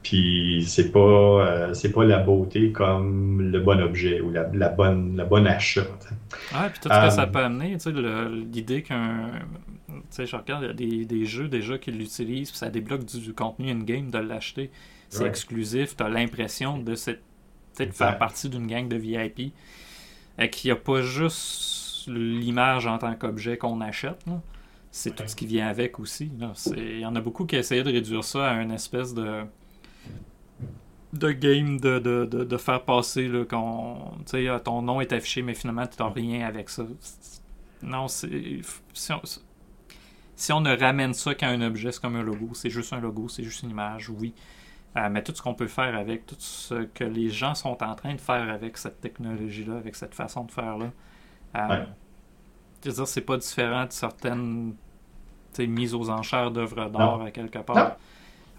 Puis, 0.07 0.63
c'est 0.67 0.91
pas, 0.91 0.99
euh, 0.99 1.73
c'est 1.73 1.91
pas 1.91 2.05
la 2.05 2.19
beauté 2.19 2.71
comme 2.71 3.41
le 3.41 3.59
bon 3.59 3.81
objet 3.81 4.21
ou 4.21 4.29
la, 4.29 4.47
la 4.53 4.69
bonne, 4.69 5.17
la 5.17 5.25
bonne 5.25 5.47
achat. 5.47 5.81
Ouais, 6.53 6.69
puis 6.69 6.79
tout 6.79 6.89
ce 6.89 6.93
Euh, 6.93 7.07
que 7.07 7.09
ça 7.13 7.25
peut 7.25 7.39
amener, 7.39 7.73
tu 7.73 7.79
sais, 7.79 7.91
le- 7.91 8.29
l'idée 8.53 8.83
qu'un. 8.83 9.31
Tu 9.87 9.93
sais, 10.11 10.25
je 10.27 10.35
regarde, 10.35 10.63
il 10.63 10.67
y 10.67 10.69
a 10.69 10.73
des, 10.73 11.05
des 11.05 11.25
jeux 11.25 11.47
déjà 11.47 11.79
qui 11.79 11.91
l'utilisent, 11.91 12.51
puis 12.51 12.57
ça 12.59 12.69
débloque 12.69 13.03
du, 13.05 13.19
du 13.19 13.33
contenu 13.33 13.71
in-game 13.71 14.11
de 14.11 14.19
l'acheter. 14.19 14.69
C'est 15.09 15.23
Ouais. 15.23 15.29
exclusif, 15.29 15.95
tu 15.97 16.03
as 16.03 16.09
l'impression 16.09 16.77
de, 16.77 16.93
cette- 16.93 17.23
de 17.79 17.85
faire 17.85 18.19
partie 18.19 18.47
d'une 18.49 18.67
gang 18.67 18.87
de 18.87 18.97
VIP. 18.97 19.53
Et 20.37 20.49
qu'il 20.51 20.67
n'y 20.67 20.73
a 20.73 20.79
pas 20.79 21.01
juste 21.01 22.07
l'image 22.09 22.85
en 22.85 22.99
tant 22.99 23.15
qu'objet 23.15 23.57
qu'on 23.57 23.81
achète, 23.81 24.19
là. 24.27 24.39
c'est 24.91 25.15
tout 25.15 25.23
ce 25.25 25.35
qui 25.35 25.47
vient 25.47 25.67
avec 25.67 25.99
aussi. 25.99 26.29
Il 26.77 26.99
y 26.99 27.05
en 27.07 27.15
a 27.15 27.21
beaucoup 27.21 27.45
qui 27.45 27.55
essayaient 27.55 27.83
de 27.83 27.91
réduire 27.91 28.23
ça 28.23 28.49
à 28.51 28.61
une 28.61 28.71
espèce 28.71 29.15
de 29.15 29.41
de 31.17 31.31
game 31.31 31.79
de, 31.79 31.99
de, 31.99 32.25
de, 32.25 32.43
de 32.43 32.57
faire 32.57 32.83
passer 32.83 33.27
là, 33.27 33.43
sais, 34.25 34.47
ah, 34.47 34.59
ton 34.59 34.81
nom 34.81 35.01
est 35.01 35.11
affiché, 35.13 35.41
mais 35.41 35.53
finalement, 35.53 35.85
tu 35.87 36.01
n'as 36.01 36.09
rien 36.09 36.45
avec 36.45 36.69
ça. 36.69 36.83
Non, 37.81 38.07
c'est. 38.07 38.61
Si 38.93 39.11
on, 39.13 39.21
si 40.35 40.51
on 40.51 40.61
ne 40.61 40.75
ramène 40.77 41.13
ça 41.13 41.33
qu'à 41.35 41.49
un 41.49 41.61
objet, 41.61 41.91
c'est 41.91 42.01
comme 42.01 42.15
un 42.15 42.23
logo, 42.23 42.49
c'est 42.53 42.69
juste 42.69 42.93
un 42.93 42.99
logo, 42.99 43.27
c'est 43.29 43.43
juste 43.43 43.63
une 43.63 43.69
image, 43.71 44.09
oui. 44.09 44.33
Euh, 44.97 45.09
mais 45.09 45.23
tout 45.23 45.33
ce 45.35 45.41
qu'on 45.41 45.53
peut 45.53 45.67
faire 45.67 45.95
avec, 45.95 46.25
tout 46.25 46.35
ce 46.39 46.85
que 46.85 47.03
les 47.03 47.29
gens 47.29 47.53
sont 47.55 47.81
en 47.83 47.95
train 47.95 48.13
de 48.15 48.21
faire 48.21 48.49
avec 48.49 48.77
cette 48.77 49.01
technologie-là, 49.01 49.75
avec 49.77 49.95
cette 49.95 50.15
façon 50.15 50.45
de 50.45 50.51
faire-là, 50.51 50.91
euh, 51.55 51.67
Ouais. 51.67 51.85
je 52.83 52.89
veux 52.89 52.95
dire, 52.95 53.07
c'est 53.07 53.21
pas 53.21 53.37
différent 53.37 53.85
de 53.85 53.91
certaines 53.91 54.75
mises 55.59 55.93
aux 55.93 56.09
enchères 56.09 56.51
d'œuvres 56.51 56.89
d'art 56.89 57.21
à 57.21 57.31
quelque 57.31 57.59
part. 57.59 57.75
Non. 57.75 57.91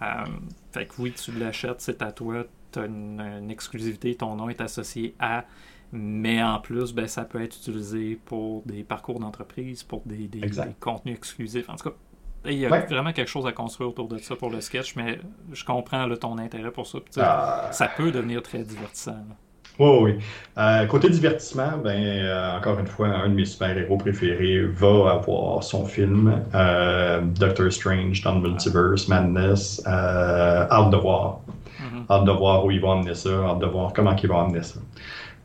Euh, 0.03 0.25
fait 0.73 0.87
que 0.87 0.95
oui, 1.01 1.13
tu 1.13 1.33
l'achètes, 1.33 1.81
c'est 1.81 2.03
à 2.03 2.13
toi, 2.13 2.45
tu 2.73 2.79
as 2.79 2.87
une, 2.87 3.21
une 3.21 3.51
exclusivité, 3.51 4.15
ton 4.15 4.35
nom 4.37 4.49
est 4.49 4.61
associé 4.61 5.15
à, 5.19 5.45
mais 5.93 6.43
en 6.43 6.59
plus, 6.61 6.93
ben, 6.93 7.07
ça 7.07 7.25
peut 7.25 7.41
être 7.43 7.57
utilisé 7.57 8.21
pour 8.25 8.63
des 8.67 8.85
parcours 8.85 9.21
d'entreprise, 9.21 9.83
pour 9.83 10.03
des, 10.05 10.29
des- 10.29 10.43
Exact. 10.45 10.67
des 10.69 10.75
contenus 10.75 11.17
exclusifs. 11.17 11.69
En 11.71 11.77
tout 11.77 11.91
cas, 11.91 11.97
il 12.45 12.59
y 12.59 12.67
a 12.67 12.71
Ouais. 12.71 12.85
vraiment 12.87 13.13
quelque 13.13 13.29
chose 13.29 13.47
à 13.47 13.53
construire 13.53 13.91
autour 13.91 14.09
de 14.09 14.19
ça 14.19 14.37
pour 14.37 14.51
le 14.51 14.61
sketch, 14.61 14.95
mais 14.97 15.19
je 15.53 15.65
comprends 15.65 16.07
là, 16.07 16.17
ton 16.17 16.39
intérêt 16.39 16.71
pour 16.71 16.87
ça. 16.87 16.99
Ah. 17.17 17.69
Ça 17.73 17.89
peut 17.89 18.11
devenir 18.13 18.43
très 18.43 18.63
divertissant. 18.63 19.13
là. 19.13 19.37
Oui, 19.79 19.99
oui. 20.01 20.15
Euh, 20.59 20.87
côté 20.87 21.11
divertissement, 21.11 21.73
ben, 21.85 21.91
euh, 22.03 22.57
encore 22.57 22.79
une 22.79 22.87
fois, 22.87 23.09
un 23.09 23.29
de 23.29 23.35
mes 23.35 23.45
super-héros 23.45 23.99
préférés 23.99 24.63
va 24.65 25.13
avoir 25.13 25.63
son 25.63 25.85
film 25.85 26.43
euh, 26.55 27.21
Doctor 27.39 27.71
Strange 27.71 28.23
dans 28.23 28.37
le 28.37 28.49
Multiverse, 28.49 29.07
Madness. 29.09 29.83
Euh, 29.87 30.67
hâte 30.71 30.91
de 30.91 30.97
voir. 30.97 31.41
Mhm. 31.79 32.05
Hâte 32.09 32.25
de 32.25 32.33
voir 32.33 32.65
où 32.65 32.71
ils 32.71 32.81
vont 32.81 32.93
amener 32.93 33.15
ça. 33.15 33.31
Hâte 33.31 33.59
de 33.59 33.67
voir 33.67 33.93
comment 33.93 34.17
ils 34.17 34.29
vont 34.29 34.41
amener 34.41 34.63
ça. 34.63 34.81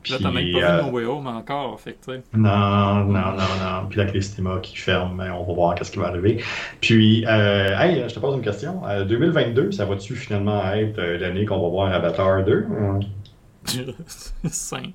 Là, 0.09 0.17
t'as 0.19 0.31
même 0.31 0.43
Puis, 0.43 0.53
pas 0.59 0.77
vu 0.77 0.83
No 0.83 0.89
Way 0.91 1.05
Home 1.05 1.27
encore, 1.27 1.79
fait 1.79 1.93
que, 1.93 2.05
tu 2.05 2.17
sais. 2.17 2.23
non, 2.33 3.05
non, 3.05 3.33
non, 3.33 3.33
non. 3.61 3.87
Puis 3.89 4.01
avec 4.01 4.15
les 4.15 4.21
cinémas 4.21 4.59
qui 4.59 4.75
ferment, 4.75 5.13
ben, 5.13 5.31
on 5.31 5.43
va 5.43 5.53
voir 5.53 5.75
qu'est-ce 5.75 5.91
qui 5.91 5.99
va 5.99 6.07
arriver. 6.07 6.41
Puis, 6.79 7.23
euh, 7.27 7.77
hey, 7.77 8.03
je 8.07 8.13
te 8.13 8.19
pose 8.19 8.35
une 8.35 8.41
question. 8.41 8.81
Euh, 8.87 9.05
2022, 9.05 9.71
ça 9.71 9.85
va-tu 9.85 10.15
finalement 10.15 10.71
être 10.73 10.97
euh, 10.97 11.19
l'année 11.19 11.45
qu'on 11.45 11.61
va 11.61 11.69
voir 11.69 11.93
Avatar 11.93 12.43
2? 12.43 12.65
Simple. 14.51 14.93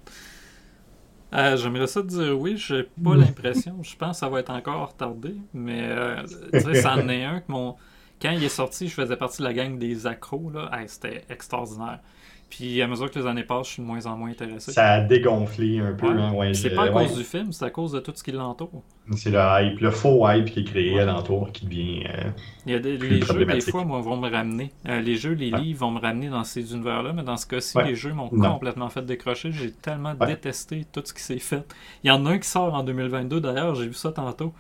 Euh, 1.35 1.57
J'aimerais 1.57 1.87
ça 1.89 2.03
te 2.03 2.07
dire 2.09 2.39
oui, 2.39 2.57
j'ai 2.57 2.85
pas 2.85 3.15
l'impression. 3.17 3.83
Je 3.83 3.97
pense 3.97 4.17
que 4.17 4.21
ça 4.21 4.29
va 4.29 4.41
être 4.41 4.51
encore 4.51 4.91
retardé, 4.91 5.37
mais 5.53 5.83
euh, 5.91 6.25
sais, 6.55 6.75
c'en 6.75 7.09
est 7.09 7.25
un 7.25 7.41
que 7.41 7.51
mon. 7.51 7.77
Quand 8.23 8.31
il 8.31 8.43
est 8.43 8.49
sorti, 8.49 8.89
je 8.89 8.95
faisais 8.95 9.17
partie 9.17 9.39
de 9.39 9.45
la 9.45 9.53
gang 9.53 9.79
des 9.79 10.07
accros, 10.07 10.51
là. 10.51 10.71
Hey, 10.73 10.89
C'était 10.89 11.25
extraordinaire. 11.29 12.01
Puis 12.49 12.81
à 12.81 12.87
mesure 12.87 13.11
que 13.11 13.19
les 13.19 13.27
années 13.27 13.43
passent, 13.43 13.67
je 13.69 13.73
suis 13.75 13.83
de 13.83 13.87
moins 13.87 14.07
en 14.07 14.17
moins 14.17 14.31
intéressé. 14.31 14.71
Ça 14.73 14.93
a 14.95 15.01
dégonflé 15.01 15.81
un 15.81 15.93
peu. 15.95 16.07
Ouais. 16.07 16.21
hein, 16.23 16.33
ouais, 16.33 16.55
c'est 16.55 16.71
pas 16.71 16.85
à 16.85 16.91
ouais. 16.93 17.07
cause 17.07 17.17
du 17.19 17.25
film, 17.25 17.53
c'est 17.53 17.65
à 17.65 17.71
cause 17.71 17.93
de 17.93 18.01
tout 18.01 18.13
ce 18.15 18.23
qui 18.23 18.33
l'entoure. 18.33 18.83
C'est 19.17 19.31
le 19.31 19.39
hype, 19.39 19.81
le 19.81 19.91
faux 19.91 20.29
hype 20.29 20.47
qui 20.47 20.61
est 20.61 20.65
créé 20.65 20.99
alentour 21.01 21.51
qui 21.53 21.67
devient. 21.67 22.05
euh, 22.09 22.31
Il 22.65 22.73
y 22.73 22.75
a 22.75 22.79
des, 22.79 22.97
les 22.99 23.21
jeux, 23.21 23.45
des 23.45 23.61
fois, 23.61 23.85
moi, 23.85 24.01
vont 24.01 24.17
me 24.17 24.29
ramener. 24.31 24.73
Euh, 24.89 25.01
les 25.01 25.17
jeux, 25.17 25.33
les 25.33 25.51
livres 25.51 25.81
vont 25.81 25.91
me 25.91 26.01
ramener 26.01 26.29
dans 26.29 26.45
ces 26.45 26.73
univers-là, 26.73 27.13
mais 27.13 27.23
dans 27.25 27.37
ce 27.37 27.47
cas-ci, 27.47 27.79
les 27.85 27.95
jeux 27.97 28.13
m'ont 28.13 28.29
complètement 28.29 28.89
fait 28.91 29.03
décrocher. 29.03 29.51
J'ai 29.53 29.73
tellement 29.73 30.15
détesté 30.15 30.85
tout 30.93 31.03
ce 31.05 31.13
qui 31.15 31.23
s'est 31.23 31.39
fait. 31.39 31.65
Il 32.05 32.09
y 32.09 32.11
en 32.11 32.25
a 32.27 32.31
un 32.31 32.39
qui 32.39 32.49
sort 32.49 32.75
en 32.75 32.83
2022, 32.85 33.41
d'ailleurs, 33.41 33.75
j'ai 33.75 33.87
vu 33.87 33.95
ça 33.95 34.13
tantôt. 34.13 34.55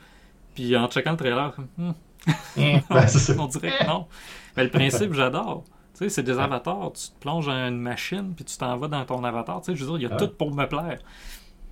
Puis 0.54 0.76
en 0.76 0.88
checkant 0.88 1.12
le 1.12 1.16
trailer, 1.16 1.54
c'est 2.56 3.18
ça. 3.18 3.34
on 3.38 3.46
dirait 3.46 3.72
que 3.72 3.84
non. 3.84 4.06
Mais 4.56 4.64
le 4.64 4.70
principe, 4.70 5.12
j'adore. 5.12 5.64
Tu 5.96 6.04
sais, 6.04 6.08
c'est 6.10 6.22
des 6.22 6.38
avatars. 6.38 6.92
Tu 6.92 7.08
te 7.10 7.18
plonges 7.20 7.46
dans 7.46 7.68
une 7.68 7.80
machine, 7.80 8.34
puis 8.34 8.44
tu 8.44 8.56
t'en 8.58 8.76
vas 8.76 8.88
dans 8.88 9.04
ton 9.04 9.24
avatar. 9.24 9.60
Tu 9.62 9.66
sais, 9.72 9.76
je 9.76 9.84
veux 9.84 9.98
dire, 9.98 10.08
il 10.08 10.10
y 10.10 10.12
a 10.12 10.16
tout 10.16 10.28
pour 10.28 10.54
me 10.54 10.66
plaire. 10.66 10.98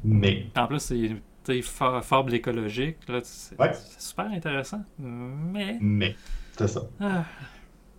Mais. 0.02 0.46
En 0.56 0.66
plus, 0.66 0.80
c'est 0.80 1.62
fable 1.62 2.32
écologique. 2.34 2.96
C'est 3.22 3.60
Ouais. 3.60 3.72
super 3.98 4.26
intéressant. 4.26 4.82
Mais. 4.98 5.76
Mais. 5.80 6.16
C'est 6.56 6.68
ça. 6.68 6.80
Ah. 7.00 7.24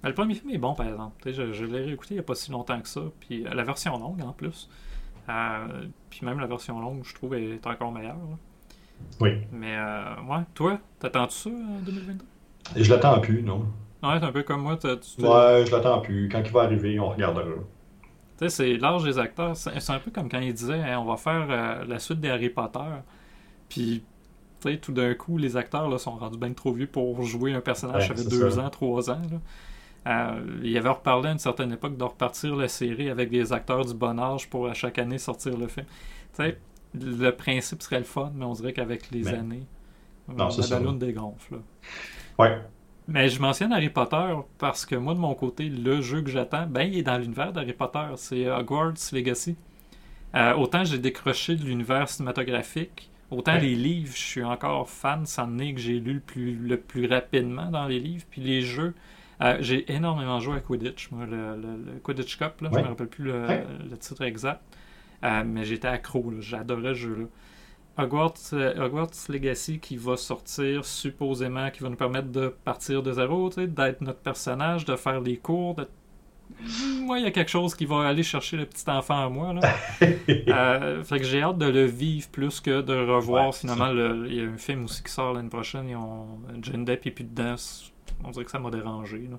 Le 0.03 0.13
premier 0.13 0.36
film 0.36 0.51
est 0.51 0.57
bon, 0.59 0.73
par 0.76 0.88
exemple. 0.88 1.15
Tu 1.21 1.30
sais, 1.30 1.34
je 1.36 1.53
je 1.53 1.65
l'ai 1.65 1.84
réécouté 1.84 2.13
il 2.13 2.17
n'y 2.17 2.19
a 2.21 2.23
pas 2.23 2.36
si 2.36 2.51
longtemps 2.51 2.80
que 2.80 2.88
ça. 2.88 3.01
Puis 3.19 3.45
euh, 3.45 3.53
la 3.53 3.63
version 3.63 3.97
longue, 3.97 4.21
en 4.21 4.34
plus. 4.34 4.69
Euh, 5.30 5.86
puis 6.11 6.26
même 6.26 6.39
la 6.39 6.45
version 6.47 6.80
longue, 6.80 7.03
je 7.03 7.13
trouve, 7.15 7.34
est 7.36 7.65
encore 7.65 7.91
meilleure. 7.91 8.15
là. 8.15 8.38
Oui. 9.19 9.32
Mais, 9.51 9.76
euh, 9.76 10.15
ouais, 10.30 10.43
toi, 10.53 10.80
t'attends-tu 10.99 11.36
ça 11.36 11.49
en 11.49 11.80
2022? 11.86 12.23
Et 12.76 12.84
je 12.84 12.89
l'attends 12.93 13.19
plus, 13.19 13.41
non? 13.43 13.65
Ouais, 14.08 14.24
un 14.24 14.32
peu 14.32 14.43
comme 14.43 14.62
moi. 14.62 14.78
tu 14.78 14.88
tu- 14.99 15.22
Ouais, 15.26 15.64
je 15.66 15.72
l'attends 15.72 16.01
plus. 16.01 16.30
Quand 16.30 16.41
il 16.43 16.51
va 16.51 16.62
arriver, 16.62 16.99
on 16.99 17.10
regardera. 17.10 17.43
Tu 17.43 17.49
sais, 18.38 18.49
c'est 18.49 18.78
l'âge 18.78 19.03
des 19.03 19.18
acteurs. 19.18 19.56
C'est 19.56 19.89
un 19.91 19.99
peu 19.99 20.12
comme 20.12 20.30
quand 20.30 20.39
ils 20.39 20.53
disaient 20.53 20.80
Hey, 20.80 20.95
on 20.95 21.06
va 21.06 21.16
faire 21.18 21.47
euh, 21.49 21.86
la 21.86 21.99
suite 21.99 22.20
des 22.20 22.30
Harry 22.30 22.49
Potter. 22.49 22.80
Puis, 23.70 24.03
tu 24.62 24.72
sais, 24.72 24.78
tout 24.78 24.91
d'un 24.91 25.14
coup, 25.14 25.38
les 25.38 25.56
acteurs 25.58 25.89
là, 25.89 25.97
sont 25.97 26.16
rendus 26.18 26.38
bien 26.38 26.51
trop 26.53 26.72
vieux 26.74 26.88
pour 26.88 27.22
jouer 27.24 27.53
un 27.53 27.62
personnage 27.62 28.01
Ouais, 28.03 28.06
qui 28.16 28.22
avait 28.22 28.30
c'est 28.30 28.38
deux 28.38 28.49
ça. 28.51 28.66
ans, 28.66 28.70
trois 28.70 29.10
ans. 29.10 29.22
là. 29.32 29.38
Euh, 30.08 30.60
il 30.64 30.78
avait 30.78 30.89
reparlé 30.89 31.30
à 31.30 31.32
une 31.32 31.39
certaine 31.39 31.72
époque 31.72 31.97
de 31.97 32.03
repartir 32.03 32.56
la 32.56 32.68
série 32.68 33.10
avec 33.10 33.30
des 33.32 33.51
acteurs 33.53 33.84
du 33.86 33.93
bon 33.95 34.20
âge 34.20 34.47
pour 34.49 34.68
à 34.68 34.74
chaque 34.76 34.99
année 34.99 35.18
sortir 35.18 35.58
le 35.58 35.68
film. 35.68 35.88
Tu 36.36 36.43
sais, 36.43 36.58
le 36.93 37.32
principe 37.32 37.82
serait 37.82 37.97
le 37.99 38.03
fun, 38.06 38.32
mais 38.36 38.45
on 38.45 38.53
dirait 38.53 38.72
qu'avec 38.74 39.10
les 39.12 39.24
Mais- 39.24 39.34
années, 39.34 39.64
Non, 40.28 40.49
c'est 40.51 40.62
la 40.62 40.68
ça. 40.68 40.78
ballonne 40.80 40.99
dégonfle. 40.99 41.56
là. 41.56 41.60
Ouais. 42.38 42.58
Mais 43.08 43.30
je 43.30 43.39
mentionne 43.39 43.72
Harry 43.72 43.89
Potter 43.89 44.34
parce 44.58 44.86
que 44.86 44.95
moi, 44.95 45.14
de 45.14 45.20
mon 45.20 45.36
côté, 45.36 45.70
le 45.70 46.01
jeu 46.01 46.22
que 46.22 46.30
j'attends, 46.30 46.66
ben, 46.66 46.82
il 46.82 46.97
est 46.97 47.03
dans 47.03 47.18
l'univers 47.18 47.53
d'Harry 47.53 47.74
Potter. 47.74 47.99
C'est 48.16 48.49
Hogwarts 48.49 48.93
Legacy. 49.14 49.56
Euh, 50.36 50.53
autant 50.56 50.84
j'ai 50.84 50.97
décroché 50.97 51.56
de 51.56 51.64
l'univers 51.64 52.10
cinématographique, 52.10 53.10
autant 53.32 53.53
Ouais. 53.53 53.62
les 53.62 53.76
livres, 53.76 54.12
je 54.14 54.22
suis 54.22 54.43
encore 54.43 54.89
fan. 54.89 55.26
C'en 55.26 55.60
est 55.60 55.74
que 55.74 55.80
j'ai 55.80 55.99
lu 55.99 56.14
le 56.16 56.20
plus, 56.20 56.56
le 56.56 56.78
plus 56.78 57.06
rapidement 57.08 57.70
dans 57.70 57.86
les 57.86 57.99
livres. 57.99 58.26
Puis 58.30 58.41
les 58.41 58.62
jeux, 58.62 58.95
euh, 59.41 59.58
j'ai 59.62 59.89
énormément 59.93 60.39
joué 60.39 60.58
à 60.58 60.60
Quidditch, 60.60 61.12
moi, 61.12 61.26
le, 61.26 61.56
le- 61.56 61.91
le 61.93 61.99
Quidditch 62.03 62.38
Cup. 62.38 62.60
Là, 62.62 62.70
Je 62.72 62.76
Ouais. 62.76 62.84
me 62.84 62.88
rappelle 62.88 63.08
plus 63.08 63.24
le, 63.26 63.45
Ouais. 63.45 63.66
le 63.89 63.97
titre 63.97 64.24
exact. 64.24 64.62
Euh, 65.24 65.43
mais 65.45 65.64
j'étais 65.64 65.88
accro, 65.88 66.34
j'adorais 66.39 66.89
ce 66.95 66.99
jeu-là. 66.99 67.26
Hogwarts, 67.98 68.34
euh, 68.54 68.86
Hogwarts 68.86 69.12
Legacy 69.30 69.80
qui 69.80 69.96
va 69.98 70.18
sortir 70.18 70.84
supposément, 70.86 71.70
qui 71.72 71.82
va 71.82 71.89
nous 71.89 71.96
permettre 71.96 72.30
de 72.30 72.50
partir 72.64 73.02
de 73.04 73.12
zéro, 73.14 73.50
d'être 73.50 74.02
notre 74.02 74.20
personnage, 74.20 74.84
de 74.86 74.96
faire 74.96 75.22
les 75.22 75.38
cours. 75.38 75.76
De... 75.76 75.88
Moi, 77.02 77.20
il 77.20 77.24
y 77.24 77.28
a 77.28 77.32
quelque 77.32 77.50
chose 77.52 77.74
qui 77.74 77.86
va 77.86 78.08
aller 78.08 78.22
chercher 78.24 78.58
le 78.58 78.66
petit 78.66 78.89
enfant 78.89 79.26
en 79.26 79.30
moi. 79.30 79.54
Là. 79.54 79.62
Euh, 80.48 81.04
fait 81.04 81.20
que 81.20 81.26
j'ai 81.26 81.41
hâte 81.41 81.58
de 81.58 81.66
le 81.66 81.86
vivre 81.86 82.28
plus 82.30 82.60
que 82.62 82.82
de 82.82 82.93
revoir 82.93 83.48
Ouais, 83.48 83.52
finalement. 83.54 83.91
le- 83.91 84.28
Il 84.28 84.36
y 84.36 84.41
a 84.41 84.50
un 84.50 84.58
film 84.58 84.86
aussi 84.86 85.02
qui 85.04 85.12
sort 85.12 85.34
l'année 85.34 85.50
prochaine. 85.50 85.89
Ils 85.89 85.96
ont 85.96 86.28
Johnny 86.62 86.86
Depp 86.86 87.06
et 87.08 87.12
puis 87.12 87.24
dedans. 87.24 87.56
On 88.24 88.30
dirait 88.32 88.46
que 88.46 88.52
ça 88.52 88.60
m'a 88.60 88.70
dérangé. 88.72 89.28
Là. 89.30 89.38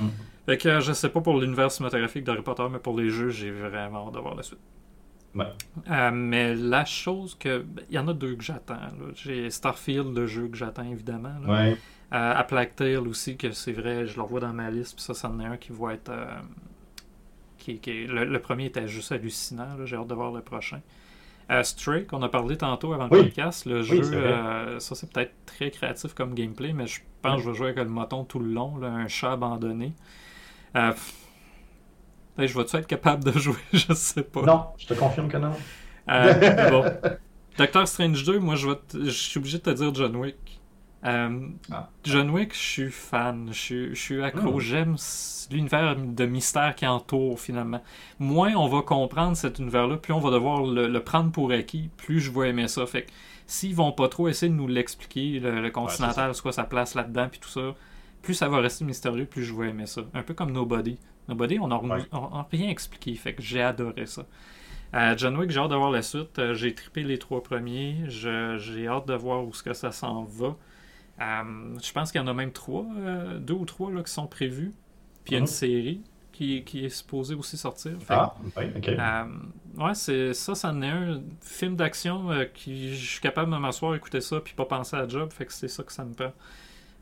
Mm. 0.00 0.08
Fait 0.46 0.58
que 0.58 0.68
euh, 0.68 0.80
je 0.80 0.92
sais 0.92 1.08
pas 1.08 1.20
pour 1.20 1.38
l'univers 1.40 1.70
cinématographique 1.70 2.24
d'Harry 2.24 2.42
Potter, 2.42 2.64
mais 2.70 2.78
pour 2.78 2.96
les 2.98 3.08
jeux, 3.10 3.30
j'ai 3.30 3.50
vraiment 3.50 4.08
hâte 4.08 4.14
de 4.14 4.20
voir 4.20 4.34
la 4.34 4.42
suite. 4.42 4.58
Ouais. 5.34 5.46
Euh, 5.90 6.10
mais 6.12 6.54
la 6.54 6.84
chose 6.84 7.34
que. 7.38 7.58
ben, 7.60 7.84
Il 7.90 7.94
y 7.96 7.98
en 7.98 8.06
a 8.08 8.12
deux 8.14 8.34
que 8.36 8.42
j'attends. 8.44 8.78
J'ai 9.14 9.50
Starfield, 9.50 10.16
le 10.16 10.26
jeu 10.26 10.48
que 10.48 10.56
j'attends 10.56 10.84
évidemment. 10.88 11.34
là. 11.46 11.52
Ouais. 11.52 11.76
Euh, 12.12 12.32
à 12.36 12.44
Plague 12.44 12.74
Tale 12.76 13.08
aussi, 13.08 13.36
que 13.36 13.50
c'est 13.50 13.72
vrai, 13.72 14.06
je 14.06 14.14
le 14.16 14.22
revois 14.22 14.40
dans 14.40 14.52
ma 14.52 14.70
liste, 14.70 14.94
puis 14.96 15.02
ça, 15.04 15.14
c'en 15.14 15.40
est 15.40 15.44
un 15.46 15.56
qui 15.56 15.72
va 15.72 15.94
être. 15.94 16.10
euh, 16.10 16.26
qui, 17.58 17.78
qui- 17.78 18.06
le, 18.06 18.24
le 18.24 18.38
premier 18.40 18.66
était 18.66 18.86
juste 18.86 19.10
hallucinant, 19.10 19.68
j'ai 19.84 19.96
hâte 19.96 20.06
de 20.06 20.14
voir 20.14 20.30
le 20.30 20.42
prochain. 20.42 20.80
Euh, 21.50 21.62
Stray, 21.62 22.06
qu'on 22.06 22.22
a 22.22 22.28
parlé 22.28 22.56
tantôt 22.56 22.92
avant 22.92 23.06
le 23.08 23.10
Oui. 23.18 23.24
podcast, 23.24 23.66
le 23.66 23.82
jeu, 23.82 24.00
euh, 24.14 24.78
ça 24.78 24.94
c'est 24.94 25.10
peut-être 25.12 25.32
très 25.46 25.70
créatif 25.70 26.14
comme 26.14 26.34
gameplay, 26.34 26.72
mais 26.72 26.86
je 26.86 27.00
pense 27.22 27.36
que 27.38 27.42
je 27.44 27.50
vais 27.50 27.56
jouer 27.56 27.66
avec 27.68 27.78
le 27.78 27.88
moton 27.90 28.24
tout 28.24 28.38
le 28.38 28.52
long, 28.52 28.76
là, 28.76 28.88
un 28.88 29.08
chat 29.08 29.32
abandonné. 29.32 29.92
Je 32.38 32.58
vais-tu 32.58 32.76
être 32.76 32.86
capable 32.86 33.24
de 33.24 33.38
jouer, 33.38 33.56
je 33.72 33.92
sais 33.94 34.22
pas. 34.22 34.42
Non, 34.42 34.66
je 34.78 34.86
te 34.86 34.94
confirme 34.94 35.28
que 35.28 35.36
non. 35.36 35.52
Euh, 36.10 36.70
bon. 36.70 36.84
Doctor 37.58 37.86
Strange 37.86 38.24
2, 38.24 38.38
moi 38.40 38.56
je, 38.56 38.68
vais 38.68 38.76
te- 38.88 39.04
je 39.04 39.10
suis 39.10 39.38
obligé 39.38 39.58
de 39.58 39.62
te 39.62 39.70
dire 39.70 39.94
John 39.94 40.16
Wick. 40.16 40.60
Euh, 41.04 41.48
Ah. 41.70 41.90
John 42.02 42.30
Wick, 42.30 42.54
je 42.54 42.58
suis 42.58 42.90
fan, 42.90 43.48
je 43.52 43.58
suis, 43.58 43.88
je 43.94 44.00
suis 44.00 44.22
accro, 44.22 44.54
Mm. 44.56 44.60
j'aime 44.60 44.96
l'univers 45.50 45.94
de 45.96 46.24
mystère 46.26 46.74
qui 46.74 46.86
entoure 46.86 47.38
finalement. 47.38 47.82
Moins 48.18 48.54
on 48.54 48.66
va 48.68 48.80
comprendre 48.82 49.36
cet 49.36 49.58
univers-là, 49.58 49.98
plus 49.98 50.12
on 50.14 50.18
va 50.18 50.30
devoir 50.30 50.62
le, 50.62 50.88
le 50.88 51.00
prendre 51.04 51.30
pour 51.30 51.52
acquis, 51.52 51.90
plus 51.98 52.20
je 52.20 52.30
vais 52.32 52.48
aimer 52.48 52.66
ça. 52.68 52.86
Fait 52.86 53.02
que 53.02 53.10
s'ils 53.46 53.74
vont 53.74 53.92
pas 53.92 54.08
trop 54.08 54.28
essayer 54.28 54.50
de 54.50 54.56
nous 54.56 54.66
l'expliquer, 54.66 55.38
le, 55.40 55.60
le 55.60 55.70
continental, 55.70 56.34
soit 56.34 56.52
sa 56.52 56.64
place 56.64 56.94
là-dedans, 56.94 57.28
puis 57.30 57.38
tout 57.38 57.50
ça, 57.50 57.74
plus 58.22 58.32
ça 58.34 58.48
va 58.48 58.58
rester 58.60 58.84
mystérieux, 58.86 59.26
plus 59.26 59.44
je 59.44 59.54
vais 59.54 59.68
aimer 59.68 59.86
ça. 59.86 60.00
Un 60.14 60.22
peu 60.22 60.32
comme 60.32 60.50
Nobody. 60.52 60.98
Nobody, 61.28 61.58
on 61.58 61.68
n'a 61.68 61.78
Ouais. 61.82 62.02
rien 62.52 62.68
expliqué, 62.68 63.14
fait 63.14 63.34
que 63.34 63.42
j'ai 63.42 63.62
adoré 63.62 64.06
ça. 64.06 64.24
Euh, 64.94 65.14
John 65.16 65.36
Wick, 65.36 65.50
j'ai 65.50 65.58
hâte 65.58 65.70
de 65.70 65.74
voir 65.76 65.90
la 65.90 66.02
suite. 66.02 66.38
Euh, 66.38 66.54
j'ai 66.54 66.74
trippé 66.74 67.02
les 67.02 67.18
trois 67.18 67.42
premiers. 67.42 67.96
J'ai 68.08 68.86
hâte 68.86 69.08
de 69.08 69.14
voir 69.14 69.44
où 69.44 69.52
ce 69.52 69.62
que 69.62 69.72
ça 69.72 69.90
s'en 69.90 70.22
va. 70.24 70.56
Euh, 71.20 71.78
je 71.82 71.92
pense 71.92 72.12
qu'il 72.12 72.20
y 72.20 72.24
en 72.24 72.26
a 72.28 72.34
même 72.34 72.52
trois, 72.52 72.84
deux 73.40 73.54
ou 73.54 73.64
trois 73.64 73.90
là, 73.90 74.02
qui 74.02 74.12
sont 74.12 74.26
prévus. 74.26 74.72
Puis 75.24 75.32
il 75.32 75.32
y 75.32 75.36
a 75.36 75.38
une 75.38 75.44
Mhm. 75.44 75.48
série 75.48 76.00
qui, 76.32 76.62
qui 76.64 76.84
est 76.84 76.88
supposée 76.90 77.34
aussi 77.34 77.56
sortir. 77.56 77.92
Fait 78.00 78.14
Ah, 78.14 78.34
oui, 78.56 78.64
ok. 78.76 78.90
ouais, 79.78 79.94
c'est 79.94 80.34
ça, 80.34 80.54
ça 80.54 80.70
en 80.70 80.82
est 80.82 80.88
un 80.88 81.22
film 81.40 81.74
d'action 81.76 82.28
qui 82.54 82.94
je 82.94 83.10
suis 83.12 83.20
capable 83.20 83.52
de 83.52 83.56
m'asseoir, 83.56 83.94
écouter 83.94 84.20
ça, 84.20 84.40
puis 84.40 84.54
pas 84.54 84.64
penser 84.66 84.96
à 84.96 85.00
la 85.00 85.08
job. 85.08 85.32
Fait 85.32 85.46
que 85.46 85.52
c'est 85.52 85.68
ça 85.68 85.82
que 85.82 85.92
ça 85.92 86.04
me 86.04 86.12
prend. 86.12 86.32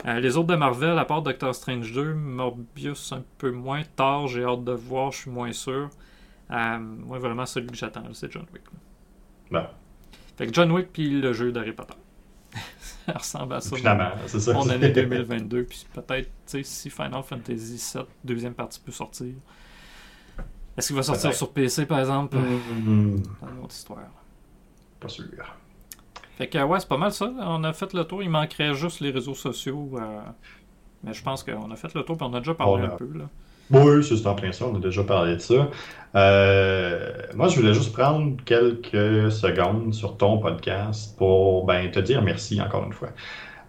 Euh, 0.06 0.18
les 0.20 0.36
autres 0.36 0.48
de 0.48 0.56
Marvel, 0.56 0.98
à 0.98 1.04
part 1.04 1.22
Doctor 1.22 1.54
Strange 1.54 1.92
2, 1.92 2.14
Morbius 2.14 3.12
un 3.12 3.22
peu 3.38 3.50
moins 3.52 3.82
tard, 3.96 4.26
j'ai 4.26 4.42
hâte 4.44 4.64
de 4.64 4.72
voir, 4.72 5.12
je 5.12 5.18
suis 5.18 5.30
moins 5.30 5.52
sûr. 5.52 5.90
Euh, 6.50 6.78
moi, 6.78 7.18
vraiment, 7.18 7.46
celui 7.46 7.68
que 7.68 7.76
j'attends, 7.76 8.02
c'est 8.12 8.30
John 8.32 8.44
Wick. 8.52 8.62
Bon, 9.50 9.64
Fait 10.36 10.46
que 10.48 10.52
John 10.52 10.72
Wick 10.72 10.92
puis 10.92 11.20
le 11.20 11.32
jeu 11.32 11.52
d'Harry 11.52 11.72
Potter. 11.72 11.94
ça 13.06 13.12
ressemble 13.12 13.54
à 13.54 13.60
ça. 13.60 13.76
finalement, 13.76 14.10
c'est 14.26 14.40
ça. 14.40 14.52
Mon 14.52 14.68
année 14.68 14.88
2022, 14.92 15.64
puis 15.64 15.86
peut-être, 15.92 16.26
tu 16.26 16.32
sais, 16.46 16.62
si 16.64 16.90
Final 16.90 17.22
Fantasy 17.22 17.80
VII, 17.94 18.04
deuxième 18.24 18.54
partie, 18.54 18.80
peut 18.80 18.92
sortir. 18.92 19.34
Est-ce 20.76 20.88
qu'il 20.88 20.96
va 20.96 21.02
sortir 21.02 21.32
sur 21.34 21.52
PC, 21.52 21.86
par 21.86 22.00
exemple? 22.00 22.36
Hmm, 22.36 23.18
C'est 23.40 23.46
une 23.50 23.58
autre 23.62 23.74
histoire. 23.74 23.98
pas 24.98 25.08
sûr. 25.08 25.24
Fait 26.42 26.48
que 26.48 26.58
ouais, 26.58 26.80
c'est 26.80 26.88
pas 26.88 26.96
mal 26.96 27.12
ça. 27.12 27.30
On 27.38 27.62
a 27.62 27.72
fait 27.72 27.92
le 27.92 28.02
tour. 28.02 28.20
Il 28.20 28.28
manquerait 28.28 28.74
juste 28.74 28.98
les 28.98 29.12
réseaux 29.12 29.34
sociaux. 29.34 29.90
euh, 29.94 30.18
Mais 31.04 31.12
je 31.12 31.22
pense 31.22 31.44
qu'on 31.44 31.70
a 31.70 31.76
fait 31.76 31.94
le 31.94 32.02
tour 32.02 32.16
puis 32.16 32.26
on 32.28 32.34
a 32.34 32.40
déjà 32.40 32.52
parlé 32.54 32.82
a- 32.82 32.86
un 32.86 32.96
peu. 32.96 33.08
Là. 33.14 33.26
Oui, 33.70 34.02
c'est 34.02 34.26
en 34.26 34.34
plein 34.34 34.50
ça, 34.50 34.66
on 34.66 34.74
a 34.74 34.80
déjà 34.80 35.04
parlé 35.04 35.36
de 35.36 35.38
ça. 35.38 35.68
Euh, 36.16 37.12
moi, 37.36 37.46
je 37.46 37.60
voulais 37.60 37.72
juste 37.74 37.92
prendre 37.92 38.36
quelques 38.44 39.30
secondes 39.30 39.94
sur 39.94 40.16
ton 40.16 40.38
podcast 40.38 41.16
pour 41.16 41.64
ben, 41.64 41.88
te 41.92 42.00
dire 42.00 42.22
merci 42.22 42.60
encore 42.60 42.84
une 42.84 42.92
fois. 42.92 43.10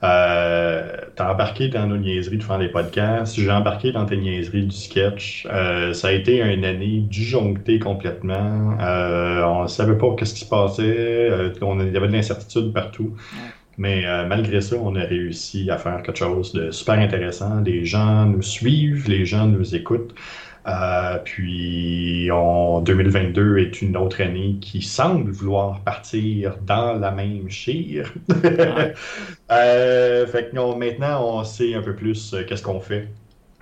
Euh, 0.03 0.97
t'as 1.15 1.31
embarqué 1.31 1.69
dans 1.69 1.87
nos 1.87 1.97
niaiseries 1.97 2.37
de 2.37 2.43
faire 2.43 2.59
des 2.59 2.67
podcasts, 2.67 3.39
j'ai 3.39 3.51
embarqué 3.51 3.93
dans 3.93 4.05
tes 4.05 4.17
niaiseries 4.17 4.65
du 4.65 4.75
sketch. 4.75 5.47
Euh, 5.49 5.93
ça 5.93 6.09
a 6.09 6.11
été 6.11 6.41
une 6.41 6.65
année 6.65 6.99
disjonctée 7.09 7.79
complètement. 7.79 8.77
Euh, 8.81 9.43
on 9.43 9.63
ne 9.63 9.67
savait 9.67 9.97
pas 9.97 10.13
qu'est-ce 10.17 10.33
qui 10.33 10.41
se 10.41 10.49
passait. 10.49 10.83
Euh, 10.83 11.53
on, 11.61 11.79
il 11.79 11.93
y 11.93 11.97
avait 11.97 12.07
de 12.07 12.13
l'incertitude 12.13 12.73
partout. 12.73 13.15
Mais 13.77 14.05
euh, 14.05 14.27
malgré 14.27 14.61
ça, 14.61 14.75
on 14.75 14.95
a 14.95 15.03
réussi 15.03 15.69
à 15.71 15.77
faire 15.77 16.01
quelque 16.03 16.17
chose 16.19 16.53
de 16.53 16.69
super 16.71 16.99
intéressant. 16.99 17.61
Les 17.61 17.85
gens 17.85 18.25
nous 18.25 18.41
suivent, 18.41 19.07
les 19.07 19.25
gens 19.25 19.47
nous 19.47 19.75
écoutent. 19.75 20.13
Euh, 20.65 21.17
puis 21.23 22.29
on, 22.31 22.79
2022 22.81 23.57
est 23.57 23.81
une 23.81 23.97
autre 23.97 24.21
année 24.21 24.57
qui 24.61 24.81
semble 24.81 25.29
vouloir 25.31 25.81
partir 25.81 26.55
dans 26.65 26.93
la 26.93 27.11
même 27.11 27.49
chire. 27.49 28.13
Ouais. 28.43 28.93
Euh, 29.51 30.25
fait 30.25 30.49
que 30.49 30.55
non, 30.55 30.75
maintenant 30.77 31.23
on 31.39 31.43
sait 31.43 31.75
un 31.75 31.81
peu 31.81 31.93
plus 31.95 32.33
euh, 32.33 32.43
qu'est-ce 32.47 32.63
qu'on 32.63 32.79
fait. 32.79 33.09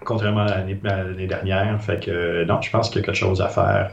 Contrairement 0.06 0.42
à 0.46 0.64
l'année 1.04 1.28
dernière, 1.28 1.80
fait 1.82 2.00
que 2.04 2.44
non, 2.46 2.62
je 2.62 2.72
pense 2.72 2.90
qu'il 2.90 3.02
y 3.02 3.04
a 3.04 3.06
quelque 3.06 3.16
chose 3.16 3.42
à 3.42 3.50
faire. 3.50 3.92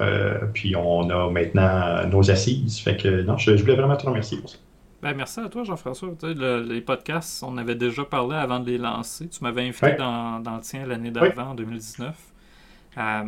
puis 0.54 0.74
on 0.76 1.08
a 1.10 1.30
maintenant 1.30 2.06
nos 2.08 2.30
assises. 2.30 2.78
Fait 2.78 2.96
que 2.96 3.22
non, 3.22 3.36
je, 3.36 3.56
je 3.56 3.62
voulais 3.62 3.74
vraiment 3.74 3.96
te 3.96 4.06
remercier 4.06 4.38
pour 4.38 4.48
ça. 4.48 4.56
Ben, 5.02 5.14
merci 5.14 5.40
à 5.40 5.48
toi, 5.48 5.64
Jean-François. 5.64 6.10
Le- 6.22 6.62
les 6.62 6.80
podcasts, 6.80 7.42
on 7.42 7.56
avait 7.58 7.74
déjà 7.74 8.04
parlé 8.04 8.36
avant 8.36 8.58
de 8.60 8.66
les 8.70 8.78
lancer. 8.78 9.28
Tu 9.28 9.42
m'avais 9.44 9.62
invité 9.68 9.86
Ouais. 9.86 9.96
dans, 9.96 10.40
dans 10.40 10.56
le 10.56 10.60
tien 10.62 10.86
l'année 10.86 11.10
d'avant, 11.10 11.50
en 11.50 11.54
2019. 11.54 12.14
Euh, 12.98 13.24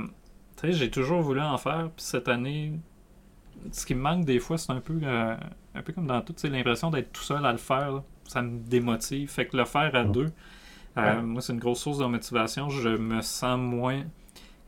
tu 0.56 0.66
sais, 0.68 0.72
j'ai 0.72 0.90
toujours 0.90 1.22
voulu 1.22 1.40
en 1.40 1.56
faire. 1.58 1.90
Puis 1.96 2.04
cette 2.04 2.28
année, 2.28 2.72
ce 3.72 3.86
qui 3.86 3.94
me 3.94 4.00
manque 4.02 4.24
des 4.24 4.38
fois, 4.40 4.58
c'est 4.58 4.72
un 4.72 4.80
peu, 4.80 4.98
euh, 5.02 5.36
un 5.74 5.82
peu 5.82 5.92
comme 5.92 6.06
dans 6.06 6.20
tout, 6.22 6.34
sais, 6.36 6.48
l'impression 6.48 6.90
d'être 6.90 7.12
tout 7.12 7.22
seul 7.22 7.44
à 7.44 7.52
le 7.52 7.58
faire. 7.58 7.92
là. 7.92 8.02
Ça 8.26 8.42
me 8.42 8.58
démotive. 8.60 9.28
Fait 9.30 9.46
que 9.46 9.56
le 9.56 9.64
faire 9.64 9.94
à 9.94 10.04
Mm. 10.04 10.12
deux, 10.12 10.30
euh, 10.98 11.16
Ouais. 11.16 11.22
moi, 11.22 11.40
c'est 11.42 11.52
une 11.52 11.58
grosse 11.60 11.80
source 11.80 11.98
de 11.98 12.04
motivation. 12.06 12.68
Je 12.68 12.88
me 12.90 13.20
sens 13.22 13.58
moins. 13.58 14.02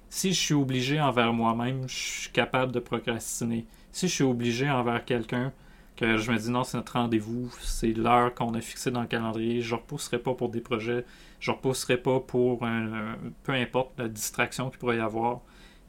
Si 0.09 0.33
je 0.33 0.39
suis 0.41 0.55
obligé 0.55 1.01
envers 1.01 1.33
moi-même, 1.33 1.89
je 1.89 1.95
suis 1.95 2.31
capable 2.33 2.71
de 2.73 2.81
procrastiner. 2.81 3.67
Si 3.93 4.09
je 4.09 4.15
suis 4.15 4.25
obligé 4.25 4.69
envers 4.71 5.05
quelqu'un, 5.05 5.53
que 5.97 6.17
je 6.17 6.31
me 6.33 6.37
dis 6.39 6.51
non, 6.51 6.65
c'est 6.65 6.77
notre 6.77 6.95
rendez-vous, 6.95 7.51
c'est 7.61 7.93
l'heure 7.93 8.35
qu'on 8.35 8.55
a 8.55 8.61
fixée 8.61 8.91
dans 8.91 9.03
le 9.03 9.07
calendrier, 9.07 9.61
je 9.63 9.75
ne 9.75 9.81
repousserai 9.81 10.19
pas 10.19 10.35
pour 10.35 10.49
des 10.49 10.61
projets, 10.61 11.05
je 11.43 11.51
ne 11.51 11.57
repousserai 11.57 11.97
pas 11.97 12.21
pour 12.21 12.63
un, 12.63 13.17
peu 13.43 13.51
importe 13.53 13.99
la 13.99 14.09
distraction 14.09 14.71
qu'il 14.71 14.79
pourrait 14.79 14.99
y 14.99 15.01
avoir, 15.01 15.41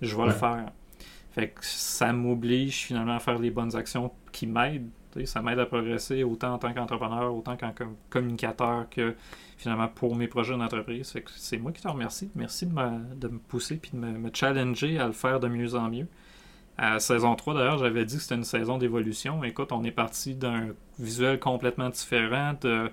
je 0.02 0.18
vais 0.18 0.26
le 0.26 0.32
faire. 0.32 0.72
Fait 1.30 1.50
que 1.50 1.64
ça 1.64 2.12
m'oblige 2.12 2.86
finalement 2.86 3.16
à 3.16 3.20
faire 3.20 3.38
les 3.38 3.52
bonnes 3.52 3.76
actions 3.76 4.12
qui 4.32 4.48
m'aident. 4.48 4.90
Ça 5.26 5.44
m'aide 5.44 5.60
à 5.60 5.68
progresser 5.68 6.24
autant 6.24 6.56
en 6.56 6.58
tant 6.58 6.74
qu'entrepreneur, 6.74 7.36
autant 7.36 7.56
qu'en 7.56 7.72
communicateur 8.10 8.90
que 8.90 9.16
finalement 9.56 9.88
pour 9.88 10.16
mes 10.16 10.28
projets 10.28 10.58
d'entreprise. 10.58 11.14
C'est 11.36 11.58
moi 11.60 11.72
qui 11.72 11.84
te 11.84 11.88
remercie. 11.88 12.32
Merci 12.34 12.66
de 12.66 13.16
de 13.16 13.28
me 13.28 13.38
pousser 13.38 13.76
et 13.76 13.96
de 13.96 13.98
me, 13.98 14.32
challenger 14.34 14.98
à 14.98 15.06
le 15.06 15.14
faire 15.14 15.40
de 15.40 15.48
mieux 15.48 15.76
en 15.76 15.88
mieux. 15.88 16.08
À 16.76 17.00
saison 17.00 17.36
3, 17.36 17.54
d'ailleurs, 17.54 17.78
j'avais 17.78 18.04
dit 18.04 18.16
que 18.16 18.22
c'était 18.24 18.36
une 18.36 18.44
saison 18.44 18.80
d'évolution. 18.80 19.44
Écoute, 19.44 19.72
on 19.72 19.84
est 19.84 19.92
parti 19.92 20.34
d'un 20.34 20.70
visuel 21.00 21.40
complètement 21.40 21.90
différent. 21.90 22.54
Mm-hmm. 22.64 22.90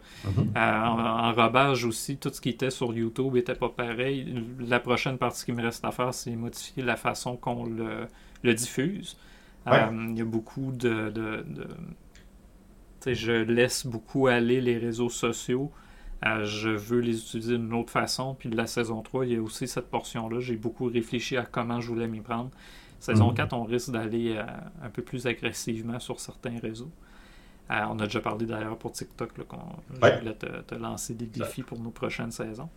en, 0.55 1.33
robage 1.33 1.87
aussi, 1.87 2.19
tout 2.19 2.31
ce 2.31 2.43
qui 2.43 2.51
était 2.51 2.71
sur 2.71 2.93
YouTube 2.93 3.33
n'était 3.35 3.55
pas 3.55 3.71
pareil. 3.71 4.45
La 4.59 4.81
prochaine 4.81 5.17
partie 5.17 5.47
qui 5.47 5.53
me 5.53 5.63
reste 5.63 5.83
à 5.85 5.93
faire, 5.93 6.13
c'est 6.13 6.37
modifier 6.37 6.83
la 6.83 6.97
façon 6.97 7.37
qu'on 7.37 7.65
le, 7.65 8.07
le 8.43 8.55
diffuse. 8.55 9.17
Euh, 9.67 10.07
il 10.11 10.19
y 10.19 10.21
a 10.21 10.25
beaucoup 10.25 10.73
de. 10.73 11.13
je 13.07 13.33
laisse 13.33 13.87
beaucoup 13.87 14.27
aller 14.27 14.61
les 14.61 14.79
réseaux 14.79 15.11
sociaux. 15.11 15.71
Euh, 16.27 16.45
je 16.45 16.69
veux 16.69 17.01
les 17.01 17.19
utiliser 17.19 17.57
d'une 17.57 17.73
autre 17.73 17.91
façon. 17.91 18.35
Puis 18.35 18.49
de 18.49 18.57
la 18.57 18.67
saison 18.67 19.01
3, 19.03 19.27
il 19.27 19.33
y 19.33 19.37
a 19.37 19.43
aussi 19.43 19.67
cette 19.67 19.91
portion-là. 19.91 20.41
J'ai 20.41 20.57
beaucoup 20.57 20.87
réfléchi 20.87 21.37
à 21.37 21.45
comment 21.45 21.81
je 21.81 21.89
voulais 21.89 22.09
m'y 22.09 22.21
prendre. 22.21 22.51
Saison 23.01 23.33
4, 23.33 23.53
mhm. 23.53 23.61
on 23.61 23.65
risque 23.65 23.91
d'aller 23.91 24.37
euh, 24.37 24.45
un 24.83 24.91
peu 24.91 25.03
plus 25.03 25.27
agressivement 25.27 25.99
sur 25.99 26.21
certains 26.21 26.59
réseaux. 26.61 26.91
on 27.69 27.99
a 27.99 28.05
déjà 28.05 28.21
parlé 28.21 28.47
d'ailleurs 28.47 28.77
pour 28.77 28.93
TikTok 28.93 29.33
qu'on 29.47 29.59
je 29.91 30.19
voulais 30.19 30.35
te, 30.35 30.75
lancer 30.75 31.15
des 31.15 31.27
défis 31.27 31.63
pour 31.63 31.81
nos 31.81 31.91
prochaines 31.91 32.31
saisons. 32.31 32.69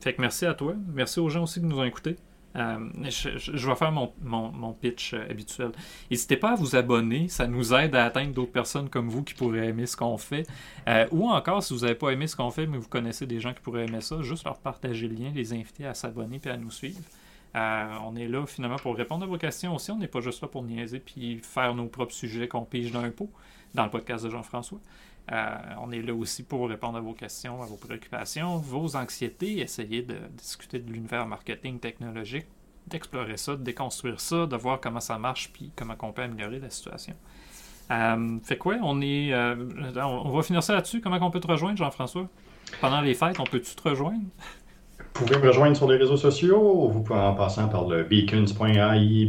fait 0.00 0.14
que 0.14 0.20
merci 0.20 0.46
à 0.46 0.54
toi. 0.54 0.74
Merci 0.94 1.20
aux 1.20 1.28
gens 1.28 1.42
aussi 1.42 1.60
qui 1.60 1.66
nous 1.66 1.78
ont 1.78 1.84
écoutés. 1.84 2.16
Euh, 2.56 2.78
je, 3.02 3.68
vais 3.68 3.74
faire 3.74 3.90
mon, 3.90 4.72
pitch 4.74 5.14
euh, 5.14 5.26
habituel. 5.28 5.72
N'hésitez 6.10 6.36
pas 6.36 6.52
à 6.52 6.54
vous 6.54 6.76
abonner, 6.76 7.28
ça 7.28 7.48
nous 7.48 7.74
aide 7.74 7.96
à 7.96 8.04
atteindre 8.04 8.32
d'autres 8.32 8.52
personnes 8.52 8.88
comme 8.88 9.08
vous 9.08 9.24
qui 9.24 9.34
pourraient 9.34 9.68
aimer 9.68 9.86
ce 9.86 9.96
qu'on 9.96 10.16
fait. 10.18 10.46
Euh, 10.88 11.06
ou 11.10 11.28
encore, 11.28 11.62
si 11.64 11.74
vous 11.74 11.80
n'avez 11.80 11.96
pas 11.96 12.10
aimé 12.10 12.28
ce 12.28 12.36
qu'on 12.36 12.50
fait, 12.50 12.66
mais 12.66 12.78
vous 12.78 12.88
connaissez 12.88 13.26
des 13.26 13.40
gens 13.40 13.52
qui 13.52 13.60
pourraient 13.60 13.86
aimer 13.86 14.00
ça, 14.00 14.22
juste 14.22 14.44
leur 14.44 14.58
partager 14.58 15.08
le 15.08 15.16
lien, 15.16 15.32
les 15.34 15.52
inviter 15.52 15.84
à 15.84 15.94
s'abonner 15.94 16.40
et 16.44 16.48
à 16.48 16.56
nous 16.56 16.70
suivre. 16.70 17.00
On 17.54 18.16
est 18.16 18.28
là 18.28 18.46
finalement 18.46 18.76
pour 18.76 18.96
répondre 18.96 19.24
à 19.24 19.26
vos 19.26 19.38
questions 19.38 19.74
aussi. 19.74 19.90
On 19.90 19.98
n'est 19.98 20.08
pas 20.08 20.20
juste 20.20 20.42
là 20.42 20.48
pour 20.48 20.62
niaiser 20.62 21.00
puis 21.00 21.38
faire 21.38 21.74
nos 21.74 21.86
propres 21.86 22.12
sujets 22.12 22.48
qu'on 22.48 22.64
pige 22.64 22.92
d'un 22.92 23.10
pot 23.10 23.30
dans 23.74 23.84
le 23.84 23.90
podcast 23.90 24.24
de 24.24 24.30
Jean-François. 24.30 24.78
on 25.30 25.90
est 25.92 26.02
là 26.02 26.14
aussi 26.14 26.42
pour 26.42 26.68
répondre 26.68 26.98
à 26.98 27.00
vos 27.00 27.12
questions, 27.12 27.62
à 27.62 27.66
vos 27.66 27.76
préoccupations, 27.76 28.58
vos 28.58 28.96
anxiétés, 28.96 29.60
essayer 29.60 30.02
de 30.02 30.16
discuter 30.36 30.78
de 30.78 30.92
l'univers 30.92 31.26
marketing 31.26 31.78
technologique, 31.78 32.46
d'explorer 32.86 33.36
ça, 33.36 33.56
de 33.56 33.62
déconstruire 33.62 34.20
ça, 34.20 34.46
de 34.46 34.56
voir 34.56 34.80
comment 34.80 35.00
ça 35.00 35.18
marche, 35.18 35.50
puis 35.52 35.72
comment 35.74 35.94
on 36.02 36.12
peut 36.12 36.22
améliorer 36.22 36.58
la 36.58 36.70
situation. 36.70 37.14
Euh, 37.90 38.38
fait 38.42 38.56
quoi, 38.56 38.76
on 38.82 39.00
est. 39.00 39.32
Euh, 39.32 39.54
on 39.96 40.30
va 40.30 40.42
finir 40.42 40.62
ça 40.62 40.74
là-dessus. 40.74 41.00
Comment 41.00 41.18
on 41.20 41.30
peut 41.30 41.40
te 41.40 41.46
rejoindre, 41.46 41.76
Jean-François? 41.76 42.28
Pendant 42.80 43.00
les 43.00 43.14
fêtes, 43.14 43.38
on 43.40 43.44
peut-tu 43.44 43.74
te 43.74 43.88
rejoindre? 43.88 44.24
Vous 45.16 45.26
pouvez 45.26 45.38
me 45.38 45.46
rejoindre 45.46 45.76
sur 45.76 45.88
les 45.88 45.96
réseaux 45.96 46.16
sociaux, 46.16 46.88
vous 46.88 47.00
pouvez 47.00 47.20
en 47.20 47.34
passant 47.34 47.68
par 47.68 47.86
le 47.86 48.02
beacons.ai 48.02 49.28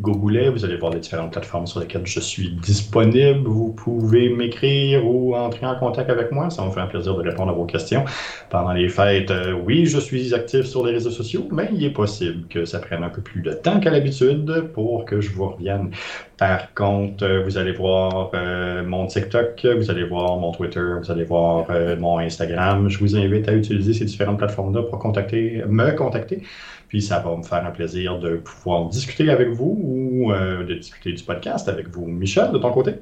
Gogoulet. 0.00 0.50
Vous 0.50 0.64
allez 0.64 0.76
voir 0.76 0.92
les 0.92 0.98
différentes 0.98 1.30
plateformes 1.30 1.68
sur 1.68 1.78
lesquelles 1.78 2.04
je 2.04 2.18
suis 2.18 2.50
disponible. 2.50 3.46
Vous 3.46 3.72
pouvez 3.72 4.28
m'écrire 4.28 5.06
ou 5.06 5.36
entrer 5.36 5.66
en 5.66 5.78
contact 5.78 6.10
avec 6.10 6.32
moi. 6.32 6.50
Ça 6.50 6.66
me 6.66 6.72
fait 6.72 6.80
un 6.80 6.88
plaisir 6.88 7.14
de 7.16 7.22
répondre 7.22 7.52
à 7.52 7.54
vos 7.54 7.64
questions. 7.64 8.04
Pendant 8.50 8.72
les 8.72 8.88
fêtes, 8.88 9.30
euh, 9.30 9.52
oui, 9.52 9.86
je 9.86 10.00
suis 10.00 10.34
actif 10.34 10.66
sur 10.66 10.84
les 10.84 10.94
réseaux 10.94 11.12
sociaux, 11.12 11.46
mais 11.52 11.70
il 11.72 11.84
est 11.84 11.92
possible 11.92 12.48
que 12.48 12.64
ça 12.64 12.80
prenne 12.80 13.04
un 13.04 13.10
peu 13.10 13.22
plus 13.22 13.40
de 13.40 13.52
temps 13.52 13.78
qu'à 13.78 13.90
l'habitude 13.90 14.72
pour 14.74 15.04
que 15.04 15.20
je 15.20 15.30
vous 15.30 15.46
revienne 15.46 15.92
par 16.40 16.72
contre, 16.72 17.22
euh, 17.22 17.44
vous 17.44 17.58
allez 17.58 17.72
voir 17.72 18.30
euh, 18.32 18.82
mon 18.82 19.06
TikTok, 19.06 19.62
vous 19.76 19.90
allez 19.90 20.04
voir 20.04 20.38
mon 20.38 20.52
Twitter, 20.52 20.94
vous 20.98 21.10
allez 21.10 21.24
voir 21.24 21.66
euh, 21.68 21.98
mon 21.98 22.18
Instagram. 22.18 22.88
Je 22.88 22.98
vous 22.98 23.14
invite 23.14 23.46
à 23.46 23.52
utiliser 23.52 23.92
ces 23.92 24.06
différentes 24.06 24.38
plateformes-là 24.38 24.84
pour 24.84 25.06
me 25.06 25.96
contacter. 25.96 26.42
Puis 26.88 27.02
ça 27.02 27.18
va 27.18 27.36
me 27.36 27.42
faire 27.42 27.66
un 27.66 27.70
plaisir 27.70 28.18
de 28.18 28.36
pouvoir 28.36 28.88
discuter 28.88 29.28
avec 29.28 29.50
vous 29.50 29.78
ou 29.82 30.32
de 30.32 30.74
discuter 30.74 31.12
du 31.12 31.22
podcast 31.22 31.68
avec 31.68 31.90
vous. 31.90 32.06
Michel, 32.06 32.52
de 32.52 32.58
ton 32.58 32.72
côté? 32.72 32.94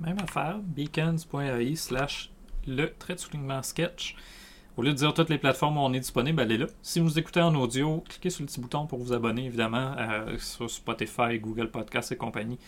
Même 0.00 0.16
affaire, 0.20 0.58
beacons.ai 0.60 1.76
slash 1.76 2.32
le 2.66 2.86
trait 2.98 3.14
de 3.14 3.20
soulignement 3.20 3.62
sketch. 3.62 4.16
Au 4.76 4.82
lieu 4.82 4.90
de 4.90 4.96
dire 4.96 5.14
toutes 5.14 5.30
les 5.30 5.38
plateformes 5.38 5.76
où 5.76 5.80
on 5.80 5.92
est 5.92 6.00
disponible, 6.00 6.40
allez 6.40 6.58
là. 6.58 6.66
Si 6.82 6.98
vous 6.98 7.16
écoutez 7.16 7.40
en 7.40 7.54
audio, 7.54 8.02
cliquez 8.08 8.28
sur 8.28 8.42
le 8.42 8.46
petit 8.48 8.60
bouton 8.60 8.86
pour 8.86 8.98
vous 8.98 9.12
abonner, 9.12 9.46
évidemment, 9.46 9.94
euh, 9.96 10.36
sur 10.38 10.68
Spotify, 10.68 11.38
Google 11.38 11.70
Podcasts 11.70 12.10
et 12.10 12.16
compagnie. 12.16 12.58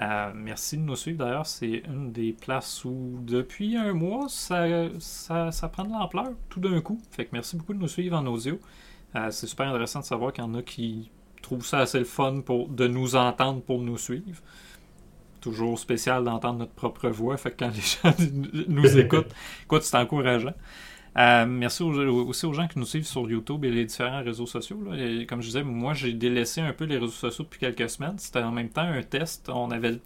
Euh, 0.00 0.32
merci 0.34 0.76
de 0.76 0.82
nous 0.82 0.96
suivre. 0.96 1.18
D'ailleurs, 1.18 1.46
c'est 1.46 1.84
une 1.86 2.10
des 2.10 2.32
places 2.32 2.84
où, 2.84 3.20
depuis 3.22 3.76
un 3.76 3.92
mois, 3.92 4.26
ça, 4.28 4.66
ça, 4.98 5.68
prend 5.68 5.84
de 5.84 5.92
l'ampleur 5.92 6.32
tout 6.48 6.58
d'un 6.58 6.80
coup. 6.80 7.00
Fait 7.12 7.26
que 7.26 7.30
merci 7.32 7.56
beaucoup 7.56 7.74
de 7.74 7.78
nous 7.78 7.88
suivre 7.88 8.16
en 8.16 8.26
audio. 8.26 8.58
Euh, 9.14 9.30
c'est 9.30 9.46
super 9.46 9.68
intéressant 9.68 10.00
de 10.00 10.04
savoir 10.04 10.32
qu'il 10.32 10.42
y 10.42 10.46
en 10.46 10.54
a 10.54 10.62
qui 10.62 11.12
trouvent 11.42 11.64
ça 11.64 11.78
assez 11.80 12.00
le 12.00 12.04
fun 12.04 12.40
pour, 12.40 12.68
de 12.68 12.88
nous 12.88 13.14
entendre 13.14 13.60
pour 13.62 13.80
nous 13.80 13.98
suivre 13.98 14.42
toujours 15.40 15.76
spécial 15.78 16.24
d'entendre 16.24 16.60
notre 16.60 16.72
propre 16.72 17.08
voix. 17.08 17.36
Fait 17.36 17.50
que 17.50 17.64
quand 17.64 17.72
les 17.74 17.80
gens 17.80 18.64
nous 18.68 18.98
écoutent, 18.98 19.34
écoute, 19.64 19.82
c'est 19.82 19.96
encourageant. 19.96 20.54
Euh, 21.18 21.44
merci 21.46 21.82
aussi 21.82 22.46
aux 22.46 22.54
gens 22.54 22.66
qui 22.66 22.78
nous 22.78 22.86
suivent 22.86 23.06
sur 23.06 23.28
YouTube 23.28 23.64
et 23.64 23.70
les 23.70 23.84
différents 23.84 24.22
réseaux 24.22 24.46
sociaux. 24.46 24.78
comme 25.28 25.42
je 25.42 25.46
disais, 25.46 25.62
moi, 25.62 25.92
j'ai 25.92 26.12
délaissé 26.12 26.60
un 26.60 26.72
peu 26.72 26.84
les 26.84 26.96
réseaux 26.96 27.12
sociaux 27.12 27.44
depuis 27.44 27.60
quelques 27.60 27.90
semaines. 27.90 28.18
C'était 28.18 28.42
en 28.42 28.52
même 28.52 28.70
temps 28.70 28.82
un 28.82 29.02
test. 29.02 29.50
On 29.50 29.70
avait 29.70 30.00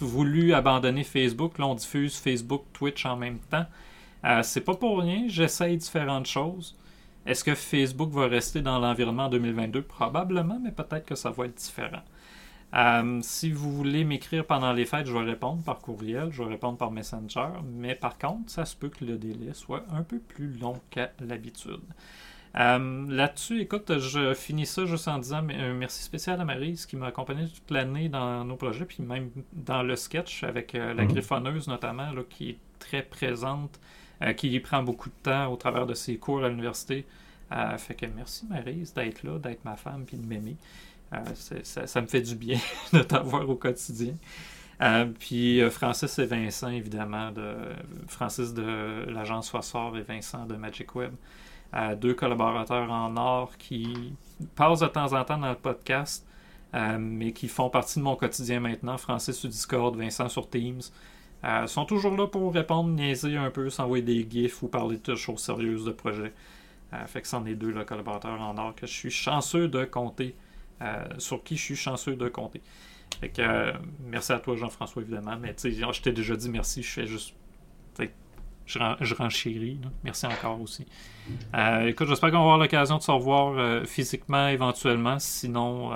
voulu 0.00 0.54
abandonner 0.54 1.04
Facebook. 1.04 1.58
Là, 1.58 1.66
on 1.66 1.74
diffuse 1.74 2.16
Facebook, 2.16 2.64
Twitch 2.72 3.04
en 3.04 3.16
même 3.16 3.38
temps. 3.50 3.66
Euh, 4.24 4.42
c'est 4.42 4.62
pas 4.62 4.74
pour 4.74 5.00
rien. 5.00 5.24
J'essaye 5.28 5.76
différentes 5.76 6.26
choses. 6.26 6.76
Est-ce 7.26 7.44
que 7.44 7.54
Facebook 7.54 8.10
va 8.10 8.26
rester 8.26 8.62
dans 8.62 8.78
l'environnement 8.78 9.26
en 9.26 9.30
2022? 9.30 9.82
Probablement, 9.82 10.58
mais 10.62 10.72
peut-être 10.72 11.04
que 11.04 11.14
ça 11.14 11.30
va 11.30 11.46
être 11.46 11.54
différent. 11.54 12.02
Euh, 12.74 13.18
si 13.22 13.50
vous 13.50 13.70
voulez 13.70 14.04
m'écrire 14.04 14.46
pendant 14.46 14.72
les 14.72 14.86
fêtes, 14.86 15.06
je 15.06 15.12
vais 15.12 15.24
répondre 15.24 15.62
par 15.62 15.78
courriel, 15.78 16.28
je 16.30 16.42
vais 16.42 16.48
répondre 16.48 16.78
par 16.78 16.90
Messenger, 16.90 17.48
mais 17.64 17.94
par 17.94 18.16
contre, 18.16 18.50
ça 18.50 18.64
se 18.64 18.74
peut 18.76 18.88
que 18.88 19.04
le 19.04 19.18
délai 19.18 19.52
soit 19.52 19.84
un 19.92 20.02
peu 20.02 20.18
plus 20.18 20.48
long 20.58 20.80
qu'à 20.90 21.12
l'habitude. 21.20 21.82
Euh, 22.56 23.06
là-dessus, 23.08 23.60
écoute, 23.60 23.98
je 23.98 24.34
finis 24.34 24.66
ça 24.66 24.84
juste 24.84 25.08
en 25.08 25.18
disant 25.18 25.46
un 25.48 25.72
merci 25.74 26.02
spécial 26.02 26.40
à 26.40 26.44
Marise 26.44 26.86
qui 26.86 26.96
m'a 26.96 27.06
accompagné 27.06 27.46
toute 27.46 27.70
l'année 27.70 28.08
dans 28.08 28.44
nos 28.44 28.56
projets, 28.56 28.84
puis 28.84 29.02
même 29.02 29.30
dans 29.52 29.82
le 29.82 29.96
sketch 29.96 30.44
avec 30.44 30.74
euh, 30.74 30.94
la 30.94 31.04
mhm. 31.04 31.12
griffonneuse 31.12 31.68
notamment, 31.68 32.10
qui 32.28 32.50
est 32.50 32.58
très 32.78 33.02
présente, 33.02 33.80
qui 34.36 34.58
prend 34.60 34.84
beaucoup 34.84 35.08
de 35.08 35.14
temps 35.22 35.52
au 35.52 35.56
travers 35.56 35.84
de 35.84 35.94
ses 35.94 36.16
cours 36.16 36.44
à 36.44 36.48
l'université. 36.48 37.04
fait 37.78 37.94
que 37.94 38.06
merci 38.06 38.46
Marise 38.46 38.94
d'être 38.94 39.24
là, 39.24 39.38
d'être 39.38 39.64
ma 39.64 39.74
femme, 39.76 40.04
puis 40.04 40.16
de 40.16 40.24
m'aimer. 40.24 40.56
Euh, 41.12 41.18
ça, 41.64 42.00
me 42.00 42.06
fait 42.06 42.22
du 42.22 42.34
bien 42.34 42.58
de 42.92 43.00
t'avoir 43.00 43.48
au 43.48 43.56
quotidien. 43.56 44.14
Euh, 44.80 45.06
puis 45.18 45.60
euh, 45.60 45.70
Francis 45.70 46.18
et 46.18 46.26
Vincent, 46.26 46.68
évidemment, 46.68 47.30
de 47.30 47.54
Francis 48.08 48.54
de 48.54 49.04
l'agence 49.08 49.50
Fossor 49.50 49.96
et 49.96 50.02
Vincent 50.02 50.46
de 50.46 50.56
Magic 50.56 50.94
Web. 50.94 51.12
deux 52.00 52.14
collaborateurs 52.14 52.90
en 52.90 53.16
or 53.16 53.56
qui 53.58 54.14
passent 54.56 54.80
de 54.80 54.86
temps 54.86 55.12
en 55.12 55.24
temps 55.24 55.38
dans 55.38 55.50
le 55.50 55.56
podcast, 55.56 56.26
mais 56.98 57.32
qui 57.32 57.48
font 57.48 57.70
partie 57.70 57.98
de 57.98 58.04
mon 58.04 58.16
quotidien 58.16 58.60
maintenant. 58.60 58.98
Francis 58.98 59.36
sur 59.36 59.48
Discord, 59.48 59.96
Vincent 59.96 60.28
sur 60.28 60.48
Teams. 60.48 60.82
Sont 61.66 61.84
toujours 61.84 62.16
là 62.16 62.26
pour 62.26 62.52
répondre, 62.52 62.90
niaiser 62.90 63.36
un 63.36 63.50
peu, 63.50 63.68
s'envoyer 63.70 64.02
des 64.02 64.26
gifs 64.28 64.62
ou 64.62 64.68
parler 64.68 64.98
de 65.02 65.14
choses 65.14 65.40
sérieuses 65.40 65.84
de 65.84 65.92
projet. 65.92 66.32
fait 67.06 67.22
que 67.22 67.28
c'en 67.28 67.44
est 67.46 67.54
deux 67.54 67.72
collaborateurs 67.84 68.40
en 68.40 68.56
or 68.58 68.74
que 68.74 68.86
je 68.86 68.92
suis 68.92 69.10
chanceux 69.10 69.68
de 69.68 69.84
compter 69.84 70.34
sur 71.18 71.42
qui 71.42 71.56
je 71.56 71.62
suis 71.62 71.76
chanceux 71.76 72.16
de 72.16 72.28
compter. 72.28 72.62
Fait 73.20 73.28
que, 73.28 73.42
euh, 73.42 73.72
merci 74.00 74.32
à 74.32 74.38
toi, 74.38 74.56
Jean-François, 74.56 75.02
évidemment. 75.02 75.36
Mais 75.40 75.54
je 75.56 76.00
t'ai 76.00 76.12
déjà 76.12 76.36
dit 76.36 76.50
merci, 76.50 76.82
je 76.82 76.90
fais 76.90 77.06
juste. 77.06 77.34
Je, 78.64 78.78
je 79.00 79.14
renchéris. 79.16 79.80
Merci 80.04 80.26
encore 80.26 80.60
aussi. 80.60 80.86
Euh, 81.54 81.88
écoute, 81.88 82.06
j'espère 82.06 82.30
qu'on 82.30 82.38
va 82.38 82.42
avoir 82.42 82.58
l'occasion 82.58 82.96
de 82.96 83.02
se 83.02 83.10
revoir 83.10 83.84
physiquement 83.86 84.48
éventuellement. 84.48 85.18
Sinon, 85.18 85.90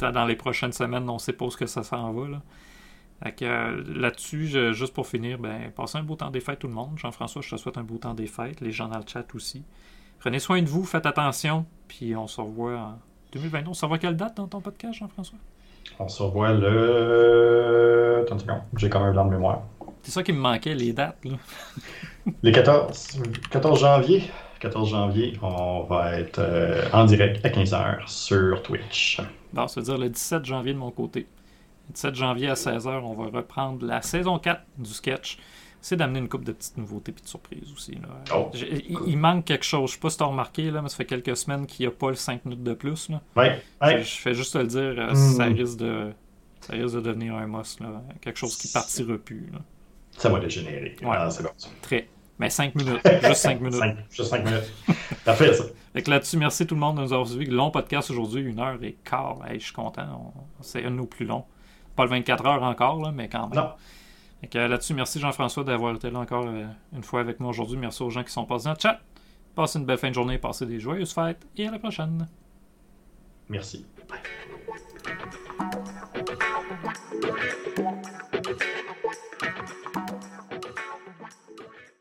dans 0.00 0.24
les 0.24 0.36
prochaines 0.36 0.72
semaines, 0.72 1.08
on 1.10 1.14
ne 1.14 1.18
sait 1.18 1.32
pas 1.32 1.44
où 1.44 1.48
que 1.48 1.66
ça 1.66 1.82
s'en 1.82 2.12
va. 2.12 2.28
Là. 2.28 2.42
là-dessus, 3.20 4.74
juste 4.74 4.94
pour 4.94 5.08
finir, 5.08 5.38
ben, 5.38 5.72
passez 5.72 5.98
un 5.98 6.04
beau 6.04 6.14
temps 6.14 6.30
des 6.30 6.40
fêtes 6.40 6.60
tout 6.60 6.68
le 6.68 6.74
monde. 6.74 6.96
Jean-François, 6.98 7.42
je 7.42 7.50
te 7.50 7.56
souhaite 7.56 7.78
un 7.78 7.84
beau 7.84 7.98
temps 7.98 8.14
des 8.14 8.28
fêtes. 8.28 8.60
Les 8.60 8.70
gens 8.70 8.88
dans 8.88 8.98
le 8.98 9.06
chat 9.06 9.26
aussi. 9.34 9.64
Prenez 10.20 10.38
soin 10.38 10.62
de 10.62 10.68
vous, 10.68 10.84
faites 10.84 11.04
attention, 11.04 11.66
puis 11.88 12.14
on 12.16 12.28
se 12.28 12.40
revoit 12.40 12.78
en 12.78 12.98
2022. 13.32 13.70
On 13.70 13.74
se 13.74 13.84
revoit 13.84 13.98
quelle 13.98 14.16
date 14.16 14.36
dans 14.36 14.46
ton 14.46 14.60
podcast, 14.60 14.94
Jean-François? 14.94 15.38
On 15.98 16.08
se 16.08 16.22
revoit 16.22 16.52
le. 16.52 18.22
Attends 18.22 18.34
une 18.34 18.40
seconde, 18.40 18.60
j'ai 18.76 18.88
quand 18.88 19.00
même 19.00 19.10
un 19.10 19.12
blanc 19.12 19.24
de 19.26 19.30
mémoire. 19.30 19.62
C'est 20.02 20.10
ça 20.12 20.22
qui 20.22 20.32
me 20.32 20.38
manquait, 20.38 20.74
les 20.74 20.92
dates. 20.92 21.24
Là. 21.24 21.36
Les 22.42 22.50
14, 22.50 23.22
14 23.50 23.80
janvier. 23.80 24.24
14 24.60 24.90
janvier, 24.90 25.38
on 25.42 25.82
va 25.82 26.18
être 26.18 26.38
euh, 26.38 26.88
en 26.92 27.04
direct 27.04 27.44
à 27.44 27.50
15h 27.50 28.08
sur 28.08 28.62
Twitch. 28.62 29.20
Bon, 29.52 29.68
ça 29.68 29.80
veut 29.80 29.86
dire 29.86 29.98
le 29.98 30.08
17 30.08 30.44
janvier 30.44 30.72
de 30.72 30.78
mon 30.78 30.90
côté. 30.90 31.26
Le 31.88 31.92
17 31.94 32.14
janvier 32.14 32.48
à 32.48 32.54
16h, 32.54 32.88
on 32.88 33.14
va 33.14 33.38
reprendre 33.38 33.86
la 33.86 34.02
saison 34.02 34.38
4 34.38 34.62
du 34.78 34.90
sketch. 34.90 35.38
C'est 35.88 35.96
d'amener 35.96 36.18
une 36.18 36.28
couple 36.28 36.46
de 36.46 36.50
petites 36.52 36.76
nouveautés 36.78 37.14
et 37.16 37.22
de 37.22 37.28
surprises 37.28 37.72
aussi. 37.72 37.92
Là. 37.92 38.08
Oh. 38.34 38.50
Il, 38.54 38.96
il 39.06 39.16
manque 39.16 39.44
quelque 39.44 39.64
chose. 39.64 39.90
Je 39.90 39.94
sais 39.94 40.00
pas 40.00 40.10
si 40.10 40.16
tu 40.16 40.24
as 40.24 40.26
remarqué, 40.26 40.68
là, 40.72 40.82
mais 40.82 40.88
ça 40.88 40.96
fait 40.96 41.04
quelques 41.04 41.36
semaines 41.36 41.64
qu'il 41.64 41.86
n'y 41.86 41.92
a 41.92 41.96
pas 41.96 42.08
le 42.08 42.16
5 42.16 42.44
minutes 42.44 42.64
de 42.64 42.74
plus. 42.74 43.08
Là. 43.08 43.20
Ouais, 43.36 43.62
ouais. 43.80 44.02
Je 44.02 44.16
fais 44.16 44.34
juste 44.34 44.52
te 44.54 44.58
le 44.58 44.66
dire, 44.66 44.80
euh, 44.98 45.12
Mm. 45.12 45.14
ça, 45.14 45.44
risque 45.44 45.76
de, 45.78 46.10
ça 46.60 46.72
risque 46.72 46.96
de 46.96 47.00
devenir 47.02 47.36
un 47.36 47.46
must. 47.46 47.78
Là. 47.78 48.02
Quelque 48.20 48.36
chose 48.36 48.56
qui 48.56 48.66
partira 48.66 49.16
plus. 49.16 49.48
Là. 49.52 49.60
Ça 50.18 50.28
va 50.28 50.40
dégénérer. 50.40 50.96
Ouais. 51.02 51.08
Ah, 51.12 51.30
c'est 51.30 51.44
bon. 51.44 51.50
ça. 51.56 51.68
Très. 51.82 52.08
Mais 52.40 52.50
5 52.50 52.74
minutes. 52.74 53.00
Juste 53.22 53.34
5 53.36 53.60
minutes. 53.60 53.78
Cinq- 53.78 53.96
juste 54.10 54.28
5 54.30 54.44
minutes. 54.44 54.72
Parfait, 55.24 55.54
ça. 55.54 55.64
Fait 55.94 56.08
là-dessus, 56.08 56.36
merci 56.36 56.66
tout 56.66 56.74
le 56.74 56.80
monde 56.80 56.96
de 56.96 57.02
nous 57.02 57.12
avoir 57.12 57.28
suivis. 57.28 57.46
Long 57.46 57.70
podcast 57.70 58.10
aujourd'hui, 58.10 58.42
une 58.42 58.58
heure 58.58 58.82
et 58.82 58.96
quart. 59.04 59.38
Hey, 59.48 59.60
je 59.60 59.66
suis 59.66 59.72
content. 59.72 60.32
On- 60.36 60.62
C'est 60.62 60.84
un 60.84 60.90
de 60.90 60.96
nos 60.96 61.06
plus 61.06 61.26
longs. 61.26 61.44
Pas 61.94 62.02
le 62.04 62.10
24 62.10 62.44
heures 62.44 62.62
encore, 62.64 63.00
là, 63.00 63.12
mais 63.12 63.28
quand 63.28 63.48
même. 63.48 63.56
Non. 63.60 63.70
Euh, 64.54 64.68
là-dessus, 64.68 64.94
merci 64.94 65.18
Jean-François 65.18 65.64
d'avoir 65.64 65.94
été 65.94 66.10
là 66.10 66.20
encore 66.20 66.46
euh, 66.46 66.66
une 66.94 67.02
fois 67.02 67.20
avec 67.20 67.40
moi 67.40 67.50
aujourd'hui. 67.50 67.76
Merci 67.76 68.02
aux 68.02 68.10
gens 68.10 68.22
qui 68.22 68.32
sont 68.32 68.44
passés 68.44 68.66
dans 68.66 68.72
le 68.72 68.78
chat. 68.80 69.00
Passez 69.54 69.78
une 69.78 69.86
belle 69.86 69.98
fin 69.98 70.08
de 70.08 70.14
journée, 70.14 70.38
passez 70.38 70.66
des 70.66 70.78
joyeuses 70.78 71.12
fêtes 71.12 71.46
et 71.56 71.66
à 71.66 71.70
la 71.70 71.78
prochaine. 71.78 72.28
Merci. 73.48 73.86